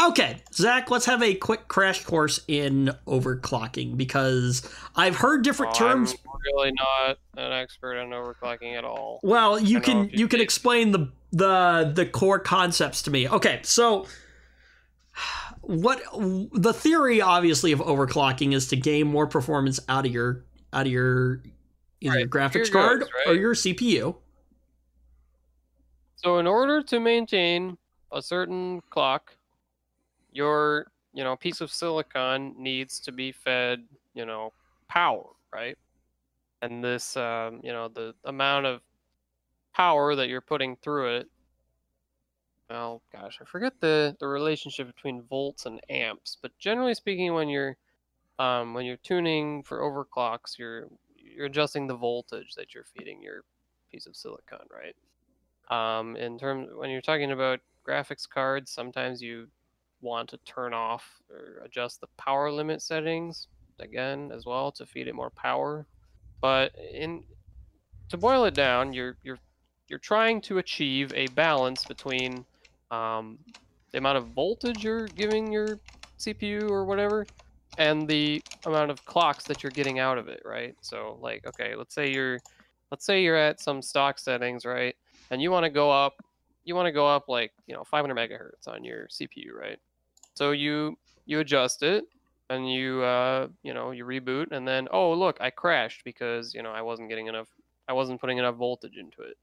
Okay, 0.00 0.42
Zach, 0.52 0.90
let's 0.90 1.06
have 1.06 1.22
a 1.22 1.34
quick 1.34 1.68
crash 1.68 2.04
course 2.04 2.40
in 2.48 2.90
overclocking 3.06 3.96
because 3.96 4.68
I've 4.96 5.16
heard 5.16 5.42
different 5.42 5.72
Oh, 5.76 5.78
terms. 5.78 6.12
I'm 6.12 6.40
really 6.54 6.72
not 6.72 7.18
an 7.36 7.52
expert 7.52 7.98
on 7.98 8.10
overclocking 8.10 8.76
at 8.76 8.84
all. 8.84 9.20
Well, 9.22 9.58
you 9.58 9.80
can 9.80 10.04
you 10.10 10.20
you 10.20 10.28
can 10.28 10.40
explain 10.40 10.92
the 10.92 11.10
the 11.32 11.92
the 11.94 12.06
core 12.06 12.38
concepts 12.38 13.02
to 13.02 13.10
me. 13.10 13.28
Okay, 13.28 13.60
so 13.62 14.06
what 15.60 16.02
the 16.52 16.72
theory 16.72 17.20
obviously 17.20 17.72
of 17.72 17.80
overclocking 17.80 18.52
is 18.52 18.68
to 18.68 18.76
gain 18.76 19.06
more 19.06 19.26
performance 19.26 19.80
out 19.88 20.04
of 20.06 20.12
your 20.12 20.44
out 20.72 20.86
of 20.86 20.92
your 20.92 21.40
either 22.00 22.18
your 22.18 22.28
Right, 22.28 22.30
graphics 22.30 22.70
card 22.70 23.00
goes, 23.00 23.08
or 23.26 23.34
your 23.34 23.54
CPU. 23.54 24.16
So 26.16 26.38
in 26.38 26.46
order 26.46 26.82
to 26.82 27.00
maintain 27.00 27.78
a 28.12 28.20
certain 28.20 28.82
clock, 28.90 29.34
your 30.34 30.88
you 31.14 31.24
know 31.24 31.36
piece 31.36 31.62
of 31.62 31.72
silicon 31.72 32.54
needs 32.58 33.00
to 33.00 33.12
be 33.12 33.32
fed 33.32 33.84
you 34.14 34.26
know 34.26 34.52
power, 34.88 35.24
right? 35.52 35.78
And 36.62 36.84
this 36.84 37.16
um, 37.16 37.60
you 37.62 37.72
know 37.72 37.88
the 37.88 38.14
amount 38.24 38.66
of 38.66 38.82
power 39.74 40.14
that 40.16 40.28
you're 40.28 40.40
putting 40.42 40.76
through 40.76 41.16
it. 41.16 41.28
Well, 42.70 43.02
gosh, 43.12 43.38
I 43.40 43.44
forget 43.44 43.74
the 43.80 44.16
the 44.20 44.26
relationship 44.28 44.86
between 44.88 45.22
volts 45.22 45.66
and 45.66 45.80
amps, 45.90 46.38
but 46.42 46.56
generally 46.58 46.94
speaking, 46.94 47.34
when 47.34 47.48
you're 47.48 47.76
um, 48.38 48.74
when 48.74 48.86
you're 48.86 48.96
tuning 48.98 49.62
for 49.62 49.80
overclocks, 49.80 50.58
you're 50.58 50.88
you're 51.16 51.46
adjusting 51.46 51.86
the 51.86 51.96
voltage 51.96 52.54
that 52.56 52.74
you're 52.74 52.84
feeding 52.84 53.22
your 53.22 53.42
piece 53.92 54.06
of 54.06 54.16
silicon, 54.16 54.66
right? 54.72 54.96
Um, 55.70 56.16
in 56.16 56.38
terms 56.38 56.70
when 56.74 56.90
you're 56.90 57.00
talking 57.02 57.32
about 57.32 57.60
graphics 57.86 58.28
cards, 58.28 58.70
sometimes 58.70 59.22
you 59.22 59.48
want 60.04 60.28
to 60.30 60.38
turn 60.38 60.72
off 60.72 61.04
or 61.30 61.64
adjust 61.64 62.00
the 62.00 62.06
power 62.18 62.50
limit 62.52 62.82
settings 62.82 63.48
again 63.80 64.30
as 64.32 64.46
well 64.46 64.70
to 64.72 64.86
feed 64.86 65.08
it 65.08 65.14
more 65.14 65.30
power. 65.30 65.86
But 66.40 66.72
in 66.92 67.24
to 68.10 68.16
boil 68.16 68.44
it 68.44 68.54
down, 68.54 68.92
you're 68.92 69.16
you're 69.22 69.38
you're 69.88 69.98
trying 69.98 70.40
to 70.42 70.58
achieve 70.58 71.12
a 71.14 71.26
balance 71.28 71.84
between 71.84 72.44
um, 72.90 73.38
the 73.92 73.98
amount 73.98 74.18
of 74.18 74.28
voltage 74.28 74.84
you're 74.84 75.06
giving 75.08 75.52
your 75.52 75.80
CPU 76.18 76.70
or 76.70 76.84
whatever, 76.84 77.26
and 77.78 78.08
the 78.08 78.42
amount 78.66 78.90
of 78.90 79.04
clocks 79.04 79.44
that 79.44 79.62
you're 79.62 79.72
getting 79.72 79.98
out 79.98 80.18
of 80.18 80.28
it, 80.28 80.42
right? 80.44 80.74
So, 80.80 81.18
like, 81.20 81.46
okay, 81.46 81.74
let's 81.76 81.94
say 81.94 82.12
you're 82.12 82.38
let's 82.90 83.04
say 83.06 83.22
you're 83.22 83.36
at 83.36 83.60
some 83.60 83.82
stock 83.82 84.18
settings, 84.18 84.64
right? 84.64 84.94
And 85.30 85.42
you 85.42 85.50
want 85.50 85.64
to 85.64 85.70
go 85.70 85.90
up, 85.90 86.14
you 86.64 86.74
want 86.74 86.86
to 86.86 86.92
go 86.92 87.06
up 87.06 87.24
like, 87.28 87.52
you 87.66 87.74
know, 87.74 87.84
500 87.84 88.14
megahertz 88.14 88.68
on 88.72 88.84
your 88.84 89.08
CPU, 89.08 89.52
right? 89.58 89.78
So 90.34 90.50
you 90.50 90.96
you 91.26 91.40
adjust 91.40 91.82
it 91.82 92.04
and 92.50 92.70
you 92.70 93.02
uh, 93.02 93.48
you 93.62 93.74
know, 93.74 93.92
you 93.92 94.04
reboot 94.04 94.52
and 94.52 94.66
then 94.66 94.88
oh, 94.92 95.12
look, 95.12 95.38
I 95.40 95.50
crashed 95.50 96.02
because, 96.04 96.54
you 96.54 96.62
know, 96.62 96.70
I 96.72 96.82
wasn't 96.82 97.08
getting 97.08 97.26
enough 97.26 97.48
I 97.88 97.92
wasn't 97.92 98.20
putting 98.20 98.38
enough 98.38 98.56
voltage 98.56 98.96
into 98.96 99.22
it. 99.22 99.36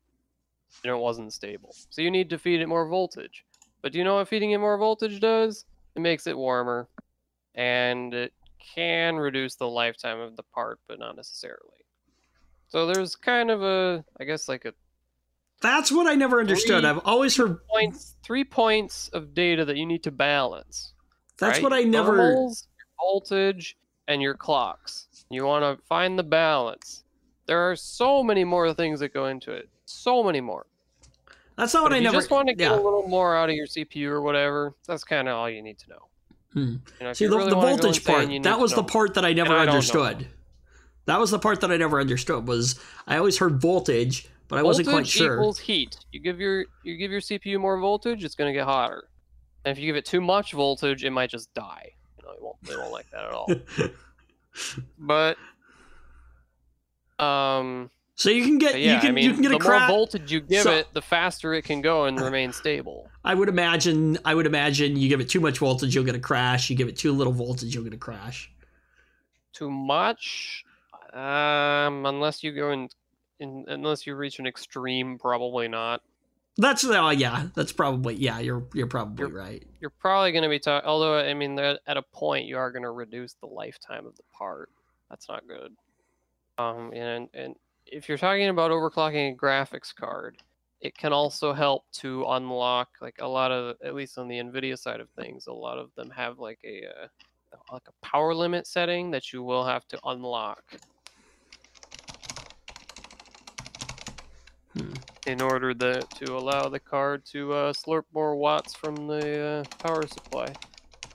You 0.84 0.90
know, 0.90 0.98
it 0.98 1.02
wasn't 1.02 1.34
stable. 1.34 1.76
So 1.90 2.02
you 2.02 2.12
need 2.12 2.30
to 2.30 2.38
feed 2.38 2.62
it 2.62 2.68
more 2.68 2.88
voltage. 2.88 3.46
But 3.82 3.92
do 3.92 3.98
you 3.98 4.04
know 4.04 4.16
what 4.16 4.28
feeding 4.28 4.52
it 4.52 4.60
more 4.60 4.78
voltage 4.78 5.20
does? 5.20 5.66
It 5.96 6.02
makes 6.02 6.28
it 6.28 6.38
warmer 6.38 6.88
and 7.56 8.14
it 8.14 8.34
can 8.76 9.18
reduce 9.18 9.56
the 9.56 9.68
lifetime 9.68 10.20
of 10.20 10.36
the 10.36 10.44
part, 10.44 10.80
but 10.88 11.00
not 11.00 11.16
necessarily. 11.16 11.86
So 12.68 12.86
there's 12.86 13.16
kind 13.16 13.52
of 13.52 13.64
a, 13.64 14.04
I 14.20 14.24
guess, 14.24 14.48
like 14.48 14.66
a 14.66 14.74
That's 15.62 15.92
what 15.92 16.08
I 16.08 16.16
never 16.16 16.40
understood. 16.40 16.82
Three- 16.82 16.90
I've 16.90 17.00
always 17.06 17.38
heard 17.38 17.66
points, 17.68 18.16
three 18.24 18.44
points 18.44 19.10
of 19.10 19.34
data 19.34 19.64
that 19.66 19.78
you 19.78 19.86
need 19.86 20.04
to 20.04 20.12
balance. 20.12 20.94
that's 21.38 21.58
right? 21.58 21.64
what 21.64 21.74
I 21.74 21.82
never 21.82 22.18
thermals, 22.18 22.68
voltage, 23.00 23.78
and 24.08 24.22
your 24.22 24.34
clocks. 24.36 25.08
You 25.30 25.46
want 25.46 25.64
to 25.64 25.84
find 25.86 26.20
the 26.20 26.24
balance. 26.24 27.04
There 27.46 27.60
are 27.70 27.76
so 27.76 28.24
many 28.24 28.44
more 28.44 28.74
things 28.74 29.00
that 29.00 29.14
go 29.14 29.28
into 29.28 29.52
it. 29.52 29.70
So 29.86 30.24
many 30.24 30.42
more. 30.42 30.66
That's 31.58 31.74
not 31.74 31.82
But 31.82 31.84
what 31.84 31.92
if 31.92 31.96
I 31.96 31.98
you 32.00 32.04
never 32.06 32.18
just 32.18 32.32
want 32.32 32.48
to 32.48 32.54
get 32.54 32.72
yeah. 32.72 32.76
a 32.76 32.82
little 32.82 33.08
more 33.08 33.36
out 33.36 33.50
of 33.50 33.56
your 33.56 33.68
CPU 33.68 34.08
or 34.08 34.22
whatever, 34.22 34.74
that's 34.88 35.04
kind 35.04 35.28
of 35.28 35.36
all 35.36 35.50
you 35.50 35.62
need 35.62 35.78
to 35.80 35.90
know. 35.90 36.08
Hmm. 36.54 36.76
You 37.00 37.06
know, 37.06 37.14
See 37.14 37.28
the, 37.28 37.38
really 37.38 37.50
the 37.50 37.56
voltage 37.56 38.04
part. 38.04 38.28
That 38.44 38.60
was 38.60 38.74
the 38.74 38.84
part 38.84 39.14
that 39.14 39.26
I 39.26 39.34
never 39.34 39.54
I 39.54 39.68
understood. 39.68 40.28
That 41.06 41.20
was 41.20 41.32
the 41.32 41.40
part 41.40 41.62
that 41.62 41.72
I 41.72 41.78
never 41.78 42.00
understood. 42.00 42.48
Was 42.48 42.80
I 43.08 43.18
always 43.18 43.38
heard 43.38 43.62
voltage, 43.62 44.28
but 44.52 44.60
I 44.60 44.64
wasn't 44.64 44.88
quite 44.88 44.94
voltage 44.98 45.11
sure. 45.11 45.36
equals 45.36 45.60
heat. 45.60 45.98
You 46.11 46.19
give 46.19 46.40
your 46.40 46.65
you 46.84 46.98
give 46.98 47.10
your 47.11 47.22
CPU 47.22 47.60
more 47.60 47.80
voltage, 47.80 48.23
it's 48.23 48.36
gonna 48.36 48.53
get 48.53 48.65
hotter. 48.65 49.07
And 49.65 49.72
if 49.72 49.80
you 49.82 49.88
give 49.88 49.95
it 49.95 50.06
too 50.06 50.22
much 50.22 50.52
voltage, 50.53 51.03
it 51.03 51.10
might 51.11 51.30
just 51.30 51.53
die. 51.53 51.91
You 52.18 52.26
know, 52.26 52.32
it 52.34 52.41
won't 52.41 52.57
they 52.64 52.76
won't 52.76 52.91
like 52.91 53.10
that 53.11 53.26
at 53.26 53.32
all. 53.32 53.49
but 54.98 55.38
um 57.23 57.90
so 58.15 58.30
you 58.30 58.44
can 58.44 58.57
get 58.57 58.80
yeah, 58.80 58.95
you 58.95 58.99
can 58.99 59.10
I 59.10 59.11
mean, 59.14 59.23
you 59.23 59.34
can 59.34 59.41
get 59.41 59.49
the 59.49 59.56
a 59.56 59.60
crash. 59.60 59.88
more 59.90 59.98
voltage 59.98 60.32
you 60.32 60.41
give 60.41 60.64
So- 60.64 60.72
it, 60.72 60.88
the 60.94 61.02
faster 61.02 61.53
it 61.53 61.64
can 61.64 61.82
go 61.82 62.06
and 62.06 62.19
remain 62.19 62.52
stable. 62.53 63.10
I 63.23 63.36
would 63.36 63.49
imagine. 63.49 64.18
I 64.26 64.34
would 64.36 64.48
imagine 64.48 64.98
you 64.98 65.07
give 65.07 65.22
it 65.22 65.30
too 65.30 65.40
much 65.40 65.60
voltage, 65.60 65.94
you'll 65.95 66.03
get 66.03 66.15
a 66.15 66.19
crash. 66.19 66.69
You 66.69 66.76
give 66.76 66.88
it 66.88 66.98
too 66.98 67.11
little 67.14 67.34
voltage, 67.34 67.73
you'll 67.73 67.84
get 67.84 67.94
a 67.94 67.98
crash. 67.98 68.52
Too 69.53 69.69
much, 69.69 70.64
um, 71.14 72.06
unless 72.06 72.41
you 72.44 72.52
go 72.52 72.72
in, 72.72 72.90
in 73.42 73.66
unless 73.68 74.08
you 74.08 74.16
reach 74.16 74.40
an 74.40 74.48
extreme, 74.48 75.18
probably 75.20 75.68
not. 75.68 76.02
That's 76.58 76.84
oh 76.86 77.10
yeah. 77.10 77.48
That's 77.56 77.72
probably 77.72 78.16
yeah. 78.16 78.40
You're 78.40 78.64
you're 78.74 78.88
probably 78.88 79.24
You're- 79.28 79.34
right. 79.40 79.64
you're 79.80 79.90
probably 79.90 80.32
going 80.32 80.44
to 80.44 80.50
be 80.50 80.60
talking. 80.60 80.88
Although 80.88 81.18
I 81.18 81.34
mean, 81.34 81.58
at 81.60 81.98
a 81.98 82.02
point, 82.02 82.46
you 82.46 82.58
are 82.58 82.72
going 82.72 82.84
to 82.84 82.92
reduce 82.92 83.34
the 83.34 83.48
lifetime 83.48 84.06
of 84.06 84.16
the 84.18 84.24
part. 84.38 84.70
That's 85.10 85.28
not 85.28 85.48
good. 85.48 85.76
Um, 86.58 86.92
and 86.94 87.30
and 87.34 87.56
if 87.86 88.08
you're 88.08 88.18
talking 88.18 88.48
about 88.50 88.72
overclocking 88.72 89.34
a 89.34 89.36
graphics 89.36 89.94
card, 89.96 90.38
it 90.82 90.98
can 90.98 91.14
also 91.14 91.54
help 91.54 91.86
to 91.94 92.26
unlock 92.28 92.90
like 93.02 93.16
a 93.20 93.28
lot 93.28 93.52
of, 93.52 93.76
at 93.84 93.96
least 93.96 94.18
on 94.18 94.28
the 94.28 94.38
Nvidia 94.38 94.78
side 94.78 95.00
of 95.00 95.10
things, 95.12 95.48
a 95.48 95.54
lot 95.54 95.78
of 95.78 95.90
them 95.96 96.10
have 96.12 96.38
like 96.40 96.60
a 96.64 96.84
uh, 96.86 97.08
like 97.72 97.84
a 97.88 98.06
power 98.06 98.34
limit 98.34 98.68
setting 98.68 99.12
that 99.12 99.32
you 99.34 99.42
will 99.44 99.66
have 99.66 99.88
to 99.88 100.00
unlock. 100.06 100.64
In 105.27 105.41
order 105.41 105.73
the, 105.73 106.06
to 106.19 106.35
allow 106.35 106.69
the 106.69 106.80
card 106.80 107.26
to 107.26 107.53
uh, 107.53 107.73
slurp 107.73 108.03
more 108.14 108.35
watts 108.35 108.73
from 108.73 109.07
the 109.07 109.65
uh, 109.69 109.77
power 109.77 110.07
supply. 110.07 110.53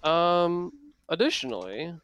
Um, 0.05 0.73
additionally, 1.09 1.95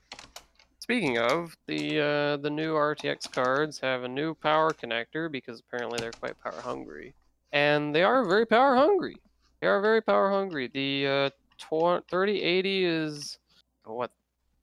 speaking 0.78 1.18
of, 1.18 1.56
the 1.66 2.00
uh, 2.00 2.36
the 2.38 2.50
new 2.50 2.74
RTX 2.74 3.30
cards 3.30 3.78
have 3.80 4.02
a 4.02 4.08
new 4.08 4.34
power 4.34 4.72
connector 4.72 5.30
because 5.30 5.60
apparently 5.60 5.98
they're 6.00 6.12
quite 6.12 6.40
power 6.42 6.60
hungry, 6.60 7.14
and 7.52 7.94
they 7.94 8.02
are 8.02 8.24
very 8.24 8.46
power 8.46 8.74
hungry. 8.74 9.16
They 9.60 9.68
are 9.68 9.80
very 9.80 10.02
power 10.02 10.30
hungry. 10.30 10.68
The 10.72 11.06
uh, 11.06 11.30
tw- 11.58 12.04
3080 12.10 12.84
is 12.84 13.38
what 13.84 14.10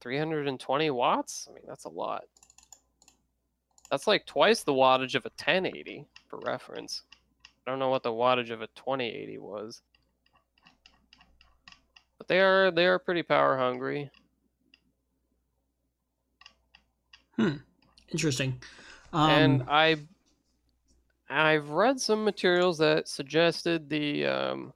320 0.01 0.89
watts. 0.89 1.47
I 1.49 1.53
mean, 1.53 1.63
that's 1.67 1.85
a 1.85 1.89
lot. 1.89 2.23
That's 3.89 4.07
like 4.07 4.25
twice 4.25 4.63
the 4.63 4.73
wattage 4.73 5.15
of 5.15 5.25
a 5.25 5.29
1080 5.29 6.05
for 6.29 6.39
reference. 6.39 7.03
I 7.65 7.71
don't 7.71 7.79
know 7.79 7.89
what 7.89 8.03
the 8.03 8.11
wattage 8.11 8.51
of 8.51 8.61
a 8.61 8.67
2080 8.67 9.37
was. 9.37 9.81
But 12.17 12.27
they 12.27 12.39
are 12.39 12.71
they 12.71 12.85
are 12.85 12.99
pretty 12.99 13.23
power 13.23 13.57
hungry. 13.57 14.09
Hmm. 17.37 17.57
Interesting. 18.11 18.61
Um, 19.13 19.29
and 19.29 19.63
I 19.69 19.97
I've 21.29 21.69
read 21.69 21.99
some 21.99 22.23
materials 22.23 22.77
that 22.79 23.07
suggested 23.07 23.89
the 23.89 24.25
um, 24.25 24.73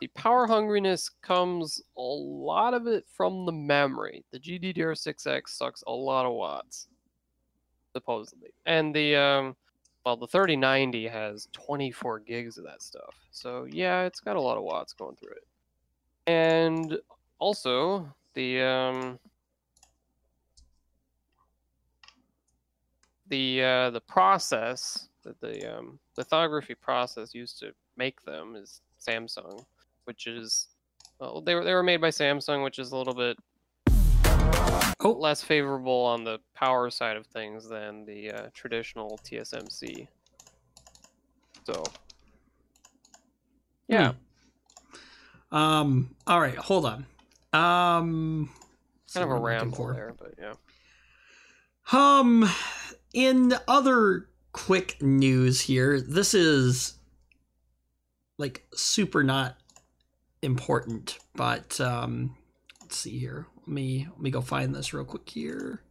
the 0.00 0.08
power 0.08 0.46
hungriness 0.46 1.10
comes 1.22 1.82
a 1.96 2.00
lot 2.00 2.72
of 2.72 2.86
it 2.86 3.04
from 3.16 3.44
the 3.44 3.52
memory. 3.52 4.24
The 4.32 4.38
GDDR6X 4.38 5.48
sucks 5.48 5.82
a 5.86 5.92
lot 5.92 6.24
of 6.24 6.32
watts, 6.32 6.88
supposedly, 7.92 8.50
and 8.64 8.94
the 8.94 9.16
um, 9.16 9.56
well, 10.08 10.16
the 10.16 10.26
3090 10.26 11.06
has 11.06 11.48
24 11.52 12.20
gigs 12.20 12.56
of 12.56 12.64
that 12.64 12.80
stuff. 12.80 13.14
So 13.30 13.66
yeah, 13.70 14.04
it's 14.04 14.20
got 14.20 14.36
a 14.36 14.40
lot 14.40 14.56
of 14.56 14.62
watts 14.62 14.94
going 14.94 15.16
through 15.16 15.32
it, 15.32 15.46
and 16.26 16.98
also 17.38 18.10
the 18.32 18.62
um, 18.62 19.18
the 23.28 23.62
uh, 23.62 23.90
the 23.90 24.00
process 24.00 25.10
that 25.24 25.38
the 25.42 25.76
um, 25.76 25.98
lithography 26.16 26.74
process 26.74 27.34
used 27.34 27.58
to 27.58 27.72
make 27.98 28.24
them 28.24 28.56
is 28.56 28.80
Samsung, 28.98 29.62
which 30.04 30.26
is 30.26 30.68
well, 31.20 31.42
they 31.42 31.54
were 31.54 31.64
they 31.64 31.74
were 31.74 31.82
made 31.82 32.00
by 32.00 32.08
Samsung, 32.08 32.64
which 32.64 32.78
is 32.78 32.92
a 32.92 32.96
little 32.96 33.12
bit 33.14 33.36
oh, 35.00 35.16
less 35.18 35.42
favorable 35.42 36.04
on 36.04 36.24
the 36.24 36.38
power 36.54 36.90
side 36.90 37.16
of 37.16 37.26
things 37.26 37.68
than 37.68 38.04
the 38.04 38.30
uh, 38.30 38.46
traditional 38.54 39.18
TSMC. 39.24 40.08
So, 41.64 41.82
yeah, 43.86 44.12
um. 45.50 46.14
All 46.26 46.40
right. 46.40 46.56
Hold 46.56 46.86
on. 46.86 47.06
Um. 47.52 48.50
kind 49.12 49.24
of 49.24 49.30
a 49.30 49.40
ramble 49.40 49.88
there, 49.88 50.14
but 50.18 50.34
yeah. 50.38 50.54
Um, 51.90 52.48
in 53.14 53.54
other 53.66 54.28
quick 54.52 55.02
news 55.02 55.62
here, 55.62 56.00
this 56.00 56.34
is 56.34 56.94
like 58.36 58.66
super 58.74 59.24
not 59.24 59.56
important, 60.42 61.18
but 61.34 61.80
um, 61.80 62.36
let's 62.88 62.96
see 62.96 63.18
here. 63.18 63.46
Let 63.58 63.68
me 63.68 64.08
let 64.10 64.18
me 64.18 64.30
go 64.30 64.40
find 64.40 64.74
this 64.74 64.94
real 64.94 65.04
quick 65.04 65.28
here. 65.28 65.82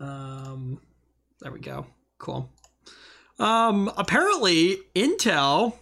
Um, 0.00 0.80
there 1.42 1.52
we 1.52 1.60
go. 1.60 1.84
Cool. 2.16 2.48
Um, 3.38 3.92
apparently 3.98 4.78
Intel 4.94 5.74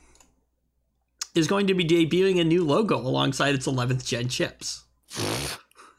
is 1.37 1.47
going 1.47 1.69
to 1.69 1.75
be 1.75 1.85
debuting 1.85 2.41
a 2.41 2.45
new 2.45 2.65
logo 2.65 2.99
alongside 2.99 3.55
its 3.55 3.69
11th 3.69 4.05
gen 4.05 4.29
chips. 4.29 4.87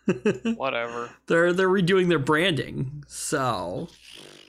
Whatever. 0.57 1.11
they're 1.27 1.53
they're 1.53 1.69
redoing 1.69 2.09
their 2.09 2.19
branding. 2.19 3.05
So, 3.07 3.87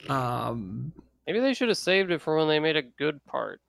um 0.09 0.93
Maybe 1.27 1.40
they 1.40 1.55
should 1.55 1.69
have 1.69 1.78
saved 1.78 2.11
it 2.12 2.20
for 2.20 2.36
when 2.36 2.48
they 2.48 2.61
made 2.61 2.77
a 2.77 2.82
good 2.82 3.24
part. 3.24 3.61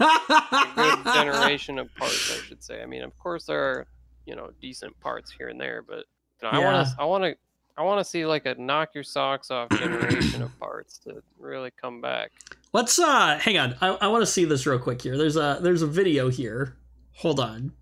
A 0.00 0.66
good 0.74 1.04
generation 1.14 1.78
of 1.78 1.94
parts, 1.96 2.32
I 2.32 2.42
should 2.46 2.62
say. 2.62 2.82
I 2.82 2.86
mean, 2.86 3.02
of 3.02 3.16
course 3.18 3.44
there 3.44 3.62
are, 3.62 3.86
you 4.24 4.34
know, 4.34 4.50
decent 4.60 4.98
parts 5.00 5.30
here 5.30 5.48
and 5.48 5.60
there, 5.60 5.82
but 5.82 6.04
you 6.42 6.44
know, 6.44 6.50
I 6.50 6.58
want 6.58 6.88
to, 6.88 6.94
I 6.98 7.04
want 7.04 7.24
to, 7.24 7.36
I 7.76 7.82
want 7.82 8.00
to 8.00 8.04
see 8.04 8.24
like 8.24 8.46
a 8.46 8.54
knock 8.54 8.90
your 8.94 9.04
socks 9.04 9.50
off 9.50 9.68
generation 9.70 10.42
of 10.42 10.58
parts 10.58 10.98
to 11.00 11.22
really 11.38 11.70
come 11.80 12.00
back. 12.00 12.32
Let's 12.72 12.98
uh 12.98 13.38
hang 13.38 13.58
on. 13.58 13.76
I, 13.80 13.88
I 13.88 14.06
want 14.08 14.22
to 14.22 14.26
see 14.26 14.44
this 14.44 14.66
real 14.66 14.78
quick 14.78 15.02
here. 15.02 15.16
There's 15.16 15.36
a 15.36 15.58
there's 15.60 15.82
a 15.82 15.86
video 15.86 16.28
here. 16.28 16.76
Hold 17.12 17.40
on. 17.40 17.72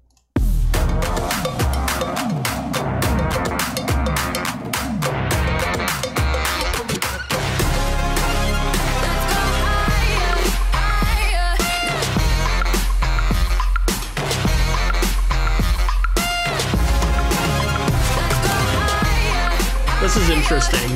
Is 20.17 20.31
interesting. 20.31 20.91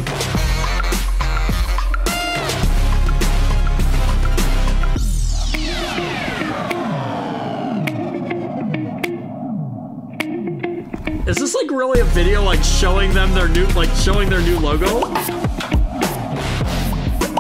Is 11.27 11.37
this 11.37 11.55
like 11.55 11.71
really 11.71 12.01
a 12.01 12.05
video 12.05 12.43
like 12.43 12.63
showing 12.65 13.13
them 13.13 13.35
their 13.35 13.49
new 13.49 13.67
like 13.69 13.91
showing 13.95 14.31
their 14.31 14.41
new 14.41 14.59
logo? 14.59 15.13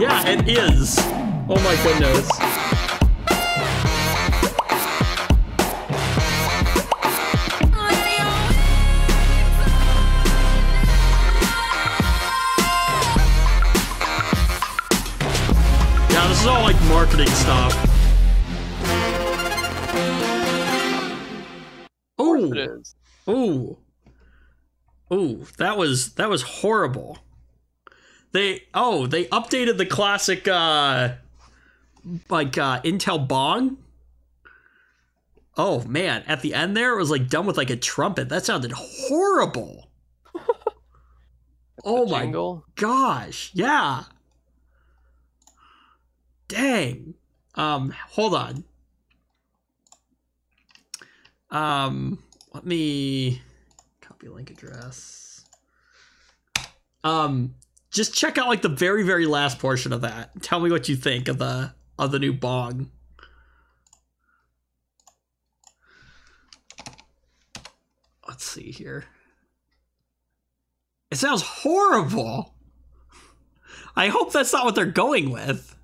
Yeah, 0.00 0.28
it 0.28 0.48
is. 0.48 0.98
Oh 1.48 1.60
my 1.64 1.76
goodness. 1.82 2.49
Like 17.18 17.28
stuff. 17.28 17.74
Oh. 22.18 22.82
Ooh. 23.28 23.78
Ooh, 25.12 25.46
that 25.58 25.76
was 25.76 26.14
that 26.14 26.30
was 26.30 26.42
horrible. 26.42 27.18
They 28.32 28.64
oh, 28.74 29.06
they 29.06 29.24
updated 29.26 29.76
the 29.76 29.86
classic 29.86 30.46
uh 30.46 31.14
like 32.28 32.56
uh 32.56 32.80
Intel 32.82 33.26
Bong. 33.26 33.78
Oh 35.56 35.82
man, 35.84 36.22
at 36.26 36.42
the 36.42 36.54
end 36.54 36.76
there 36.76 36.92
it 36.92 36.98
was 36.98 37.10
like 37.10 37.28
done 37.28 37.46
with 37.46 37.56
like 37.56 37.70
a 37.70 37.76
trumpet. 37.76 38.28
That 38.28 38.44
sounded 38.44 38.72
horrible. 38.72 39.90
oh 41.84 42.06
my 42.06 42.26
gosh. 42.76 43.50
Yeah. 43.52 44.04
Dang. 46.50 47.14
Um, 47.54 47.94
hold 48.08 48.34
on. 48.34 48.64
Um, 51.48 52.20
let 52.52 52.66
me 52.66 53.40
copy 54.00 54.28
link 54.28 54.50
address. 54.50 55.44
Um, 57.04 57.54
just 57.92 58.14
check 58.14 58.36
out 58.36 58.48
like 58.48 58.62
the 58.62 58.68
very, 58.68 59.04
very 59.04 59.26
last 59.26 59.60
portion 59.60 59.92
of 59.92 60.00
that. 60.00 60.42
Tell 60.42 60.58
me 60.58 60.72
what 60.72 60.88
you 60.88 60.96
think 60.96 61.28
of 61.28 61.38
the 61.38 61.72
of 61.96 62.10
the 62.10 62.18
new 62.18 62.32
bong. 62.32 62.90
Let's 68.26 68.44
see 68.44 68.72
here. 68.72 69.04
It 71.12 71.18
sounds 71.18 71.42
horrible. 71.42 72.54
I 73.94 74.08
hope 74.08 74.32
that's 74.32 74.52
not 74.52 74.64
what 74.64 74.74
they're 74.74 74.86
going 74.86 75.30
with. 75.30 75.76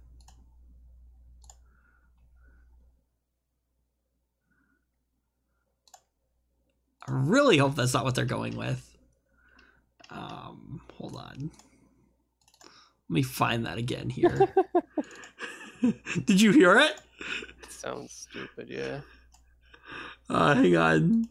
I 7.08 7.12
really 7.56 7.68
hope 7.68 7.76
that's 7.76 7.94
not 7.94 8.04
what 8.04 8.14
they're 8.14 8.24
going 8.24 8.56
with. 8.56 8.96
Um, 10.10 10.80
hold 10.98 11.16
on. 11.16 11.50
Let 13.08 13.14
me 13.14 13.22
find 13.22 13.66
that 13.66 13.78
again 13.78 14.10
here. 14.10 14.52
Did 16.24 16.40
you 16.40 16.52
hear 16.52 16.78
it? 16.78 17.00
Sounds 17.68 18.12
stupid, 18.12 18.68
yeah. 18.68 19.00
Uh, 20.28 20.54
hang 20.54 20.76
on. 20.76 21.28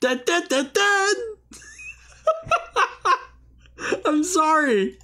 Dun, 0.00 0.20
dun, 0.26 0.42
dun, 0.48 0.70
dun. 0.74 1.16
I'm 4.04 4.24
sorry. 4.24 4.98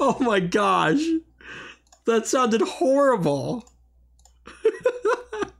Oh 0.00 0.16
my 0.18 0.40
gosh. 0.40 1.00
That 2.06 2.26
sounded 2.26 2.62
horrible. 2.62 3.70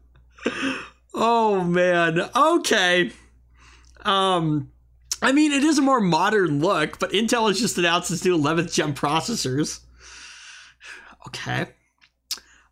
oh 1.15 1.63
man. 1.63 2.29
Okay. 2.35 3.13
Um 4.05 4.73
I 5.23 5.33
mean, 5.33 5.53
it 5.53 5.63
is 5.63 5.79
a 5.79 5.83
more 5.83 6.01
modern 6.01 6.61
look, 6.61 6.99
but 6.99 7.13
Intel 7.13 7.49
has 7.49 7.61
just 7.61 7.77
announced 7.77 8.11
its 8.11 8.25
new 8.25 8.37
11th 8.37 8.73
gen 8.73 8.95
processors. 8.95 9.81
Okay. 11.27 11.67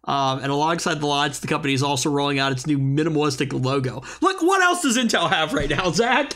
Um, 0.05 0.39
and 0.39 0.51
alongside 0.51 1.01
the 1.01 1.07
launch, 1.07 1.41
the 1.41 1.47
company 1.47 1.75
is 1.75 1.83
also 1.83 2.09
rolling 2.09 2.39
out 2.39 2.51
its 2.51 2.67
new 2.67 2.79
minimalistic 2.79 3.53
logo. 3.53 4.03
Look, 4.23 4.41
what 4.41 4.63
else 4.63 4.81
does 4.81 4.97
Intel 4.97 5.29
have 5.29 5.53
right 5.53 5.69
now, 5.69 5.91
Zach? 5.91 6.33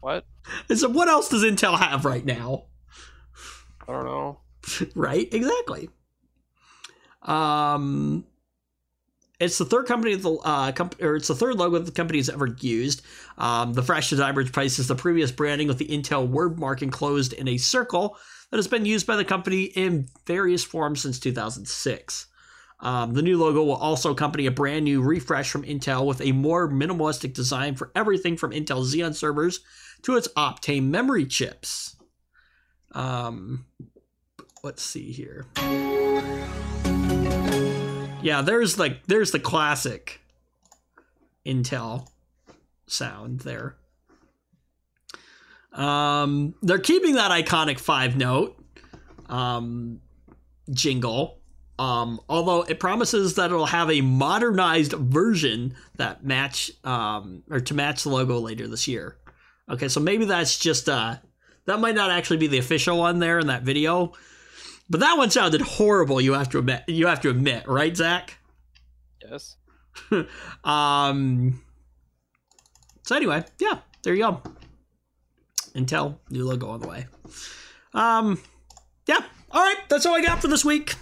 What? 0.00 0.24
I 0.68 0.74
said, 0.74 0.92
what 0.92 1.08
else 1.08 1.28
does 1.28 1.44
Intel 1.44 1.78
have 1.78 2.04
right 2.04 2.24
now? 2.24 2.64
I 3.88 3.92
don't 3.92 4.04
know. 4.04 4.40
right? 4.94 5.32
Exactly. 5.32 5.88
Um, 7.22 8.24
it's 9.42 9.58
the 9.58 9.64
third 9.64 9.86
company 9.86 10.14
the 10.14 10.34
uh, 10.44 10.72
comp- 10.72 11.02
or 11.02 11.16
it's 11.16 11.28
the 11.28 11.34
third 11.34 11.56
logo 11.56 11.78
the 11.78 11.90
company 11.90 12.18
has 12.18 12.28
ever 12.28 12.54
used. 12.60 13.02
Um, 13.38 13.72
the 13.72 13.82
fresh 13.82 14.10
design 14.10 14.34
replaces 14.34 14.86
the 14.86 14.94
previous 14.94 15.32
branding 15.32 15.68
with 15.68 15.78
the 15.78 15.88
Intel 15.88 16.28
word 16.28 16.58
mark 16.58 16.82
enclosed 16.82 17.32
in 17.32 17.48
a 17.48 17.56
circle 17.56 18.16
that 18.50 18.58
has 18.58 18.68
been 18.68 18.86
used 18.86 19.06
by 19.06 19.16
the 19.16 19.24
company 19.24 19.64
in 19.64 20.08
various 20.26 20.62
forms 20.62 21.02
since 21.02 21.18
2006. 21.18 22.26
Um, 22.80 23.14
the 23.14 23.22
new 23.22 23.38
logo 23.38 23.62
will 23.62 23.76
also 23.76 24.10
accompany 24.10 24.46
a 24.46 24.50
brand 24.50 24.84
new 24.84 25.00
refresh 25.00 25.50
from 25.50 25.62
Intel 25.62 26.04
with 26.04 26.20
a 26.20 26.32
more 26.32 26.68
minimalistic 26.68 27.32
design 27.32 27.76
for 27.76 27.90
everything 27.94 28.36
from 28.36 28.50
Intel 28.50 28.84
Xeon 28.84 29.14
servers 29.14 29.60
to 30.02 30.16
its 30.16 30.28
Optane 30.36 30.84
memory 30.84 31.24
chips. 31.24 31.96
Um, 32.92 33.66
let's 34.62 34.82
see 34.82 35.12
here. 35.12 35.46
Yeah, 38.22 38.42
there's 38.42 38.78
like 38.78 39.06
there's 39.06 39.32
the 39.32 39.40
classic 39.40 40.20
Intel 41.44 42.08
sound 42.86 43.40
there. 43.40 43.76
Um, 45.72 46.54
they're 46.62 46.78
keeping 46.78 47.14
that 47.14 47.30
iconic 47.30 47.80
five 47.80 48.16
note 48.16 48.62
um, 49.28 50.00
jingle. 50.70 51.38
Um, 51.78 52.20
although 52.28 52.62
it 52.62 52.78
promises 52.78 53.34
that 53.34 53.46
it'll 53.46 53.66
have 53.66 53.90
a 53.90 54.02
modernized 54.02 54.92
version 54.92 55.74
that 55.96 56.24
match 56.24 56.70
um, 56.84 57.42
or 57.50 57.58
to 57.60 57.74
match 57.74 58.04
the 58.04 58.10
logo 58.10 58.38
later 58.38 58.68
this 58.68 58.86
year. 58.86 59.16
Okay, 59.68 59.88
so 59.88 59.98
maybe 59.98 60.26
that's 60.26 60.58
just 60.58 60.88
uh 60.88 61.16
that 61.66 61.80
might 61.80 61.94
not 61.94 62.10
actually 62.10 62.38
be 62.38 62.46
the 62.46 62.58
official 62.58 62.98
one 62.98 63.18
there 63.18 63.38
in 63.38 63.46
that 63.46 63.62
video, 63.62 64.12
but 64.90 65.00
that 65.00 65.16
one 65.16 65.30
sounded 65.30 65.60
horrible. 65.60 66.20
You 66.20 66.32
have 66.34 66.50
to 66.50 66.58
admit, 66.58 66.84
you 66.88 67.06
have 67.06 67.20
to 67.22 67.30
admit, 67.30 67.66
right, 67.66 67.96
Zach? 67.96 68.38
Yes. 69.22 69.56
Um. 70.64 71.60
So 73.04 73.16
anyway, 73.16 73.44
yeah, 73.58 73.78
there 74.02 74.14
you 74.14 74.22
go. 74.22 74.42
Intel 75.74 76.18
new 76.30 76.44
logo 76.46 76.68
on 76.68 76.80
the 76.80 76.88
way. 76.88 77.06
Um. 77.92 78.40
Yeah. 79.06 79.20
All 79.50 79.62
right, 79.62 79.76
that's 79.88 80.06
all 80.06 80.14
I 80.14 80.22
got 80.22 80.40
for 80.40 80.48
this 80.48 80.64
week. 80.64 80.94